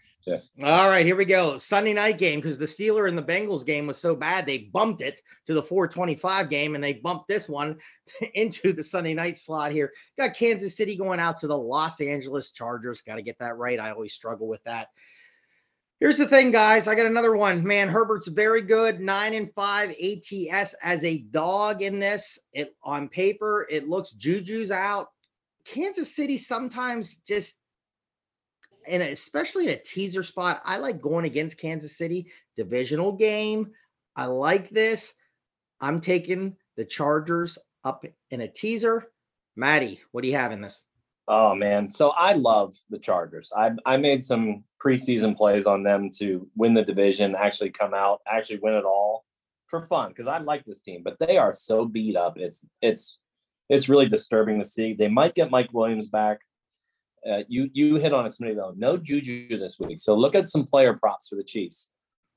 All 0.63 0.87
right, 0.87 1.05
here 1.05 1.17
we 1.17 1.25
go. 1.25 1.57
Sunday 1.57 1.93
night 1.93 2.17
game 2.17 2.39
because 2.39 2.57
the 2.57 2.63
Steeler 2.63 3.09
and 3.09 3.17
the 3.17 3.23
Bengals 3.23 3.65
game 3.65 3.87
was 3.87 3.97
so 3.97 4.15
bad 4.15 4.45
they 4.45 4.59
bumped 4.59 5.01
it 5.01 5.21
to 5.47 5.53
the 5.53 5.61
425 5.61 6.49
game 6.49 6.75
and 6.75 6.83
they 6.83 6.93
bumped 6.93 7.27
this 7.27 7.49
one 7.49 7.77
into 8.35 8.71
the 8.71 8.83
Sunday 8.85 9.13
night 9.13 9.37
slot 9.37 9.73
here. 9.73 9.91
Got 10.17 10.33
Kansas 10.33 10.77
City 10.77 10.95
going 10.95 11.19
out 11.19 11.37
to 11.41 11.47
the 11.47 11.57
Los 11.57 11.99
Angeles 11.99 12.51
Chargers. 12.51 13.01
Got 13.01 13.15
to 13.15 13.21
get 13.21 13.37
that 13.39 13.57
right. 13.57 13.81
I 13.81 13.91
always 13.91 14.13
struggle 14.13 14.47
with 14.47 14.63
that. 14.63 14.87
Here's 15.99 16.17
the 16.17 16.27
thing, 16.27 16.51
guys. 16.51 16.87
I 16.87 16.95
got 16.95 17.05
another 17.05 17.35
one. 17.35 17.65
Man, 17.65 17.89
Herbert's 17.89 18.29
very 18.29 18.61
good. 18.61 19.01
Nine 19.01 19.33
and 19.33 19.51
five 19.53 19.89
ATS 19.89 20.73
as 20.81 21.03
a 21.03 21.17
dog 21.17 21.81
in 21.81 21.99
this. 21.99 22.39
It 22.53 22.75
on 22.81 23.09
paper, 23.09 23.67
it 23.69 23.89
looks 23.89 24.11
Juju's 24.11 24.71
out. 24.71 25.09
Kansas 25.73 26.15
City 26.15 26.37
sometimes 26.37 27.17
just, 27.27 27.55
and 28.87 29.03
especially 29.03 29.67
in 29.67 29.73
a 29.73 29.77
teaser 29.77 30.23
spot, 30.23 30.61
I 30.65 30.77
like 30.77 31.01
going 31.01 31.25
against 31.25 31.59
Kansas 31.59 31.97
City. 31.97 32.31
Divisional 32.55 33.11
game. 33.11 33.71
I 34.15 34.25
like 34.25 34.69
this. 34.69 35.13
I'm 35.79 36.01
taking 36.01 36.55
the 36.75 36.85
Chargers 36.85 37.57
up 37.83 38.05
in 38.31 38.41
a 38.41 38.47
teaser. 38.47 39.05
Maddie, 39.55 40.01
what 40.11 40.21
do 40.21 40.27
you 40.27 40.35
have 40.35 40.51
in 40.51 40.61
this? 40.61 40.83
Oh 41.27 41.53
man, 41.53 41.89
so 41.89 42.11
I 42.11 42.33
love 42.33 42.73
the 42.89 42.99
Chargers. 42.99 43.51
I 43.55 43.71
I 43.85 43.97
made 43.97 44.23
some 44.23 44.63
preseason 44.81 45.35
plays 45.35 45.67
on 45.67 45.83
them 45.83 46.09
to 46.19 46.47
win 46.55 46.73
the 46.73 46.83
division, 46.83 47.35
actually 47.35 47.71
come 47.71 47.93
out, 47.93 48.21
actually 48.25 48.59
win 48.59 48.75
it 48.75 48.85
all 48.85 49.25
for 49.65 49.81
fun 49.81 50.09
because 50.09 50.27
I 50.27 50.37
like 50.37 50.63
this 50.63 50.79
team, 50.79 51.01
but 51.03 51.17
they 51.19 51.37
are 51.37 51.51
so 51.51 51.85
beat 51.85 52.15
up. 52.15 52.37
It's 52.37 52.65
it's 52.81 53.17
it's 53.69 53.89
really 53.89 54.07
disturbing 54.07 54.59
to 54.59 54.65
see. 54.65 54.93
They 54.93 55.07
might 55.07 55.35
get 55.35 55.51
Mike 55.51 55.73
Williams 55.73 56.07
back. 56.07 56.39
Uh, 57.29 57.43
you 57.47 57.69
you 57.73 57.95
hit 57.95 58.13
on 58.13 58.25
it, 58.25 58.33
Smitty 58.33 58.55
though. 58.55 58.73
No 58.77 58.97
Juju 58.97 59.57
this 59.57 59.77
week, 59.79 59.99
so 59.99 60.15
look 60.15 60.35
at 60.35 60.49
some 60.49 60.65
player 60.65 60.93
props 60.93 61.29
for 61.29 61.35
the 61.35 61.43
Chiefs. 61.43 61.89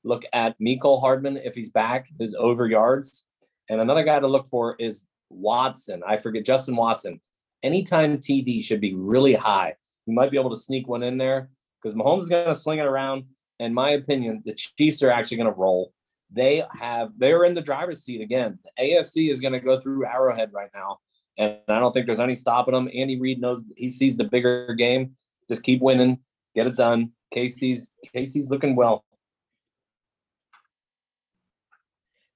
Look 0.03 0.23
at 0.33 0.59
Mecole 0.59 0.99
Hardman 0.99 1.37
if 1.37 1.53
he's 1.53 1.69
back, 1.69 2.07
his 2.19 2.35
over 2.35 2.67
yards, 2.67 3.25
and 3.69 3.79
another 3.79 4.03
guy 4.03 4.19
to 4.19 4.27
look 4.27 4.47
for 4.47 4.75
is 4.79 5.05
Watson. 5.29 6.01
I 6.05 6.17
forget 6.17 6.45
Justin 6.45 6.75
Watson 6.75 7.21
anytime 7.63 8.17
TD 8.17 8.63
should 8.63 8.81
be 8.81 8.93
really 8.93 9.33
high. 9.33 9.75
You 10.05 10.13
might 10.13 10.31
be 10.31 10.37
able 10.37 10.49
to 10.49 10.55
sneak 10.55 10.87
one 10.87 11.03
in 11.03 11.17
there 11.17 11.49
because 11.81 11.95
Mahomes 11.95 12.23
is 12.23 12.29
going 12.29 12.47
to 12.47 12.55
sling 12.55 12.79
it 12.79 12.85
around. 12.85 13.25
In 13.59 13.73
my 13.73 13.91
opinion, 13.91 14.41
the 14.45 14.53
Chiefs 14.53 15.03
are 15.03 15.11
actually 15.11 15.37
going 15.37 15.53
to 15.53 15.59
roll. 15.59 15.93
They 16.31 16.63
have 16.79 17.11
they're 17.17 17.43
in 17.43 17.53
the 17.53 17.61
driver's 17.61 18.03
seat 18.03 18.21
again. 18.21 18.57
The 18.63 18.83
AFC 18.83 19.29
is 19.29 19.39
going 19.39 19.53
to 19.53 19.59
go 19.59 19.79
through 19.79 20.05
Arrowhead 20.05 20.51
right 20.53 20.69
now, 20.73 20.97
and 21.41 21.57
I 21.67 21.79
don't 21.79 21.91
think 21.91 22.05
there's 22.05 22.19
any 22.19 22.35
stopping 22.35 22.73
them. 22.73 22.89
Andy 22.93 23.19
Reid 23.19 23.41
knows 23.41 23.65
he 23.75 23.89
sees 23.89 24.15
the 24.15 24.23
bigger 24.23 24.73
game. 24.75 25.15
Just 25.49 25.63
keep 25.63 25.81
winning, 25.81 26.19
get 26.55 26.67
it 26.67 26.77
done. 26.77 27.11
KC's 27.33 27.91
KC's 28.15 28.51
looking 28.51 28.75
well. 28.75 29.03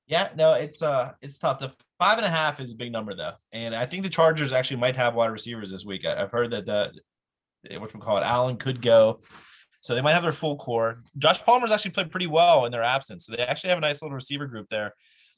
Yeah, 0.07 0.29
no, 0.35 0.53
it's 0.53 0.81
uh 0.81 1.11
it's 1.21 1.37
tough. 1.37 1.59
The 1.59 1.71
five 1.99 2.17
and 2.17 2.25
a 2.25 2.29
half 2.29 2.59
is 2.59 2.71
a 2.71 2.75
big 2.75 2.91
number 2.91 3.15
though, 3.15 3.33
and 3.51 3.75
I 3.75 3.85
think 3.85 4.03
the 4.03 4.09
Chargers 4.09 4.53
actually 4.53 4.77
might 4.77 4.95
have 4.95 5.15
wide 5.15 5.31
receivers 5.31 5.71
this 5.71 5.85
week. 5.85 6.05
I, 6.05 6.15
have 6.17 6.31
heard 6.31 6.51
that 6.51 6.65
the 6.65 6.91
what 7.79 7.93
we 7.93 7.99
call 7.99 8.17
it, 8.17 8.23
Allen 8.23 8.57
could 8.57 8.81
go, 8.81 9.21
so 9.81 9.93
they 9.93 10.01
might 10.01 10.13
have 10.13 10.23
their 10.23 10.31
full 10.31 10.57
core. 10.57 11.03
Josh 11.17 11.43
Palmer's 11.43 11.71
actually 11.71 11.91
played 11.91 12.11
pretty 12.11 12.27
well 12.27 12.65
in 12.65 12.71
their 12.71 12.83
absence, 12.83 13.25
so 13.25 13.35
they 13.35 13.43
actually 13.43 13.69
have 13.69 13.77
a 13.77 13.81
nice 13.81 14.01
little 14.01 14.15
receiver 14.15 14.47
group 14.47 14.67
there. 14.69 14.93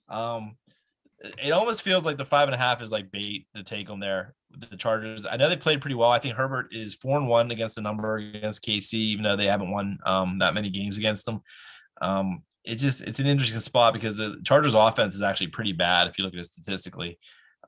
Um, 0.09 0.55
it 1.19 1.51
almost 1.51 1.81
feels 1.81 2.05
like 2.05 2.17
the 2.17 2.25
five 2.25 2.47
and 2.47 2.55
a 2.55 2.59
half 2.59 2.81
is 2.81 2.91
like 2.91 3.11
bait 3.11 3.47
to 3.55 3.63
take 3.63 3.87
them 3.87 3.99
there. 3.99 4.35
The 4.51 4.77
Chargers, 4.77 5.25
I 5.29 5.35
know 5.35 5.49
they 5.49 5.57
played 5.57 5.81
pretty 5.81 5.95
well. 5.95 6.11
I 6.11 6.19
think 6.19 6.35
Herbert 6.35 6.67
is 6.71 6.95
four 6.95 7.17
and 7.17 7.27
one 7.27 7.51
against 7.51 7.75
the 7.75 7.81
number 7.81 8.17
against 8.17 8.63
KC, 8.63 8.93
even 8.93 9.23
though 9.23 9.35
they 9.35 9.45
haven't 9.45 9.71
won 9.71 9.97
um, 10.05 10.39
that 10.39 10.53
many 10.53 10.69
games 10.69 10.97
against 10.97 11.25
them. 11.25 11.41
Um, 12.01 12.43
it 12.63 12.75
just 12.75 13.01
it's 13.01 13.19
an 13.19 13.27
interesting 13.27 13.59
spot 13.59 13.93
because 13.93 14.17
the 14.17 14.39
Chargers 14.45 14.75
offense 14.75 15.15
is 15.15 15.21
actually 15.21 15.47
pretty 15.47 15.73
bad 15.73 16.07
if 16.07 16.17
you 16.17 16.23
look 16.23 16.33
at 16.33 16.39
it 16.39 16.45
statistically. 16.45 17.17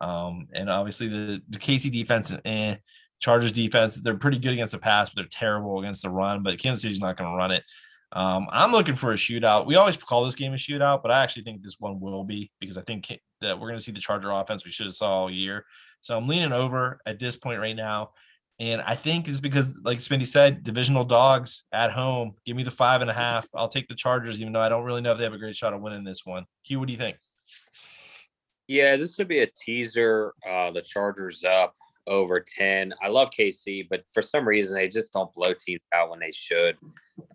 Um, 0.02 0.48
and 0.54 0.70
obviously 0.70 1.08
the, 1.08 1.42
the 1.50 1.60
KC 1.60 1.92
defense 1.92 2.32
and 2.32 2.42
eh, 2.46 2.78
Chargers 3.20 3.52
defense, 3.52 4.00
they're 4.00 4.16
pretty 4.16 4.40
good 4.40 4.54
against 4.54 4.72
the 4.72 4.80
pass, 4.80 5.10
but 5.10 5.18
they're 5.18 5.30
terrible 5.30 5.80
against 5.80 6.04
the 6.04 6.10
run. 6.10 6.44
But 6.44 6.60
Kansas 6.60 6.82
City's 6.82 7.02
not 7.02 7.18
going 7.18 7.30
to 7.30 7.36
run 7.36 7.52
it. 7.52 7.64
Um, 8.12 8.48
I'm 8.52 8.72
looking 8.72 8.96
for 8.96 9.12
a 9.12 9.16
shootout. 9.16 9.66
We 9.66 9.76
always 9.76 9.98
call 9.98 10.26
this 10.26 10.36
game 10.36 10.54
a 10.54 10.58
shootout, 10.58 11.04
but 11.04 11.12
I 11.12 11.22
actually 11.22 11.44
think 11.44 11.62
this 11.62 11.76
one 11.80 12.00
will 12.00 12.24
be 12.24 12.52
because 12.60 12.78
I 12.78 12.82
think 12.82 13.08
that 13.42 13.60
we're 13.60 13.68
going 13.68 13.78
to 13.78 13.84
see 13.84 13.92
the 13.92 14.00
Charger 14.00 14.32
offense 14.32 14.66
we 14.66 14.72
should 14.72 14.88
have 14.88 14.96
saw 14.96 15.22
all 15.22 15.32
year. 15.32 15.66
So 16.02 16.18
I'm 16.18 16.28
leaning 16.28 16.54
over 16.54 17.00
at 17.06 17.20
this 17.20 17.36
point 17.36 17.60
right 17.60 17.76
now. 17.76 18.12
And 18.60 18.82
I 18.82 18.96
think 18.96 19.30
it's 19.30 19.40
because, 19.40 19.80
like 19.84 20.00
Smitty 20.00 20.28
said, 20.28 20.64
divisional 20.64 21.06
dogs 21.06 21.64
at 21.72 21.92
home. 21.92 22.34
Give 22.46 22.58
me 22.58 22.64
the 22.64 22.72
five 22.72 23.02
and 23.02 23.10
a 23.10 23.14
half. 23.14 23.48
I'll 23.56 23.70
take 23.70 23.88
the 23.88 23.96
Chargers, 23.96 24.42
even 24.42 24.52
though 24.52 24.60
I 24.60 24.68
don't 24.68 24.84
really 24.84 25.02
know 25.02 25.14
if 25.14 25.18
they 25.18 25.24
have 25.24 25.34
a 25.34 25.38
great 25.38 25.56
shot 25.56 25.74
of 25.74 25.82
winning 25.82 26.04
this 26.04 26.26
one. 26.26 26.46
Q, 26.66 26.80
what 26.80 26.88
do 26.88 26.94
you 26.94 27.00
think? 27.00 27.18
Yeah, 28.68 28.98
this 28.98 29.18
would 29.18 29.30
be 29.30 29.40
a 29.40 29.48
teaser. 29.48 30.34
Uh, 30.48 30.72
the 30.72 30.82
Chargers 30.82 31.46
up 31.46 31.74
over 32.10 32.40
10. 32.40 32.94
I 33.02 33.08
love 33.08 33.30
KC, 33.30 33.88
but 33.90 34.04
for 34.12 34.22
some 34.22 34.48
reason, 34.48 34.76
they 34.76 34.88
just 34.88 35.14
don't 35.14 35.34
blow 35.34 35.54
teams 35.54 35.82
out 35.94 36.10
when 36.10 36.20
they 36.20 36.32
should. 36.32 36.76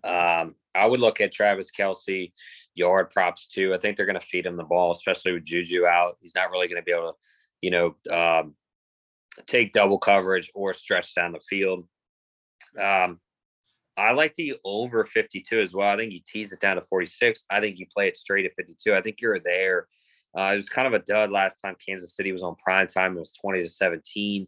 Um, 0.03 0.55
I 0.75 0.85
would 0.85 0.99
look 0.99 1.21
at 1.21 1.31
Travis 1.31 1.71
Kelce 1.77 2.31
yard 2.75 3.09
props 3.09 3.47
too. 3.47 3.73
I 3.73 3.77
think 3.77 3.95
they're 3.95 4.05
going 4.05 4.19
to 4.19 4.25
feed 4.25 4.45
him 4.45 4.57
the 4.57 4.63
ball, 4.63 4.91
especially 4.91 5.31
with 5.31 5.45
Juju 5.45 5.85
out. 5.85 6.17
He's 6.21 6.35
not 6.35 6.51
really 6.51 6.67
going 6.67 6.81
to 6.81 6.85
be 6.85 6.91
able 6.91 7.13
to, 7.13 7.17
you 7.61 7.71
know, 7.71 7.95
um, 8.11 8.55
take 9.47 9.71
double 9.71 9.97
coverage 9.97 10.51
or 10.53 10.73
stretch 10.73 11.15
down 11.15 11.31
the 11.31 11.39
field. 11.39 11.87
Um, 12.79 13.19
I 13.97 14.11
like 14.11 14.33
the 14.33 14.55
over 14.65 15.05
52 15.05 15.61
as 15.61 15.73
well. 15.73 15.87
I 15.87 15.95
think 15.95 16.11
you 16.11 16.19
tease 16.25 16.51
it 16.51 16.59
down 16.59 16.75
to 16.75 16.81
46. 16.81 17.45
I 17.49 17.61
think 17.61 17.79
you 17.79 17.85
play 17.87 18.09
it 18.09 18.17
straight 18.17 18.45
at 18.45 18.55
52. 18.57 18.93
I 18.93 19.01
think 19.01 19.21
you're 19.21 19.39
there. 19.39 19.87
Uh, 20.37 20.51
it 20.51 20.57
was 20.57 20.67
kind 20.67 20.85
of 20.85 20.93
a 20.93 21.05
dud 21.05 21.31
last 21.31 21.61
time 21.63 21.75
Kansas 21.85 22.13
City 22.13 22.33
was 22.33 22.43
on 22.43 22.55
prime 22.55 22.87
time. 22.87 23.15
It 23.15 23.19
was 23.19 23.31
20 23.31 23.63
to 23.63 23.69
17 23.69 24.47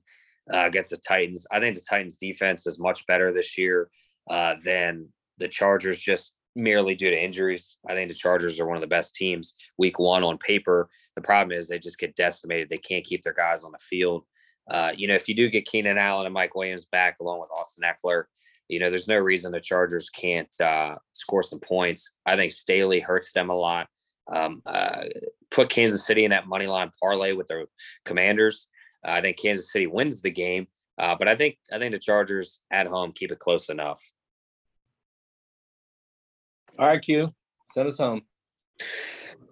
uh, 0.53 0.65
against 0.65 0.91
the 0.91 0.97
Titans. 0.97 1.45
I 1.51 1.59
think 1.59 1.75
the 1.75 1.85
Titans 1.89 2.17
defense 2.17 2.65
is 2.67 2.79
much 2.79 3.05
better 3.07 3.33
this 3.33 3.57
year 3.57 3.89
uh, 4.29 4.55
than 4.63 5.09
the 5.37 5.47
Chargers 5.47 5.99
just 5.99 6.33
merely 6.55 6.95
due 6.95 7.11
to 7.11 7.23
injuries. 7.23 7.77
I 7.87 7.93
think 7.93 8.09
the 8.09 8.15
Chargers 8.15 8.59
are 8.59 8.65
one 8.65 8.77
of 8.77 8.81
the 8.81 8.87
best 8.87 9.15
teams 9.15 9.55
week 9.77 9.99
one 9.99 10.23
on 10.23 10.37
paper. 10.37 10.89
The 11.15 11.21
problem 11.21 11.57
is 11.57 11.67
they 11.67 11.79
just 11.79 11.99
get 11.99 12.15
decimated. 12.15 12.69
They 12.69 12.77
can't 12.77 13.05
keep 13.05 13.21
their 13.21 13.33
guys 13.33 13.63
on 13.63 13.71
the 13.71 13.77
field. 13.77 14.23
Uh, 14.69 14.91
you 14.95 15.07
know, 15.07 15.13
if 15.13 15.29
you 15.29 15.35
do 15.35 15.49
get 15.49 15.65
Keenan 15.65 15.97
Allen 15.97 16.25
and 16.25 16.33
Mike 16.33 16.55
Williams 16.55 16.85
back 16.85 17.17
along 17.21 17.39
with 17.39 17.51
Austin 17.51 17.85
Ekeler, 17.87 18.23
you 18.67 18.79
know, 18.79 18.89
there's 18.89 19.07
no 19.07 19.17
reason 19.17 19.51
the 19.51 19.61
Chargers 19.61 20.09
can't 20.09 20.53
uh, 20.59 20.95
score 21.13 21.43
some 21.43 21.59
points. 21.59 22.11
I 22.25 22.35
think 22.35 22.51
Staley 22.51 22.99
hurts 22.99 23.31
them 23.31 23.49
a 23.49 23.55
lot. 23.55 23.87
Um, 24.29 24.61
uh, 24.65 25.03
put 25.51 25.69
Kansas 25.69 26.05
City 26.05 26.25
in 26.25 26.31
that 26.31 26.47
money 26.47 26.67
line 26.67 26.91
parlay 27.01 27.31
with 27.31 27.47
the 27.47 27.67
Commanders. 28.03 28.67
I 29.03 29.21
think 29.21 29.37
Kansas 29.37 29.71
City 29.71 29.87
wins 29.87 30.21
the 30.21 30.31
game, 30.31 30.67
uh, 30.97 31.15
but 31.17 31.27
I 31.27 31.35
think 31.35 31.57
I 31.71 31.79
think 31.79 31.91
the 31.91 31.99
Chargers 31.99 32.61
at 32.71 32.87
home 32.87 33.11
keep 33.13 33.31
it 33.31 33.39
close 33.39 33.69
enough. 33.69 34.01
All 36.79 36.87
right, 36.87 37.01
Q, 37.01 37.27
send 37.65 37.87
us 37.87 37.97
home. 37.97 38.21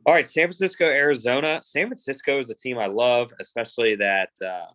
All 0.06 0.14
right, 0.14 0.30
San 0.30 0.44
Francisco, 0.44 0.86
Arizona. 0.86 1.60
San 1.64 1.88
Francisco 1.88 2.38
is 2.38 2.50
a 2.50 2.56
team 2.56 2.78
I 2.78 2.86
love, 2.86 3.32
especially 3.40 3.96
that 3.96 4.30
uh, 4.46 4.68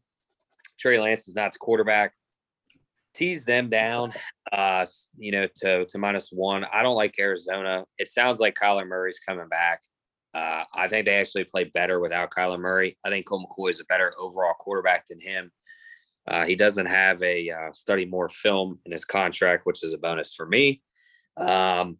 Trey 0.79 0.99
Lance 0.99 1.29
is 1.29 1.37
not 1.37 1.53
the 1.53 1.59
quarterback. 1.61 2.13
Tease 3.15 3.45
them 3.45 3.69
down, 3.69 4.13
uh, 4.53 4.87
you 5.17 5.33
know, 5.33 5.47
to 5.63 5.85
to 5.85 5.99
minus 5.99 6.31
one. 6.33 6.65
I 6.73 6.83
don't 6.83 6.97
like 6.97 7.15
Arizona. 7.19 7.85
It 7.99 8.09
sounds 8.09 8.41
like 8.41 8.57
Kyler 8.61 8.87
Murray's 8.87 9.19
coming 9.19 9.49
back. 9.49 9.83
Uh, 10.35 10.65
I 10.73 10.89
think 10.89 11.07
they 11.07 11.17
actually 11.17 11.45
play 11.45 11.65
better 11.65 12.01
without 12.01 12.31
Kyler 12.31 12.61
Murray. 12.61 12.97
I 13.05 13.09
think 13.09 13.27
Colt 13.27 13.49
McCoy 13.49 13.71
is 13.71 13.81
a 13.81 13.85
better 13.85 14.13
overall 14.19 14.55
quarterback 14.59 15.07
than 15.07 15.21
him. 15.21 15.51
Uh, 16.29 16.45
he 16.45 16.55
doesn't 16.55 16.87
have 16.87 17.21
a 17.23 17.51
uh, 17.51 17.73
study 17.73 18.05
more 18.05 18.29
film 18.29 18.79
in 18.85 18.93
his 18.93 19.05
contract, 19.05 19.67
which 19.67 19.83
is 19.83 19.93
a 19.93 19.99
bonus 19.99 20.35
for 20.35 20.47
me. 20.47 20.83
Um, 21.37 21.99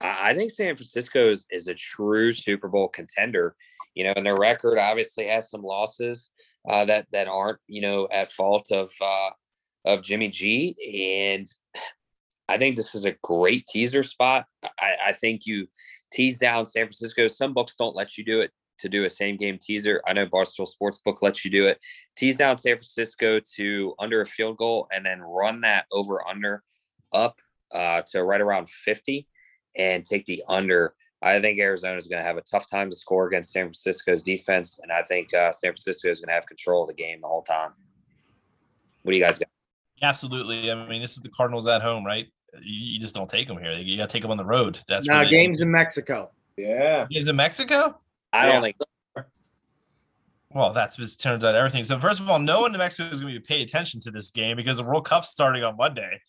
I 0.00 0.34
think 0.34 0.50
San 0.50 0.74
Francisco 0.76 1.30
is, 1.30 1.46
is 1.50 1.68
a 1.68 1.74
true 1.74 2.32
Super 2.32 2.68
Bowl 2.68 2.88
contender. 2.88 3.54
You 3.94 4.04
know, 4.04 4.12
and 4.16 4.24
their 4.24 4.36
record 4.36 4.78
obviously 4.78 5.26
has 5.26 5.50
some 5.50 5.62
losses 5.62 6.30
uh, 6.68 6.84
that 6.86 7.06
that 7.12 7.28
aren't 7.28 7.58
you 7.66 7.80
know 7.80 8.08
at 8.10 8.30
fault 8.30 8.70
of 8.70 8.90
uh, 9.00 9.30
of 9.84 10.02
Jimmy 10.02 10.28
G. 10.28 10.74
And 11.28 11.46
I 12.48 12.58
think 12.58 12.76
this 12.76 12.94
is 12.94 13.04
a 13.04 13.16
great 13.22 13.66
teaser 13.66 14.02
spot. 14.02 14.46
I, 14.78 14.96
I 15.08 15.12
think 15.12 15.46
you 15.46 15.68
tease 16.12 16.38
down 16.38 16.66
San 16.66 16.86
Francisco. 16.86 17.28
Some 17.28 17.54
books 17.54 17.76
don't 17.76 17.96
let 17.96 18.16
you 18.18 18.24
do 18.24 18.40
it 18.40 18.50
to 18.78 18.88
do 18.88 19.04
a 19.04 19.10
same 19.10 19.36
game 19.36 19.58
teaser. 19.60 20.00
I 20.06 20.12
know 20.12 20.26
Barstool 20.26 20.68
Sportsbook 20.68 21.22
lets 21.22 21.44
you 21.44 21.50
do 21.50 21.66
it. 21.66 21.78
Tease 22.16 22.38
down 22.38 22.58
San 22.58 22.76
Francisco 22.76 23.40
to 23.56 23.94
under 23.98 24.22
a 24.22 24.26
field 24.26 24.56
goal 24.56 24.88
and 24.92 25.04
then 25.04 25.20
run 25.20 25.60
that 25.62 25.86
over 25.92 26.26
under 26.26 26.62
up 27.12 27.38
uh, 27.72 28.02
to 28.08 28.24
right 28.24 28.40
around 28.40 28.68
50 28.70 29.26
and 29.76 30.04
take 30.04 30.24
the 30.26 30.42
under 30.48 30.94
I 31.22 31.40
think 31.40 31.58
Arizona 31.58 31.96
is 31.96 32.06
going 32.06 32.20
to 32.20 32.26
have 32.26 32.38
a 32.38 32.42
tough 32.42 32.68
time 32.68 32.88
to 32.90 32.96
score 32.96 33.26
against 33.26 33.52
San 33.52 33.64
Francisco's 33.64 34.22
defense, 34.22 34.80
and 34.82 34.90
I 34.90 35.02
think 35.02 35.34
uh, 35.34 35.52
San 35.52 35.72
Francisco 35.72 36.08
is 36.08 36.18
going 36.18 36.28
to 36.28 36.34
have 36.34 36.46
control 36.46 36.82
of 36.82 36.88
the 36.88 36.94
game 36.94 37.20
the 37.20 37.28
whole 37.28 37.42
time. 37.42 37.72
What 39.02 39.12
do 39.12 39.18
you 39.18 39.22
guys 39.22 39.38
got? 39.38 39.48
Absolutely. 40.02 40.70
I 40.70 40.88
mean, 40.88 41.02
this 41.02 41.12
is 41.12 41.22
the 41.22 41.28
Cardinals 41.28 41.66
at 41.66 41.82
home, 41.82 42.06
right? 42.06 42.26
You, 42.54 42.94
you 42.94 43.00
just 43.00 43.14
don't 43.14 43.28
take 43.28 43.48
them 43.48 43.58
here. 43.58 43.72
You 43.72 43.96
got 43.96 44.08
to 44.08 44.12
take 44.12 44.22
them 44.22 44.30
on 44.30 44.36
the 44.36 44.44
road. 44.44 44.80
That's 44.88 45.06
now 45.06 45.24
games 45.24 45.60
in 45.60 45.70
Mexico. 45.70 46.30
Yeah, 46.56 47.06
games 47.10 47.28
in 47.28 47.36
Mexico. 47.36 47.98
I 48.32 48.46
don't 48.46 48.62
think. 48.62 48.76
Well, 50.52 50.72
that's 50.72 50.96
just 50.96 51.20
turns 51.20 51.44
out 51.44 51.54
everything. 51.54 51.84
So 51.84 51.98
first 52.00 52.20
of 52.20 52.28
all, 52.28 52.40
no 52.40 52.62
one 52.62 52.72
in 52.74 52.78
Mexico 52.78 53.08
is 53.10 53.20
going 53.20 53.34
to 53.34 53.40
be 53.40 53.46
pay 53.46 53.62
attention 53.62 54.00
to 54.00 54.10
this 54.10 54.30
game 54.32 54.56
because 54.56 54.78
the 54.78 54.82
World 54.82 55.06
Cup's 55.06 55.28
starting 55.28 55.62
on 55.62 55.76
Monday. 55.76 56.20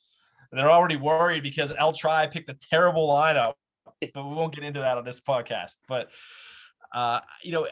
And 0.52 0.60
they're 0.60 0.70
already 0.70 0.96
worried 0.96 1.42
because 1.42 1.74
El 1.76 1.94
Tri 1.94 2.28
picked 2.28 2.50
a 2.50 2.54
terrible 2.54 3.08
lineup, 3.10 3.54
but 4.14 4.28
we 4.28 4.36
won't 4.36 4.54
get 4.54 4.64
into 4.64 4.82
that 4.82 4.98
on 4.98 5.06
this 5.06 5.20
podcast. 5.20 5.78
But 5.88 6.10
uh, 6.94 7.22
you 7.42 7.52
know, 7.52 7.68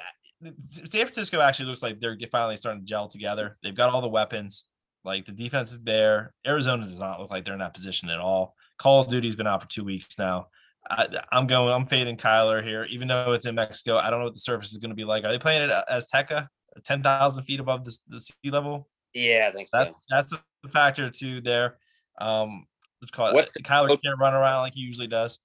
San 0.65 1.05
Francisco 1.05 1.39
actually 1.41 1.67
looks 1.67 1.83
like 1.83 1.99
they're 1.99 2.17
finally 2.31 2.57
starting 2.57 2.81
to 2.81 2.85
gel 2.85 3.07
together. 3.07 3.55
They've 3.61 3.75
got 3.75 3.91
all 3.91 4.01
the 4.01 4.07
weapons. 4.07 4.65
Like 5.03 5.25
the 5.25 5.31
defense 5.31 5.71
is 5.71 5.79
there. 5.81 6.33
Arizona 6.45 6.85
does 6.85 6.99
not 6.99 7.19
look 7.19 7.31
like 7.31 7.45
they're 7.45 7.53
in 7.53 7.59
that 7.59 7.73
position 7.73 8.09
at 8.09 8.19
all. 8.19 8.55
Call 8.77 9.01
of 9.01 9.09
Duty's 9.09 9.35
been 9.35 9.47
out 9.47 9.61
for 9.61 9.69
two 9.69 9.83
weeks 9.83 10.17
now. 10.17 10.47
I, 10.89 11.07
am 11.31 11.47
going. 11.47 11.71
I'm 11.73 11.85
fading 11.85 12.17
Kyler 12.17 12.63
here, 12.63 12.85
even 12.85 13.07
though 13.07 13.33
it's 13.33 13.45
in 13.45 13.55
Mexico. 13.55 13.97
I 13.97 14.09
don't 14.09 14.19
know 14.19 14.25
what 14.25 14.33
the 14.33 14.39
surface 14.39 14.71
is 14.71 14.77
going 14.77 14.89
to 14.89 14.95
be 14.95 15.05
like. 15.05 15.23
Are 15.23 15.31
they 15.31 15.37
playing 15.37 15.63
it 15.63 15.71
as 15.89 16.07
Azteca, 16.07 16.47
ten 16.85 17.03
thousand 17.03 17.43
feet 17.43 17.59
above 17.59 17.85
the, 17.85 17.97
the 18.07 18.21
sea 18.21 18.49
level? 18.49 18.87
Yeah, 19.13 19.49
I 19.49 19.51
think 19.51 19.69
that's 19.71 19.93
so. 19.93 19.99
that's 20.09 20.33
a 20.33 20.69
factor 20.69 21.09
too 21.09 21.41
there. 21.41 21.77
Um, 22.19 22.65
let's 23.01 23.11
call 23.11 23.27
it. 23.27 23.33
What's 23.33 23.51
the, 23.51 23.61
Kyler 23.61 23.89
can't 23.89 24.19
run 24.19 24.33
around 24.33 24.61
like 24.61 24.73
he 24.73 24.81
usually 24.81 25.07
does. 25.07 25.39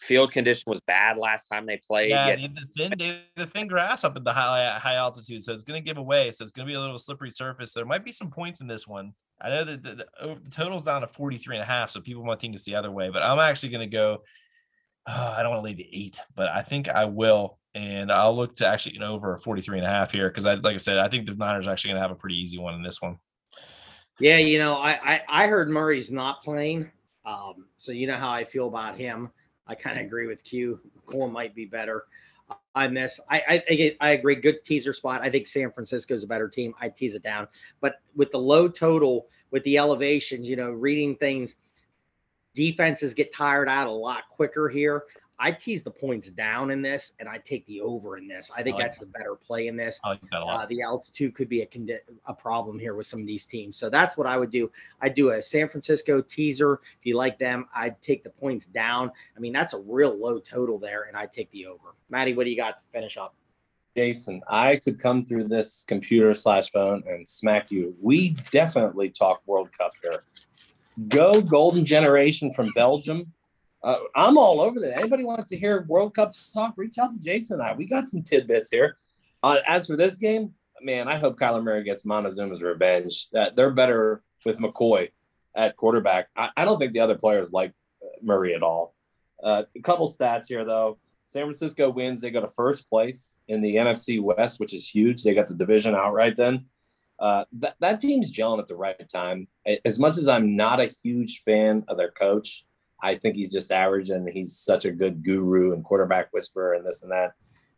Field 0.00 0.32
condition 0.32 0.64
was 0.66 0.80
bad 0.80 1.18
last 1.18 1.46
time 1.46 1.66
they 1.66 1.76
played. 1.76 2.10
Yeah, 2.10 2.34
the, 2.34 2.48
the 2.48 2.66
thin 2.76 2.92
they, 2.98 3.20
the 3.36 3.46
thin 3.46 3.66
grass 3.66 4.02
up 4.02 4.16
at 4.16 4.24
the 4.24 4.32
high 4.32 4.78
high 4.78 4.94
altitude, 4.94 5.42
so 5.42 5.52
it's 5.52 5.62
going 5.62 5.80
to 5.80 5.84
give 5.86 5.98
away. 5.98 6.30
So 6.30 6.42
it's 6.42 6.52
going 6.52 6.66
to 6.66 6.70
be 6.70 6.76
a 6.76 6.80
little 6.80 6.96
slippery 6.96 7.30
surface. 7.30 7.74
There 7.74 7.84
might 7.84 8.04
be 8.04 8.12
some 8.12 8.30
points 8.30 8.62
in 8.62 8.66
this 8.66 8.88
one. 8.88 9.12
I 9.42 9.50
know 9.50 9.64
that 9.64 9.82
the, 9.82 9.94
the, 9.96 10.06
oh, 10.22 10.36
the 10.42 10.50
total's 10.50 10.84
down 10.84 11.02
to 11.02 11.06
43 11.06 11.56
and 11.56 11.62
a 11.62 11.66
half, 11.66 11.90
so 11.90 12.00
people 12.00 12.24
might 12.24 12.40
think 12.40 12.54
it's 12.54 12.64
the 12.64 12.74
other 12.74 12.90
way, 12.90 13.10
but 13.10 13.22
I'm 13.22 13.38
actually 13.38 13.70
going 13.70 13.88
to 13.88 13.94
go. 13.94 14.22
Uh, 15.06 15.34
I 15.36 15.42
don't 15.42 15.52
want 15.52 15.62
to 15.62 15.66
leave 15.66 15.76
the 15.76 15.88
eight, 15.92 16.18
but 16.34 16.48
I 16.48 16.62
think 16.62 16.88
I 16.88 17.04
will. 17.04 17.58
And 17.74 18.10
I'll 18.10 18.34
look 18.34 18.56
to 18.56 18.66
actually 18.66 18.92
get 18.92 19.02
over 19.02 19.36
43 19.36 19.78
and 19.78 19.86
a 19.86 19.90
half 19.90 20.10
here 20.10 20.28
because 20.28 20.44
I, 20.44 20.54
like 20.54 20.74
I 20.74 20.78
said, 20.78 20.98
I 20.98 21.08
think 21.08 21.26
the 21.26 21.34
Niners 21.34 21.66
are 21.66 21.70
actually 21.70 21.90
going 21.90 22.02
to 22.02 22.02
have 22.02 22.10
a 22.10 22.18
pretty 22.18 22.36
easy 22.36 22.58
one 22.58 22.74
in 22.74 22.82
this 22.82 23.00
one. 23.00 23.18
Yeah, 24.18 24.38
you 24.38 24.58
know, 24.58 24.74
I, 24.74 24.90
I, 25.02 25.22
I 25.28 25.46
heard 25.46 25.70
Murray's 25.70 26.10
not 26.10 26.42
playing. 26.42 26.90
Um, 27.24 27.66
so 27.76 27.92
you 27.92 28.06
know 28.06 28.16
how 28.16 28.30
I 28.30 28.44
feel 28.44 28.66
about 28.66 28.96
him. 28.96 29.30
I 29.66 29.74
kind 29.74 29.98
of 29.98 30.06
agree 30.06 30.26
with 30.26 30.42
Q. 30.44 30.80
Colt 31.06 31.32
might 31.32 31.54
be 31.54 31.64
better 31.64 32.04
on 32.74 32.94
this. 32.94 33.20
I 33.30 33.62
I, 33.68 33.96
I 34.00 34.10
agree. 34.10 34.34
Good 34.36 34.64
teaser 34.64 34.92
spot. 34.92 35.22
I 35.22 35.30
think 35.30 35.46
San 35.46 35.70
Francisco 35.70 36.14
is 36.14 36.24
a 36.24 36.26
better 36.26 36.48
team. 36.48 36.74
I 36.80 36.88
tease 36.88 37.14
it 37.14 37.22
down, 37.22 37.48
but 37.80 38.00
with 38.14 38.30
the 38.30 38.38
low 38.38 38.68
total, 38.68 39.28
with 39.50 39.62
the 39.64 39.78
elevations, 39.78 40.48
you 40.48 40.56
know, 40.56 40.70
reading 40.70 41.16
things, 41.16 41.56
defenses 42.54 43.14
get 43.14 43.32
tired 43.32 43.68
out 43.68 43.86
a 43.86 43.92
lot 43.92 44.28
quicker 44.28 44.68
here. 44.68 45.04
I 45.42 45.52
tease 45.52 45.82
the 45.82 45.90
points 45.90 46.28
down 46.28 46.70
in 46.70 46.82
this, 46.82 47.14
and 47.18 47.26
I 47.26 47.38
take 47.38 47.64
the 47.64 47.80
over 47.80 48.18
in 48.18 48.28
this. 48.28 48.50
I 48.54 48.62
think 48.62 48.76
like 48.76 48.84
that's 48.84 48.98
that. 48.98 49.06
the 49.06 49.18
better 49.18 49.34
play 49.34 49.68
in 49.68 49.76
this. 49.76 49.98
Like 50.04 50.20
uh, 50.30 50.66
the 50.66 50.82
altitude 50.82 51.34
could 51.34 51.48
be 51.48 51.62
a 51.62 51.66
condi- 51.66 52.00
a 52.26 52.34
problem 52.34 52.78
here 52.78 52.94
with 52.94 53.06
some 53.06 53.20
of 53.20 53.26
these 53.26 53.46
teams. 53.46 53.74
So 53.74 53.88
that's 53.88 54.18
what 54.18 54.26
I 54.26 54.36
would 54.36 54.50
do. 54.50 54.70
I'd 55.00 55.14
do 55.14 55.30
a 55.30 55.40
San 55.40 55.70
Francisco 55.70 56.20
teaser. 56.20 56.74
If 56.98 57.06
you 57.06 57.16
like 57.16 57.38
them, 57.38 57.66
I'd 57.74 58.00
take 58.02 58.22
the 58.22 58.28
points 58.28 58.66
down. 58.66 59.10
I 59.34 59.40
mean, 59.40 59.54
that's 59.54 59.72
a 59.72 59.80
real 59.80 60.14
low 60.14 60.40
total 60.40 60.78
there, 60.78 61.04
and 61.04 61.16
I'd 61.16 61.32
take 61.32 61.50
the 61.52 61.64
over. 61.66 61.94
Maddie, 62.10 62.34
what 62.34 62.44
do 62.44 62.50
you 62.50 62.56
got 62.58 62.76
to 62.76 62.84
finish 62.92 63.16
up? 63.16 63.34
Jason, 63.96 64.42
I 64.46 64.76
could 64.76 65.00
come 65.00 65.24
through 65.24 65.48
this 65.48 65.86
computer 65.88 66.34
slash 66.34 66.70
phone 66.70 67.02
and 67.08 67.26
smack 67.26 67.70
you. 67.70 67.96
We 68.00 68.36
definitely 68.50 69.08
talk 69.08 69.40
World 69.46 69.70
Cup 69.76 69.92
here. 70.02 70.24
Go 71.08 71.40
Golden 71.40 71.86
Generation 71.86 72.52
from 72.52 72.70
Belgium 72.74 73.32
uh, 73.82 73.96
I'm 74.14 74.36
all 74.36 74.60
over 74.60 74.80
that. 74.80 74.96
Anybody 74.98 75.24
wants 75.24 75.48
to 75.50 75.56
hear 75.56 75.84
World 75.88 76.14
Cup 76.14 76.32
talk? 76.52 76.74
Reach 76.76 76.98
out 76.98 77.12
to 77.12 77.18
Jason 77.18 77.60
and 77.60 77.68
I. 77.68 77.74
We 77.74 77.86
got 77.86 78.08
some 78.08 78.22
tidbits 78.22 78.70
here. 78.70 78.96
Uh, 79.42 79.56
as 79.66 79.86
for 79.86 79.96
this 79.96 80.16
game, 80.16 80.54
man, 80.82 81.08
I 81.08 81.16
hope 81.16 81.38
Kyler 81.38 81.62
Murray 81.62 81.82
gets 81.84 82.04
Montezuma's 82.04 82.62
revenge. 82.62 83.28
That 83.32 83.56
they're 83.56 83.70
better 83.70 84.22
with 84.44 84.58
McCoy 84.58 85.10
at 85.54 85.76
quarterback. 85.76 86.28
I, 86.36 86.50
I 86.56 86.64
don't 86.64 86.78
think 86.78 86.92
the 86.92 87.00
other 87.00 87.16
players 87.16 87.52
like 87.52 87.72
uh, 88.02 88.08
Murray 88.22 88.54
at 88.54 88.62
all. 88.62 88.94
Uh, 89.42 89.62
a 89.74 89.80
couple 89.80 90.08
stats 90.08 90.46
here 90.46 90.64
though. 90.64 90.98
San 91.26 91.44
Francisco 91.44 91.88
wins. 91.90 92.20
They 92.20 92.30
go 92.30 92.40
to 92.40 92.48
first 92.48 92.90
place 92.90 93.38
in 93.46 93.60
the 93.60 93.76
NFC 93.76 94.20
West, 94.20 94.58
which 94.58 94.74
is 94.74 94.88
huge. 94.88 95.22
They 95.22 95.32
got 95.32 95.46
the 95.46 95.54
division 95.54 95.94
outright 95.94 96.36
then. 96.36 96.66
Uh, 97.20 97.44
that, 97.52 97.76
that 97.80 98.00
team's 98.00 98.32
gelling 98.32 98.58
at 98.58 98.66
the 98.66 98.74
right 98.74 99.08
time. 99.08 99.46
As 99.84 99.98
much 99.98 100.16
as 100.16 100.26
I'm 100.26 100.56
not 100.56 100.80
a 100.80 100.86
huge 100.86 101.42
fan 101.44 101.84
of 101.86 101.96
their 101.96 102.10
coach, 102.10 102.64
I 103.02 103.14
think 103.14 103.36
he's 103.36 103.52
just 103.52 103.72
average 103.72 104.10
and 104.10 104.28
he's 104.28 104.56
such 104.56 104.84
a 104.84 104.90
good 104.90 105.24
guru 105.24 105.72
and 105.72 105.84
quarterback 105.84 106.32
whisperer 106.32 106.74
and 106.74 106.86
this 106.86 107.02
and 107.02 107.12
that. 107.12 107.32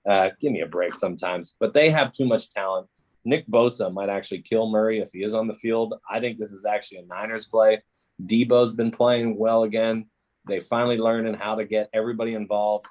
Uh, 0.08 0.30
give 0.40 0.50
me 0.50 0.60
a 0.60 0.66
break 0.66 0.94
sometimes, 0.94 1.54
but 1.60 1.72
they 1.72 1.90
have 1.90 2.12
too 2.12 2.26
much 2.26 2.50
talent. 2.50 2.88
Nick 3.24 3.46
Bosa 3.46 3.92
might 3.92 4.08
actually 4.08 4.42
kill 4.42 4.68
Murray 4.68 4.98
if 4.98 5.10
he 5.12 5.22
is 5.22 5.32
on 5.32 5.46
the 5.46 5.54
field. 5.54 5.94
I 6.10 6.18
think 6.18 6.38
this 6.38 6.52
is 6.52 6.64
actually 6.64 6.98
a 6.98 7.06
Niners 7.06 7.46
play. 7.46 7.82
Deebo's 8.24 8.74
been 8.74 8.90
playing 8.90 9.38
well 9.38 9.62
again. 9.62 10.06
They 10.48 10.58
finally 10.58 10.98
learning 10.98 11.34
how 11.34 11.54
to 11.54 11.64
get 11.64 11.88
everybody 11.92 12.34
involved. 12.34 12.86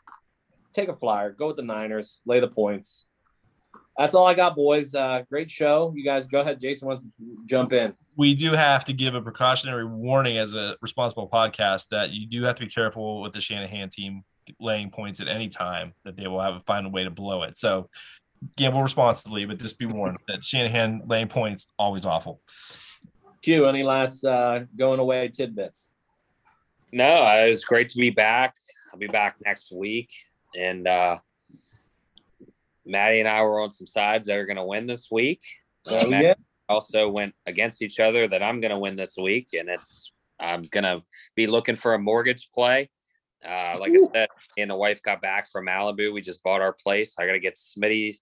Take 0.73 0.87
a 0.87 0.95
flyer, 0.95 1.31
go 1.31 1.47
with 1.47 1.57
the 1.57 1.63
Niners, 1.63 2.21
lay 2.25 2.39
the 2.39 2.47
points. 2.47 3.07
That's 4.01 4.15
all 4.15 4.25
I 4.25 4.33
got, 4.33 4.55
boys. 4.55 4.95
Uh, 4.95 5.23
great 5.29 5.49
show. 5.49 5.93
You 5.95 6.03
guys 6.03 6.27
go 6.27 6.41
ahead. 6.41 6.59
Jason 6.59 6.87
wants 6.87 7.05
to 7.05 7.11
jump 7.45 7.73
in 7.73 7.93
we 8.17 8.35
do 8.35 8.51
have 8.51 8.85
to 8.85 8.93
give 8.93 9.15
a 9.15 9.21
precautionary 9.21 9.85
warning 9.85 10.37
as 10.37 10.53
a 10.53 10.75
responsible 10.81 11.29
podcast 11.29 11.89
that 11.89 12.11
you 12.11 12.27
do 12.27 12.43
have 12.43 12.55
to 12.55 12.65
be 12.65 12.69
careful 12.69 13.21
with 13.21 13.33
the 13.33 13.41
Shanahan 13.41 13.89
team 13.89 14.23
laying 14.59 14.89
points 14.89 15.19
at 15.21 15.27
any 15.27 15.49
time 15.49 15.93
that 16.03 16.17
they 16.17 16.27
will 16.27 16.41
have 16.41 16.55
a 16.55 16.59
find 16.61 16.85
a 16.85 16.89
way 16.89 17.03
to 17.03 17.09
blow 17.09 17.43
it. 17.43 17.57
So 17.57 17.89
gamble 18.57 18.81
responsibly, 18.81 19.45
but 19.45 19.59
just 19.59 19.79
be 19.79 19.85
warned 19.85 20.17
that 20.27 20.43
Shanahan 20.43 21.03
laying 21.07 21.29
points 21.29 21.67
always 21.79 22.05
awful. 22.05 22.41
Q, 23.41 23.65
any 23.65 23.83
last 23.83 24.23
uh, 24.23 24.61
going 24.77 24.99
away 24.99 25.29
tidbits? 25.29 25.93
No, 26.91 27.25
it 27.27 27.47
was 27.47 27.63
great 27.63 27.89
to 27.89 27.97
be 27.97 28.09
back. 28.09 28.53
I'll 28.91 28.99
be 28.99 29.07
back 29.07 29.37
next 29.43 29.71
week, 29.71 30.11
and 30.55 30.87
uh, 30.87 31.17
Maddie 32.85 33.19
and 33.19 33.27
I 33.27 33.41
were 33.43 33.61
on 33.61 33.71
some 33.71 33.87
sides 33.87 34.25
that 34.25 34.37
are 34.37 34.45
going 34.45 34.57
to 34.57 34.65
win 34.65 34.85
this 34.85 35.09
week. 35.11 35.41
Uh, 35.87 36.05
yeah 36.07 36.33
also 36.71 37.09
went 37.09 37.35
against 37.45 37.81
each 37.81 37.99
other 37.99 38.27
that 38.27 38.41
I'm 38.41 38.61
going 38.61 38.71
to 38.71 38.79
win 38.79 38.95
this 38.95 39.15
week, 39.17 39.49
and 39.53 39.69
it's 39.69 40.11
I'm 40.39 40.61
going 40.63 40.85
to 40.85 41.03
be 41.35 41.45
looking 41.45 41.75
for 41.75 41.93
a 41.93 41.99
mortgage 41.99 42.49
play. 42.53 42.89
Uh, 43.45 43.77
like 43.79 43.91
Ooh. 43.91 44.07
I 44.07 44.13
said, 44.13 44.27
and 44.57 44.71
the 44.71 44.75
wife 44.75 45.01
got 45.03 45.21
back 45.21 45.49
from 45.51 45.67
Malibu. 45.67 46.13
We 46.13 46.21
just 46.21 46.43
bought 46.43 46.61
our 46.61 46.73
place. 46.73 47.15
I 47.19 47.25
got 47.25 47.33
to 47.33 47.39
get 47.39 47.55
Smitty 47.55 48.15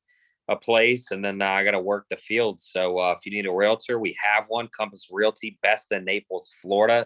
a 0.47 0.55
place, 0.55 1.12
and 1.12 1.24
then 1.24 1.41
uh, 1.41 1.45
I 1.45 1.64
got 1.64 1.72
to 1.72 1.80
work 1.80 2.07
the 2.10 2.18
field. 2.18 2.60
So 2.60 2.97
uh, 2.97 3.16
if 3.18 3.26
you 3.26 3.32
need 3.32 3.45
a 3.45 3.53
realtor, 3.53 3.99
we 3.99 4.18
have 4.22 4.45
one. 4.47 4.68
Compass 4.76 5.07
Realty, 5.12 5.60
best 5.62 5.91
in 5.91 6.05
Naples, 6.05 6.51
Florida. 6.62 7.05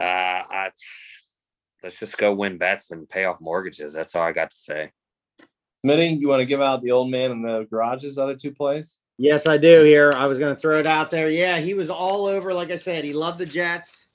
Uh, 0.00 0.04
I, 0.04 0.70
let's 1.82 1.98
just 1.98 2.16
go 2.16 2.32
win 2.32 2.58
bets 2.58 2.92
and 2.92 3.08
pay 3.08 3.24
off 3.24 3.40
mortgages. 3.40 3.92
That's 3.92 4.14
all 4.14 4.22
I 4.22 4.32
got 4.32 4.50
to 4.52 4.56
say. 4.56 4.92
Smitty, 5.84 6.20
you 6.20 6.28
want 6.28 6.40
to 6.40 6.46
give 6.46 6.60
out 6.60 6.82
the 6.82 6.92
old 6.92 7.10
man 7.10 7.30
in 7.30 7.42
the 7.42 7.66
garages 7.70 8.18
other 8.18 8.36
two 8.36 8.52
plays? 8.52 8.98
Yes, 9.18 9.46
I 9.46 9.56
do 9.56 9.82
here. 9.82 10.12
I 10.12 10.26
was 10.26 10.38
going 10.38 10.54
to 10.54 10.60
throw 10.60 10.78
it 10.78 10.86
out 10.86 11.10
there. 11.10 11.28
Yeah, 11.28 11.58
he 11.58 11.74
was 11.74 11.90
all 11.90 12.26
over. 12.26 12.54
Like 12.54 12.70
I 12.70 12.76
said, 12.76 13.04
he 13.04 13.12
loved 13.12 13.38
the 13.38 13.46
Jets. 13.46 14.08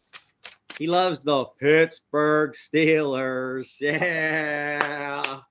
He 0.78 0.88
loves 0.88 1.24
the 1.24 1.46
Pittsburgh 1.60 2.54
Steelers. 2.54 3.76
Yeah. 3.82 5.42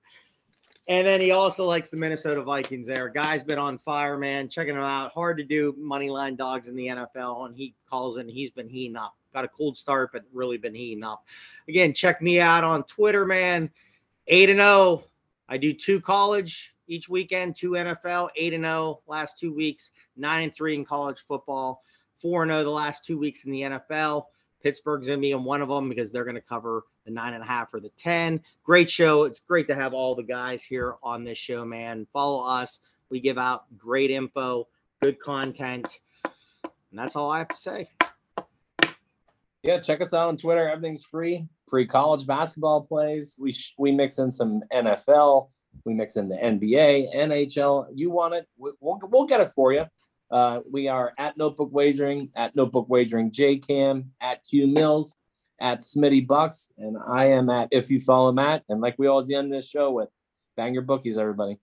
And 0.89 1.05
then 1.05 1.19
he 1.19 1.31
also 1.31 1.65
likes 1.65 1.89
the 1.89 1.97
Minnesota 1.97 2.41
Vikings 2.41 2.87
there. 2.87 3.09
Guy's 3.09 3.43
been 3.43 3.59
on 3.59 3.77
fire, 3.77 4.17
man. 4.17 4.47
Checking 4.47 4.73
him 4.73 4.81
out. 4.81 5.11
Hard 5.11 5.35
to 5.37 5.43
do 5.43 5.75
money 5.77 6.09
line 6.09 6.37
dogs 6.37 6.69
in 6.69 6.77
the 6.77 6.87
NFL. 6.87 7.45
And 7.45 7.55
he 7.55 7.75
calls 7.89 8.17
in. 8.17 8.29
He's 8.29 8.51
been 8.51 8.69
heating 8.69 8.95
up. 8.95 9.13
Got 9.33 9.43
a 9.43 9.49
cold 9.49 9.77
start, 9.77 10.11
but 10.13 10.23
really 10.31 10.57
been 10.57 10.73
heating 10.73 11.03
up. 11.03 11.25
Again, 11.67 11.93
check 11.93 12.21
me 12.21 12.39
out 12.39 12.63
on 12.63 12.83
Twitter, 12.83 13.25
man. 13.25 13.69
8 14.27 14.49
and 14.49 14.59
0. 14.59 15.03
I 15.49 15.57
do 15.57 15.73
two 15.73 16.01
college, 16.01 16.73
each 16.87 17.09
weekend, 17.09 17.55
two 17.55 17.71
NFL, 17.71 18.29
eight 18.35 18.53
and 18.53 18.63
zero 18.63 18.73
oh 18.73 19.01
last 19.07 19.39
two 19.39 19.53
weeks, 19.53 19.91
nine 20.15 20.43
and 20.43 20.55
three 20.55 20.75
in 20.75 20.85
college 20.85 21.23
football, 21.27 21.83
four 22.21 22.43
and 22.43 22.49
zero 22.49 22.61
oh 22.61 22.63
the 22.63 22.69
last 22.69 23.05
two 23.05 23.17
weeks 23.17 23.45
in 23.45 23.51
the 23.51 23.61
NFL. 23.61 24.25
Pittsburgh's 24.61 25.07
gonna 25.07 25.19
be 25.19 25.31
in 25.31 25.43
one 25.43 25.61
of 25.61 25.69
them 25.69 25.89
because 25.89 26.11
they're 26.11 26.25
gonna 26.25 26.41
cover 26.41 26.83
the 27.05 27.11
nine 27.11 27.33
and 27.33 27.43
a 27.43 27.47
half 27.47 27.73
or 27.73 27.79
the 27.79 27.91
ten. 27.97 28.41
Great 28.63 28.91
show. 28.91 29.23
It's 29.23 29.39
great 29.39 29.67
to 29.67 29.75
have 29.75 29.93
all 29.93 30.15
the 30.15 30.23
guys 30.23 30.63
here 30.63 30.95
on 31.03 31.23
this 31.23 31.37
show, 31.37 31.63
man. 31.63 32.07
Follow 32.11 32.43
us. 32.45 32.79
We 33.09 33.21
give 33.21 33.37
out 33.37 33.65
great 33.77 34.11
info, 34.11 34.67
good 35.01 35.19
content, 35.19 35.99
and 36.25 36.99
that's 36.99 37.15
all 37.15 37.31
I 37.31 37.39
have 37.39 37.47
to 37.49 37.55
say. 37.55 37.89
Yeah, 39.63 39.79
check 39.79 40.01
us 40.01 40.13
out 40.13 40.27
on 40.27 40.37
Twitter. 40.37 40.67
Everything's 40.67 41.05
free. 41.05 41.47
Free 41.67 41.85
college 41.85 42.25
basketball 42.25 42.81
plays. 42.81 43.35
We 43.39 43.51
sh- 43.51 43.73
we 43.77 43.91
mix 43.91 44.19
in 44.19 44.31
some 44.31 44.63
NFL 44.73 45.49
we 45.85 45.93
mix 45.93 46.15
in 46.15 46.29
the 46.29 46.35
NBA, 46.35 47.15
NHL. 47.15 47.87
You 47.93 48.09
want 48.09 48.33
it, 48.35 48.47
we'll, 48.57 48.75
we'll 48.81 49.25
get 49.25 49.41
it 49.41 49.51
for 49.55 49.73
you. 49.73 49.85
Uh, 50.29 50.59
we 50.69 50.87
are 50.87 51.13
at 51.17 51.37
Notebook 51.37 51.69
Wagering, 51.71 52.29
at 52.35 52.55
Notebook 52.55 52.89
Wagering 52.89 53.31
JCam, 53.31 54.07
at 54.19 54.45
Q 54.45 54.67
Mills, 54.67 55.15
at 55.59 55.79
Smitty 55.79 56.27
Bucks, 56.27 56.69
and 56.77 56.97
I 57.07 57.27
am 57.27 57.49
at 57.49 57.69
If 57.71 57.89
You 57.89 57.99
Follow 57.99 58.31
Matt. 58.31 58.63
And 58.67 58.81
like 58.81 58.95
we 58.97 59.07
always 59.07 59.31
end 59.31 59.51
this 59.53 59.67
show 59.67 59.91
with, 59.91 60.09
bang 60.57 60.73
your 60.73 60.83
bookies, 60.83 61.17
everybody. 61.17 61.59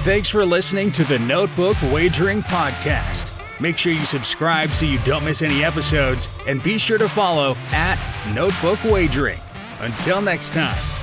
Thanks 0.00 0.28
for 0.28 0.44
listening 0.44 0.92
to 0.92 1.04
the 1.04 1.18
Notebook 1.18 1.76
Wagering 1.90 2.42
Podcast. 2.42 3.25
Make 3.60 3.78
sure 3.78 3.92
you 3.92 4.04
subscribe 4.04 4.72
so 4.72 4.86
you 4.86 4.98
don't 5.00 5.24
miss 5.24 5.42
any 5.42 5.64
episodes, 5.64 6.28
and 6.46 6.62
be 6.62 6.78
sure 6.78 6.98
to 6.98 7.08
follow 7.08 7.56
at 7.72 8.06
Notebook 8.34 8.82
Wagering. 8.84 9.40
Until 9.80 10.20
next 10.20 10.52
time. 10.52 10.95